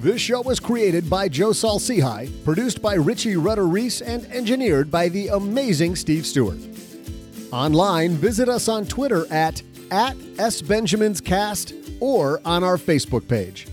This 0.00 0.20
show 0.20 0.40
was 0.40 0.58
created 0.58 1.08
by 1.08 1.28
Joe 1.28 1.52
Saul-Sehy, 1.52 2.44
produced 2.44 2.82
by 2.82 2.94
Richie 2.94 3.36
Rudder 3.36 3.68
Reese, 3.68 4.00
and 4.00 4.26
engineered 4.32 4.90
by 4.90 5.08
the 5.08 5.28
amazing 5.28 5.94
Steve 5.94 6.26
Stewart. 6.26 6.58
Online, 7.52 8.10
visit 8.12 8.48
us 8.48 8.68
on 8.68 8.86
Twitter 8.86 9.32
at, 9.32 9.62
at 9.90 10.16
SBenjaminsCast 10.16 11.98
or 12.00 12.40
on 12.44 12.64
our 12.64 12.76
Facebook 12.76 13.28
page. 13.28 13.66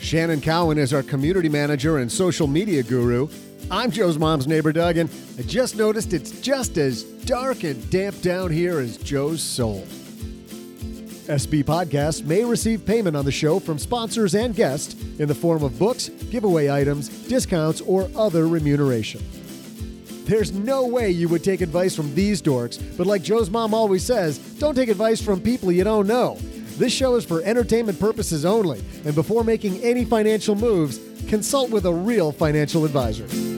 Shannon 0.00 0.40
Cowan 0.40 0.78
is 0.78 0.92
our 0.92 1.02
community 1.02 1.48
manager 1.48 1.98
and 1.98 2.10
social 2.10 2.46
media 2.46 2.82
guru. 2.82 3.28
I'm 3.70 3.90
Joe's 3.90 4.18
mom's 4.18 4.46
neighbor, 4.46 4.72
Doug, 4.72 4.96
and 4.98 5.10
I 5.38 5.42
just 5.42 5.76
noticed 5.76 6.12
it's 6.12 6.40
just 6.40 6.78
as 6.78 7.02
dark 7.02 7.64
and 7.64 7.90
damp 7.90 8.20
down 8.20 8.52
here 8.52 8.78
as 8.78 8.96
Joe's 8.98 9.42
soul. 9.42 9.84
SB 11.26 11.64
Podcasts 11.64 12.24
may 12.24 12.44
receive 12.44 12.86
payment 12.86 13.16
on 13.16 13.24
the 13.24 13.32
show 13.32 13.58
from 13.58 13.80
sponsors 13.80 14.36
and 14.36 14.54
guests 14.54 14.94
in 15.18 15.26
the 15.26 15.34
form 15.34 15.64
of 15.64 15.76
books, 15.76 16.08
giveaway 16.08 16.70
items, 16.70 17.08
discounts, 17.26 17.80
or 17.80 18.08
other 18.14 18.46
remuneration. 18.46 19.20
There's 20.26 20.50
no 20.50 20.84
way 20.88 21.10
you 21.12 21.28
would 21.28 21.44
take 21.44 21.60
advice 21.60 21.94
from 21.94 22.12
these 22.16 22.42
dorks, 22.42 22.82
but 22.96 23.06
like 23.06 23.22
Joe's 23.22 23.48
mom 23.48 23.72
always 23.72 24.04
says, 24.04 24.38
don't 24.58 24.74
take 24.74 24.88
advice 24.88 25.22
from 25.22 25.40
people 25.40 25.70
you 25.70 25.84
don't 25.84 26.08
know. 26.08 26.36
This 26.78 26.92
show 26.92 27.14
is 27.14 27.24
for 27.24 27.42
entertainment 27.42 28.00
purposes 28.00 28.44
only, 28.44 28.82
and 29.04 29.14
before 29.14 29.44
making 29.44 29.80
any 29.82 30.04
financial 30.04 30.56
moves, 30.56 30.98
consult 31.28 31.70
with 31.70 31.86
a 31.86 31.92
real 31.92 32.32
financial 32.32 32.84
advisor. 32.84 33.55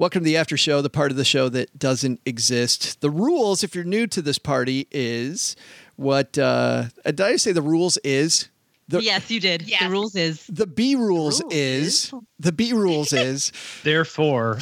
Welcome 0.00 0.22
to 0.22 0.24
the 0.24 0.38
after 0.38 0.56
show, 0.56 0.80
the 0.80 0.88
part 0.88 1.10
of 1.10 1.18
the 1.18 1.26
show 1.26 1.50
that 1.50 1.78
doesn't 1.78 2.22
exist. 2.24 3.02
The 3.02 3.10
rules, 3.10 3.62
if 3.62 3.74
you're 3.74 3.84
new 3.84 4.06
to 4.06 4.22
this 4.22 4.38
party, 4.38 4.88
is 4.90 5.56
what 5.96 6.38
uh, 6.38 6.84
did 7.04 7.20
I 7.20 7.36
say? 7.36 7.52
The 7.52 7.60
rules 7.60 7.98
is 7.98 8.48
the 8.88 9.02
yes, 9.02 9.30
you 9.30 9.40
did. 9.40 9.68
Yes. 9.68 9.82
The 9.82 9.90
rules 9.90 10.16
is 10.16 10.46
the 10.46 10.66
B 10.66 10.94
rules 10.94 11.42
rules 11.42 11.52
is 11.52 12.14
the 12.38 12.50
B 12.50 12.72
rules 12.72 13.12
is 13.12 13.52
Therefore, 13.82 14.58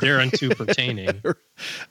thereunto 0.00 0.52
pertaining. 0.56 1.22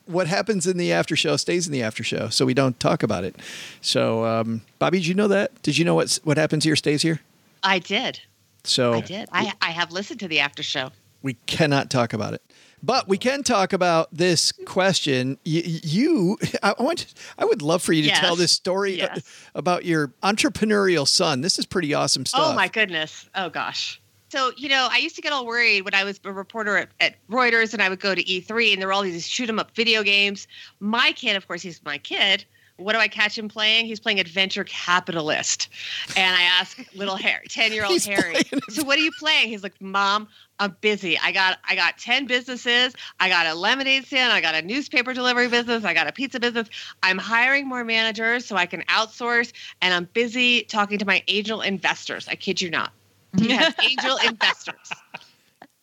what 0.06 0.28
happens 0.28 0.68
in 0.68 0.76
the 0.76 0.92
after 0.92 1.16
show 1.16 1.38
stays 1.38 1.68
in 1.68 1.72
the 1.72 1.82
after 1.82 2.04
show, 2.04 2.28
so 2.28 2.46
we 2.46 2.54
don't 2.54 2.78
talk 2.82 3.02
about 3.02 3.24
it. 3.24 3.38
So, 3.80 4.26
um, 4.26 4.64
Bobbi, 4.82 4.92
did 4.92 5.08
you 5.08 5.14
know 5.14 5.30
that? 5.30 5.62
Did 5.62 5.78
you 5.78 5.86
know 5.86 5.96
what's 5.96 6.18
what 6.26 6.36
happens 6.36 6.66
here 6.66 6.76
stays 6.76 7.02
here? 7.02 7.22
I 7.64 7.80
did. 7.80 8.20
So 8.66 8.96
I 8.96 9.00
did. 9.00 9.30
I, 9.32 9.54
I 9.62 9.72
have 9.72 9.94
listened 9.94 10.20
to 10.20 10.28
the 10.28 10.42
after 10.42 10.64
show. 10.64 10.92
we 11.22 11.36
cannot 11.46 11.90
talk 11.90 12.12
about 12.12 12.34
it. 12.34 12.42
But 12.82 13.08
we 13.08 13.18
can 13.18 13.44
talk 13.44 13.74
about 13.74 14.08
this 14.12 14.52
question. 14.66 15.38
You, 15.44 15.62
you 15.66 16.38
I 16.64 16.74
want, 16.80 17.14
I 17.38 17.46
would 17.46 17.62
love 17.62 17.82
for 17.82 17.94
you 17.94 18.02
to 18.04 18.08
Yes. 18.10 18.20
tell 18.20 18.36
this 18.36 18.52
story 18.52 18.98
Yes. 18.98 19.22
about 19.56 19.86
your 19.86 20.10
entrepreneurial 20.24 21.08
son. 21.08 21.42
This 21.42 21.60
is 21.60 21.66
pretty 21.66 21.94
awesome 21.94 22.22
oh, 22.22 22.30
stuff. 22.30 22.42
Oh 22.52 22.54
my 22.54 22.68
goodness. 22.68 23.30
Oh 23.36 23.50
gosh. 23.50 24.02
So, 24.32 24.52
you 24.58 24.70
know, 24.70 24.88
I 24.92 24.98
used 25.00 25.16
to 25.16 25.22
get 25.24 25.34
all 25.34 25.46
worried 25.46 25.82
when 25.82 25.96
I 25.96 26.04
was 26.04 26.20
a 26.24 26.32
reporter 26.32 26.78
at, 26.78 26.90
at 27.00 27.16
Reuters 27.30 27.74
and 27.74 27.82
I 27.82 27.90
would 27.90 28.00
go 28.00 28.14
to 28.14 28.24
E3 28.24 28.74
and 28.74 28.82
there 28.82 28.88
were 28.88 28.94
all 28.94 29.02
these 29.02 29.28
shoot 29.28 29.50
'em 29.50 29.58
up 29.58 29.76
video 29.76 30.04
games. 30.04 30.48
My 30.80 31.12
kid, 31.14 31.36
of 31.36 31.48
course, 31.48 31.64
he's 31.64 31.82
my 31.84 31.98
kid. 31.98 32.46
What 32.80 32.94
do 32.94 33.00
I 33.00 33.08
catch 33.08 33.38
him 33.38 33.48
playing? 33.50 33.86
He's 33.86 34.00
playing 34.00 34.20
Adventure 34.20 34.64
Capitalist. 34.64 35.70
And 36.18 36.36
I 36.36 36.42
ask 36.44 36.78
little 36.96 37.16
Harry, 37.28 37.46
10 37.48 37.74
year 37.74 37.86
old 37.86 38.02
Harry, 38.04 38.36
so 38.70 38.84
what 38.84 38.98
are 38.98 39.02
you 39.02 39.12
playing? 39.20 39.50
He's 39.50 39.64
like, 39.64 39.80
Mom, 39.82 40.28
I'm 40.60 40.76
busy. 40.82 41.18
I 41.20 41.32
got 41.32 41.60
I 41.68 41.76
got 41.76 41.98
10 41.98 42.26
businesses. 42.26 42.94
I 43.20 43.30
got 43.30 43.46
a 43.48 43.54
lemonade 43.54 44.06
stand. 44.06 44.32
I 44.34 44.42
got 44.42 44.56
a 44.56 44.62
newspaper 44.62 45.14
delivery 45.14 45.48
business. 45.48 45.84
I 45.84 45.94
got 45.94 46.08
a 46.08 46.12
pizza 46.12 46.40
business. 46.40 46.70
I'm 47.04 47.18
hiring 47.18 47.68
more 47.68 47.84
managers 47.84 48.46
so 48.46 48.56
I 48.56 48.66
can 48.66 48.82
outsource. 48.84 49.52
And 49.82 49.94
I'm 49.94 50.06
busy 50.14 50.64
talking 50.64 50.98
to 51.00 51.06
my 51.06 51.24
angel 51.28 51.62
investors. 51.62 52.28
I 52.28 52.36
kid 52.36 52.60
you 52.62 52.70
not. 52.70 52.92
He 53.38 53.52
has 53.52 53.74
angel 53.84 54.18
investors. 54.26 54.76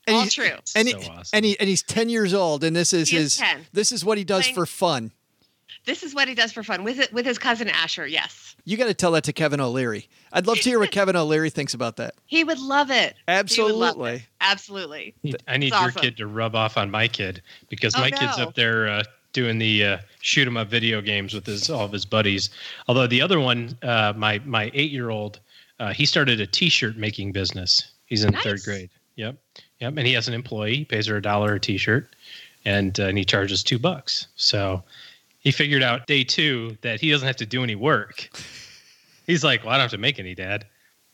And 0.07 0.17
All 0.17 0.23
he's- 0.23 0.35
true. 0.35 0.51
And, 0.77 0.89
So 0.89 0.99
he, 0.99 1.09
awesome. 1.09 1.23
and 1.37 1.45
he 1.45 1.59
and 1.59 1.69
he's 1.69 1.83
ten 1.83 2.09
years 2.09 2.33
old, 2.35 2.63
and 2.65 2.77
this 2.77 2.93
is 2.93 3.09
He 3.11 3.17
is 3.17 3.39
his 3.39 3.47
10. 3.49 3.67
this 3.73 3.93
is 3.93 4.05
what 4.05 4.19
he 4.19 4.25
does 4.25 4.43
Playing- 4.45 4.55
for 4.55 4.67
fun. 4.67 5.13
This 5.87 6.03
is 6.03 6.15
what 6.15 6.29
he 6.29 6.35
does 6.35 6.53
for 6.53 6.63
fun 6.63 6.85
with 6.85 6.99
it 6.99 7.13
with 7.13 7.25
his 7.25 7.39
cousin 7.39 7.69
Asher. 7.69 8.07
Yes, 8.07 8.55
You 8.65 8.77
got 8.77 8.87
to 8.89 8.95
tell 8.95 9.13
that 9.13 9.25
to 9.25 9.33
Kevin 9.33 9.61
O'Leary. 9.61 10.09
I'd 10.33 10.47
love 10.47 10.59
to 10.59 10.69
hear 10.69 10.79
what 10.79 10.91
Kevin 10.91 11.17
O'Leary 11.17 11.49
thinks 11.51 11.73
about 11.75 11.97
that. 11.97 12.15
he 12.27 12.45
would 12.45 12.59
love 12.59 12.91
it. 12.91 13.15
He 13.27 13.33
would 13.63 13.73
love 13.73 13.97
Absolutely. 13.97 14.15
it. 14.15 14.23
Absolutely. 14.41 15.15
I 15.49 15.57
need 15.57 15.69
It's 15.69 15.77
your 15.81 15.89
awesome. 15.91 16.03
kid 16.03 16.17
to 16.19 16.27
rub 16.27 16.55
off 16.55 16.77
on 16.77 16.91
my 16.91 17.09
kid 17.09 17.41
because 17.69 17.95
Oh, 17.97 18.01
my 18.01 18.11
kid's 18.11 18.39
up 18.39 18.55
there 18.55 18.89
uh, 18.89 19.05
doing 19.33 19.59
the 19.59 19.85
uh, 19.85 19.99
shoot 20.21 20.47
'em 20.47 20.57
up 20.57 20.69
video 20.69 21.01
games 21.01 21.33
with 21.35 21.47
his 21.47 21.71
all 21.71 21.85
of 21.85 21.93
his 21.93 22.05
buddies. 22.05 22.51
Although 22.89 23.07
the 23.07 23.23
other 23.23 23.39
one, 23.41 23.79
uh, 23.83 24.13
my 24.17 24.41
my 24.45 24.71
eight 24.75 24.91
year 24.91 25.11
old, 25.11 25.39
uh, 25.79 25.93
he 25.93 26.05
started 26.07 26.41
a 26.41 26.47
T-shirt 26.47 26.97
making 26.97 27.33
business. 27.33 27.93
He's 28.07 28.25
in 28.25 28.33
third 28.39 28.63
grade. 28.65 28.91
Yep, 29.17 29.37
yep, 29.81 29.95
and 29.97 30.07
he 30.07 30.13
has 30.15 30.27
an 30.29 30.35
employee. 30.35 30.77
He 30.79 30.85
pays 30.85 31.07
her 31.07 31.17
a 31.17 31.23
dollar 31.23 31.55
a 31.55 31.61
T-shirt, 31.61 32.15
and 32.65 32.99
uh, 32.99 33.05
and 33.05 33.17
he 33.19 33.25
charges 33.25 33.63
two 33.63 33.79
bucks. 33.79 34.27
So 34.37 34.83
he 35.47 35.53
figured 35.53 35.81
out 35.81 36.09
day 36.09 36.25
two 36.25 36.77
that 36.81 37.01
he 37.01 37.09
doesn't 37.09 37.25
have 37.25 37.37
to 37.37 37.47
do 37.47 37.63
any 37.63 37.77
work. 37.77 38.29
He's 39.29 39.45
like, 39.45 39.63
well, 39.63 39.71
I 39.73 39.77
don't 39.77 39.83
have 39.83 39.93
to 39.93 39.99
make 39.99 40.19
any, 40.19 40.35
Dad, 40.35 40.67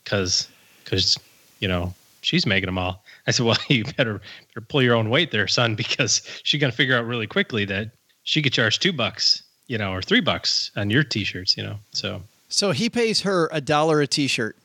because 0.03 0.49
because 0.83 1.19
you 1.61 1.69
know 1.69 1.93
she's 2.23 2.47
making 2.47 2.65
them 2.65 2.79
all. 2.79 3.05
I 3.27 3.33
said, 3.33 3.45
well, 3.45 3.59
you 3.69 3.85
better, 3.85 4.23
better 4.55 4.67
pull 4.67 4.81
your 4.81 4.95
own 4.95 5.11
weight 5.11 5.33
there, 5.33 5.47
son, 5.47 5.75
because 5.75 6.23
she's 6.45 6.59
gonna 6.59 6.73
figure 6.73 6.97
out 6.97 7.05
really 7.05 7.27
quickly 7.27 7.67
that 7.67 7.91
she 8.23 8.41
could 8.41 8.55
charge 8.55 8.79
two 8.79 8.91
bucks, 8.95 9.43
you 9.67 9.77
know, 9.77 9.93
or 9.93 10.01
three 10.01 10.23
bucks 10.23 10.71
on 10.77 10.89
your 10.89 11.05
t-shirts, 11.05 11.55
you 11.55 11.63
know. 11.63 11.77
So 11.91 12.23
So 12.49 12.71
he 12.71 12.89
pays 12.89 13.21
her 13.21 13.51
a 13.53 13.61
dollar 13.61 14.01
a 14.01 14.07
T-shirt, 14.07 14.57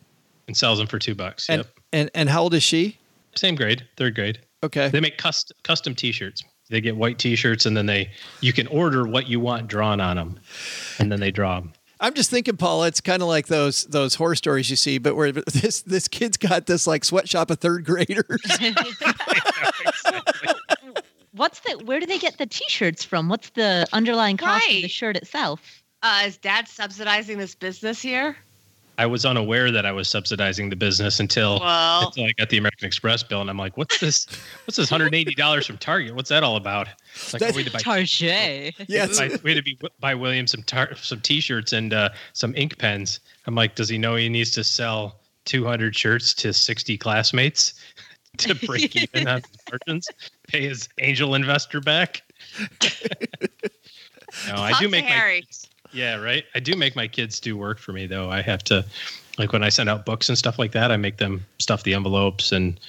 and 0.47 0.55
sells 0.55 0.77
them 0.77 0.87
for 0.87 0.97
two 0.97 1.13
bucks. 1.13 1.49
and 1.49 1.59
yep. 1.59 1.67
and 1.91 2.09
and 2.15 2.29
how 2.29 2.43
old 2.43 2.53
is 2.53 2.63
she? 2.63 2.99
Same 3.35 3.55
grade, 3.55 3.85
third 3.97 4.15
grade. 4.15 4.39
Okay. 4.63 4.87
They 4.87 5.01
make 5.01 5.17
custom 5.17 5.57
custom 5.63 5.93
t-shirts. 5.93 6.41
They 6.69 6.81
get 6.81 6.97
white 6.97 7.17
t-shirts, 7.17 7.65
and 7.65 7.77
then 7.77 7.85
they 7.85 8.11
you 8.41 8.53
can 8.53 8.67
order 8.67 9.07
what 9.07 9.27
you 9.27 9.39
want 9.39 9.67
drawn 9.67 9.99
on 10.01 10.17
them, 10.17 10.39
and 10.99 11.11
then 11.11 11.19
they 11.19 11.31
draw 11.31 11.59
them. 11.59 11.73
I'm 11.99 12.13
just 12.13 12.29
thinking, 12.29 12.57
Paul. 12.57 12.83
It's 12.83 13.01
kind 13.01 13.21
of 13.21 13.27
like 13.27 13.47
those 13.47 13.85
those 13.85 14.15
horror 14.15 14.35
stories 14.35 14.69
you 14.69 14.75
see, 14.75 14.97
but 14.97 15.15
where 15.15 15.31
this 15.53 15.81
this 15.81 16.07
kid's 16.07 16.37
got 16.37 16.65
this 16.65 16.85
like 16.87 17.03
sweatshop 17.05 17.49
of 17.49 17.59
third 17.59 17.85
graders. 17.85 18.41
What's 21.31 21.59
the? 21.61 21.81
Where 21.85 21.99
do 21.99 22.05
they 22.05 22.17
get 22.17 22.37
the 22.37 22.47
T-shirts 22.47 23.03
from? 23.03 23.29
What's 23.29 23.49
the 23.51 23.87
underlying 23.93 24.37
cost 24.37 24.65
of 24.65 24.71
the 24.81 24.87
shirt 24.87 25.15
itself? 25.15 25.83
Uh, 26.01 26.23
is 26.25 26.37
Dad 26.37 26.67
subsidizing 26.67 27.37
this 27.37 27.55
business 27.55 28.01
here? 28.01 28.35
I 28.99 29.05
was 29.05 29.25
unaware 29.25 29.69
that 29.71 29.85
I 29.85 29.91
was 29.91 30.09
subsidizing 30.09 30.69
the 30.69 30.75
business 30.75 31.19
until, 31.19 31.59
Well. 31.59 32.07
until 32.07 32.25
I 32.25 32.31
got 32.31 32.49
the 32.49 32.57
American 32.57 32.87
Express 32.87 33.21
bill, 33.21 33.41
and 33.41 33.49
I'm 33.49 33.57
like, 33.57 33.77
"What's 33.77 33.99
this? 33.99 34.25
What's 34.65 34.77
this 34.77 34.89
180 34.89 35.35
dollars 35.35 35.67
from 35.67 35.77
Target? 35.77 36.15
What's 36.15 36.29
that 36.29 36.43
all 36.43 36.55
about?" 36.55 36.87
It's 37.13 37.31
like, 37.33 37.39
That's- 37.41 37.55
we 37.55 37.63
had 37.63 37.71
to 37.71 37.77
buy, 37.77 37.83
Target. 37.83 38.73
Yes. 38.87 39.19
buy- 39.19 39.37
we 39.43 39.51
had 39.53 39.57
to 39.57 39.61
be, 39.63 39.77
buy 39.99 40.15
William 40.15 40.47
some 40.47 40.63
tar- 40.63 40.95
some 40.95 41.21
T-shirts 41.21 41.73
and 41.73 41.93
uh, 41.93 42.09
some 42.33 42.55
ink 42.55 42.77
pens. 42.79 43.19
I'm 43.45 43.53
like, 43.55 43.75
"Does 43.75 43.87
he 43.89 43.97
know 43.99 44.15
he 44.15 44.29
needs 44.29 44.49
to 44.51 44.63
sell 44.63 45.19
200 45.45 45.95
shirts 45.95 46.33
to 46.35 46.51
60 46.51 46.97
classmates 46.97 47.75
to 48.39 48.55
break 48.55 48.95
even 49.13 49.27
on 49.27 49.41
margins? 49.69 50.09
Pay 50.47 50.67
his 50.67 50.89
angel 50.99 51.35
investor 51.35 51.79
back?" 51.81 52.23
no, 54.47 54.55
I 54.55 54.73
do 54.79 54.85
to 54.85 54.89
make 54.89 55.05
my 55.05 55.11
Harry. 55.11 55.47
Yeah, 55.91 56.15
right. 56.15 56.45
I 56.55 56.59
do 56.59 56.75
make 56.75 56.95
my 56.95 57.07
kids 57.07 57.39
do 57.39 57.57
work 57.57 57.79
for 57.79 57.93
me 57.93 58.05
though. 58.07 58.29
I 58.29 58.41
have 58.41 58.63
to 58.65 58.85
like 59.37 59.53
when 59.53 59.63
I 59.63 59.69
send 59.69 59.89
out 59.89 60.05
books 60.05 60.29
and 60.29 60.37
stuff 60.37 60.57
like 60.59 60.71
that, 60.71 60.91
I 60.91 60.97
make 60.97 61.17
them 61.17 61.45
stuff 61.59 61.83
the 61.83 61.93
envelopes 61.93 62.51
and 62.51 62.79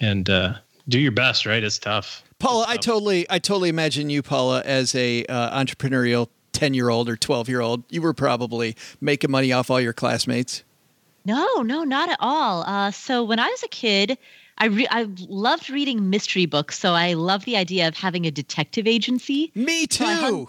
and 0.00 0.28
uh 0.28 0.54
do 0.88 1.00
your 1.00 1.12
best, 1.12 1.46
right? 1.46 1.62
It's 1.64 1.78
tough. 1.78 2.22
Paula, 2.38 2.66
I 2.68 2.74
It's 2.74 2.86
tough. 2.86 2.94
totally, 2.94 3.26
I 3.30 3.38
totally 3.38 3.68
imagine 3.70 4.08
you, 4.10 4.22
Paula, 4.22 4.62
as 4.64 4.94
a 4.94 5.24
uh, 5.24 5.58
entrepreneurial 5.64 6.28
ten 6.52 6.74
year 6.74 6.90
old 6.90 7.08
or 7.08 7.16
twelve 7.16 7.48
year 7.48 7.60
old. 7.60 7.82
You 7.90 8.02
were 8.02 8.12
probably 8.14 8.76
making 9.00 9.30
money 9.30 9.52
off 9.52 9.70
all 9.70 9.80
your 9.80 9.92
classmates. 9.94 10.62
No, 11.24 11.62
no, 11.62 11.82
not 11.82 12.08
at 12.08 12.18
all. 12.20 12.62
Uh, 12.62 12.90
so 12.92 13.24
when 13.24 13.40
I 13.40 13.48
was 13.48 13.62
a 13.64 13.68
kid, 13.68 14.16
I 14.58 14.66
re- 14.66 14.86
I 14.90 15.08
loved 15.18 15.70
reading 15.70 16.08
mystery 16.08 16.46
books. 16.46 16.78
So 16.78 16.92
I 16.92 17.14
love 17.14 17.44
the 17.46 17.56
idea 17.56 17.88
of 17.88 17.96
having 17.96 18.26
a 18.26 18.30
detective 18.30 18.86
agency. 18.86 19.50
Me 19.54 19.86
So 19.90 20.48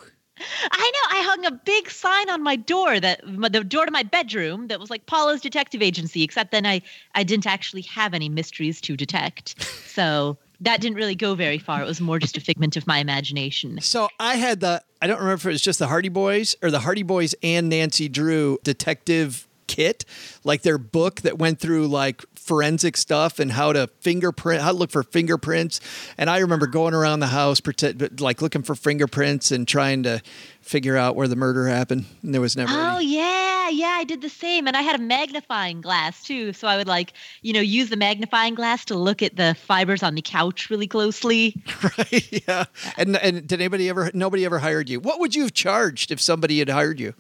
I 0.72 0.92
know. 0.94 1.18
I 1.20 1.24
hung 1.24 1.46
a 1.46 1.52
big 1.52 1.90
sign 1.90 2.30
on 2.30 2.44
my 2.44 2.56
door 2.56 3.00
that 3.00 3.22
the 3.26 3.64
door 3.64 3.86
to 3.86 3.92
my 3.92 4.04
bedroom 4.04 4.68
that 4.68 4.80
was 4.80 4.90
like 4.90 5.06
Paula's 5.06 5.42
Detective 5.42 5.82
Agency. 5.82 6.24
Except 6.24 6.52
then 6.52 6.66
I 6.66 6.82
I 7.16 7.24
didn't 7.24 7.48
actually 7.48 7.84
have 7.84 8.14
any 8.14 8.30
mysteries 8.30 8.80
to 8.82 8.96
detect, 8.96 9.62
so 9.88 10.38
that 10.62 10.82
didn't 10.82 10.98
really 10.98 11.16
go 11.16 11.36
very 11.36 11.60
far. 11.60 11.82
It 11.82 11.86
was 11.86 12.02
more 12.02 12.20
just 12.20 12.38
a 12.38 12.42
figment 12.42 12.78
of 12.78 12.88
my 12.88 13.00
imagination. 13.00 13.80
So 13.82 14.10
I 14.20 14.36
had 14.36 14.60
the, 14.60 14.82
I 15.02 15.08
don't 15.08 15.20
remember 15.20 15.36
if 15.36 15.46
it 15.46 15.50
was 15.50 15.62
just 15.62 15.80
the 15.80 15.88
Hardy 15.88 16.10
Boys 16.10 16.56
or 16.64 16.72
the 16.72 16.80
Hardy 16.80 17.04
Boys 17.04 17.36
and 17.44 17.70
Nancy 17.70 18.10
Drew 18.10 18.58
detective 18.64 19.48
kit, 19.68 20.06
like 20.44 20.64
their 20.64 20.78
book 20.78 21.22
that 21.22 21.38
went 21.38 21.60
through 21.60 21.88
like 21.88 22.24
forensic 22.48 22.98
stuff 22.98 23.40
and 23.40 23.52
how 23.52 23.74
to 23.74 23.88
fingerprint, 24.00 24.62
how 24.62 24.72
to 24.72 24.78
look 24.78 24.90
for 24.90 25.04
fingerprints. 25.04 25.80
And 26.18 26.30
I 26.30 26.40
remember 26.40 26.66
going 26.68 26.94
around 26.94 27.20
the 27.20 27.28
house, 27.28 27.60
pretend, 27.60 28.22
like 28.22 28.42
looking 28.42 28.64
for 28.64 28.74
fingerprints 28.74 29.52
and 29.52 29.68
trying 29.68 30.04
to 30.04 30.22
figure 30.62 30.98
out 30.98 31.16
where 31.16 31.28
the 31.28 31.36
murder 31.36 31.68
happened. 31.68 32.06
And 32.24 32.34
there 32.34 32.42
was 32.42 32.56
never 32.58 32.72
Oh 32.74 32.98
any. 32.98 33.16
yeah, 33.16 33.70
yeah, 33.70 33.96
I 34.00 34.04
did 34.06 34.22
the 34.22 34.30
same, 34.30 34.68
and 34.68 34.76
I 34.78 34.82
had 34.82 35.00
a 35.00 35.04
magnifying 35.04 35.82
glass 35.82 36.24
too. 36.24 36.54
So 36.54 36.68
I 36.68 36.78
would 36.78 36.88
like, 36.88 37.14
you 37.42 37.54
know, 37.54 37.60
use 37.62 37.90
the 37.90 37.98
magnifying 37.98 38.56
glass 38.56 38.84
to 38.86 38.96
look 38.96 39.22
at 39.22 39.36
the 39.36 39.56
fibers 39.56 40.04
on 40.04 40.16
the 40.16 40.22
couch 40.22 40.70
really 40.70 40.88
closely. 40.88 41.62
right? 41.98 42.44
Yeah. 42.48 42.66
And 42.98 43.18
and 43.18 43.48
did 43.48 43.60
anybody 43.62 43.90
ever? 43.90 44.10
Nobody 44.14 44.46
ever 44.46 44.60
hired 44.60 44.90
you. 44.90 45.00
What 45.00 45.20
would 45.20 45.36
you 45.36 45.44
have 45.44 45.54
charged 45.54 46.12
if 46.12 46.22
somebody 46.22 46.60
had 46.60 46.70
hired 46.70 47.00
you? 47.00 47.14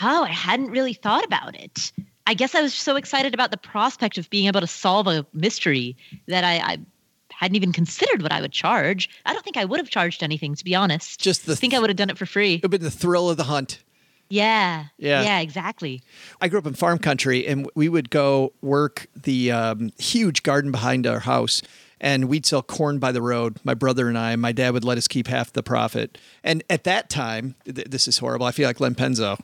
Oh, 0.00 0.22
I 0.24 0.28
hadn't 0.30 0.70
really 0.70 0.92
thought 0.92 1.24
about 1.24 1.56
it. 1.58 1.90
I 2.28 2.34
guess 2.34 2.54
I 2.54 2.60
was 2.60 2.74
so 2.74 2.96
excited 2.96 3.32
about 3.32 3.50
the 3.50 3.56
prospect 3.56 4.18
of 4.18 4.28
being 4.28 4.48
able 4.48 4.60
to 4.60 4.66
solve 4.66 5.06
a 5.06 5.24
mystery 5.32 5.96
that 6.26 6.44
I, 6.44 6.56
I 6.58 6.78
hadn't 7.30 7.56
even 7.56 7.72
considered 7.72 8.20
what 8.20 8.32
I 8.32 8.42
would 8.42 8.52
charge. 8.52 9.08
I 9.24 9.32
don't 9.32 9.42
think 9.42 9.56
I 9.56 9.64
would 9.64 9.78
have 9.80 9.88
charged 9.88 10.22
anything, 10.22 10.54
to 10.54 10.62
be 10.62 10.74
honest. 10.74 11.18
Just 11.18 11.46
the 11.46 11.52
I 11.52 11.56
think 11.56 11.72
I 11.72 11.78
would 11.78 11.88
have 11.88 11.96
done 11.96 12.10
it 12.10 12.18
for 12.18 12.26
free. 12.26 12.56
It 12.56 12.62
would 12.64 12.74
have 12.74 12.80
been 12.82 12.84
the 12.84 12.90
thrill 12.90 13.30
of 13.30 13.38
the 13.38 13.44
hunt. 13.44 13.82
Yeah. 14.28 14.84
Yeah. 14.98 15.22
Yeah, 15.22 15.40
exactly. 15.40 16.02
I 16.38 16.48
grew 16.48 16.58
up 16.58 16.66
in 16.66 16.74
farm 16.74 16.98
country, 16.98 17.46
and 17.46 17.66
we 17.74 17.88
would 17.88 18.10
go 18.10 18.52
work 18.60 19.06
the 19.16 19.50
um, 19.50 19.90
huge 19.98 20.42
garden 20.42 20.70
behind 20.70 21.06
our 21.06 21.20
house, 21.20 21.62
and 22.00 22.28
we'd 22.28 22.46
sell 22.46 22.62
corn 22.62 22.98
by 22.98 23.12
the 23.12 23.22
road. 23.22 23.58
My 23.64 23.74
brother 23.74 24.08
and 24.08 24.16
I. 24.16 24.34
My 24.36 24.52
dad 24.52 24.72
would 24.72 24.84
let 24.84 24.98
us 24.98 25.08
keep 25.08 25.26
half 25.26 25.52
the 25.52 25.62
profit. 25.62 26.18
And 26.44 26.62
at 26.70 26.84
that 26.84 27.10
time, 27.10 27.54
th- 27.64 27.88
this 27.88 28.06
is 28.08 28.18
horrible. 28.18 28.46
I 28.46 28.52
feel 28.52 28.68
like 28.68 28.80
Len 28.80 28.94
Penzo. 28.94 29.38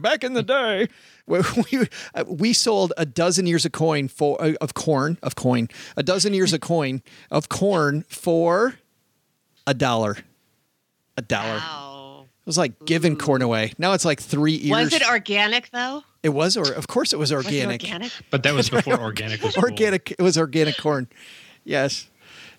Back 0.02 0.24
in 0.24 0.32
the 0.34 0.42
day, 0.42 0.88
we 1.26 1.40
we, 1.72 1.86
uh, 2.14 2.24
we 2.26 2.52
sold 2.52 2.92
a 2.96 3.04
dozen 3.04 3.46
ears 3.46 3.64
of 3.64 3.72
coin 3.72 4.08
for 4.08 4.40
uh, 4.42 4.54
of 4.60 4.74
corn 4.74 5.18
of 5.22 5.34
coin, 5.34 5.68
a 5.96 6.02
dozen 6.02 6.34
ears 6.34 6.52
of 6.52 6.60
coin 6.60 7.02
of 7.30 7.48
corn 7.48 8.04
for 8.08 8.74
a 9.66 9.74
dollar. 9.74 10.16
A 11.16 11.22
dollar. 11.22 11.56
Wow. 11.56 12.26
It 12.26 12.46
was 12.46 12.56
like 12.56 12.86
giving 12.86 13.16
corn 13.16 13.42
away. 13.42 13.74
Now 13.76 13.92
it's 13.92 14.06
like 14.06 14.22
three 14.22 14.58
ears. 14.62 14.70
Was 14.70 14.92
it 14.94 15.06
organic 15.06 15.70
though? 15.70 16.02
It 16.22 16.30
was, 16.30 16.56
or 16.56 16.72
of 16.72 16.88
course, 16.88 17.12
it 17.12 17.18
was 17.18 17.32
Was 17.32 17.46
it 17.46 17.50
organic. 17.52 17.82
organic? 17.82 18.12
But 18.30 18.42
that 18.44 18.54
was 18.54 18.70
before 18.70 18.98
organic 18.98 19.42
was 19.42 19.54
cool. 19.54 19.64
organic. 19.70 20.12
It 20.12 20.22
was 20.22 20.38
organic 20.38 20.76
corn. 20.78 21.08
Yes, 21.68 22.08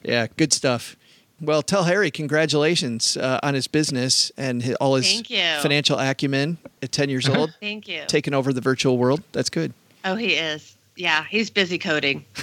yeah, 0.03 0.27
good 0.38 0.53
stuff. 0.53 0.95
Well, 1.41 1.61
tell 1.64 1.84
Harry 1.86 2.11
congratulations 2.11 3.18
uh, 3.18 3.40
on 3.41 3.53
his 3.53 3.68
business 3.68 4.31
and 4.38 4.61
hi- 4.61 4.73
all 4.76 4.95
his 4.95 5.22
financial 5.61 5.98
acumen 5.98 6.57
at 6.84 6.91
ten 6.91 7.10
years 7.10 7.27
old, 7.30 7.56
Thank 7.60 7.88
you. 7.88 8.03
taking 8.07 8.34
over 8.34 8.53
the 8.53 8.61
virtual 8.61 8.98
world. 8.98 9.23
That's 9.31 9.49
good. 9.49 9.73
Oh, 10.06 10.15
he 10.15 10.34
is. 10.36 10.76
Yeah, 10.95 11.23
he's 11.30 11.49
busy 11.49 11.77
coding. 11.77 12.26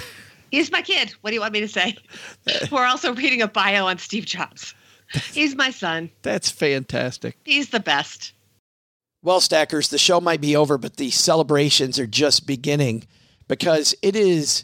He's 0.49 0.71
my 0.71 0.81
kid. 0.81 1.13
What 1.19 1.31
do 1.31 1.33
you 1.33 1.41
want 1.41 1.51
me 1.51 1.59
to 1.59 1.67
say? 1.67 1.97
We're 2.71 2.85
also 2.85 3.13
reading 3.13 3.41
a 3.41 3.49
bio 3.49 3.85
on 3.85 3.97
Steve 3.97 4.25
Jobs. 4.25 4.73
He's 5.33 5.57
my 5.57 5.71
son. 5.71 6.09
That's 6.21 6.49
fantastic. 6.49 7.35
He's 7.43 7.67
the 7.69 7.81
best. 7.81 8.31
Well, 9.21 9.41
Stackers, 9.41 9.89
the 9.89 9.97
show 9.97 10.21
might 10.21 10.39
be 10.39 10.55
over, 10.55 10.77
but 10.77 10.95
the 10.95 11.09
celebrations 11.11 11.99
are 11.99 12.07
just 12.07 12.47
beginning 12.47 13.03
because 13.49 13.93
it 14.01 14.15
is 14.15 14.63